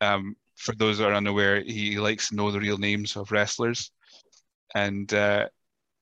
um, 0.00 0.36
for 0.56 0.74
those 0.74 0.98
that 0.98 1.10
are 1.10 1.14
unaware, 1.14 1.62
he 1.62 1.98
likes 1.98 2.28
to 2.28 2.34
know 2.34 2.50
the 2.50 2.60
real 2.60 2.78
names 2.78 3.16
of 3.16 3.30
wrestlers. 3.30 3.90
And 4.74 5.12
uh, 5.14 5.48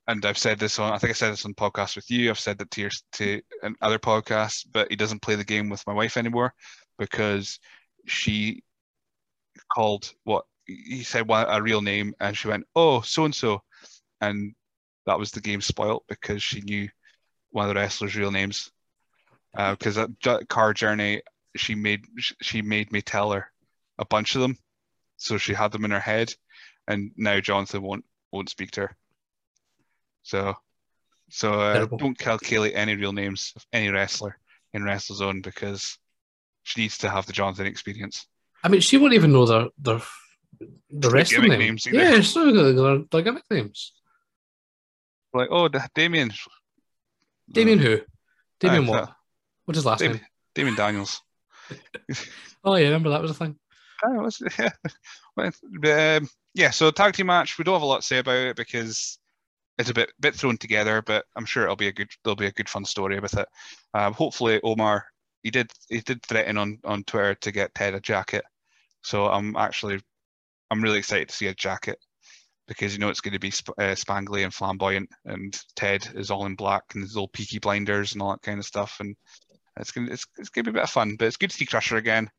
and 0.09 0.25
I've 0.25 0.39
said 0.39 0.59
this 0.59 0.79
on 0.79 0.93
I 0.93 0.99
think 0.99 1.11
I 1.11 1.15
said 1.15 1.33
this 1.33 1.45
on 1.45 1.55
podcast 1.55 1.97
with 1.97 2.11
you. 2.11 2.31
I've 2.31 2.39
said 2.39 2.59
that 2.59 2.71
to 2.73 2.81
your 2.81 2.91
to 3.13 3.41
other 3.83 3.99
podcasts, 3.99 4.67
but 4.71 4.89
he 4.91 4.97
doesn't 4.97 5.23
play 5.23 5.35
the 5.35 5.45
game 5.45 5.69
with 5.69 5.87
my 5.87 5.93
wife 5.93 6.17
anymore 6.17 6.55
because 6.99 7.59
she 8.07 8.63
called 9.73 10.13
what 10.25 10.45
he 10.67 11.03
said 11.03 11.29
one, 11.29 11.47
a 11.49 11.63
real 11.63 11.83
name 11.83 12.15
and 12.21 12.37
she 12.37 12.49
went, 12.49 12.67
Oh, 12.75 13.01
so 13.01 13.25
and 13.25 13.35
so 13.35 13.63
and 14.21 14.55
that 15.07 15.19
was 15.19 15.31
the 15.31 15.41
game 15.41 15.61
spoilt 15.61 16.05
because 16.09 16.43
she 16.43 16.61
knew 16.61 16.89
one 17.51 17.69
of 17.69 17.75
the 17.75 17.81
wrestlers' 17.81 18.17
real 18.17 18.31
names. 18.31 18.71
Because 19.55 19.97
uh, 19.97 20.09
that 20.25 20.49
car 20.49 20.75
journey, 20.75 21.23
she 21.57 21.75
made 21.75 22.05
she 22.43 22.61
made 22.61 22.93
me 22.93 23.01
tell 23.01 23.33
her 23.33 23.51
a 23.99 24.05
bunch 24.05 24.35
of 24.35 24.43
them, 24.43 24.59
so 25.17 25.39
she 25.39 25.55
had 25.55 25.73
them 25.73 25.87
in 25.87 25.91
her 25.91 26.01
head, 26.01 26.35
and 26.87 27.13
now 27.17 27.41
Jonathan 27.41 27.81
won't 27.81 28.05
won't 28.31 28.51
speak 28.51 28.73
to 28.73 28.83
her. 28.83 28.97
So, 30.27 30.55
so 31.31 31.53
uh, 31.53 31.87
don't 31.87 32.19
calculate 32.19 32.73
any 32.75 32.97
real 32.97 33.13
names 33.13 33.53
of 33.55 33.65
any 33.73 33.91
wrestler 33.91 34.37
in 34.75 34.83
WrestleZone 34.83 35.41
because 35.41 35.99
she 36.65 36.81
needs 36.81 36.99
to 36.99 37.09
have 37.09 37.27
the 37.27 37.33
Jonathan 37.33 37.67
experience. 37.67 38.27
I 38.65 38.69
mean, 38.69 38.81
she 38.81 38.99
won't 38.99 39.15
even 39.15 39.33
know 39.33 39.47
their 39.47 39.69
their 39.79 40.03
the 40.91 41.11
rest 41.11 41.33
of 41.33 41.43
them. 41.43 41.61
Names 41.61 41.87
either. 41.87 41.97
yeah, 41.97 42.21
so 42.23 42.51
they're, 42.51 43.05
they're 43.09 43.23
gimmick 43.23 43.45
names. 43.49 43.93
Like, 45.33 45.49
oh, 45.53 45.69
Damien. 45.95 46.33
Damien 47.53 47.79
who? 47.79 48.01
Damien 48.59 48.89
uh, 48.89 48.93
what? 48.93 49.13
What's 49.65 49.79
his 49.79 49.87
last 49.87 50.01
Damien, 50.01 50.17
name? 50.17 50.27
Damien 50.57 50.75
Daniels. 50.75 51.23
oh 52.65 52.75
yeah, 52.75 52.87
remember 52.87 53.11
that 53.11 53.23
was 53.23 53.31
a 53.31 53.35
thing. 53.35 53.57
Yeah. 55.39 56.17
Um, 56.17 56.29
yeah, 56.55 56.71
so 56.71 56.91
tag 56.91 57.13
team 57.13 57.27
match. 57.27 57.59
We 57.59 57.65
don't 57.65 57.75
have 57.75 57.83
a 57.83 57.87
lot 57.87 58.01
to 58.01 58.07
say 58.07 58.19
about 58.19 58.37
it 58.37 58.57
because 58.57 59.19
it's 59.79 59.91
a 59.91 59.95
bit 59.95 60.13
bit 60.21 60.35
thrown 60.35 60.57
together, 60.57 61.03
but 61.03 61.27
I'm 61.37 61.47
sure 61.47 61.65
it'll 61.65 61.77
be 61.77 61.89
a 61.89 61.93
good 61.93 62.09
there'll 62.25 62.37
be 62.37 62.47
a 62.47 62.53
good 62.53 62.69
fun 62.69 62.85
story 62.85 63.21
with 63.21 63.37
it. 63.37 63.49
Um, 63.95 64.13
hopefully, 64.15 64.61
Omar 64.63 65.07
he 65.43 65.51
did 65.51 65.71
he 65.89 66.01
did 66.01 66.23
threaten 66.23 66.59
on 66.59 66.79
on 66.85 67.05
Twitter 67.05 67.35
to 67.37 67.53
get 67.53 67.75
Ted 67.75 67.95
a 67.95 68.01
jacket, 68.01 68.45
so 69.03 69.27
I'm 69.27 69.57
actually 69.57 70.01
I'm 70.71 70.83
really 70.83 70.99
excited 70.99 71.29
to 71.29 71.35
see 71.35 71.47
a 71.47 71.55
jacket 71.55 71.99
because 72.67 72.93
you 72.93 72.99
know 72.99 73.11
it's 73.11 73.21
going 73.21 73.33
to 73.33 73.39
be 73.39 73.53
sp- 73.55 73.79
uh, 73.79 73.95
spangly 73.95 74.45
and 74.45 74.53
flamboyant, 74.53 75.09
and 75.25 75.57
Ted 75.77 76.09
is 76.15 76.31
all 76.31 76.47
in 76.47 76.57
black 76.57 76.83
and 76.95 77.03
his 77.03 77.15
little 77.15 77.29
peaky 77.29 77.59
blinders 77.59 78.13
and 78.13 78.23
all 78.23 78.33
that 78.33 78.43
kind 78.43 78.59
of 78.59 78.67
stuff, 78.67 78.97
and 79.01 79.15
it's 79.79 79.93
gonna 79.93 80.11
it's, 80.11 80.27
it's 80.39 80.49
gonna 80.49 80.65
be 80.65 80.71
a 80.71 80.75
bit 80.75 80.83
of 80.83 80.91
fun. 80.91 81.17
But 81.17 81.27
it's 81.27 81.37
good 81.37 81.51
to 81.51 81.57
see 81.57 81.67
Crusher 81.67 81.97
again, 81.97 82.31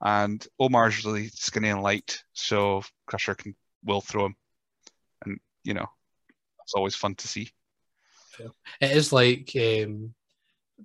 and 0.00 0.46
Omar's 0.58 1.04
really 1.04 1.28
skinny 1.28 1.68
and 1.68 1.82
light, 1.82 2.22
so 2.32 2.82
Crusher 3.06 3.34
can 3.34 3.54
will 3.84 4.00
throw 4.00 4.26
him, 4.26 4.36
and 5.26 5.38
you 5.64 5.74
know 5.74 5.88
it's 6.64 6.74
always 6.74 6.94
fun 6.94 7.14
to 7.16 7.28
see. 7.28 7.50
It 8.80 8.90
is 8.90 9.12
like 9.12 9.52
um, 9.56 10.12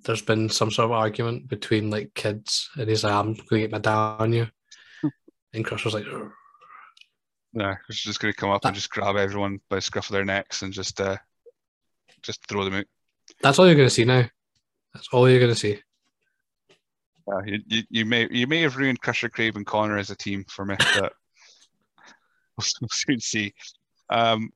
there's 0.04 0.22
been 0.22 0.50
some 0.50 0.70
sort 0.70 0.86
of 0.86 0.92
argument 0.92 1.48
between 1.48 1.90
like 1.90 2.14
kids, 2.14 2.70
and 2.78 2.88
he's 2.88 3.04
like, 3.04 3.14
"I'm 3.14 3.34
going 3.34 3.48
to 3.50 3.60
get 3.60 3.72
my 3.72 3.80
dad 3.80 4.18
on 4.20 4.34
you," 4.34 4.48
and 5.54 5.66
Crusher's 5.66 5.94
like. 5.94 6.06
Urgh 6.06 6.32
yeah, 7.54 7.76
she's 7.90 8.04
just 8.04 8.20
going 8.20 8.34
to 8.34 8.40
come 8.40 8.50
up 8.50 8.62
that, 8.62 8.70
and 8.70 8.76
just 8.76 8.92
grab 8.92 9.16
everyone 9.16 9.60
by 9.70 9.78
the 9.78 9.82
scruff 9.82 10.10
of 10.10 10.14
their 10.14 10.26
necks 10.26 10.62
and 10.62 10.72
just 10.72 11.02
uh, 11.02 11.18
just 12.22 12.46
throw 12.48 12.64
them 12.64 12.76
out. 12.76 12.86
That's 13.42 13.60
all 13.60 13.66
you're 13.66 13.76
going 13.76 13.88
to 13.88 13.94
see 13.94 14.06
now. 14.06 14.26
That's 14.94 15.08
all 15.12 15.30
you're 15.30 15.40
going 15.40 15.54
to 15.54 15.60
see. 15.60 15.80
Yeah, 17.28 17.42
you, 17.46 17.60
you, 17.68 17.84
you, 17.90 18.06
may 18.06 18.28
you 18.32 18.48
may 18.48 18.62
have 18.62 18.78
ruined 18.78 19.02
Crusher 19.02 19.30
Crave 19.30 19.56
and 19.56 19.66
Connor 19.66 19.98
as 19.98 20.10
a 20.10 20.16
team 20.16 20.46
for 20.48 20.66
me, 20.66 20.76
but 21.00 21.14
we'll 22.58 22.90
soon 22.92 23.20
see. 23.20 23.54
Um, 24.10 24.52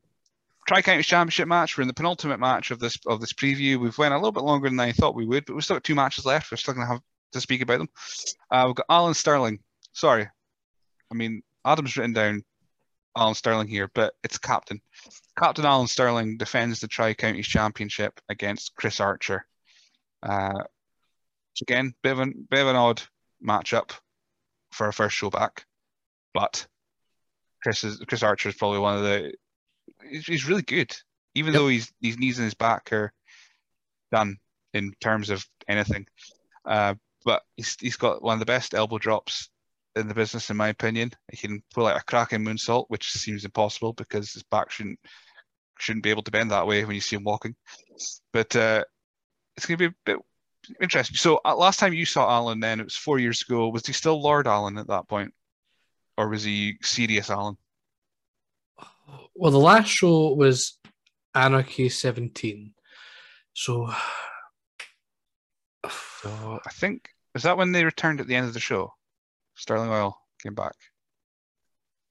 Tri 0.67 0.81
Counties 0.81 1.07
Championship 1.07 1.47
match. 1.47 1.77
We're 1.77 1.83
in 1.83 1.87
the 1.87 1.93
penultimate 1.93 2.39
match 2.39 2.71
of 2.71 2.79
this 2.79 2.97
of 3.05 3.19
this 3.19 3.33
preview. 3.33 3.79
We've 3.79 3.97
went 3.97 4.13
a 4.13 4.17
little 4.17 4.31
bit 4.31 4.43
longer 4.43 4.69
than 4.69 4.79
I 4.79 4.91
thought 4.91 5.15
we 5.15 5.25
would, 5.25 5.45
but 5.45 5.53
we've 5.53 5.63
still 5.63 5.75
got 5.75 5.83
two 5.83 5.95
matches 5.95 6.25
left. 6.25 6.51
We're 6.51 6.57
still 6.57 6.73
going 6.73 6.87
to 6.87 6.93
have 6.93 7.01
to 7.33 7.41
speak 7.41 7.61
about 7.61 7.79
them. 7.79 7.89
Uh, 8.49 8.63
we've 8.67 8.75
got 8.75 8.85
Alan 8.89 9.13
Sterling. 9.13 9.59
Sorry, 9.91 10.27
I 11.11 11.15
mean 11.15 11.41
Adam's 11.65 11.97
written 11.97 12.13
down 12.13 12.43
Alan 13.17 13.35
Sterling 13.35 13.67
here, 13.67 13.89
but 13.93 14.13
it's 14.23 14.37
captain. 14.37 14.81
Captain 15.37 15.65
Alan 15.65 15.87
Sterling 15.87 16.37
defends 16.37 16.79
the 16.79 16.87
Tri 16.87 17.13
Counties 17.13 17.47
Championship 17.47 18.19
against 18.29 18.75
Chris 18.75 18.99
Archer. 18.99 19.45
Uh, 20.21 20.63
again, 21.61 21.93
bit 22.01 22.13
of, 22.13 22.19
an, 22.19 22.47
bit 22.49 22.61
of 22.61 22.67
an 22.67 22.75
odd 22.75 23.01
matchup 23.45 23.91
for 24.71 24.87
a 24.87 24.93
first 24.93 25.15
show 25.15 25.29
back, 25.29 25.65
but 26.33 26.65
Chris 27.61 27.83
is 27.83 27.99
Chris 28.07 28.23
Archer 28.23 28.49
is 28.49 28.55
probably 28.55 28.79
one 28.79 28.97
of 28.97 29.03
the. 29.03 29.33
He's, 30.09 30.25
he's 30.25 30.47
really 30.47 30.61
good, 30.61 30.95
even 31.35 31.53
yep. 31.53 31.61
though 31.61 31.67
he's 31.67 31.91
his 32.01 32.17
knees 32.17 32.37
and 32.37 32.45
his 32.45 32.53
back 32.53 32.91
are 32.91 33.13
done 34.11 34.37
in 34.73 34.93
terms 35.01 35.29
of 35.29 35.45
anything. 35.67 36.05
Uh, 36.65 36.95
but 37.25 37.43
he's 37.57 37.75
he's 37.79 37.97
got 37.97 38.21
one 38.21 38.33
of 38.33 38.39
the 38.39 38.45
best 38.45 38.73
elbow 38.73 38.97
drops 38.97 39.49
in 39.95 40.07
the 40.07 40.13
business, 40.13 40.49
in 40.49 40.57
my 40.57 40.69
opinion. 40.69 41.11
He 41.31 41.37
can 41.37 41.63
pull 41.73 41.87
out 41.87 41.97
a 41.97 42.03
cracking 42.03 42.43
moonsault, 42.43 42.85
which 42.87 43.11
seems 43.11 43.45
impossible 43.45 43.93
because 43.93 44.33
his 44.33 44.43
back 44.43 44.71
shouldn't 44.71 44.99
shouldn't 45.79 46.03
be 46.03 46.09
able 46.09 46.23
to 46.23 46.31
bend 46.31 46.51
that 46.51 46.67
way 46.67 46.83
when 46.85 46.95
you 46.95 47.01
see 47.01 47.15
him 47.15 47.23
walking. 47.23 47.55
But 48.31 48.55
uh, 48.55 48.83
it's 49.55 49.65
going 49.65 49.77
to 49.77 49.89
be 49.89 49.93
a 49.93 49.95
bit 50.05 50.17
interesting. 50.81 51.17
So 51.17 51.39
uh, 51.43 51.55
last 51.55 51.79
time 51.79 51.93
you 51.93 52.05
saw 52.05 52.29
Alan, 52.29 52.59
then 52.59 52.79
it 52.79 52.83
was 52.85 52.95
four 52.95 53.19
years 53.19 53.41
ago. 53.41 53.69
Was 53.69 53.85
he 53.85 53.93
still 53.93 54.21
Lord 54.21 54.47
Alan 54.47 54.77
at 54.77 54.87
that 54.87 55.07
point, 55.07 55.33
or 56.17 56.29
was 56.29 56.43
he 56.43 56.77
serious 56.81 57.29
Alan? 57.29 57.57
Well, 59.35 59.51
the 59.51 59.59
last 59.59 59.87
show 59.87 60.33
was 60.33 60.77
Anarchy 61.35 61.89
17. 61.89 62.73
So, 63.53 63.93
so 65.85 66.59
I 66.65 66.69
think 66.71 67.09
is 67.35 67.43
that 67.43 67.57
when 67.57 67.71
they 67.71 67.83
returned 67.83 68.19
at 68.19 68.27
the 68.27 68.35
end 68.35 68.47
of 68.47 68.53
the 68.53 68.59
show? 68.59 68.93
Sterling 69.55 69.89
Oil 69.89 70.17
came 70.41 70.53
back. 70.53 70.75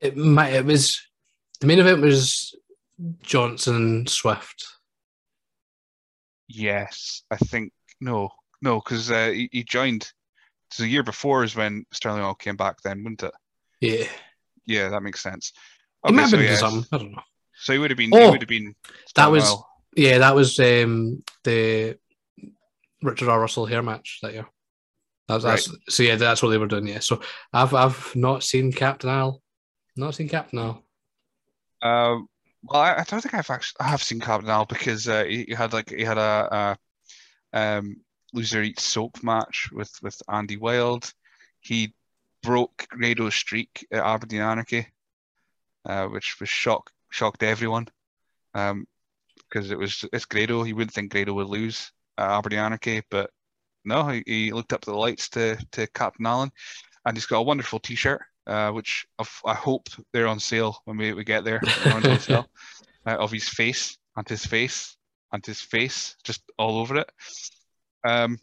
It 0.00 0.16
might. 0.16 0.52
It 0.52 0.64
was 0.64 1.00
the 1.60 1.66
main 1.66 1.78
event 1.78 2.02
was 2.02 2.54
Johnson 3.22 4.06
Swift. 4.06 4.66
Yes, 6.48 7.22
I 7.30 7.36
think 7.36 7.72
no, 8.00 8.30
no, 8.60 8.80
because 8.80 9.10
uh, 9.10 9.30
he, 9.30 9.48
he, 9.52 9.62
joined. 9.62 10.10
So 10.70 10.82
the 10.82 10.88
year 10.88 11.02
before 11.02 11.44
is 11.44 11.54
when 11.54 11.84
Sterling 11.92 12.22
Oil 12.22 12.34
came 12.34 12.56
back. 12.56 12.78
Then, 12.82 13.04
wouldn't 13.04 13.22
it? 13.22 13.32
Yeah. 13.80 14.06
Yeah, 14.66 14.88
that 14.88 15.02
makes 15.02 15.22
sense. 15.22 15.52
Okay, 16.04 16.14
might 16.14 16.22
have 16.22 16.30
so 16.30 16.36
been 16.36 16.56
some. 16.56 16.86
I 16.92 16.98
don't 16.98 17.12
know. 17.12 17.22
So 17.54 17.72
he 17.72 17.78
would 17.78 17.90
have 17.90 17.98
been. 17.98 18.10
Oh, 18.12 18.30
would 18.30 18.42
have 18.42 18.48
been. 18.48 18.74
that 19.14 19.30
was. 19.30 19.44
Oil. 19.44 19.68
Yeah, 19.94 20.18
that 20.18 20.34
was 20.34 20.58
um, 20.58 21.22
the 21.44 21.98
Richard 23.02 23.28
R. 23.28 23.40
Russell 23.40 23.66
hair 23.66 23.82
match 23.82 24.20
that 24.22 24.32
year. 24.32 24.46
That's, 25.28 25.44
right. 25.44 25.52
that's, 25.52 25.94
so 25.94 26.02
yeah, 26.02 26.16
that's 26.16 26.42
what 26.42 26.48
they 26.50 26.58
were 26.58 26.66
doing. 26.66 26.86
Yeah. 26.86 27.00
So 27.00 27.20
I've 27.52 27.74
I've 27.74 28.14
not 28.16 28.42
seen 28.42 28.72
Captain 28.72 29.10
Al. 29.10 29.40
Not 29.96 30.14
seen 30.14 30.28
Captain 30.28 30.58
Al. 30.58 30.82
Um. 31.82 32.28
Well, 32.64 32.80
I, 32.80 32.92
I, 32.92 33.04
don't 33.04 33.20
think 33.20 33.34
I've 33.34 33.50
actually 33.50 33.78
I 33.80 33.88
have 33.88 34.02
seen 34.02 34.20
Captain 34.20 34.48
Al 34.48 34.66
because 34.66 35.08
uh, 35.08 35.24
he, 35.24 35.44
he, 35.48 35.52
had 35.52 35.72
like 35.72 35.90
he 35.90 36.04
had 36.04 36.16
a, 36.16 36.76
a 37.52 37.58
um, 37.78 37.96
loser 38.32 38.62
eats 38.62 38.84
soap 38.84 39.22
match 39.22 39.68
with 39.72 39.90
with 40.00 40.20
Andy 40.28 40.56
Wild. 40.56 41.12
He 41.60 41.94
broke 42.42 42.86
Grado's 42.88 43.34
streak 43.34 43.86
at 43.90 44.04
Aberdeen 44.04 44.42
Anarchy, 44.42 44.86
uh, 45.86 46.06
which 46.06 46.38
was 46.40 46.48
shock 46.48 46.90
shocked 47.10 47.42
everyone. 47.42 47.88
Um, 48.54 48.86
because 49.48 49.70
it 49.70 49.78
was 49.78 50.04
it's 50.12 50.24
Grado. 50.24 50.64
You 50.64 50.76
wouldn't 50.76 50.94
think 50.94 51.12
Grado 51.12 51.34
would 51.34 51.46
lose 51.46 51.92
at 52.18 52.30
Aberdeen 52.30 52.60
Anarchy, 52.60 53.02
but 53.10 53.30
no, 53.84 54.08
he, 54.08 54.22
he 54.26 54.52
looked 54.52 54.72
up 54.72 54.84
the 54.84 54.94
lights 54.94 55.28
to 55.30 55.56
to 55.72 55.86
Captain 55.88 56.26
Alan, 56.26 56.50
and 57.04 57.16
he's 57.16 57.26
got 57.26 57.38
a 57.38 57.42
wonderful 57.42 57.78
T-shirt, 57.78 58.22
uh, 58.46 58.70
which 58.70 59.06
I 59.44 59.54
hope 59.54 59.88
they're 60.12 60.26
on 60.26 60.40
sale 60.40 60.78
when 60.84 60.96
we, 60.96 61.12
we 61.12 61.24
get 61.24 61.44
there 61.44 61.60
uh, 62.30 62.44
of 63.06 63.30
his 63.30 63.48
face 63.48 63.98
and 64.16 64.28
his 64.28 64.44
face 64.44 64.96
and 65.32 65.44
his 65.44 65.60
face, 65.60 66.16
just 66.24 66.42
all 66.58 66.78
over 66.78 66.96
it. 66.96 67.10
Um, 68.04 68.38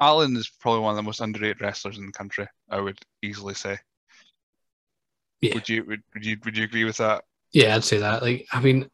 Alan 0.00 0.36
is 0.36 0.48
probably 0.48 0.80
one 0.80 0.90
of 0.90 0.96
the 0.96 1.02
most 1.02 1.20
underrated 1.20 1.60
wrestlers 1.60 1.98
in 1.98 2.06
the 2.06 2.12
country. 2.12 2.46
I 2.68 2.80
would 2.80 2.98
easily 3.22 3.54
say. 3.54 3.78
Yeah. 5.40 5.54
Would 5.54 5.68
you 5.68 5.84
would, 5.84 6.02
would 6.14 6.24
you 6.24 6.36
would 6.44 6.56
you 6.56 6.64
agree 6.64 6.84
with 6.84 6.96
that? 6.98 7.24
Yeah, 7.52 7.76
I'd 7.76 7.84
say 7.84 7.98
that. 7.98 8.22
Like, 8.22 8.46
I 8.52 8.60
mean, 8.60 8.88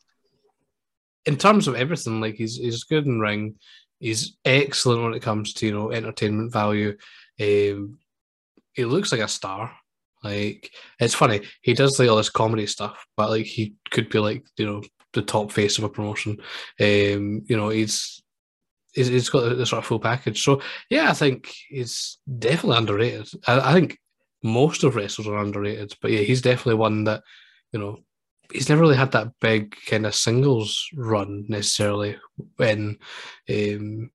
in 1.27 1.37
terms 1.37 1.69
of 1.69 1.75
everything, 1.75 2.21
like 2.21 2.35
he's 2.35 2.57
he's 2.57 2.85
good 2.85 3.07
in 3.07 3.21
ring. 3.21 3.57
He's 4.01 4.37
excellent 4.45 5.03
when 5.03 5.15
it 5.15 5.23
comes 5.23 5.55
to 5.55 5.67
you 5.67 5.73
know 5.73 5.91
entertainment 5.91 6.53
value. 6.53 6.97
Um, 7.41 7.99
he 8.73 8.85
looks 8.85 9.13
like 9.13 9.21
a 9.21 9.29
star. 9.29 9.75
Like 10.23 10.71
it's 10.99 11.15
funny, 11.15 11.43
he 11.63 11.75
does 11.75 11.99
like 11.99 12.09
all 12.09 12.17
this 12.17 12.31
comedy 12.31 12.67
stuff, 12.67 13.07
but 13.17 13.31
like 13.31 13.47
he 13.47 13.75
could 13.91 14.09
be 14.09 14.19
like 14.19 14.45
you 14.57 14.67
know 14.67 14.83
the 15.13 15.23
top 15.23 15.53
face 15.53 15.79
of 15.79 15.85
a 15.85 15.89
promotion. 15.89 16.39
Um, 16.81 17.43
you 17.47 17.57
know 17.57 17.69
he's 17.69 18.23
he's, 18.95 19.09
he's 19.09 19.29
got 19.29 19.57
the 19.57 19.67
sort 19.67 19.79
of 19.81 19.87
full 19.87 20.01
package. 20.01 20.43
So 20.43 20.63
yeah, 20.89 21.11
I 21.11 21.13
think 21.13 21.55
he's 21.69 22.19
definitely 22.39 22.79
underrated. 22.79 23.29
I, 23.47 23.71
I 23.71 23.73
think 23.75 23.99
most 24.45 24.85
of 24.85 24.95
wrestlers 24.95 25.27
are 25.27 25.39
underrated, 25.39 25.95
but 26.01 26.13
yeah, 26.13 26.21
he's 26.21 26.43
definitely 26.43 26.75
one 26.75 27.05
that 27.05 27.23
you 27.73 27.81
know 27.81 27.99
he's 28.53 28.69
never 28.69 28.83
really 28.83 28.95
had 28.95 29.11
that 29.13 29.33
big 29.41 29.75
kind 29.87 30.07
of 30.07 30.15
singles 30.15 30.87
run 30.95 31.47
necessarily 31.49 32.17
when 32.57 32.99
um, 33.49 34.11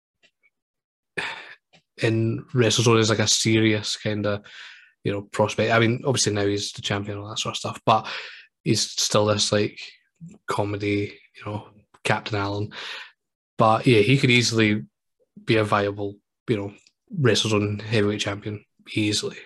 in 2.02 2.46
WrestleZone 2.54 3.00
is 3.00 3.10
like 3.10 3.20
a 3.20 3.28
serious 3.28 3.98
kind 3.98 4.26
of 4.26 4.46
you 5.04 5.12
know 5.12 5.24
prospect. 5.24 5.72
I 5.72 5.80
mean, 5.80 6.04
obviously 6.06 6.34
now 6.34 6.46
he's 6.46 6.72
the 6.72 6.82
champion 6.82 7.18
and 7.18 7.24
all 7.26 7.32
that 7.32 7.40
sort 7.40 7.54
of 7.54 7.58
stuff, 7.58 7.82
but 7.86 8.08
he's 8.64 8.82
still 8.82 9.26
this 9.26 9.52
like 9.52 9.80
comedy, 10.48 11.20
you 11.36 11.52
know, 11.52 11.68
Captain 12.04 12.38
Alan. 12.38 12.72
But 13.58 13.88
yeah, 13.88 14.02
he 14.02 14.18
could 14.18 14.30
easily 14.30 14.86
be 15.44 15.56
a 15.58 15.64
viable, 15.64 16.18
you 16.48 16.58
know, 16.58 16.74
WrestleZone 17.20 17.82
heavyweight 17.82 18.20
champion 18.20 18.64
easily. 18.94 19.38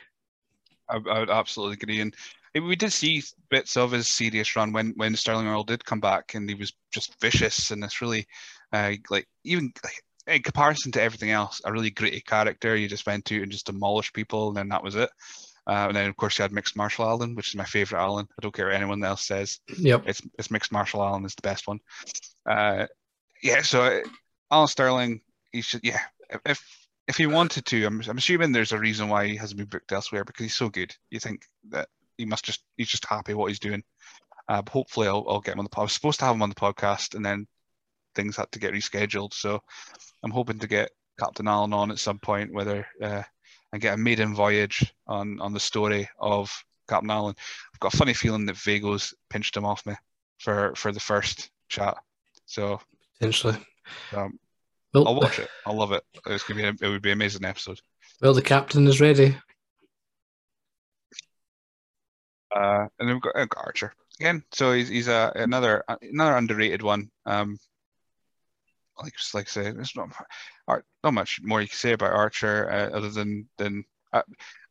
I, 0.94 1.10
I 1.10 1.20
would 1.20 1.30
absolutely 1.30 1.78
agree. 1.82 2.02
And 2.02 2.16
we 2.56 2.76
did 2.76 2.91
see 2.91 3.24
bits 3.50 3.76
of 3.78 3.91
his 3.91 4.08
serious 4.08 4.56
run 4.56 4.72
when 4.74 4.94
when 4.96 5.16
Sterling 5.16 5.48
Oil 5.48 5.64
did 5.64 5.84
come 5.86 6.00
back, 6.00 6.36
and 6.36 6.48
he 6.48 6.56
was 6.56 6.74
just 6.91 7.20
vicious 7.20 7.72
and 7.72 7.82
this 7.82 8.02
really, 8.02 8.28
uh, 8.72 8.94
like 9.10 9.28
even 9.44 9.74
like, 9.84 10.04
in 10.28 10.44
comparison 10.44 10.91
to 10.94 11.02
everything 11.02 11.32
else, 11.32 11.62
a 11.66 11.72
really 11.72 11.89
gritty 11.89 12.22
character. 12.22 12.76
You 12.76 12.88
just 12.88 13.08
went 13.08 13.26
to 13.26 13.41
and 13.41 13.52
just 13.52 13.66
demolished 13.66 14.14
people, 14.14 14.50
and 14.50 14.58
then 14.58 14.70
that 14.70 14.84
was 14.84 14.96
it. 14.96 15.10
Uh, 15.66 15.88
and 15.88 15.96
then 15.96 16.10
of 16.10 16.18
course 16.18 16.38
you 16.38 16.44
had 16.44 16.52
mixed 16.52 16.76
martial 16.76 17.06
Alan, 17.06 17.36
which 17.36 17.50
is 17.50 17.56
my 17.56 17.66
favorite 17.66 18.00
Alan. 18.00 18.28
I 18.32 18.41
don't 18.41 18.54
care 18.54 18.68
what 18.68 18.76
anyone 18.76 19.04
else 19.04 19.26
says. 19.26 19.60
Yep, 19.78 20.04
it's 20.06 20.22
it's 20.38 20.52
mixed 20.52 20.72
martial 20.72 21.02
Alan 21.02 21.26
is 21.26 21.36
the 21.36 21.41
best 21.41 21.68
one. 21.68 21.80
Uh, 22.46 22.86
yeah. 23.41 23.62
So 23.62 23.82
uh, 23.82 24.02
Alan 24.52 24.68
Sterling, 24.68 25.22
he 25.52 25.62
should 25.62 25.82
yeah. 25.84 26.02
If 26.46 26.82
if 27.08 27.18
he 27.18 27.28
wanted 27.28 27.66
to, 27.66 27.86
I'm, 27.86 28.01
I'm 28.08 28.18
assuming 28.18 28.51
there's 28.51 28.72
a 28.72 28.80
reason 28.80 29.10
why 29.10 29.28
he 29.28 29.36
hasn't 29.36 29.58
been 29.58 29.68
booked 29.68 29.91
elsewhere 29.91 30.24
because 30.24 30.43
he's 30.43 30.56
so 30.56 30.70
good. 30.70 30.95
You 31.10 31.20
think 31.20 31.45
that 31.70 31.89
he 32.18 32.26
must 32.26 32.45
just 32.45 32.64
he's 32.78 32.89
just 32.89 33.06
happy 33.06 33.34
what 33.34 33.49
he's 33.49 33.60
doing. 33.60 33.84
Uh, 34.47 34.62
but 34.62 34.72
hopefully, 34.72 35.08
I'll, 35.08 35.26
I'll 35.28 35.41
get 35.41 35.54
him 35.54 35.60
on 35.60 35.66
the. 35.66 35.80
I 35.80 35.84
was 35.84 35.93
supposed 35.93 36.20
to 36.20 36.26
have 36.26 36.36
him 36.36 36.41
on 36.41 36.49
the 36.49 36.56
podcast, 36.56 37.16
and 37.16 37.26
then 37.26 37.47
things 38.16 38.38
had 38.38 38.51
to 38.51 38.60
get 38.60 38.74
rescheduled. 38.74 39.34
So 39.34 39.62
I'm 40.24 40.32
hoping 40.32 40.60
to 40.60 40.68
get 40.68 40.91
Captain 41.20 41.47
Alan 41.47 41.74
on 41.74 41.91
at 41.91 41.99
some 41.99 42.20
point, 42.20 42.54
whether 42.54 42.86
uh, 43.01 43.24
and 43.72 43.82
get 43.82 43.95
a 43.95 43.97
maiden 43.97 44.36
voyage 44.36 44.93
on 45.08 45.39
on 45.41 45.54
the 45.54 45.60
story 45.60 46.10
of 46.20 46.51
Captain 46.89 47.12
Alan. 47.12 47.36
I've 47.74 47.80
got 47.80 47.93
a 47.93 47.97
funny 47.97 48.14
feeling 48.14 48.45
that 48.45 48.58
Vago's 48.58 49.14
pinched 49.30 49.58
him 49.58 49.66
off 49.66 49.86
me 49.86 49.95
for 50.39 50.74
for 50.76 50.91
the 50.91 50.99
first 50.99 51.49
chat. 51.70 51.97
So 52.45 52.80
potentially, 53.20 53.58
um, 54.16 54.39
well, 54.94 55.08
I'll 55.08 55.16
watch 55.16 55.39
it. 55.39 55.50
I'll 55.66 55.76
love 55.76 55.91
it. 55.91 56.04
It's 56.28 56.44
gonna 56.44 56.74
be 56.74 56.86
it 56.86 56.89
would 56.89 57.02
be 57.02 57.12
an 57.12 57.18
amazing 57.18 57.46
episode. 57.46 57.80
Well, 58.22 58.34
the 58.34 58.41
captain 58.41 58.88
is 58.88 59.02
ready. 59.02 59.38
Uh, 62.56 62.86
and 63.00 63.10
then 63.10 63.16
we've 63.16 63.22
got, 63.22 63.36
uh, 63.36 63.46
got 63.46 63.66
Archer 63.66 63.94
again. 64.20 64.44
So 64.52 64.74
he's 64.74 64.89
he's 64.89 65.08
a 65.08 65.32
another 65.36 65.84
another 66.02 66.38
underrated 66.38 66.82
one. 66.82 67.10
Um, 67.26 67.58
like 69.02 69.14
like 69.34 69.48
I 69.48 69.50
say, 69.50 69.72
there's 69.72 69.96
not 69.96 70.10
not 71.04 71.14
much 71.14 71.39
more 71.44 71.62
you 71.62 71.68
can 71.68 71.78
say 71.78 71.94
about 71.94 72.14
Archer 72.14 72.70
uh, 72.70 72.96
other 72.96 73.10
than 73.10 73.48
than 73.58 73.84
uh, 74.14 74.22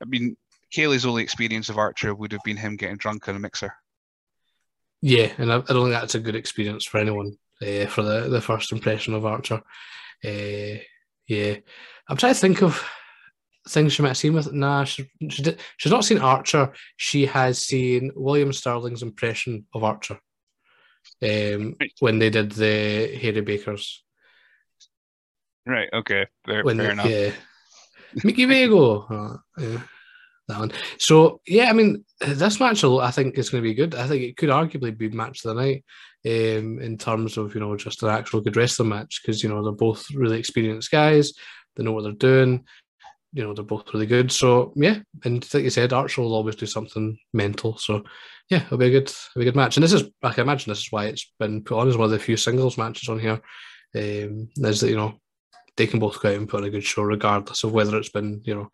I 0.00 0.04
mean, 0.04 0.36
Kaylee's 0.72 1.04
only 1.04 1.22
experience 1.22 1.68
of 1.68 1.78
Archer 1.78 2.14
would 2.14 2.32
have 2.32 2.42
been 2.44 2.56
him 2.56 2.76
getting 2.76 2.96
drunk 2.96 3.28
in 3.28 3.36
a 3.36 3.40
mixer. 3.40 3.74
Yeah, 5.00 5.32
and 5.38 5.52
I, 5.52 5.56
I 5.56 5.60
don't 5.60 5.84
think 5.84 5.90
that's 5.90 6.14
a 6.14 6.20
good 6.20 6.36
experience 6.36 6.86
for 6.86 6.98
anyone 6.98 7.36
uh, 7.60 7.86
for 7.86 8.02
the 8.02 8.28
the 8.28 8.40
first 8.40 8.72
impression 8.72 9.14
of 9.14 9.26
Archer. 9.26 9.60
Uh, 10.24 10.80
yeah, 11.26 11.56
I'm 12.08 12.16
trying 12.16 12.34
to 12.34 12.40
think 12.40 12.62
of 12.62 12.82
things 13.68 13.92
she 13.92 14.02
might 14.02 14.08
have 14.08 14.16
seen 14.16 14.34
with. 14.34 14.52
Nah, 14.52 14.84
she, 14.84 15.08
she 15.30 15.42
did, 15.42 15.60
she's 15.76 15.92
not 15.92 16.04
seen 16.04 16.18
Archer. 16.18 16.72
She 16.96 17.26
has 17.26 17.58
seen 17.58 18.10
William 18.14 18.52
Sterling's 18.52 19.02
impression 19.02 19.66
of 19.74 19.84
Archer 19.84 20.18
um, 21.22 21.76
when 22.00 22.18
they 22.18 22.30
did 22.30 22.52
the 22.52 23.16
Hairy 23.20 23.40
Bakers. 23.40 24.02
Right. 25.66 25.88
Okay. 25.92 26.26
Fair, 26.44 26.64
when, 26.64 26.76
fair 26.76 26.90
enough. 26.90 27.06
Yeah. 27.06 27.30
Mickey 28.24 28.44
Vago. 28.44 29.06
Uh, 29.58 29.62
yeah, 29.62 29.82
that 30.52 30.60
one. 30.60 30.72
So 30.98 31.40
yeah, 31.46 31.70
I 31.70 31.72
mean, 31.72 32.04
this 32.20 32.60
match 32.60 32.84
I 32.84 33.10
think 33.10 33.38
is 33.38 33.50
going 33.50 33.62
to 33.62 33.68
be 33.68 33.74
good. 33.74 33.94
I 33.94 34.06
think 34.06 34.22
it 34.22 34.36
could 34.36 34.50
arguably 34.50 34.96
be 34.96 35.08
match 35.10 35.44
of 35.44 35.54
the 35.54 35.62
night 35.62 35.84
um, 36.24 36.78
in 36.80 36.96
terms 36.98 37.36
of 37.36 37.54
you 37.54 37.60
know 37.60 37.76
just 37.76 38.02
an 38.02 38.10
actual 38.10 38.40
good 38.40 38.56
wrestling 38.56 38.90
match 38.90 39.20
because 39.22 39.42
you 39.42 39.48
know 39.48 39.62
they're 39.62 39.72
both 39.72 40.06
really 40.14 40.38
experienced 40.38 40.90
guys. 40.90 41.32
They 41.76 41.84
know 41.84 41.92
what 41.92 42.04
they're 42.04 42.12
doing. 42.12 42.64
You 43.32 43.44
know 43.44 43.54
they're 43.54 43.64
both 43.64 43.92
really 43.92 44.06
good. 44.06 44.30
So 44.30 44.72
yeah, 44.76 44.98
and 45.24 45.46
like 45.54 45.64
you 45.64 45.70
said, 45.70 45.92
Archer 45.92 46.22
will 46.22 46.34
always 46.34 46.56
do 46.56 46.66
something 46.66 47.18
mental. 47.32 47.78
So 47.78 48.04
yeah, 48.48 48.64
it'll 48.64 48.78
be 48.78 48.86
a 48.86 48.90
good, 48.90 49.08
it'll 49.08 49.36
be 49.36 49.42
a 49.42 49.44
good 49.44 49.56
match. 49.56 49.76
And 49.76 49.84
this 49.84 49.94
is, 49.94 50.04
I 50.22 50.32
can 50.32 50.42
imagine, 50.42 50.70
this 50.70 50.80
is 50.80 50.92
why 50.92 51.06
it's 51.06 51.32
been 51.38 51.62
put 51.62 51.78
on 51.78 51.88
as 51.88 51.96
one 51.96 52.04
of 52.04 52.10
the 52.10 52.18
few 52.18 52.36
singles 52.36 52.76
matches 52.76 53.08
on 53.08 53.18
here. 53.18 53.40
Um, 53.94 54.48
is 54.56 54.80
that 54.80 54.88
you 54.88 54.96
know 54.96 55.20
they 55.76 55.86
can 55.86 55.98
both 56.00 56.20
go 56.20 56.30
out 56.30 56.36
and 56.36 56.48
put 56.48 56.60
on 56.60 56.66
a 56.66 56.70
good 56.70 56.84
show, 56.84 57.02
regardless 57.02 57.64
of 57.64 57.72
whether 57.72 57.96
it's 57.96 58.10
been 58.10 58.42
you 58.44 58.54
know 58.54 58.70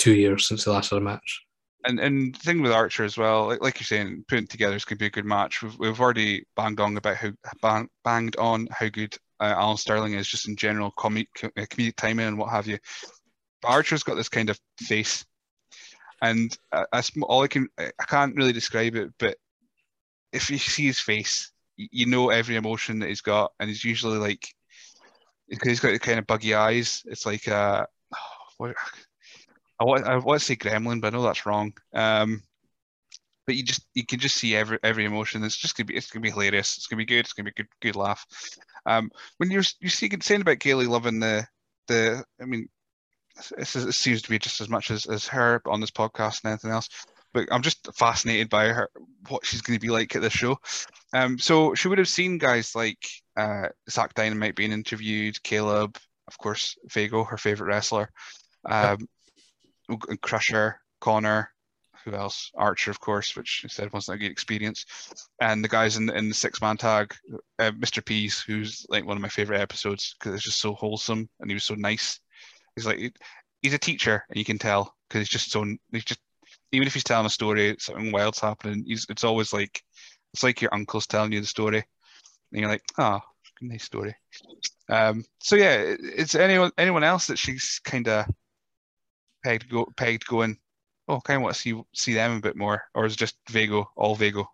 two 0.00 0.14
years 0.14 0.48
since 0.48 0.64
the 0.64 0.72
last 0.72 0.90
had 0.90 0.96
a 0.96 1.00
match. 1.00 1.42
And 1.86 2.00
and 2.00 2.34
the 2.34 2.38
thing 2.40 2.60
with 2.60 2.72
Archer 2.72 3.04
as 3.04 3.16
well, 3.16 3.46
like, 3.46 3.62
like 3.62 3.80
you're 3.80 3.86
saying, 3.86 4.24
putting 4.28 4.46
together 4.46 4.76
is 4.76 4.84
going 4.84 4.98
to 4.98 5.02
be 5.02 5.06
a 5.06 5.10
good 5.10 5.24
match. 5.24 5.62
We've, 5.62 5.78
we've 5.78 6.00
already 6.00 6.44
banged 6.56 6.80
on 6.80 6.96
about 6.96 7.16
how 7.16 7.32
bang, 7.62 7.88
banged 8.04 8.36
on 8.36 8.68
how 8.70 8.88
good 8.88 9.14
uh, 9.40 9.54
Alan 9.56 9.76
Sterling 9.76 10.14
is, 10.14 10.28
just 10.28 10.48
in 10.48 10.56
general 10.56 10.92
comedic, 10.98 11.26
uh, 11.44 11.48
comedic 11.56 11.96
timing 11.96 12.26
and 12.26 12.38
what 12.38 12.50
have 12.50 12.66
you. 12.66 12.78
But 13.62 13.68
Archer's 13.68 14.02
got 14.02 14.16
this 14.16 14.28
kind 14.28 14.50
of 14.50 14.58
face, 14.78 15.24
and 16.20 16.56
uh, 16.72 16.84
all 17.22 17.42
I 17.42 17.48
can 17.48 17.68
I 17.78 18.04
can't 18.08 18.36
really 18.36 18.52
describe 18.52 18.96
it, 18.96 19.10
but 19.18 19.36
if 20.32 20.50
you 20.50 20.58
see 20.58 20.86
his 20.86 21.00
face, 21.00 21.50
you 21.76 22.06
know 22.06 22.30
every 22.30 22.56
emotion 22.56 22.98
that 22.98 23.08
he's 23.08 23.22
got, 23.22 23.52
and 23.58 23.68
he's 23.68 23.84
usually 23.84 24.18
like 24.18 24.46
because 25.48 25.68
he's 25.68 25.80
got 25.80 25.92
the 25.92 25.98
kind 25.98 26.18
of 26.18 26.26
buggy 26.26 26.54
eyes. 26.54 27.02
It's 27.06 27.26
like 27.26 27.48
uh, 27.48 27.86
what, 28.58 28.76
I 29.80 29.84
want 29.84 30.06
I 30.06 30.16
want 30.18 30.40
to 30.40 30.44
say 30.44 30.56
gremlin, 30.56 31.00
but 31.00 31.08
I 31.12 31.16
know 31.16 31.22
that's 31.22 31.46
wrong. 31.46 31.72
Um, 31.94 32.42
but 33.46 33.56
you 33.56 33.64
just 33.64 33.86
you 33.94 34.04
can 34.04 34.20
just 34.20 34.36
see 34.36 34.54
every 34.54 34.78
every 34.82 35.06
emotion. 35.06 35.42
It's 35.42 35.56
just 35.56 35.76
gonna 35.76 35.86
be 35.86 35.96
it's 35.96 36.10
gonna 36.10 36.22
be 36.22 36.30
hilarious. 36.30 36.76
It's 36.76 36.86
gonna 36.86 36.98
be 36.98 37.06
good. 37.06 37.20
It's 37.20 37.32
gonna 37.32 37.50
be 37.50 37.52
a 37.56 37.62
good 37.62 37.68
good 37.80 37.96
laugh. 37.96 38.26
Um, 38.86 39.10
when 39.38 39.50
you're 39.50 39.64
you 39.80 39.88
see 39.88 40.10
saying 40.20 40.42
about 40.42 40.58
Kaylee 40.58 40.86
loving 40.86 41.18
the 41.18 41.46
the 41.88 42.22
I 42.40 42.44
mean, 42.44 42.68
it 43.58 43.66
seems 43.66 44.22
to 44.22 44.30
be 44.30 44.38
just 44.38 44.60
as 44.60 44.68
much 44.68 44.90
as 44.90 45.06
as 45.06 45.26
her 45.28 45.62
on 45.66 45.80
this 45.80 45.90
podcast 45.90 46.44
and 46.44 46.50
anything 46.50 46.70
else. 46.70 46.88
But 47.32 47.48
I'm 47.50 47.62
just 47.62 47.88
fascinated 47.94 48.50
by 48.50 48.66
her 48.66 48.90
what 49.28 49.46
she's 49.46 49.62
going 49.62 49.78
to 49.78 49.84
be 49.84 49.92
like 49.92 50.14
at 50.16 50.22
this 50.22 50.32
show. 50.32 50.58
Um, 51.12 51.38
so 51.38 51.74
she 51.74 51.86
would 51.86 51.98
have 51.98 52.08
seen 52.08 52.38
guys 52.38 52.74
like 52.74 53.06
uh, 53.36 53.68
Zach 53.88 54.14
Dynamite 54.14 54.56
being 54.56 54.72
interviewed, 54.72 55.40
Caleb, 55.44 55.96
of 56.26 56.38
course, 56.38 56.76
Vago, 56.90 57.22
her 57.22 57.36
favorite 57.36 57.68
wrestler, 57.68 58.10
um, 58.68 59.06
Crusher, 60.20 60.80
Connor, 61.00 61.52
who 62.04 62.14
else? 62.14 62.50
Archer, 62.54 62.90
of 62.90 63.00
course, 63.00 63.36
which 63.36 63.62
I 63.64 63.68
said 63.68 63.92
wasn't 63.92 64.16
a 64.16 64.18
good 64.18 64.30
experience, 64.30 64.86
and 65.40 65.62
the 65.62 65.68
guys 65.68 65.96
in, 65.96 66.08
in 66.10 66.28
the 66.28 66.34
six 66.34 66.60
man 66.60 66.76
tag, 66.76 67.14
uh, 67.58 67.72
Mr. 67.72 68.04
Peace, 68.04 68.40
who's 68.40 68.86
like 68.88 69.04
one 69.04 69.16
of 69.16 69.22
my 69.22 69.28
favorite 69.28 69.60
episodes 69.60 70.14
because 70.18 70.34
it's 70.34 70.44
just 70.44 70.60
so 70.60 70.74
wholesome 70.74 71.28
and 71.40 71.50
he 71.50 71.54
was 71.54 71.64
so 71.64 71.74
nice. 71.74 72.20
He's 72.74 72.86
like 72.86 73.14
he's 73.62 73.74
a 73.74 73.78
teacher, 73.78 74.24
and 74.28 74.38
you 74.38 74.44
can 74.44 74.58
tell 74.58 74.94
because 75.08 75.20
he's 75.20 75.28
just 75.28 75.50
so 75.50 75.64
he's 75.92 76.04
just 76.04 76.20
even 76.72 76.86
if 76.86 76.94
he's 76.94 77.04
telling 77.04 77.26
a 77.26 77.30
story, 77.30 77.76
something 77.78 78.12
wild's 78.12 78.40
happening. 78.40 78.84
He's 78.86 79.06
it's 79.08 79.24
always 79.24 79.52
like 79.52 79.82
it's 80.32 80.42
like 80.42 80.60
your 80.60 80.72
uncle's 80.74 81.06
telling 81.06 81.32
you 81.32 81.40
the 81.40 81.46
story, 81.46 81.84
and 82.52 82.60
you're 82.60 82.70
like, 82.70 82.84
ah, 82.98 83.20
oh, 83.22 83.28
nice 83.60 83.84
story. 83.84 84.14
Um, 84.88 85.24
so 85.40 85.56
yeah, 85.56 85.94
it's 85.98 86.34
anyone 86.34 86.72
anyone 86.78 87.04
else 87.04 87.26
that 87.26 87.38
she's 87.38 87.80
kind 87.84 88.08
of 88.08 88.26
pegged 89.42 89.70
go 89.70 89.86
pegged 89.96 90.26
going. 90.26 90.58
Oh, 91.08 91.20
kind 91.20 91.38
of 91.38 91.42
want 91.42 91.54
to 91.54 91.60
see 91.60 91.82
see 91.94 92.14
them 92.14 92.36
a 92.36 92.40
bit 92.40 92.56
more, 92.56 92.84
or 92.94 93.06
is 93.06 93.16
just 93.16 93.36
Vago, 93.48 93.90
all 93.96 94.14
Vago? 94.14 94.48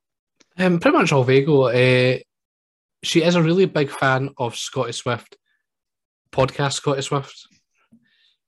Um, 0.59 0.79
pretty 0.79 0.97
much 0.97 1.13
all 1.13 1.25
Vago. 1.25 1.65
Uh, 1.65 2.19
she 3.03 3.23
is 3.23 3.35
a 3.35 3.43
really 3.43 3.67
big 3.67 3.91
fan 3.91 4.31
of 4.39 4.57
Scotty 4.57 4.93
Swift 4.93 5.37
podcast. 6.33 6.75
Scotty 6.75 7.03
Swift. 7.03 7.49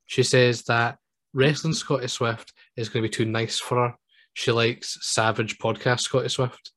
She 0.06 0.23
says 0.23 0.62
that 0.65 0.98
wrestling 1.35 1.74
Scotty 1.74 2.09
Swift 2.09 2.52
is 2.77 2.89
going 2.89 3.02
to 3.02 3.09
be 3.09 3.15
too 3.15 3.27
nice 3.27 3.59
for 3.59 3.77
her. 3.77 3.94
She 4.32 4.52
likes 4.52 4.98
Savage 5.02 5.59
podcast 5.59 6.01
Scotty 6.01 6.28
Swift. 6.28 6.73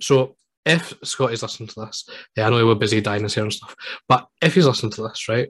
So 0.00 0.36
if 0.64 0.94
Scotty's 1.04 1.42
listening 1.42 1.68
to 1.68 1.86
this, 1.86 2.08
yeah, 2.36 2.46
I 2.46 2.50
know 2.50 2.58
he 2.58 2.64
was 2.64 2.78
busy 2.78 3.00
dying 3.00 3.22
his 3.22 3.34
hair 3.34 3.44
and 3.44 3.52
stuff, 3.52 3.76
but 4.08 4.26
if 4.42 4.54
he's 4.54 4.66
listening 4.66 4.92
to 4.92 5.02
this, 5.02 5.28
right? 5.28 5.48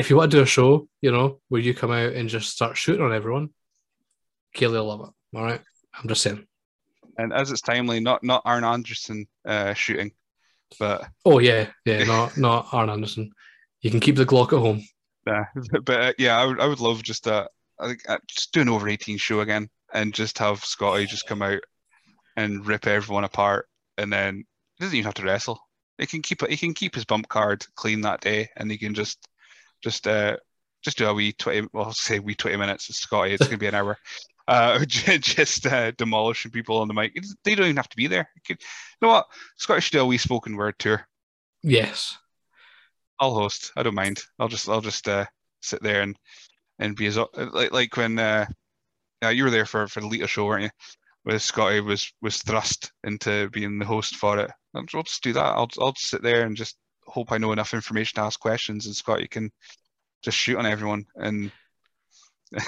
If 0.00 0.08
you 0.08 0.16
want 0.16 0.30
to 0.30 0.38
do 0.38 0.42
a 0.42 0.46
show, 0.46 0.88
you 1.02 1.12
know, 1.12 1.40
where 1.48 1.60
you 1.60 1.74
come 1.74 1.90
out 1.90 2.14
and 2.14 2.26
just 2.26 2.48
start 2.48 2.78
shooting 2.78 3.04
on 3.04 3.12
everyone, 3.12 3.50
Kaylee 4.56 4.72
will 4.72 4.86
love 4.86 5.00
it. 5.00 5.36
All 5.36 5.44
right. 5.44 5.60
I'm 5.94 6.08
just 6.08 6.22
saying. 6.22 6.46
And 7.18 7.34
as 7.34 7.50
it's 7.50 7.60
timely, 7.60 8.00
not 8.00 8.24
not 8.24 8.40
Arn 8.46 8.64
Anderson 8.64 9.26
uh, 9.44 9.74
shooting, 9.74 10.12
but 10.78 11.06
oh 11.26 11.38
yeah, 11.38 11.68
yeah, 11.84 12.04
not 12.04 12.36
not 12.38 12.68
Arn 12.72 12.88
Anderson. 12.88 13.30
You 13.82 13.90
can 13.90 14.00
keep 14.00 14.16
the 14.16 14.24
Glock 14.24 14.54
at 14.54 14.58
home. 14.58 14.82
Yeah, 15.26 15.44
but 15.84 16.00
uh, 16.00 16.12
yeah, 16.16 16.40
I 16.40 16.46
would 16.46 16.60
I 16.60 16.66
would 16.66 16.80
love 16.80 17.02
just 17.02 17.26
a 17.26 17.46
I 17.78 17.88
think 17.88 18.00
uh, 18.08 18.16
just 18.26 18.54
do 18.54 18.62
an 18.62 18.70
over 18.70 18.88
18 18.88 19.18
show 19.18 19.40
again 19.40 19.68
and 19.92 20.14
just 20.14 20.38
have 20.38 20.64
Scotty 20.64 21.04
just 21.04 21.26
come 21.26 21.42
out 21.42 21.60
and 22.38 22.66
rip 22.66 22.86
everyone 22.86 23.24
apart, 23.24 23.68
and 23.98 24.10
then 24.10 24.44
he 24.76 24.84
doesn't 24.84 24.96
even 24.96 25.04
have 25.04 25.14
to 25.14 25.24
wrestle. 25.24 25.60
He 25.98 26.06
can 26.06 26.22
keep 26.22 26.42
it. 26.42 26.48
He 26.48 26.56
can 26.56 26.72
keep 26.72 26.94
his 26.94 27.04
bump 27.04 27.28
card 27.28 27.66
clean 27.74 28.00
that 28.00 28.22
day, 28.22 28.48
and 28.56 28.70
he 28.70 28.78
can 28.78 28.94
just 28.94 29.28
just 29.82 30.06
uh 30.06 30.36
just 30.82 30.98
do 30.98 31.06
a 31.06 31.14
wee 31.14 31.32
twenty. 31.32 31.68
Well, 31.72 31.86
I'll 31.86 31.92
say 31.92 32.18
wee 32.18 32.34
twenty 32.34 32.56
minutes. 32.56 32.88
It's 32.88 33.00
Scotty. 33.00 33.32
It's 33.32 33.46
gonna 33.46 33.58
be 33.58 33.66
an 33.66 33.74
hour. 33.74 33.96
Uh, 34.48 34.84
just 34.86 35.64
uh, 35.66 35.92
demolishing 35.92 36.50
people 36.50 36.78
on 36.78 36.88
the 36.88 36.94
mic. 36.94 37.16
They 37.44 37.54
don't 37.54 37.66
even 37.66 37.76
have 37.76 37.88
to 37.90 37.96
be 37.96 38.08
there. 38.08 38.28
You, 38.34 38.42
could, 38.44 38.60
you 38.60 39.06
know 39.06 39.12
what? 39.12 39.26
Scotty 39.56 39.80
should 39.80 39.92
do 39.92 40.00
a 40.00 40.04
wee 40.04 40.18
spoken 40.18 40.56
word 40.56 40.74
tour. 40.76 41.06
Yes, 41.62 42.18
I'll 43.20 43.34
host. 43.34 43.70
I 43.76 43.84
don't 43.84 43.94
mind. 43.94 44.20
I'll 44.40 44.48
just 44.48 44.68
I'll 44.68 44.80
just 44.80 45.06
uh, 45.06 45.26
sit 45.60 45.80
there 45.84 46.02
and 46.02 46.16
and 46.80 46.96
be 46.96 47.06
as 47.06 47.16
like 47.16 47.70
like 47.70 47.96
when 47.96 48.18
uh, 48.18 48.46
yeah, 49.22 49.30
you 49.30 49.44
were 49.44 49.50
there 49.50 49.66
for 49.66 49.86
for 49.86 50.00
the 50.00 50.08
Lita 50.08 50.26
show, 50.26 50.46
weren't 50.46 50.64
you? 50.64 50.70
Where 51.22 51.38
Scotty 51.38 51.80
was 51.80 52.12
was 52.22 52.38
thrust 52.38 52.90
into 53.04 53.50
being 53.50 53.78
the 53.78 53.84
host 53.84 54.16
for 54.16 54.38
it. 54.38 54.50
I'll, 54.74 54.84
I'll 54.94 55.02
just 55.02 55.22
do 55.22 55.32
that. 55.34 55.44
I'll 55.44 55.68
I'll 55.78 55.92
just 55.92 56.10
sit 56.10 56.22
there 56.22 56.44
and 56.44 56.56
just 56.56 56.76
hope 57.06 57.32
I 57.32 57.38
know 57.38 57.52
enough 57.52 57.74
information 57.74 58.16
to 58.16 58.22
ask 58.22 58.38
questions, 58.38 58.86
and 58.86 58.94
Scott, 58.94 59.20
you 59.22 59.28
can 59.28 59.50
just 60.22 60.36
shoot 60.36 60.58
on 60.58 60.66
everyone 60.66 61.06
and 61.16 61.50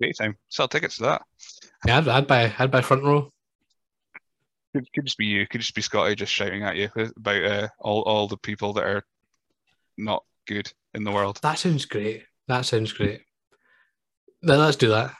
great 0.00 0.16
time. 0.16 0.36
Sell 0.48 0.68
tickets 0.68 0.96
to 0.96 1.02
that. 1.04 1.22
Yeah, 1.86 1.98
I'd, 1.98 2.08
I'd 2.08 2.26
buy 2.26 2.52
I'd 2.58 2.70
buy 2.70 2.80
front 2.80 3.04
row. 3.04 3.30
Could, 4.72 4.92
could 4.92 5.04
just 5.04 5.18
be 5.18 5.26
you. 5.26 5.46
Could 5.46 5.60
just 5.60 5.74
be 5.74 5.82
Scotty 5.82 6.14
just 6.14 6.32
shouting 6.32 6.62
at 6.62 6.76
you 6.76 6.90
about 6.94 7.44
uh, 7.44 7.68
all 7.80 8.02
all 8.02 8.28
the 8.28 8.36
people 8.36 8.72
that 8.74 8.84
are 8.84 9.04
not 9.96 10.24
good 10.46 10.72
in 10.94 11.04
the 11.04 11.12
world. 11.12 11.38
That 11.42 11.58
sounds 11.58 11.84
great. 11.84 12.24
That 12.48 12.64
sounds 12.64 12.92
great. 12.92 13.22
Then 14.42 14.58
let's 14.58 14.76
do 14.76 14.88
that. 14.88 15.14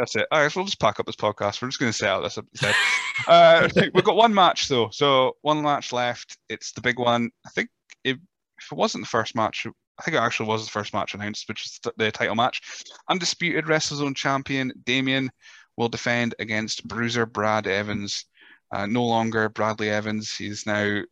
That's 0.00 0.16
it. 0.16 0.26
All 0.32 0.40
right, 0.40 0.50
so 0.50 0.60
we'll 0.60 0.64
just 0.64 0.80
pack 0.80 0.98
up 0.98 1.04
this 1.04 1.14
podcast. 1.14 1.60
We're 1.60 1.68
just 1.68 1.78
going 1.78 1.92
to 1.92 1.98
set 1.98 2.08
out 2.08 2.22
this 2.22 2.38
episode. 2.38 2.74
uh, 3.28 3.68
we've 3.92 4.02
got 4.02 4.16
one 4.16 4.32
match 4.32 4.66
though, 4.66 4.88
so 4.90 5.36
one 5.42 5.60
match 5.60 5.92
left. 5.92 6.38
It's 6.48 6.72
the 6.72 6.80
big 6.80 6.98
one. 6.98 7.30
I 7.46 7.50
think 7.50 7.68
it, 8.02 8.16
if 8.58 8.72
it 8.72 8.78
wasn't 8.78 9.04
the 9.04 9.08
first 9.08 9.36
match, 9.36 9.66
I 9.66 10.02
think 10.02 10.16
it 10.16 10.20
actually 10.20 10.48
was 10.48 10.64
the 10.64 10.70
first 10.70 10.94
match 10.94 11.12
announced, 11.12 11.46
which 11.48 11.66
is 11.66 11.80
the 11.98 12.10
title 12.10 12.34
match. 12.34 12.62
Undisputed 13.10 13.66
WrestleZone 13.66 14.16
champion 14.16 14.72
Damien 14.86 15.30
will 15.76 15.90
defend 15.90 16.34
against 16.38 16.88
Bruiser 16.88 17.26
Brad 17.26 17.66
Evans. 17.66 18.24
Uh, 18.72 18.86
no 18.86 19.04
longer 19.04 19.50
Bradley 19.50 19.90
Evans. 19.90 20.34
He's 20.34 20.64
now 20.64 21.02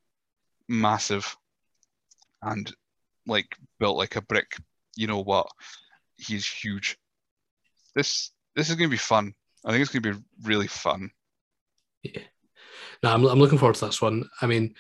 massive 0.67 1.37
and 2.41 2.75
like 3.27 3.55
built 3.79 3.99
like 3.99 4.17
a 4.17 4.23
brick. 4.23 4.57
You 4.97 5.09
know 5.09 5.21
what? 5.21 5.47
He's 6.17 6.47
huge. 6.47 6.97
This 7.95 8.31
this 8.55 8.71
is 8.71 8.77
going 8.77 8.89
to 8.89 8.95
be 8.95 8.99
fun. 8.99 9.33
I 9.65 9.71
think 9.71 9.83
it's 9.83 9.93
going 9.93 10.03
to 10.03 10.19
be 10.19 10.25
really 10.43 10.69
fun. 10.69 11.11
Yeah. 12.03 12.23
No, 13.03 13.13
I'm, 13.13 13.25
I'm 13.25 13.39
looking 13.39 13.59
forward 13.59 13.77
to 13.77 13.87
this 13.87 14.03
one. 14.03 14.29
I 14.41 14.47
mean, 14.47 14.75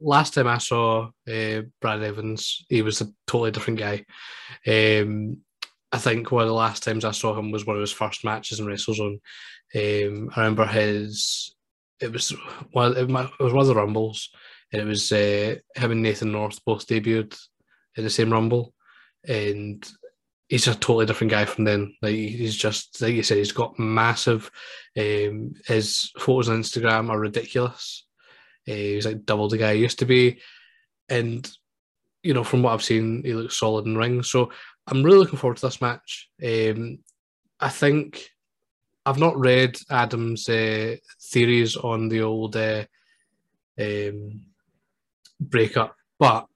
last 0.00 0.34
time 0.34 0.46
I 0.46 0.58
saw 0.58 1.10
uh, 1.28 1.62
Brad 1.80 2.02
Evans, 2.02 2.64
he 2.68 2.82
was 2.82 3.00
a 3.00 3.08
totally 3.26 3.50
different 3.50 3.78
guy. 3.78 4.04
Um, 4.66 5.38
I 5.90 5.98
think 5.98 6.30
one 6.30 6.42
of 6.42 6.48
the 6.48 6.54
last 6.54 6.82
times 6.82 7.04
I 7.04 7.12
saw 7.12 7.34
him 7.38 7.50
was 7.50 7.66
one 7.66 7.76
of 7.76 7.80
his 7.80 7.92
first 7.92 8.24
matches 8.24 8.60
in 8.60 8.66
WrestleZone. 8.66 9.20
Um, 9.74 10.30
I 10.34 10.40
remember 10.40 10.66
his, 10.66 11.54
it 12.00 12.12
was 12.12 12.30
one, 12.72 12.96
it 12.96 13.08
was 13.08 13.52
one 13.52 13.62
of 13.62 13.66
the 13.66 13.74
Rumbles, 13.74 14.30
and 14.72 14.82
it 14.82 14.84
was 14.84 15.10
uh, 15.12 15.56
him 15.74 15.90
and 15.90 16.02
Nathan 16.02 16.32
North 16.32 16.62
both 16.64 16.86
debuted 16.86 17.38
in 17.96 18.04
the 18.04 18.10
same 18.10 18.32
Rumble, 18.32 18.74
and 19.26 19.90
he's 20.48 20.66
a 20.66 20.74
totally 20.74 21.06
different 21.06 21.30
guy 21.30 21.44
from 21.44 21.64
then. 21.64 21.94
Like 22.02 22.14
he's 22.14 22.56
just 22.56 23.00
like 23.00 23.14
you 23.14 23.22
said, 23.22 23.38
he's 23.38 23.52
got 23.52 23.78
massive. 23.78 24.50
Um, 24.98 25.54
his 25.66 26.10
photos 26.18 26.48
on 26.48 26.62
Instagram 26.62 27.10
are 27.10 27.18
ridiculous. 27.18 28.06
Uh, 28.68 28.72
he's 28.72 29.06
like 29.06 29.24
double 29.24 29.48
the 29.48 29.58
guy 29.58 29.74
he 29.74 29.80
used 29.80 30.00
to 30.00 30.06
be, 30.06 30.40
and 31.08 31.48
you 32.22 32.34
know 32.34 32.44
from 32.44 32.62
what 32.62 32.72
I've 32.72 32.82
seen, 32.82 33.22
he 33.24 33.34
looks 33.34 33.58
solid 33.58 33.86
in 33.86 33.96
ring. 33.96 34.22
So 34.22 34.50
I'm 34.86 35.02
really 35.02 35.18
looking 35.18 35.38
forward 35.38 35.58
to 35.58 35.66
this 35.66 35.80
match. 35.80 36.28
Um, 36.42 36.98
I 37.60 37.68
think 37.68 38.30
I've 39.04 39.18
not 39.18 39.38
read 39.38 39.78
Adam's 39.90 40.48
uh, 40.48 40.96
theories 41.20 41.76
on 41.76 42.08
the 42.08 42.22
old 42.22 42.56
uh, 42.56 42.84
um, 43.78 44.42
breakup, 45.40 45.94
but 46.18 46.46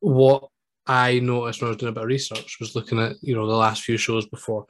what 0.00 0.48
I 0.86 1.20
noticed 1.20 1.60
when 1.60 1.68
I 1.68 1.70
was 1.70 1.76
doing 1.76 1.90
a 1.90 1.94
bit 1.94 2.02
of 2.02 2.08
research 2.08 2.58
was 2.58 2.74
looking 2.74 2.98
at 2.98 3.16
you 3.20 3.34
know 3.34 3.46
the 3.46 3.54
last 3.54 3.82
few 3.82 3.96
shows 3.96 4.26
before 4.26 4.66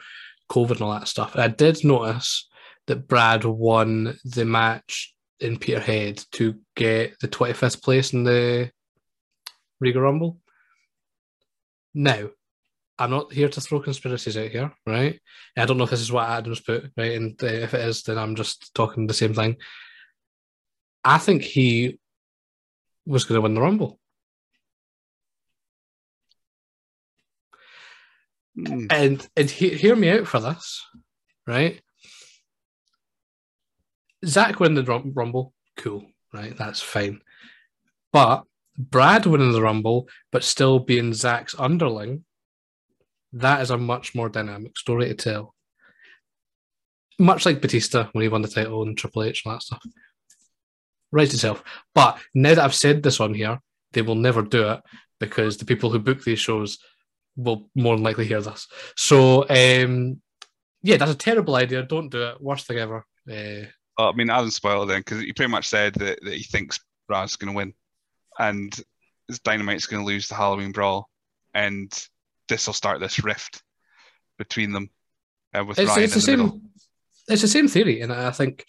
COVID 0.51 0.73
and 0.73 0.83
all 0.83 0.93
that 0.93 1.09
stuff. 1.09 1.37
I 1.37 1.49
did 1.49 1.85
notice 1.85 2.49
that 2.87 3.09
Brad 3.09 3.45
won 3.45 4.19
the 4.25 4.45
match 4.45 5.15
in 5.41 5.59
Peterhead 5.59 6.23
to 6.33 6.57
get 6.77 7.19
the 7.21 7.29
25th 7.29 7.83
place 7.83 8.13
in 8.13 8.25
the 8.25 8.71
Riga 9.81 10.01
Rumble. 10.01 10.39
Now, 11.95 12.29
I'm 12.99 13.11
not 13.11 13.33
here 13.33 13.49
to 13.49 13.61
throw 13.61 13.81
conspiracies 13.81 14.37
out 14.37 14.51
here, 14.51 14.73
right? 14.87 15.21
I 15.57 15.65
don't 15.65 15.79
know 15.79 15.85
if 15.85 15.91
this 15.91 16.01
is 16.01 16.13
what 16.13 16.29
Adams 16.29 16.61
put, 16.61 16.91
right? 16.97 17.13
And 17.13 17.43
if 17.43 17.75
it 17.75 17.81
is, 17.81 18.03
then 18.03 18.19
I'm 18.19 18.37
just 18.37 18.75
talking 18.75 19.07
the 19.07 19.15
same 19.15 19.35
thing. 19.35 19.57
I 21.05 21.19
think 21.19 21.43
he 21.43 21.99
was 23.07 23.25
going 23.25 23.37
to 23.37 23.43
win 23.43 23.55
the 23.55 23.61
Rumble. 23.61 23.99
Mm. 28.59 28.93
And 28.93 29.29
and 29.37 29.51
he, 29.51 29.71
hear 29.71 29.97
me 29.97 30.11
out 30.11 30.27
for 30.27 30.41
this, 30.41 30.85
right? 31.47 31.81
Zach 34.25 34.61
win 34.61 34.75
the 34.75 34.85
Rumble, 34.85 35.53
cool, 35.77 36.05
right? 36.33 36.57
That's 36.57 36.81
fine. 36.81 37.21
But 38.13 38.45
Brad 38.79 39.27
winning 39.27 39.53
the 39.53 39.63
Rumble, 39.63 40.09
but 40.31 40.45
still 40.45 40.79
being 40.79 41.13
Zach's 41.13 41.55
underling, 41.59 42.25
that 43.33 43.63
is 43.63 43.71
a 43.71 43.79
much 43.79 44.15
more 44.15 44.29
dynamic 44.29 44.77
story 44.79 45.09
to 45.09 45.15
tell. 45.15 45.55
Much 47.19 47.47
like 47.47 47.61
Batista 47.61 48.09
when 48.13 48.23
he 48.23 48.29
won 48.29 48.43
the 48.43 48.49
title 48.49 48.83
and 48.83 48.97
Triple 48.97 49.25
H 49.25 49.43
and 49.45 49.55
that 49.55 49.63
stuff. 49.63 49.83
Right 51.11 51.33
itself. 51.33 51.63
But 51.95 52.19
now 52.35 52.51
that 52.51 52.59
I've 52.59 52.75
said 52.75 53.03
this 53.03 53.21
on 53.21 53.35
here, 53.35 53.61
they 53.93 54.03
will 54.03 54.15
never 54.15 54.43
do 54.43 54.69
it 54.71 54.81
because 55.21 55.57
the 55.57 55.65
people 55.65 55.91
who 55.91 55.99
book 55.99 56.23
these 56.23 56.41
shows 56.41 56.79
will 57.37 57.71
more 57.75 57.97
than 57.97 58.05
likely 58.05 58.27
hear 58.27 58.41
this. 58.41 58.67
So, 58.97 59.49
um, 59.49 60.21
yeah, 60.83 60.97
that's 60.97 61.13
a 61.13 61.17
terrible 61.17 61.55
idea. 61.55 61.83
Don't 61.83 62.11
do 62.11 62.23
it. 62.23 62.41
Worst 62.41 62.67
thing 62.67 62.79
ever. 62.79 63.07
Uh, 63.31 63.67
oh, 63.99 64.11
I 64.11 64.13
mean, 64.13 64.31
Adam 64.31 64.51
spoiled 64.51 64.91
it 64.91 64.93
then 64.93 65.01
because 65.01 65.21
he 65.21 65.33
pretty 65.33 65.51
much 65.51 65.69
said 65.69 65.95
that, 65.95 66.19
that 66.23 66.35
he 66.35 66.43
thinks 66.43 66.81
Brad's 67.09 67.37
going 67.37 67.53
to 67.53 67.57
win 67.57 67.75
and 68.39 68.75
Dynamite's 69.45 69.87
going 69.87 70.03
to 70.03 70.07
lose 70.07 70.29
the 70.29 70.35
Halloween 70.35 70.73
Brawl, 70.73 71.09
and 71.55 71.93
this 72.49 72.67
will 72.67 72.75
start 72.75 73.01
this 73.01 73.23
rift 73.23 73.63
between 74.39 74.73
them 74.73 74.91
uh, 75.55 75.65
with 75.65 75.79
it's, 75.79 75.89
Ryan 75.89 76.03
it's 76.05 76.15
the, 76.15 76.19
the 76.19 76.27
same. 76.27 76.39
Middle. 76.39 76.61
It's 77.29 77.43
the 77.43 77.49
same 77.49 77.69
theory, 77.69 78.01
and 78.01 78.13
I 78.13 78.31
think 78.31 78.65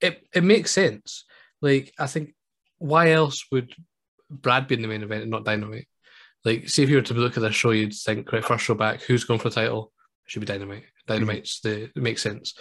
it 0.00 0.26
it 0.32 0.44
makes 0.44 0.70
sense. 0.70 1.24
Like 1.62 1.92
I 1.98 2.06
think, 2.06 2.34
why 2.78 3.12
else 3.12 3.46
would 3.52 3.72
Brad 4.30 4.66
be 4.66 4.74
in 4.74 4.82
the 4.82 4.88
main 4.88 5.02
event 5.02 5.22
and 5.22 5.30
not 5.30 5.44
Dynamite? 5.44 5.88
Like, 6.44 6.68
see 6.68 6.82
if 6.82 6.90
you 6.90 6.96
were 6.96 7.02
to 7.02 7.14
look 7.14 7.36
at 7.36 7.42
this 7.42 7.54
show, 7.54 7.70
you'd 7.70 7.94
think, 7.94 8.30
right, 8.32 8.44
first 8.44 8.64
show 8.64 8.74
back, 8.74 9.02
who's 9.02 9.24
going 9.24 9.40
for 9.40 9.48
the 9.48 9.54
title? 9.54 9.92
It 10.26 10.30
should 10.30 10.40
be 10.40 10.46
Dynamite. 10.46 10.84
Dynamite's 11.06 11.60
mm-hmm. 11.60 11.80
the 11.80 11.84
it 11.84 11.96
makes 11.96 12.22
sense. 12.22 12.54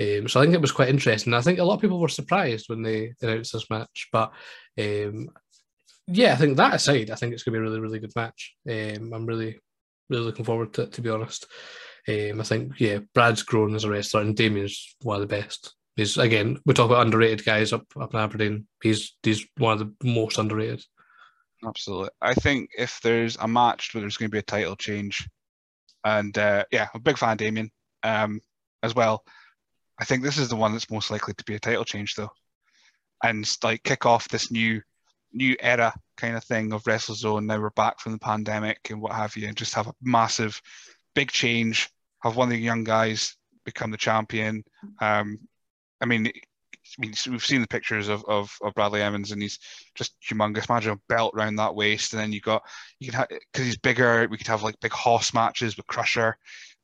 Um, 0.00 0.28
so 0.28 0.40
I 0.40 0.44
think 0.44 0.54
it 0.54 0.60
was 0.60 0.72
quite 0.72 0.88
interesting. 0.88 1.34
I 1.34 1.40
think 1.40 1.58
a 1.58 1.64
lot 1.64 1.74
of 1.74 1.80
people 1.80 2.00
were 2.00 2.08
surprised 2.08 2.68
when 2.68 2.82
they 2.82 3.14
announced 3.20 3.52
this 3.52 3.70
match, 3.70 4.08
but 4.12 4.32
um, 4.80 5.28
yeah, 6.06 6.32
I 6.32 6.36
think 6.36 6.56
that 6.56 6.74
aside, 6.74 7.10
I 7.10 7.14
think 7.14 7.32
it's 7.32 7.42
going 7.42 7.54
to 7.54 7.60
be 7.60 7.66
a 7.66 7.70
really, 7.70 7.80
really 7.80 7.98
good 7.98 8.16
match. 8.16 8.54
Um, 8.68 9.12
I'm 9.12 9.26
really, 9.26 9.60
really 10.08 10.24
looking 10.24 10.44
forward 10.44 10.72
to 10.74 10.82
it, 10.82 10.92
to 10.92 11.02
be 11.02 11.10
honest. 11.10 11.46
Um, 12.08 12.40
I 12.40 12.44
think, 12.44 12.80
yeah, 12.80 12.98
Brad's 13.14 13.42
grown 13.42 13.74
as 13.74 13.84
a 13.84 13.90
wrestler, 13.90 14.22
and 14.22 14.34
Damien's 14.34 14.96
one 15.02 15.20
of 15.20 15.28
the 15.28 15.34
best. 15.34 15.74
He's 15.96 16.16
again, 16.16 16.58
we 16.64 16.74
talk 16.74 16.86
about 16.86 17.04
underrated 17.04 17.44
guys 17.44 17.72
up 17.72 17.84
up 18.00 18.14
in 18.14 18.20
Aberdeen. 18.20 18.66
He's 18.82 19.14
he's 19.22 19.46
one 19.58 19.74
of 19.74 19.78
the 19.78 20.08
most 20.08 20.38
underrated. 20.38 20.82
Absolutely. 21.64 22.10
I 22.20 22.34
think 22.34 22.70
if 22.76 23.00
there's 23.02 23.36
a 23.36 23.46
match 23.46 23.94
where 23.94 24.00
there's 24.00 24.16
going 24.16 24.30
to 24.30 24.34
be 24.34 24.38
a 24.38 24.42
title 24.42 24.76
change, 24.76 25.28
and 26.04 26.36
uh, 26.36 26.64
yeah, 26.72 26.88
I'm 26.92 27.00
a 27.00 27.02
big 27.02 27.18
fan 27.18 27.36
Damien 27.36 27.70
um, 28.02 28.40
as 28.82 28.94
well. 28.94 29.24
I 30.00 30.04
think 30.04 30.22
this 30.22 30.38
is 30.38 30.48
the 30.48 30.56
one 30.56 30.72
that's 30.72 30.90
most 30.90 31.10
likely 31.10 31.34
to 31.34 31.44
be 31.44 31.54
a 31.54 31.60
title 31.60 31.84
change, 31.84 32.14
though, 32.16 32.30
and 33.22 33.48
like 33.62 33.84
kick 33.84 34.06
off 34.06 34.28
this 34.28 34.50
new 34.50 34.80
new 35.32 35.56
era 35.60 35.94
kind 36.16 36.36
of 36.36 36.44
thing 36.44 36.72
of 36.72 36.82
WrestleZone. 36.84 37.46
Now 37.46 37.60
we're 37.60 37.70
back 37.70 38.00
from 38.00 38.12
the 38.12 38.18
pandemic 38.18 38.90
and 38.90 39.00
what 39.00 39.12
have 39.12 39.36
you, 39.36 39.46
and 39.46 39.56
just 39.56 39.74
have 39.74 39.86
a 39.86 39.94
massive, 40.02 40.60
big 41.14 41.30
change. 41.30 41.88
Have 42.22 42.36
one 42.36 42.48
of 42.48 42.52
the 42.52 42.58
young 42.58 42.84
guys 42.84 43.36
become 43.64 43.90
the 43.90 43.96
champion. 43.96 44.64
Um, 45.00 45.38
I 46.00 46.06
mean, 46.06 46.32
I 46.98 47.00
mean, 47.00 47.14
we've 47.30 47.44
seen 47.44 47.60
the 47.60 47.68
pictures 47.68 48.08
of, 48.08 48.24
of, 48.26 48.54
of 48.62 48.74
Bradley 48.74 49.02
Evans, 49.02 49.32
and 49.32 49.40
he's 49.40 49.58
just 49.94 50.14
humongous. 50.20 50.68
Imagine 50.68 50.92
a 50.92 51.00
belt 51.08 51.32
around 51.34 51.56
that 51.56 51.74
waist, 51.74 52.12
and 52.12 52.20
then 52.20 52.32
you 52.32 52.40
got 52.40 52.62
you 52.98 53.10
can 53.10 53.18
have 53.18 53.28
because 53.28 53.66
he's 53.66 53.78
bigger. 53.78 54.26
We 54.30 54.36
could 54.36 54.46
have 54.48 54.62
like 54.62 54.78
big 54.80 54.92
horse 54.92 55.32
matches 55.32 55.76
with 55.76 55.86
Crusher, 55.86 56.36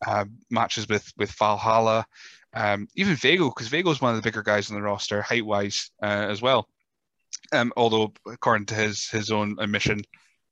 uh, 0.06 0.24
matches 0.50 0.88
with 0.88 1.12
with 1.16 1.32
Valhalla, 1.32 2.06
um, 2.54 2.88
even 2.94 3.14
Vago 3.14 3.48
because 3.48 3.68
Vago 3.68 3.90
is 3.90 4.00
one 4.00 4.14
of 4.14 4.16
the 4.16 4.26
bigger 4.26 4.42
guys 4.42 4.70
on 4.70 4.76
the 4.76 4.82
roster 4.82 5.22
height 5.22 5.44
wise 5.44 5.90
uh, 6.02 6.26
as 6.30 6.40
well. 6.40 6.68
Um, 7.52 7.72
although 7.76 8.12
according 8.26 8.66
to 8.66 8.74
his 8.74 9.08
his 9.08 9.30
own 9.30 9.56
admission, 9.58 10.02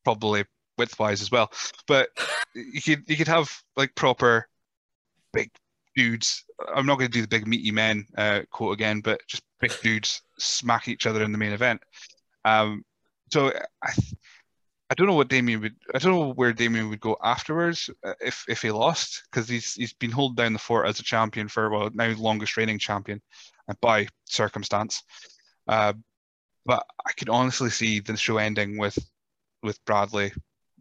probably 0.04 0.44
width 0.76 0.98
wise 0.98 1.22
as 1.22 1.30
well. 1.30 1.50
But 1.86 2.10
you 2.54 2.82
could 2.82 3.04
you 3.08 3.16
could 3.16 3.28
have 3.28 3.50
like 3.76 3.94
proper 3.94 4.48
big 5.32 5.50
dudes. 5.96 6.44
I'm 6.74 6.86
not 6.86 6.98
going 6.98 7.10
to 7.10 7.18
do 7.18 7.22
the 7.22 7.28
big 7.28 7.48
meaty 7.48 7.72
men 7.72 8.06
uh, 8.16 8.42
quote 8.50 8.74
again, 8.74 9.00
but 9.00 9.20
just 9.26 9.42
big 9.60 9.72
dudes 9.82 10.22
smack 10.38 10.86
each 10.86 11.06
other 11.06 11.24
in 11.24 11.32
the 11.32 11.38
main 11.38 11.52
event. 11.52 11.80
Um, 12.44 12.84
so 13.32 13.52
I, 13.82 13.92
I 14.88 14.94
don't 14.94 15.08
know 15.08 15.14
what 15.14 15.28
Damien 15.28 15.60
would. 15.62 15.74
I 15.94 15.98
don't 15.98 16.12
know 16.12 16.32
where 16.34 16.52
Damien 16.52 16.88
would 16.90 17.00
go 17.00 17.16
afterwards 17.22 17.90
uh, 18.04 18.14
if 18.20 18.44
if 18.48 18.62
he 18.62 18.70
lost 18.70 19.24
because 19.30 19.48
he's 19.48 19.74
he's 19.74 19.94
been 19.94 20.12
holding 20.12 20.36
down 20.36 20.52
the 20.52 20.60
fort 20.60 20.86
as 20.86 21.00
a 21.00 21.02
champion 21.02 21.48
for 21.48 21.68
well 21.70 21.90
now 21.92 22.14
longest 22.16 22.56
reigning 22.56 22.78
champion, 22.78 23.20
uh, 23.68 23.74
by 23.80 24.06
circumstance. 24.26 25.02
Uh, 25.66 25.94
but 26.64 26.86
I 27.04 27.12
could 27.12 27.28
honestly 27.28 27.70
see 27.70 27.98
the 28.00 28.16
show 28.16 28.38
ending 28.38 28.78
with 28.78 28.96
with 29.62 29.84
Bradley 29.86 30.32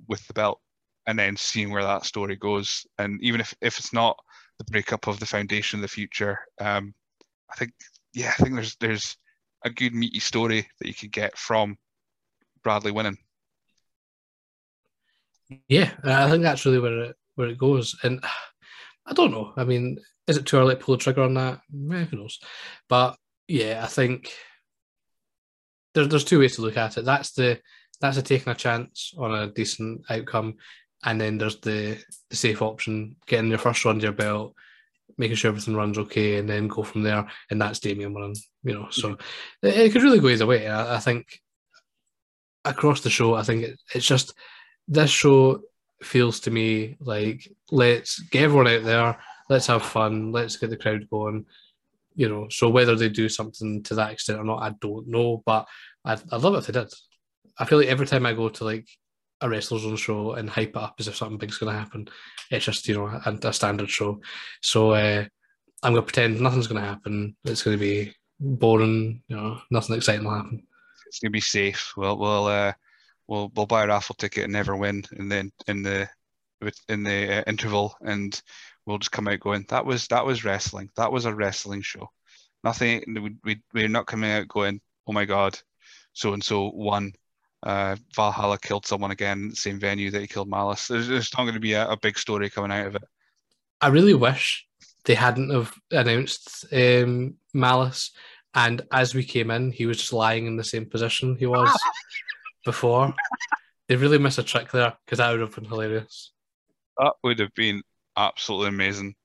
with 0.08 0.26
the 0.28 0.34
belt, 0.34 0.62
and 1.08 1.18
then 1.18 1.36
seeing 1.36 1.72
where 1.72 1.84
that 1.84 2.06
story 2.06 2.36
goes. 2.36 2.86
And 3.00 3.20
even 3.24 3.42
if 3.42 3.56
if 3.62 3.80
it's 3.80 3.94
not 3.94 4.20
the 4.58 4.66
breakup 4.66 5.08
of 5.08 5.20
the 5.20 5.26
foundation 5.26 5.80
of 5.80 5.82
the 5.82 5.88
future. 5.88 6.40
Um, 6.60 6.94
I 7.52 7.56
think, 7.56 7.72
yeah, 8.14 8.34
I 8.38 8.44
think 8.44 8.56
there's 8.56 8.76
there's 8.78 9.18
a 9.64 9.70
good 9.70 9.94
meaty 9.94 10.20
story 10.20 10.68
that 10.80 10.88
you 10.88 10.94
could 10.94 11.12
get 11.12 11.38
from 11.38 11.78
Bradley 12.64 12.92
winning. 12.92 13.18
Yeah, 15.68 15.92
I 16.04 16.30
think 16.30 16.44
that's 16.44 16.66
really 16.66 16.80
where 16.80 17.00
it 17.00 17.16
where 17.36 17.50
it 17.50 17.58
goes, 17.58 17.96
and 18.04 18.24
I 19.06 19.14
don't 19.14 19.32
know. 19.32 19.54
I 19.56 19.64
mean, 19.64 20.00
is 20.28 20.38
it 20.38 20.46
too 20.46 20.58
early 20.58 20.76
to 20.76 20.82
pull 20.82 20.96
the 20.96 21.04
trigger 21.04 21.24
on 21.24 21.36
that? 21.36 21.62
Eh, 21.92 22.06
who 22.06 22.18
knows? 22.18 22.40
But 22.90 23.18
yeah, 23.48 23.82
I 23.84 23.88
think 23.88 24.34
there's 25.94 26.08
there's 26.08 26.24
two 26.24 26.40
ways 26.40 26.56
to 26.56 26.62
look 26.62 26.78
at 26.78 26.98
it. 26.98 27.06
That's 27.06 27.32
the 27.34 27.60
that's 28.02 28.18
a 28.18 28.22
taking 28.22 28.52
a 28.52 28.56
chance 28.56 29.14
on 29.18 29.34
a 29.34 29.48
decent 29.48 30.02
outcome, 30.10 30.56
and 31.04 31.20
then 31.20 31.38
there's 31.38 31.60
the, 31.60 31.98
the 32.30 32.36
safe 32.36 32.62
option, 32.62 33.16
getting 33.28 33.50
your 33.50 33.60
first 33.60 33.86
run 33.86 34.00
to 34.00 34.04
your 34.04 34.14
belt, 34.14 34.56
making 35.18 35.36
sure 35.36 35.50
everything 35.50 35.76
runs 35.76 35.98
okay, 35.98 36.38
and 36.38 36.50
then 36.50 36.68
go 36.68 36.84
from 36.84 37.04
there. 37.04 37.28
And 37.50 37.62
that's 37.62 37.80
Damien 37.80 38.14
winning, 38.14 38.36
you 38.64 38.74
know. 38.74 38.88
So 38.90 39.18
it, 39.62 39.78
it, 39.78 39.92
could 39.92 40.04
really 40.04 40.20
go 40.20 40.30
either 40.30 40.46
way. 40.46 40.68
I, 40.68 40.96
I, 40.96 41.00
think 41.00 41.42
across 42.64 43.02
the 43.02 43.10
show, 43.10 43.36
I 43.36 43.44
think 43.44 43.64
it, 43.64 43.80
it's 43.94 44.06
just 44.06 44.34
this 44.88 45.10
show 45.10 45.62
feels 46.04 46.40
to 46.42 46.52
me 46.52 46.98
like 47.00 47.50
let's 47.72 48.20
get 48.20 48.44
everyone 48.44 48.68
out 48.68 48.84
there, 48.84 49.18
let's 49.50 49.68
have 49.68 49.84
fun, 49.84 50.32
let's 50.32 50.58
get 50.58 50.70
the 50.70 50.78
crowd 50.78 51.08
going. 51.10 51.46
You 52.18 52.30
know, 52.30 52.48
so 52.50 52.70
whether 52.70 52.96
they 52.96 53.10
do 53.10 53.28
something 53.28 53.84
to 53.84 53.96
that 53.96 54.12
extent 54.12 54.40
or 54.40 54.46
not, 54.46 54.64
I 54.64 54.74
don't 54.80 55.08
know, 55.08 55.44
but 55.46 55.68
I'd, 56.06 56.22
I'd 56.32 56.42
love 56.42 56.56
it 56.56 56.60
if 56.60 56.68
they 56.68 56.74
did. 56.74 56.94
I 57.58 57.66
feel 57.66 57.78
like 57.78 57.88
every 57.88 58.06
time 58.06 58.26
I 58.26 58.34
go 58.34 58.48
to 58.48 58.64
like 58.64 58.88
a 59.42 59.50
wrestler's 59.50 59.86
own 59.86 59.96
show 59.96 60.34
and 60.34 60.50
hype 60.50 60.70
it 60.70 60.78
up 60.78 60.96
as 61.00 61.08
if 61.08 61.16
something 61.16 61.38
big's 61.38 61.58
going 61.58 61.72
to 61.72 61.80
happen. 61.80 62.08
It's 62.52 62.66
just 62.66 62.88
you 62.88 62.96
know 62.96 63.08
a, 63.08 63.38
a 63.48 63.54
standard 63.54 63.90
show. 63.90 64.22
So 64.62 64.92
uh, 64.92 65.26
I'm 65.84 65.94
going 65.94 66.06
to 66.06 66.12
pretend 66.14 66.40
nothing's 66.40 66.68
going 66.68 66.82
to 66.82 66.88
happen. 66.88 67.36
It's 67.44 67.64
going 67.64 67.78
to 67.78 67.82
be 67.82 68.14
boring. 68.40 69.22
You 69.28 69.36
know, 69.36 69.62
nothing 69.72 69.96
exciting 69.96 70.26
will 70.26 70.36
happen. 70.36 70.66
It's 71.08 71.20
going 71.20 71.32
to 71.32 71.36
be 71.36 71.42
safe. 71.42 71.94
We'll 71.98 72.18
we'll 72.18 72.46
uh, 72.46 72.74
we'll 73.28 73.52
we'll 73.56 73.66
buy 73.66 73.84
a 73.84 73.88
raffle 73.88 74.16
ticket 74.16 74.46
and 74.46 74.54
never 74.54 74.76
win, 74.76 75.04
and 75.18 75.32
then 75.32 75.52
in 75.68 75.84
the 75.84 76.10
in 76.90 77.04
the 77.04 77.40
uh, 77.40 77.44
interval, 77.48 77.96
and 78.02 78.42
we'll 78.86 78.98
just 78.98 79.12
come 79.12 79.28
out 79.28 79.40
going 79.40 79.66
that 79.70 79.86
was 79.86 80.08
that 80.08 80.26
was 80.26 80.44
wrestling. 80.44 80.90
That 80.96 81.12
was 81.12 81.26
a 81.26 81.36
wrestling 81.36 81.82
show. 81.82 82.10
Nothing. 82.64 83.04
We 83.08 83.36
we 83.44 83.62
we're 83.74 83.88
not 83.88 84.08
coming 84.08 84.32
out 84.32 84.48
going 84.48 84.82
oh 85.08 85.14
my 85.14 85.26
god, 85.26 85.60
so 86.14 86.34
and 86.34 86.44
so 86.44 86.72
won 86.74 87.14
uh, 87.66 87.96
Valhalla 88.16 88.60
killed 88.60 88.86
someone 88.86 89.12
again, 89.12 89.52
same 89.54 89.80
venue 89.80 90.12
that 90.12 90.22
he 90.22 90.28
killed 90.28 90.48
Malice. 90.48 90.88
There's, 90.88 91.08
there's 91.08 91.34
not 91.36 91.44
going 91.44 91.56
to 91.56 91.60
be 91.60 91.74
a, 91.74 91.90
a, 91.90 91.98
big 91.98 92.18
story 92.18 92.50
coming 92.50 92.72
out 92.72 92.88
of 92.88 92.96
it. 92.96 93.04
I 93.82 93.88
really 93.88 94.14
wish 94.14 94.68
they 95.06 95.16
hadn't 95.16 95.50
have 95.50 95.74
announced 95.92 96.66
um, 96.72 97.36
Malice, 97.54 98.12
and 98.54 98.84
as 98.92 99.16
we 99.16 99.24
came 99.24 99.50
in, 99.50 99.72
he 99.72 99.88
was 99.88 99.98
just 99.98 100.14
lying 100.14 100.46
in 100.46 100.58
the 100.58 100.64
same 100.64 100.86
position 100.86 101.36
he 101.38 101.48
was 101.48 101.76
before. 102.66 103.14
They 103.88 103.96
really 103.96 104.20
missed 104.20 104.38
a 104.38 104.44
trick 104.44 104.72
there 104.72 104.94
because 105.04 105.18
that 105.18 105.32
would 105.32 105.42
have 105.42 105.56
been 105.56 105.66
hilarious. 105.66 106.32
That 107.00 107.14
would 107.24 107.40
have 107.40 107.54
been 107.56 107.82
absolutely 108.16 108.70
amazing. 108.70 109.16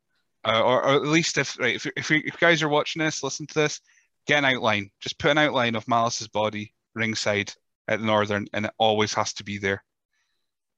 Uh, 0.44 0.62
or, 0.62 0.82
or, 0.82 0.94
at 0.94 1.02
least 1.02 1.36
if 1.36 1.58
right, 1.58 1.76
if, 1.76 1.86
if, 1.94 2.10
if 2.10 2.10
you 2.10 2.32
guys 2.40 2.62
are 2.62 2.68
watching 2.68 3.00
this, 3.00 3.22
listen 3.22 3.46
to 3.48 3.54
this, 3.54 3.80
get 4.26 4.38
an 4.38 4.46
outline. 4.46 4.90
Just 4.98 5.18
put 5.18 5.30
an 5.30 5.38
outline 5.38 5.74
of 5.74 5.86
Malice's 5.86 6.28
body 6.28 6.74
ringside 6.94 7.52
at 7.90 7.98
the 7.98 8.06
Northern, 8.06 8.46
and 8.54 8.66
it 8.66 8.72
always 8.78 9.12
has 9.14 9.34
to 9.34 9.44
be 9.44 9.58
there 9.58 9.84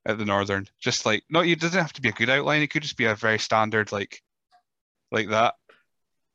at 0.06 0.18
the 0.18 0.24
Northern. 0.24 0.66
Just 0.80 1.06
like 1.06 1.22
no, 1.30 1.40
it 1.40 1.60
doesn't 1.60 1.80
have 1.80 1.92
to 1.92 2.00
be 2.00 2.08
a 2.08 2.12
good 2.12 2.30
outline. 2.30 2.62
It 2.62 2.70
could 2.70 2.82
just 2.82 2.96
be 2.96 3.04
a 3.04 3.14
very 3.14 3.38
standard 3.38 3.92
like 3.92 4.20
like 5.12 5.28
that 5.28 5.54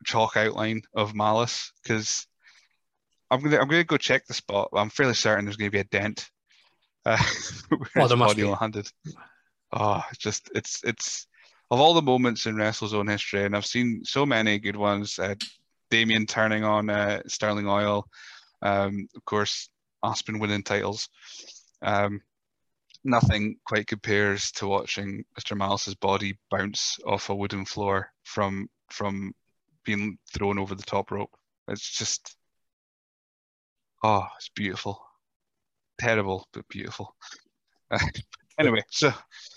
chalk 0.06 0.38
outline 0.38 0.84
of 0.94 1.16
Malice 1.16 1.74
because 1.82 2.28
I'm 3.30 3.42
gonna 3.42 3.58
I'm 3.58 3.68
gonna 3.68 3.84
go 3.84 3.98
check 3.98 4.28
the 4.28 4.34
spot. 4.36 4.70
I'm 4.74 4.92
fairly 4.92 5.16
certain 5.16 5.46
there's 5.46 5.58
gonna 5.58 5.72
be 5.72 5.80
a 5.80 5.84
dent. 5.84 6.30
Uh, 7.04 7.18
oh, 7.98 8.08
there 8.08 8.16
must 8.16 8.38
be. 8.38 8.44
Handed. 8.44 8.90
Oh, 9.74 10.04
it's 10.12 10.20
just 10.20 10.52
it's 10.54 10.84
it's 10.84 11.28
of 11.72 11.80
all 11.82 11.96
the 11.96 12.02
moments 12.02 12.46
in 12.46 12.56
WrestleZone 12.56 13.10
history, 13.10 13.44
and 13.44 13.56
I've 13.56 13.66
seen 13.66 14.06
so 14.06 14.26
many 14.26 14.60
good 14.60 14.78
ones. 14.78 15.18
Uh, 15.18 15.36
Damien 15.90 16.26
turning 16.26 16.64
on 16.64 16.90
uh, 16.90 17.22
Sterling 17.28 17.68
Oil, 17.68 18.06
um, 18.62 19.08
of 19.16 19.26
course, 19.26 19.70
Aspen 20.04 20.40
winning 20.40 20.64
titles. 20.64 21.10
Um, 21.82 22.22
nothing 23.04 23.58
quite 23.66 23.88
compares 23.88 24.52
to 24.52 24.68
watching 24.68 25.24
Mr. 25.40 25.56
Malice's 25.56 25.96
body 25.96 26.38
bounce 26.52 26.98
off 27.06 27.30
a 27.30 27.36
wooden 27.36 27.66
floor 27.66 28.12
from 28.24 28.70
from 28.90 29.34
being 29.86 30.18
thrown 30.34 30.60
over 30.60 30.76
the 30.76 30.84
top 30.84 31.12
rope. 31.12 31.32
It's 31.68 31.98
just 31.98 32.36
oh, 34.04 34.26
it's 34.38 34.50
beautiful. 34.50 35.02
Terrible, 36.00 36.48
but 36.54 36.68
beautiful. 36.68 37.16
anyway, 38.60 38.84
so 38.90 39.12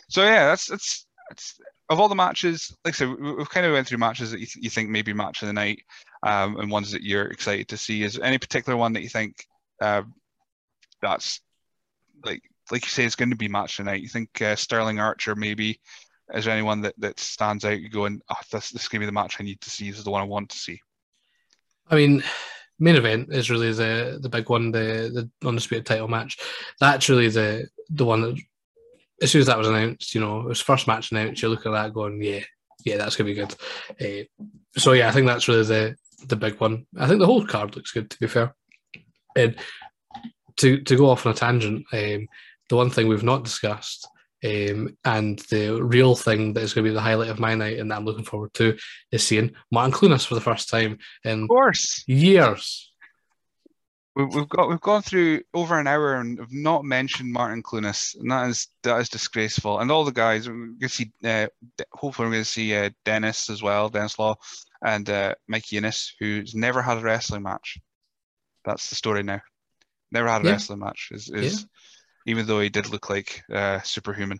so 0.09 0.25
yeah, 0.25 0.47
that's 0.47 0.67
that's 0.67 1.07
that's 1.29 1.61
of 1.89 2.01
all 2.01 2.09
the 2.09 2.15
matches. 2.15 2.75
Like 2.85 2.95
I 2.95 2.97
said, 2.97 3.17
we've 3.19 3.51
kind 3.51 3.67
of 3.67 3.73
went 3.73 3.89
through 3.89 3.99
matches 3.99 4.31
that 4.31 4.41
you, 4.41 4.47
th- 4.47 4.63
you 4.63 4.71
think 4.71 4.89
maybe 4.89 5.13
match 5.13 5.43
of 5.43 5.49
the 5.49 5.53
night, 5.53 5.83
um, 6.23 6.59
and 6.59 6.71
ones 6.71 6.93
that 6.93 7.03
you're 7.03 7.27
excited 7.27 7.69
to 7.69 7.77
see. 7.77 8.03
Is 8.03 8.19
any 8.19 8.39
particular 8.39 8.77
one 8.77 8.93
that 8.95 9.03
you 9.03 9.09
think 9.09 9.45
uh, 9.83 10.03
that's 11.01 11.41
like 12.25 12.43
like 12.71 12.85
you 12.85 12.91
say, 12.91 13.05
it's 13.05 13.17
going 13.17 13.31
to 13.31 13.37
be 13.37 13.49
match 13.49 13.77
tonight. 13.77 14.03
You 14.03 14.09
think 14.09 14.41
uh, 14.43 14.57
Sterling 14.57 15.01
Archer 15.01 15.35
maybe 15.35 15.81
is 16.35 16.45
there 16.45 16.55
anyone 16.55 16.81
that, 16.83 16.95
that 16.99 17.19
stands 17.19 17.65
out? 17.65 17.81
You 17.81 17.89
going, 17.89 18.21
oh, 18.31 18.37
this 18.53 18.71
this 18.71 18.83
is 18.83 18.89
going 18.89 19.01
to 19.01 19.07
be 19.07 19.07
the 19.07 19.13
match 19.13 19.37
I 19.39 19.45
need 19.45 19.61
to 19.63 19.71
see. 19.71 19.91
This 19.91 19.99
is 19.99 20.05
the 20.05 20.11
one 20.11 20.23
I 20.23 20.27
want 20.27 20.51
to 20.51 20.59
see. 20.59 20.81
I 21.91 21.97
mean, 21.97 22.23
main 22.79 22.97
event 22.97 23.33
is 23.33 23.51
really 23.51 23.73
the 23.73 24.19
the 24.21 24.29
big 24.29 24.49
one, 24.49 24.71
the 24.71 25.29
the 25.41 25.49
undisputed 25.49 25.87
title 25.87 26.09
match. 26.09 26.39
That's 26.79 27.09
really 27.09 27.29
the 27.29 27.69
the 27.91 28.05
one 28.05 28.23
that 28.23 28.39
as 29.23 29.31
soon 29.31 29.41
as 29.41 29.47
that 29.49 29.59
was 29.59 29.69
announced, 29.69 30.15
you 30.15 30.21
know, 30.21 30.41
it 30.41 30.47
was 30.47 30.61
first 30.61 30.87
match 30.87 31.11
announced. 31.11 31.43
You 31.43 31.49
look 31.49 31.67
at 31.67 31.73
that, 31.73 31.93
going, 31.93 32.23
yeah, 32.23 32.41
yeah, 32.85 32.97
that's 32.97 33.17
gonna 33.17 33.29
be 33.29 33.35
good. 33.35 33.55
Uh, 34.01 34.25
so 34.79 34.93
yeah, 34.93 35.09
I 35.09 35.13
think 35.13 35.27
that's 35.27 35.49
really 35.49 35.65
the 35.65 35.97
the 36.27 36.37
big 36.37 36.61
one. 36.61 36.87
I 36.97 37.07
think 37.07 37.21
the 37.21 37.27
whole 37.27 37.45
card 37.45 37.77
looks 37.77 37.93
good, 37.93 38.11
to 38.11 38.21
be 38.21 38.27
fair. 38.29 38.55
And 39.37 39.57
to 40.61 40.81
to 40.83 40.97
go 40.97 41.11
off 41.11 41.27
on 41.27 41.33
a 41.33 41.35
tangent, 41.35 41.85
um, 41.93 42.29
the 42.69 42.77
one 42.77 42.91
thing 42.91 43.09
we've 43.09 43.23
not 43.23 43.45
discussed, 43.45 44.09
um, 44.45 44.97
and 45.05 45.39
the 45.51 45.83
real 45.83 46.15
thing 46.15 46.53
that 46.55 46.63
is 46.63 46.73
going 46.73 46.85
to 46.85 46.91
be 46.91 46.95
the 46.95 47.01
highlight 47.01 47.31
of 47.31 47.41
my 47.41 47.55
night, 47.55 47.79
and 47.79 47.91
that 47.91 47.97
I'm 47.97 48.05
looking 48.05 48.25
forward 48.25 48.55
to, 48.55 48.77
is 49.11 49.27
seeing 49.27 49.53
Martin 49.71 49.93
Clunas 49.93 50.27
for 50.27 50.35
the 50.35 50.41
first 50.41 50.69
time 50.69 50.99
in 51.25 51.43
of 51.45 51.49
course 51.49 52.05
years. 52.07 52.87
We've 54.17 54.49
got 54.49 54.69
we've 54.69 54.81
gone 54.81 55.03
through 55.03 55.43
over 55.55 55.79
an 55.79 55.87
hour 55.87 56.17
and 56.17 56.39
have 56.39 56.53
not 56.53 56.85
mentioned 56.85 57.33
Martin 57.33 57.63
Clunas, 57.63 58.17
and 58.19 58.31
that 58.31 58.51
is 58.51 58.67
that 58.83 59.01
is 59.01 59.09
disgraceful. 59.09 59.79
And 59.79 59.91
all 59.91 60.05
the 60.05 60.13
guys, 60.13 60.49
we're 60.49 60.55
going 60.55 60.79
to 60.81 60.89
see. 60.89 61.13
Uh, 61.25 61.47
hopefully, 61.93 62.27
we're 62.27 62.35
going 62.35 62.45
to 62.45 62.51
see 62.51 62.75
uh, 62.75 62.91
Dennis 63.05 63.49
as 63.49 63.63
well, 63.63 63.89
Dennis 63.89 64.19
Law, 64.19 64.35
and 64.85 65.09
uh, 65.09 65.35
Mike 65.49 65.73
Innes, 65.73 66.13
who's 66.19 66.55
never 66.55 66.83
had 66.83 66.99
a 66.99 67.03
wrestling 67.03 67.45
match. 67.45 67.79
That's 68.65 68.91
the 68.91 68.97
story 68.97 69.23
now. 69.23 69.41
Never 70.13 70.29
had 70.29 70.43
a 70.43 70.45
yeah. 70.45 70.53
wrestling 70.53 70.81
match. 70.81 71.09
Is, 71.13 71.31
is 71.31 71.61
yeah. 71.61 72.33
even 72.33 72.47
though 72.47 72.61
he 72.61 72.69
did 72.69 72.91
look 72.91 73.11
like 73.11 73.43
uh, 73.53 73.81
superhuman. 73.83 74.39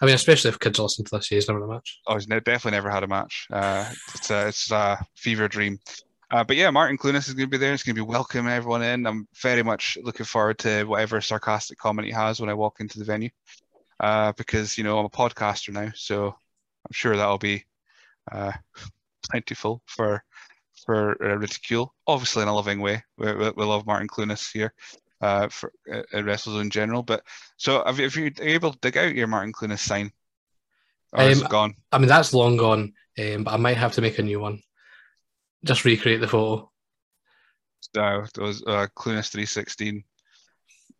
I 0.00 0.06
mean, 0.06 0.14
especially 0.14 0.48
if 0.50 0.58
kids 0.58 0.78
listen 0.78 1.04
to 1.04 1.16
this, 1.16 1.28
he's 1.28 1.48
never 1.48 1.60
had 1.60 1.68
a 1.68 1.72
match. 1.72 2.00
Oh, 2.06 2.14
he's 2.14 2.28
ne- 2.28 2.40
definitely 2.40 2.76
never 2.76 2.90
had 2.90 3.02
a 3.02 3.08
match. 3.08 3.46
Uh, 3.52 3.90
it's 4.14 4.30
a 4.30 4.48
it's 4.48 4.70
a 4.70 5.04
fever 5.14 5.48
dream. 5.48 5.78
Uh, 6.30 6.42
but 6.42 6.56
yeah, 6.56 6.70
Martin 6.70 6.98
Clunas 6.98 7.28
is 7.28 7.34
going 7.34 7.46
to 7.46 7.50
be 7.50 7.58
there. 7.58 7.70
He's 7.72 7.82
going 7.82 7.94
to 7.94 8.04
be 8.04 8.10
welcoming 8.10 8.52
everyone 8.52 8.82
in. 8.82 9.06
I'm 9.06 9.28
very 9.40 9.62
much 9.62 9.98
looking 10.02 10.26
forward 10.26 10.58
to 10.60 10.84
whatever 10.84 11.20
sarcastic 11.20 11.78
comment 11.78 12.06
he 12.06 12.12
has 12.12 12.40
when 12.40 12.48
I 12.48 12.54
walk 12.54 12.80
into 12.80 12.98
the 12.98 13.04
venue, 13.04 13.30
uh, 14.00 14.32
because 14.32 14.78
you 14.78 14.84
know 14.84 14.98
I'm 14.98 15.04
a 15.04 15.10
podcaster 15.10 15.72
now, 15.72 15.92
so 15.94 16.28
I'm 16.28 16.92
sure 16.92 17.16
that'll 17.16 17.38
be 17.38 17.64
uh, 18.32 18.52
plentiful 19.30 19.82
for 19.86 20.24
for 20.86 21.22
uh, 21.22 21.36
ridicule. 21.36 21.94
Obviously, 22.06 22.42
in 22.42 22.48
a 22.48 22.54
loving 22.54 22.80
way. 22.80 23.04
We, 23.16 23.32
we, 23.34 23.50
we 23.50 23.64
love 23.64 23.86
Martin 23.86 24.08
Clunas 24.08 24.50
here 24.52 24.72
uh, 25.24 25.48
for 25.48 25.72
uh, 25.92 26.02
WrestleZone 26.12 26.60
in 26.62 26.70
general. 26.70 27.02
But 27.02 27.22
so, 27.56 27.82
have 27.84 27.98
you, 27.98 28.04
have 28.04 28.16
you 28.16 28.30
able 28.40 28.72
to 28.72 28.78
dig 28.80 28.96
out 28.98 29.14
your 29.14 29.26
Martin 29.26 29.52
Clunas 29.52 29.78
sign? 29.78 30.12
Or 31.12 31.22
is 31.24 31.40
Um, 31.40 31.46
it 31.46 31.50
gone? 31.50 31.74
I 31.92 31.98
mean, 31.98 32.08
that's 32.08 32.34
long 32.34 32.56
gone, 32.56 32.92
um, 33.18 33.44
but 33.44 33.54
I 33.54 33.56
might 33.56 33.76
have 33.78 33.92
to 33.94 34.02
make 34.02 34.18
a 34.18 34.22
new 34.22 34.40
one. 34.40 34.60
Just 35.64 35.84
recreate 35.84 36.20
the 36.20 36.28
photo. 36.28 36.70
Uh, 37.96 38.22
it 38.24 38.38
was 38.38 38.62
uh, 38.66 38.86
Clunas 38.96 39.30
316. 39.30 40.04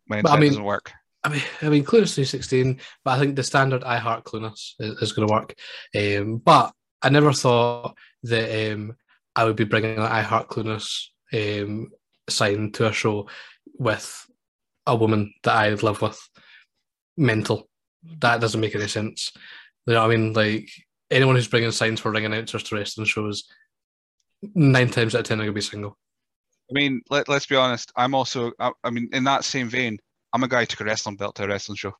My 0.07 0.21
But 0.21 0.31
I 0.31 0.39
mean- 0.39 0.49
doesn't 0.51 0.63
work. 0.63 0.91
I 1.23 1.29
mean, 1.29 1.41
I 1.63 1.69
mean, 1.69 1.83
Clunas 1.83 2.13
316, 2.13 2.79
but 3.03 3.11
I 3.11 3.19
think 3.19 3.35
the 3.35 3.41
standard 3.43 3.83
I 3.83 3.97
Heart 3.97 4.25
Clunas 4.25 4.73
is, 4.79 5.01
is 5.01 5.11
going 5.13 5.27
to 5.27 5.33
work. 5.33 5.55
Um, 5.95 6.37
but 6.37 6.71
I 7.01 7.09
never 7.09 7.33
thought 7.33 7.97
that 8.23 8.73
um, 8.73 8.95
I 9.35 9.43
would 9.45 9.55
be 9.55 9.63
bringing 9.63 9.97
an 9.97 10.03
I 10.03 10.21
Heart 10.21 10.49
Clunas 10.49 11.07
um, 11.33 11.89
sign 12.29 12.71
to 12.73 12.87
a 12.87 12.93
show 12.93 13.27
with 13.77 14.25
a 14.87 14.95
woman 14.95 15.33
that 15.43 15.55
I 15.55 15.69
live 15.69 16.01
with. 16.01 16.19
Mental. 17.17 17.69
That 18.19 18.41
doesn't 18.41 18.59
make 18.61 18.75
any 18.75 18.87
sense. 18.87 19.31
You 19.85 19.93
know 19.93 20.01
what 20.01 20.11
I 20.11 20.15
mean? 20.15 20.33
Like, 20.33 20.69
anyone 21.09 21.35
who's 21.35 21.47
bringing 21.47 21.71
signs 21.71 21.99
for 21.99 22.11
ring 22.11 22.25
announcers 22.25 22.63
to 22.63 22.75
wrestling 22.75 23.07
shows, 23.07 23.45
nine 24.53 24.89
times 24.89 25.15
out 25.15 25.19
of 25.21 25.25
ten 25.25 25.39
are 25.39 25.43
going 25.43 25.49
to 25.49 25.53
be 25.53 25.61
single. 25.61 25.97
I 26.69 26.73
mean, 26.73 27.01
let, 27.09 27.29
let's 27.29 27.45
be 27.45 27.55
honest. 27.55 27.91
I'm 27.95 28.15
also, 28.15 28.51
I, 28.59 28.71
I 28.83 28.89
mean, 28.89 29.09
in 29.13 29.23
that 29.25 29.43
same 29.43 29.69
vein, 29.69 29.97
I'm 30.33 30.43
a 30.43 30.47
guy 30.47 30.61
who 30.61 30.65
took 30.65 30.81
a 30.81 30.85
wrestling 30.85 31.15
belt 31.15 31.35
to 31.35 31.43
a 31.43 31.47
wrestling 31.47 31.75
show, 31.77 31.93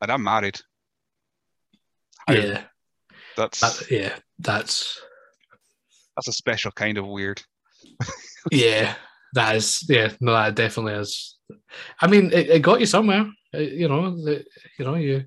and 0.00 0.10
I'm 0.10 0.22
married. 0.22 0.60
How- 2.26 2.34
Yeah, 2.34 2.62
That's 3.36 3.60
that, 3.60 3.90
yeah, 3.90 4.16
that's 4.40 5.00
that's 6.16 6.28
a 6.28 6.32
special 6.32 6.72
kind 6.72 6.98
of 6.98 7.06
weird. 7.06 7.40
Yeah, 8.50 8.94
that 9.34 9.56
is. 9.56 9.84
Yeah, 9.88 10.12
no, 10.20 10.32
that 10.32 10.54
definitely 10.54 10.94
is. 10.94 11.36
I 12.00 12.06
mean, 12.06 12.32
it, 12.32 12.50
it 12.50 12.62
got 12.62 12.80
you 12.80 12.86
somewhere. 12.86 13.26
Uh, 13.54 13.58
you 13.58 13.88
know, 13.88 14.10
the, 14.10 14.44
you 14.78 14.84
know, 14.84 14.94
you 14.94 15.24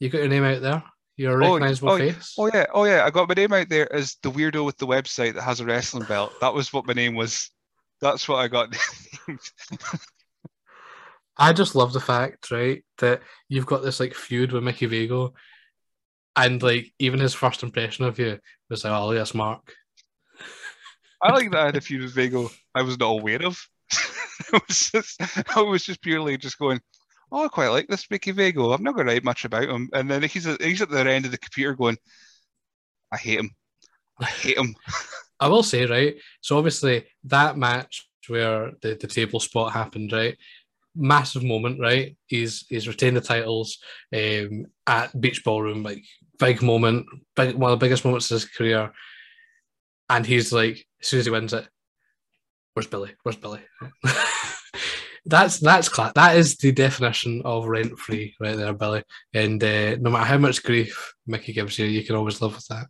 you 0.00 0.08
got 0.08 0.18
your 0.18 0.28
name 0.28 0.44
out 0.44 0.62
there. 0.62 0.82
You're 1.16 1.40
a 1.40 1.46
Oh, 1.46 1.54
recognizable 1.54 1.90
oh, 1.90 1.98
face. 1.98 2.34
Oh 2.38 2.50
yeah, 2.52 2.66
oh 2.72 2.84
yeah. 2.84 3.04
I 3.04 3.10
got 3.10 3.28
my 3.28 3.34
name 3.34 3.52
out 3.52 3.68
there 3.68 3.92
as 3.92 4.16
the 4.22 4.30
weirdo 4.30 4.64
with 4.64 4.78
the 4.78 4.86
website 4.86 5.34
that 5.34 5.42
has 5.42 5.60
a 5.60 5.64
wrestling 5.64 6.04
belt. 6.06 6.32
That 6.40 6.54
was 6.54 6.72
what 6.72 6.86
my 6.86 6.92
name 6.92 7.14
was. 7.14 7.50
That's 8.00 8.28
what 8.28 8.36
I 8.36 8.48
got. 8.48 8.76
I 11.36 11.52
just 11.52 11.74
love 11.74 11.92
the 11.92 12.00
fact, 12.00 12.50
right, 12.50 12.84
that 12.98 13.22
you've 13.48 13.66
got 13.66 13.82
this 13.82 14.00
like 14.00 14.14
feud 14.14 14.52
with 14.52 14.62
Mickey 14.62 14.86
Vago, 14.86 15.34
and 16.36 16.62
like 16.62 16.92
even 16.98 17.20
his 17.20 17.34
first 17.34 17.62
impression 17.62 18.04
of 18.04 18.18
you 18.18 18.38
was 18.70 18.84
like, 18.84 18.92
"Oh, 18.92 19.10
yes, 19.12 19.34
Mark." 19.34 19.74
I 21.22 21.32
like 21.32 21.50
that 21.52 21.76
a 21.76 21.80
few 21.80 22.08
Vigo 22.08 22.50
I 22.74 22.82
was 22.82 22.98
not 22.98 23.10
aware 23.10 23.44
of. 23.44 23.58
I 24.52 24.60
was 24.68 24.90
just, 24.90 25.20
I 25.56 25.62
was 25.62 25.84
just 25.84 26.02
purely 26.02 26.36
just 26.36 26.58
going, 26.58 26.80
oh, 27.32 27.44
I 27.44 27.48
quite 27.48 27.68
like 27.68 27.88
this 27.88 28.10
Mickey 28.10 28.30
Vago. 28.30 28.72
I'm 28.72 28.82
not 28.82 28.94
going 28.94 29.06
to 29.06 29.12
write 29.12 29.24
much 29.24 29.44
about 29.44 29.68
him. 29.68 29.88
And 29.92 30.10
then 30.10 30.22
he's 30.22 30.46
at, 30.46 30.62
he's 30.62 30.82
at 30.82 30.90
the 30.90 30.98
end 30.98 31.24
of 31.24 31.30
the 31.30 31.38
computer 31.38 31.74
going, 31.74 31.96
I 33.12 33.16
hate 33.16 33.38
him. 33.38 33.50
I 34.20 34.26
hate 34.26 34.56
him. 34.56 34.74
I 35.40 35.48
will 35.48 35.62
say, 35.62 35.86
right. 35.86 36.16
So 36.40 36.58
obviously 36.58 37.06
that 37.24 37.56
match 37.56 38.08
where 38.28 38.72
the, 38.82 38.94
the 38.94 39.06
table 39.06 39.40
spot 39.40 39.72
happened, 39.72 40.12
right? 40.12 40.36
Massive 40.94 41.44
moment, 41.44 41.80
right? 41.80 42.16
He's 42.26 42.66
he's 42.68 42.88
retained 42.88 43.16
the 43.16 43.20
titles 43.20 43.78
um, 44.14 44.66
at 44.86 45.18
Beach 45.20 45.44
Ballroom, 45.44 45.82
like 45.82 46.02
big 46.38 46.60
moment, 46.60 47.06
big 47.36 47.54
one 47.54 47.72
of 47.72 47.78
the 47.78 47.84
biggest 47.84 48.04
moments 48.04 48.30
of 48.30 48.36
his 48.36 48.44
career. 48.46 48.92
And 50.08 50.24
he's 50.24 50.52
like, 50.52 50.86
as 51.00 51.08
soon 51.08 51.20
as 51.20 51.26
he 51.26 51.30
wins 51.30 51.52
it, 51.52 51.68
where's 52.74 52.86
Billy? 52.86 53.14
Where's 53.22 53.36
Billy? 53.36 53.60
that's 55.26 55.58
that's 55.58 55.88
class. 55.88 56.12
That 56.14 56.36
is 56.36 56.56
the 56.56 56.72
definition 56.72 57.42
of 57.44 57.66
rent 57.66 57.98
free, 57.98 58.34
right 58.40 58.56
there, 58.56 58.72
Billy. 58.72 59.02
And 59.34 59.62
uh, 59.62 59.96
no 59.96 60.10
matter 60.10 60.24
how 60.24 60.38
much 60.38 60.62
grief 60.62 61.14
Mickey 61.26 61.52
gives 61.52 61.78
you, 61.78 61.86
you 61.86 62.04
can 62.04 62.16
always 62.16 62.40
live 62.40 62.54
with 62.54 62.66
that. 62.68 62.86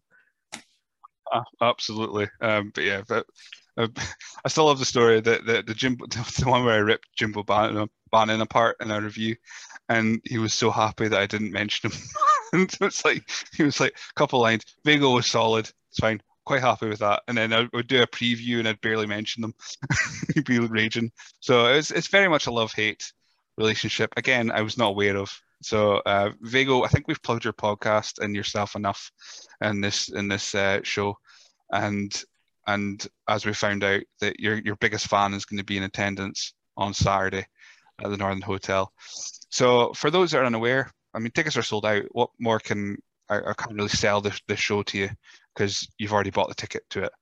Uh, 1.32 1.42
absolutely. 1.60 2.28
Um, 2.40 2.70
but 2.74 2.84
yeah, 2.84 3.02
but 3.08 3.26
uh, 3.76 3.88
I 4.44 4.48
still 4.48 4.66
love 4.66 4.78
the 4.78 4.84
story 4.84 5.20
that 5.20 5.46
the, 5.46 5.62
the 5.66 5.74
Jimbo, 5.74 6.06
the 6.06 6.44
one 6.46 6.64
where 6.64 6.74
I 6.74 6.78
ripped 6.78 7.08
Jimbo 7.16 7.42
Bannon, 7.42 7.88
Bannon 8.12 8.40
apart 8.40 8.76
in 8.80 8.90
a 8.90 9.00
review, 9.00 9.36
and 9.88 10.20
he 10.24 10.38
was 10.38 10.54
so 10.54 10.70
happy 10.70 11.08
that 11.08 11.20
I 11.20 11.26
didn't 11.26 11.52
mention 11.52 11.90
him. 11.90 11.98
and 12.52 12.76
it's 12.80 13.04
like 13.04 13.28
he 13.56 13.62
was 13.62 13.80
like 13.80 13.92
a 13.92 14.14
couple 14.14 14.40
lines. 14.40 14.64
Vigo 14.84 15.14
was 15.14 15.26
solid. 15.26 15.70
It's 15.90 16.00
fine. 16.00 16.20
Quite 16.48 16.62
happy 16.62 16.88
with 16.88 17.00
that. 17.00 17.24
And 17.28 17.36
then 17.36 17.52
I 17.52 17.68
would 17.74 17.88
do 17.88 18.00
a 18.00 18.06
preview 18.06 18.58
and 18.58 18.66
I'd 18.66 18.80
barely 18.80 19.04
mention 19.04 19.42
them. 19.42 19.54
He'd 20.34 20.46
be 20.46 20.58
raging. 20.58 21.12
So 21.40 21.66
it's 21.66 21.90
it's 21.90 22.06
very 22.06 22.26
much 22.26 22.46
a 22.46 22.50
love 22.50 22.72
hate 22.72 23.12
relationship. 23.58 24.14
Again, 24.16 24.50
I 24.50 24.62
was 24.62 24.78
not 24.78 24.88
aware 24.88 25.18
of. 25.18 25.30
So 25.60 26.00
uh, 26.06 26.30
Vigo, 26.40 26.84
I 26.84 26.88
think 26.88 27.06
we've 27.06 27.22
plugged 27.22 27.44
your 27.44 27.52
podcast 27.52 28.20
and 28.20 28.34
yourself 28.34 28.76
enough 28.76 29.12
in 29.60 29.82
this 29.82 30.08
in 30.08 30.28
this 30.28 30.54
uh, 30.54 30.80
show, 30.84 31.18
and 31.70 32.10
and 32.66 33.06
as 33.28 33.44
we 33.44 33.52
found 33.52 33.84
out 33.84 34.00
that 34.20 34.40
your 34.40 34.56
your 34.56 34.76
biggest 34.76 35.06
fan 35.06 35.34
is 35.34 35.44
going 35.44 35.58
to 35.58 35.64
be 35.64 35.76
in 35.76 35.82
attendance 35.82 36.54
on 36.78 36.94
Saturday 36.94 37.44
at 38.02 38.08
the 38.08 38.16
Northern 38.16 38.40
Hotel. 38.40 38.90
So 39.50 39.92
for 39.92 40.10
those 40.10 40.30
that 40.30 40.38
are 40.38 40.46
unaware, 40.46 40.90
I 41.12 41.18
mean 41.18 41.30
tickets 41.32 41.58
are 41.58 41.62
sold 41.62 41.84
out. 41.84 42.04
What 42.12 42.30
more 42.38 42.58
can 42.58 42.96
I, 43.28 43.36
I 43.36 43.52
can't 43.52 43.74
really 43.74 43.88
sell 43.90 44.22
this 44.22 44.40
this 44.48 44.60
show 44.60 44.82
to 44.84 44.96
you 44.96 45.10
because 45.58 45.88
you've 45.98 46.12
already 46.12 46.30
bought 46.30 46.48
the 46.48 46.54
ticket 46.54 46.88
to 46.90 47.04
it. 47.04 47.12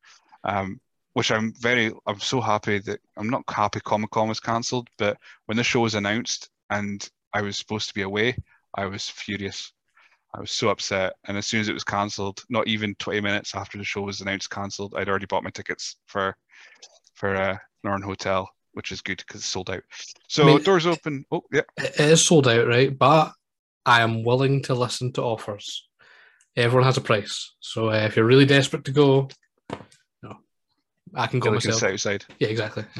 Um, 0.44 0.78
which 1.14 1.32
I'm 1.32 1.54
very 1.54 1.90
I'm 2.06 2.20
so 2.20 2.42
happy 2.42 2.78
that 2.80 3.00
I'm 3.16 3.30
not 3.30 3.42
happy 3.48 3.80
Comic 3.80 4.10
Con 4.10 4.28
was 4.28 4.40
cancelled, 4.40 4.88
but 4.98 5.16
when 5.46 5.56
the 5.56 5.64
show 5.64 5.80
was 5.80 5.94
announced 5.94 6.50
and 6.68 7.08
I 7.32 7.40
was 7.40 7.56
supposed 7.56 7.88
to 7.88 7.94
be 7.94 8.02
away, 8.02 8.36
I 8.74 8.84
was 8.84 9.08
furious. 9.08 9.72
I 10.34 10.40
was 10.40 10.50
so 10.50 10.68
upset. 10.68 11.14
And 11.24 11.38
as 11.38 11.46
soon 11.46 11.60
as 11.60 11.70
it 11.70 11.72
was 11.72 11.84
cancelled, 11.84 12.44
not 12.50 12.68
even 12.68 12.94
20 12.96 13.22
minutes 13.22 13.54
after 13.54 13.78
the 13.78 13.84
show 13.84 14.02
was 14.02 14.20
announced 14.20 14.50
cancelled, 14.50 14.94
I'd 14.94 15.08
already 15.08 15.24
bought 15.24 15.44
my 15.44 15.50
tickets 15.50 15.96
for 16.04 16.36
for 17.14 17.34
uh, 17.34 17.56
Northern 17.82 18.02
Hotel, 18.02 18.46
which 18.74 18.92
is 18.92 19.00
good 19.00 19.18
because 19.18 19.40
it's 19.40 19.48
sold 19.48 19.70
out. 19.70 19.82
So 20.28 20.42
I 20.42 20.46
mean- 20.46 20.62
doors 20.62 20.86
open. 20.86 21.24
Oh 21.32 21.44
yeah, 21.50 21.62
it 21.78 21.98
is 21.98 22.26
sold 22.26 22.46
out, 22.46 22.66
right? 22.66 22.96
But 22.96 23.32
I 23.86 24.02
am 24.02 24.22
willing 24.22 24.60
to 24.64 24.74
listen 24.74 25.12
to 25.14 25.22
offers. 25.22 25.85
Everyone 26.56 26.84
has 26.84 26.96
a 26.96 27.02
price, 27.02 27.54
so 27.60 27.90
uh, 27.90 27.94
if 28.06 28.16
you're 28.16 28.24
really 28.24 28.46
desperate 28.46 28.84
to 28.86 28.92
go, 28.92 29.28
no, 30.22 30.38
I 31.14 31.26
can 31.26 31.38
go 31.38 31.50
Billy 31.50 31.60
can 31.60 31.70
myself. 31.70 31.80
sit 31.80 31.92
outside. 31.92 32.24
Yeah, 32.38 32.48
exactly. 32.48 32.84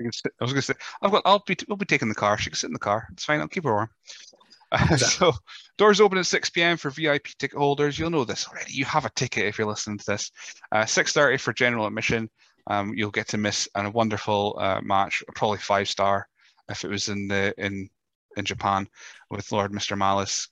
I, 0.00 0.04
was 0.44 0.52
going 0.52 0.56
to 0.56 0.62
say, 0.62 0.74
I've 1.02 1.10
got. 1.10 1.22
I'll 1.24 1.42
be. 1.46 1.56
We'll 1.66 1.76
be 1.76 1.86
taking 1.86 2.08
the 2.08 2.14
car. 2.14 2.38
She 2.38 2.50
can 2.50 2.56
sit 2.56 2.68
in 2.68 2.72
the 2.72 2.78
car. 2.78 3.08
It's 3.12 3.24
fine. 3.24 3.40
I'll 3.40 3.48
keep 3.48 3.64
her 3.64 3.72
warm. 3.72 3.90
Uh, 4.70 4.78
Exactly. 4.90 5.32
so 5.32 5.32
doors 5.78 6.00
open 6.00 6.18
at 6.18 6.26
6 6.26 6.50
p.m. 6.50 6.76
for 6.76 6.90
VIP 6.90 7.28
ticket 7.38 7.58
holders. 7.58 7.98
You'll 7.98 8.10
know 8.10 8.24
this 8.24 8.46
already. 8.46 8.72
You 8.72 8.84
have 8.84 9.06
a 9.06 9.10
ticket 9.10 9.46
if 9.46 9.58
you're 9.58 9.66
listening 9.66 9.98
to 9.98 10.06
this. 10.06 10.30
Uh, 10.70 10.82
6:30 10.82 11.40
for 11.40 11.52
general 11.52 11.86
admission. 11.86 12.28
Um, 12.66 12.92
you'll 12.94 13.10
get 13.10 13.28
to 13.28 13.38
miss 13.38 13.66
a 13.74 13.90
wonderful 13.90 14.56
uh, 14.60 14.80
match, 14.82 15.22
probably 15.34 15.58
five 15.58 15.88
star 15.88 16.28
if 16.68 16.84
it 16.84 16.88
was 16.88 17.08
in 17.08 17.28
the 17.28 17.54
in 17.56 17.88
in 18.36 18.44
Japan 18.44 18.86
with 19.30 19.50
Lord 19.50 19.72
Mr. 19.72 19.96
Malice 19.96 20.48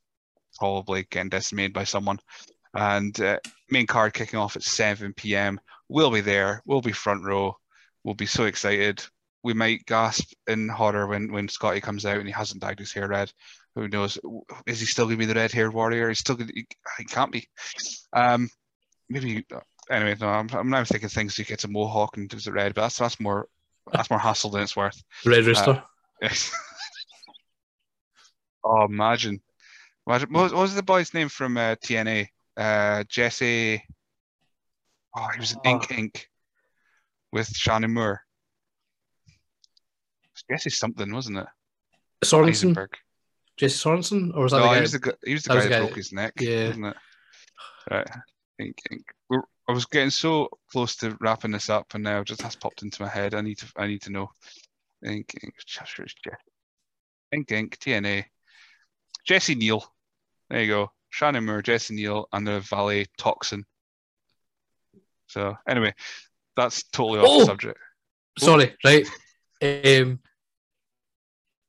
probably 0.59 1.07
getting 1.11 1.31
decimated 1.31 1.73
by 1.73 1.85
someone. 1.85 2.19
And 2.74 3.19
uh, 3.20 3.39
main 3.70 3.87
card 3.87 4.12
kicking 4.12 4.39
off 4.39 4.57
at 4.57 4.62
7 4.62 5.15
p.m. 5.15 5.61
We'll 5.89 6.11
be 6.11 6.20
there. 6.20 6.62
We'll 6.66 6.83
be 6.83 6.93
front 6.93 7.24
row. 7.24 7.57
We'll 8.05 8.15
be 8.15 8.27
so 8.27 8.45
excited. 8.45 9.03
We 9.43 9.55
might 9.55 9.87
gasp 9.87 10.33
in 10.47 10.69
horror 10.69 11.07
when 11.07 11.33
when 11.33 11.49
Scotty 11.49 11.81
comes 11.81 12.05
out 12.05 12.19
and 12.19 12.27
he 12.27 12.33
hasn't 12.33 12.61
dyed 12.61 12.78
his 12.78 12.93
hair 12.93 13.09
red. 13.09 13.33
Who 13.77 13.89
knows? 13.89 14.19
Is 14.66 14.81
he 14.81 14.87
still 14.87 15.05
going 15.05 15.19
to 15.19 15.27
be 15.27 15.27
the 15.27 15.39
red-haired 15.39 15.73
warrior? 15.73 16.09
He's 16.09 16.19
still 16.19 16.35
going. 16.35 16.49
To, 16.49 16.55
he 16.99 17.05
can't 17.05 17.31
be. 17.31 17.49
Um, 18.12 18.49
maybe. 19.09 19.45
Anyway, 19.91 20.16
no. 20.20 20.28
I'm, 20.28 20.49
I'm 20.53 20.70
now 20.70 20.83
thinking 20.85 21.09
things. 21.09 21.37
He 21.37 21.45
gets 21.45 21.65
a 21.65 21.69
mohawk 21.69 22.16
and 22.16 22.28
does 22.28 22.47
it 22.47 22.53
red, 22.53 22.74
but 22.74 22.83
that's 22.83 22.99
that's 22.99 23.20
more 23.20 23.49
that's 23.93 24.11
more 24.11 24.19
hassle 24.19 24.51
than 24.51 24.62
it's 24.62 24.77
worth. 24.77 25.01
Red 25.24 25.45
Rooster. 25.45 25.83
Yes. 26.20 26.51
oh, 28.65 28.85
imagine. 28.85 29.41
What 30.07 30.31
was, 30.31 30.53
what 30.53 30.62
was 30.62 30.74
the 30.74 30.85
boy's 30.85 31.12
name 31.12 31.28
from 31.28 31.57
uh, 31.57 31.74
TNA? 31.85 32.28
Uh, 32.57 33.03
Jesse. 33.09 33.83
Oh, 35.16 35.28
he 35.35 35.41
was 35.41 35.53
in 35.53 35.59
Ink 35.65 35.83
Inc. 35.89 36.24
with 37.33 37.49
Shannon 37.49 37.93
Moore. 37.93 38.20
Jesse 40.49 40.70
something, 40.70 41.12
wasn't 41.12 41.39
it? 41.39 41.47
Sorensen, 42.24 42.49
Eisenberg. 42.49 42.91
Jesse 43.57 43.89
Sorensen, 43.89 44.33
or 44.37 44.45
was 44.45 44.53
that 44.53 44.59
No, 44.59 44.65
the 44.65 44.69
he 44.69 44.74
guy? 44.77 44.81
was 44.81 44.93
the, 44.93 45.16
he 45.24 45.33
was 45.33 45.43
the 45.43 45.49
guy 45.49 45.55
was 45.57 45.69
that 45.69 45.81
broke 45.81 45.97
his 45.97 46.12
neck, 46.12 46.35
yeah. 46.39 46.69
wasn't 46.69 46.87
it? 46.87 46.97
Right. 47.91 48.09
Ink 48.61 48.77
Inc. 48.93 49.03
We're, 49.28 49.43
I 49.69 49.73
was 49.73 49.87
getting 49.87 50.11
so 50.11 50.49
close 50.70 50.95
to 50.97 51.16
wrapping 51.20 51.51
this 51.51 51.69
up, 51.69 51.95
and 51.95 52.05
now 52.05 52.20
it 52.20 52.28
just 52.28 52.43
has 52.43 52.55
popped 52.55 52.83
into 52.83 53.03
my 53.03 53.09
head. 53.09 53.35
I 53.35 53.41
need 53.41 53.59
to 53.59 53.66
I 53.77 53.89
need 53.89 54.03
to 54.03 54.11
know. 54.11 54.31
Ink 55.05 55.35
Ink 55.43 55.55
Ink 57.33 57.51
Ink 57.51 57.78
TNA. 57.78 58.24
Jesse 59.27 59.57
Neal. 59.57 59.85
There 60.51 60.62
you 60.62 60.68
go. 60.68 60.90
Shannon 61.10 61.44
Moore, 61.47 61.62
Jesse 61.62 61.94
Neal, 61.94 62.28
and 62.32 62.47
the 62.47 62.60
Valet 62.60 63.06
Toxin. 63.18 63.64
So 65.28 65.56
anyway, 65.68 65.94
that's 66.56 66.85
totally 66.85 67.20
off 67.20 67.27
Oh! 67.28 67.39
the 67.40 67.47
subject. 67.47 67.78
Sorry, 68.39 68.77
right? 68.85 69.06
Um, 69.62 70.20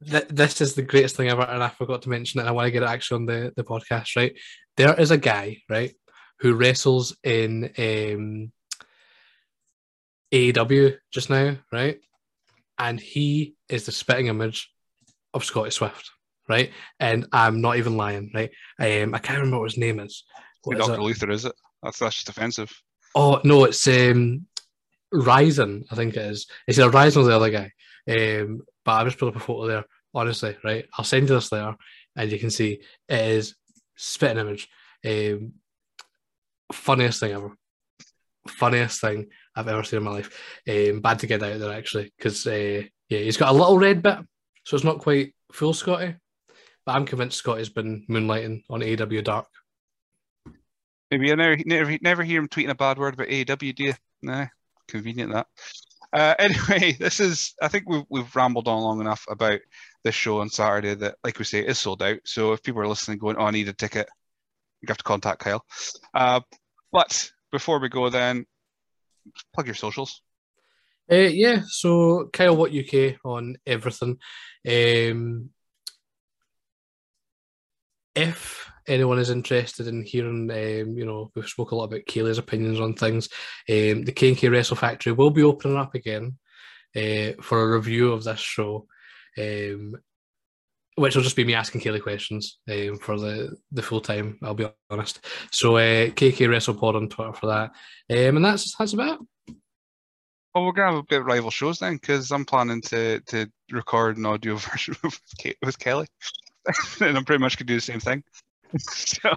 th- 0.05 0.27
this 0.29 0.61
is 0.61 0.75
the 0.75 0.81
greatest 0.81 1.15
thing 1.15 1.29
ever, 1.29 1.41
and 1.43 1.63
I 1.63 1.69
forgot 1.69 2.01
to 2.03 2.09
mention 2.09 2.39
it. 2.41 2.45
I 2.45 2.51
want 2.51 2.67
to 2.67 2.71
get 2.71 2.83
it 2.83 2.89
actually 2.89 3.15
on 3.15 3.25
the, 3.25 3.53
the 3.55 3.63
podcast, 3.63 4.15
right? 4.15 4.37
There 4.75 4.99
is 4.99 5.11
a 5.11 5.17
guy, 5.17 5.61
right, 5.69 5.93
who 6.39 6.53
wrestles 6.53 7.15
in 7.23 7.71
um, 7.77 8.51
AEW 10.33 10.97
just 11.11 11.29
now, 11.29 11.57
right? 11.71 11.99
And 12.77 12.99
he 12.99 13.55
is 13.69 13.85
the 13.85 13.91
spitting 13.91 14.27
image 14.27 14.69
of 15.33 15.43
Scotty 15.45 15.71
Swift, 15.71 16.11
right? 16.49 16.71
And 16.99 17.27
I'm 17.31 17.61
not 17.61 17.77
even 17.77 17.97
lying, 17.97 18.31
right? 18.33 18.51
Um, 18.79 19.13
I 19.13 19.19
can't 19.19 19.39
remember 19.39 19.59
what 19.59 19.71
his 19.71 19.77
name 19.77 19.99
is. 19.99 20.23
What 20.63 20.77
Dr. 20.77 21.01
Luther, 21.01 21.31
is 21.31 21.45
it? 21.45 21.53
That's 21.83 21.99
that's 21.99 22.15
just 22.15 22.29
offensive. 22.29 22.71
Oh 23.15 23.39
no, 23.43 23.65
it's 23.65 23.87
um 23.87 24.47
Ryzen, 25.13 25.85
I 25.91 25.95
think 25.95 26.15
it 26.15 26.25
is. 26.25 26.47
It's 26.67 26.77
either 26.79 26.91
Ryzen 26.91 27.17
or 27.17 27.23
the 27.23 27.35
other 27.35 27.49
guy. 27.49 27.71
Um, 28.09 28.61
but 28.83 28.91
I 28.93 29.03
just 29.05 29.17
put 29.17 29.29
up 29.29 29.35
a 29.35 29.39
photo 29.39 29.67
there. 29.67 29.85
Honestly, 30.13 30.57
right? 30.63 30.85
I'll 30.97 31.05
send 31.05 31.29
you 31.29 31.35
this 31.35 31.51
later, 31.51 31.75
and 32.15 32.31
you 32.31 32.39
can 32.39 32.49
see 32.49 32.81
it 33.07 33.21
is 33.21 33.55
spitting 33.95 34.37
image. 34.37 34.67
Um, 35.05 35.53
funniest 36.71 37.19
thing 37.19 37.33
ever. 37.33 37.51
Funniest 38.47 39.01
thing 39.01 39.27
I've 39.55 39.67
ever 39.67 39.83
seen 39.83 39.97
in 39.97 40.03
my 40.03 40.11
life. 40.11 40.59
Um, 40.67 41.01
bad 41.01 41.19
to 41.19 41.27
get 41.27 41.43
out 41.43 41.59
there 41.59 41.73
actually, 41.73 42.11
because 42.17 42.45
uh, 42.47 42.83
yeah, 43.09 43.19
he's 43.19 43.37
got 43.37 43.49
a 43.49 43.57
little 43.57 43.77
red 43.77 44.01
bit, 44.01 44.19
so 44.63 44.75
it's 44.75 44.85
not 44.85 44.99
quite 44.99 45.33
full 45.51 45.73
Scotty. 45.73 46.15
But 46.87 46.95
I'm 46.95 47.05
convinced 47.05 47.37
Scott 47.37 47.57
has 47.57 47.67
been 47.67 48.05
moonlighting 48.09 48.63
on 48.69 48.79
AEW 48.79 49.21
Dark. 49.21 49.47
Maybe 51.11 51.33
I 51.33 51.35
never, 51.35 51.57
never, 51.65 51.97
never 52.01 52.23
hear 52.23 52.39
him 52.39 52.47
tweeting 52.47 52.69
a 52.69 52.75
bad 52.75 52.97
word 52.97 53.13
about 53.13 53.27
AEW, 53.27 53.75
do 53.75 53.83
you? 53.83 53.93
Nah, 54.21 54.45
convenient 54.87 55.33
that. 55.33 55.47
Uh, 56.13 56.35
anyway, 56.39 56.93
this 56.93 57.19
is, 57.19 57.55
I 57.61 57.67
think 57.67 57.89
we've, 57.89 58.05
we've 58.09 58.33
rambled 58.33 58.69
on 58.69 58.81
long 58.81 59.01
enough 59.01 59.25
about 59.29 59.59
this 60.05 60.15
show 60.15 60.39
on 60.39 60.49
Saturday 60.49 60.95
that, 60.95 61.15
like 61.25 61.37
we 61.37 61.43
say, 61.43 61.59
is 61.59 61.77
sold 61.77 62.01
out. 62.01 62.19
So 62.23 62.53
if 62.53 62.63
people 62.63 62.81
are 62.81 62.87
listening 62.87 63.17
going, 63.17 63.35
oh, 63.35 63.47
I 63.47 63.51
need 63.51 63.67
a 63.67 63.73
ticket, 63.73 64.07
you 64.79 64.85
have 64.87 64.97
to 64.97 65.03
contact 65.03 65.39
Kyle. 65.39 65.65
Uh, 66.13 66.39
but 66.93 67.29
before 67.51 67.81
we 67.81 67.89
go, 67.89 68.09
then, 68.09 68.45
plug 69.53 69.67
your 69.67 69.75
socials. 69.75 70.21
Uh, 71.11 71.15
yeah, 71.15 71.63
so 71.67 72.29
Kyle 72.31 72.55
Watt 72.55 72.71
UK 72.71 73.17
on 73.25 73.57
everything. 73.65 74.19
Um, 74.65 75.49
if 78.17 78.71
anyone 78.87 79.19
is 79.19 79.29
interested 79.29 79.87
in 79.87 80.03
hearing, 80.03 80.49
um, 80.49 80.97
you 80.97 81.05
know, 81.05 81.31
we've 81.35 81.47
spoke 81.47 81.71
a 81.71 81.75
lot 81.75 81.85
about 81.85 82.05
Kaylee's 82.09 82.37
opinions 82.37 82.79
on 82.79 82.93
things. 82.93 83.29
Um, 83.69 84.03
the 84.03 84.13
K&K 84.13 84.49
Wrestle 84.49 84.77
Factory 84.77 85.11
will 85.11 85.29
be 85.29 85.43
opening 85.43 85.77
up 85.77 85.93
again 85.93 86.37
uh, 86.95 87.33
for 87.41 87.61
a 87.61 87.75
review 87.77 88.11
of 88.11 88.23
this 88.23 88.39
show, 88.39 88.87
um, 89.37 89.95
which 90.95 91.15
will 91.15 91.23
just 91.23 91.35
be 91.35 91.45
me 91.45 91.53
asking 91.53 91.81
Kaylee 91.81 92.01
questions 92.01 92.59
um, 92.69 92.97
for 92.97 93.19
the, 93.19 93.55
the 93.71 93.83
full 93.83 94.01
time. 94.01 94.39
I'll 94.41 94.55
be 94.55 94.67
honest. 94.89 95.25
So 95.51 95.77
uh, 95.77 96.07
KK 96.07 96.49
Wrestle 96.49 96.75
Pod 96.75 96.95
on 96.95 97.09
Twitter 97.09 97.33
for 97.33 97.47
that, 97.47 97.71
um, 98.09 98.37
and 98.37 98.45
that's 98.45 98.75
that's 98.77 98.93
about 98.93 99.19
it. 99.19 99.55
Well, 100.55 100.65
we're 100.65 100.71
gonna 100.71 100.93
have 100.93 100.99
a 100.99 101.07
bit 101.07 101.19
of 101.19 101.27
rival 101.27 101.51
shows 101.51 101.77
then, 101.77 101.97
because 101.97 102.31
I'm 102.31 102.45
planning 102.45 102.81
to 102.83 103.19
to 103.27 103.47
record 103.71 104.17
an 104.17 104.25
audio 104.25 104.55
version 104.55 104.95
Ke- 105.39 105.57
with 105.63 105.77
Kelly, 105.77 106.07
and 107.01 107.17
I'm 107.17 107.25
pretty 107.25 107.41
much 107.41 107.57
gonna 107.57 107.67
do 107.67 107.75
the 107.75 107.81
same 107.81 107.99
thing. 107.99 108.23
so 108.79 109.29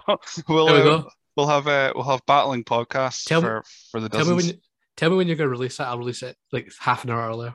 we'll 0.48 0.66
we 0.66 0.90
uh, 0.90 1.02
we'll 1.36 1.46
have 1.46 1.66
uh, 1.66 1.92
we'll 1.94 2.04
have 2.04 2.24
battling 2.26 2.64
podcasts 2.64 3.24
Tell 3.24 3.40
me- 3.40 3.46
for 3.46 3.64
for 3.90 4.00
the 4.00 4.08
Tell 4.08 4.24
me 4.24 4.34
when. 4.34 4.60
Tell 4.96 5.10
me 5.10 5.16
when 5.16 5.28
you're 5.28 5.36
gonna 5.36 5.48
release 5.48 5.80
it. 5.80 5.84
I'll 5.84 5.98
release 5.98 6.22
it 6.22 6.36
like 6.52 6.70
half 6.78 7.04
an 7.04 7.10
hour 7.10 7.28
earlier. 7.28 7.54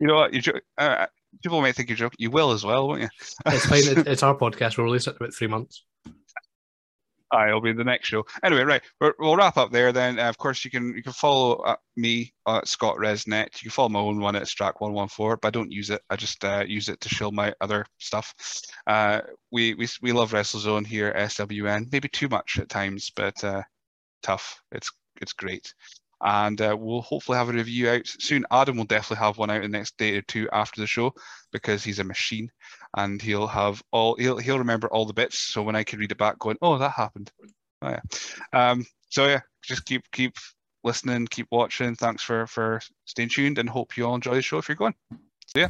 You 0.00 0.08
know 0.08 0.14
what? 0.16 0.34
You 0.34 0.40
jo- 0.40 0.60
uh, 0.76 1.06
people 1.42 1.60
might 1.60 1.76
think 1.76 1.88
you're 1.88 1.96
joking. 1.96 2.16
You 2.18 2.30
will 2.30 2.50
as 2.50 2.64
well, 2.64 2.88
won't 2.88 3.02
you? 3.02 3.08
It's 3.46 3.66
fine. 3.66 3.98
it, 3.98 4.06
it's 4.08 4.22
our 4.22 4.36
podcast. 4.36 4.76
We'll 4.76 4.86
release 4.86 5.06
it 5.06 5.10
in 5.10 5.16
about 5.16 5.34
three 5.34 5.46
months. 5.46 5.84
It'll 7.34 7.60
be 7.60 7.70
in 7.70 7.76
the 7.76 7.84
next 7.84 8.08
show. 8.08 8.24
Anyway, 8.42 8.62
right, 8.62 8.82
we're, 9.00 9.14
we'll 9.18 9.36
wrap 9.36 9.56
up 9.56 9.72
there. 9.72 9.92
Then, 9.92 10.18
uh, 10.18 10.28
of 10.28 10.38
course, 10.38 10.64
you 10.64 10.70
can 10.70 10.94
you 10.94 11.02
can 11.02 11.12
follow 11.12 11.56
uh, 11.56 11.76
me 11.96 12.32
at 12.46 12.68
Scott 12.68 12.96
Resnet. 12.96 13.62
You 13.62 13.70
can 13.70 13.70
follow 13.70 13.88
my 13.88 14.00
own 14.00 14.20
one 14.20 14.36
at 14.36 14.44
Strack 14.44 14.74
One 14.78 14.92
One 14.92 15.08
Four, 15.08 15.36
but 15.36 15.48
I 15.48 15.50
don't 15.50 15.72
use 15.72 15.90
it. 15.90 16.02
I 16.10 16.16
just 16.16 16.44
uh, 16.44 16.64
use 16.66 16.88
it 16.88 17.00
to 17.00 17.08
show 17.08 17.30
my 17.30 17.52
other 17.60 17.86
stuff. 17.98 18.34
Uh, 18.86 19.20
we 19.50 19.74
we 19.74 19.88
we 20.02 20.12
love 20.12 20.32
WrestleZone 20.32 20.86
here 20.86 21.08
at 21.08 21.30
SWN. 21.30 21.88
Maybe 21.92 22.08
too 22.08 22.28
much 22.28 22.58
at 22.58 22.68
times, 22.68 23.10
but 23.14 23.42
uh, 23.44 23.62
tough. 24.22 24.60
It's 24.72 24.90
it's 25.20 25.32
great. 25.32 25.72
And 26.20 26.60
uh, 26.60 26.76
we'll 26.78 27.02
hopefully 27.02 27.36
have 27.36 27.50
a 27.50 27.52
review 27.52 27.90
out 27.90 28.06
soon. 28.06 28.46
Adam 28.50 28.76
will 28.76 28.84
definitely 28.84 29.22
have 29.24 29.36
one 29.36 29.50
out 29.50 29.62
in 29.62 29.70
the 29.70 29.78
next 29.78 29.98
day 29.98 30.16
or 30.16 30.22
two 30.22 30.48
after 30.52 30.80
the 30.80 30.86
show 30.86 31.12
because 31.52 31.84
he's 31.84 31.98
a 31.98 32.04
machine 32.04 32.50
and 32.96 33.20
he'll 33.20 33.46
have 33.46 33.82
all 33.92 34.16
he'll 34.16 34.38
he'll 34.38 34.58
remember 34.58 34.88
all 34.88 35.04
the 35.04 35.12
bits. 35.12 35.38
So 35.38 35.62
when 35.62 35.76
I 35.76 35.84
can 35.84 35.98
read 35.98 36.12
it 36.12 36.18
back, 36.18 36.38
going, 36.38 36.58
"Oh, 36.62 36.78
that 36.78 36.92
happened." 36.92 37.30
Oh 37.82 37.90
yeah. 37.90 38.00
Um. 38.52 38.86
So 39.08 39.26
yeah, 39.26 39.40
just 39.62 39.84
keep 39.84 40.10
keep 40.12 40.34
listening, 40.82 41.26
keep 41.26 41.48
watching. 41.50 41.94
Thanks 41.94 42.22
for 42.22 42.46
for 42.46 42.80
staying 43.04 43.30
tuned, 43.30 43.58
and 43.58 43.68
hope 43.68 43.96
you 43.96 44.06
all 44.06 44.14
enjoy 44.14 44.34
the 44.34 44.42
show 44.42 44.58
if 44.58 44.68
you're 44.68 44.76
going. 44.76 44.94
See 45.46 45.60
ya. 45.60 45.68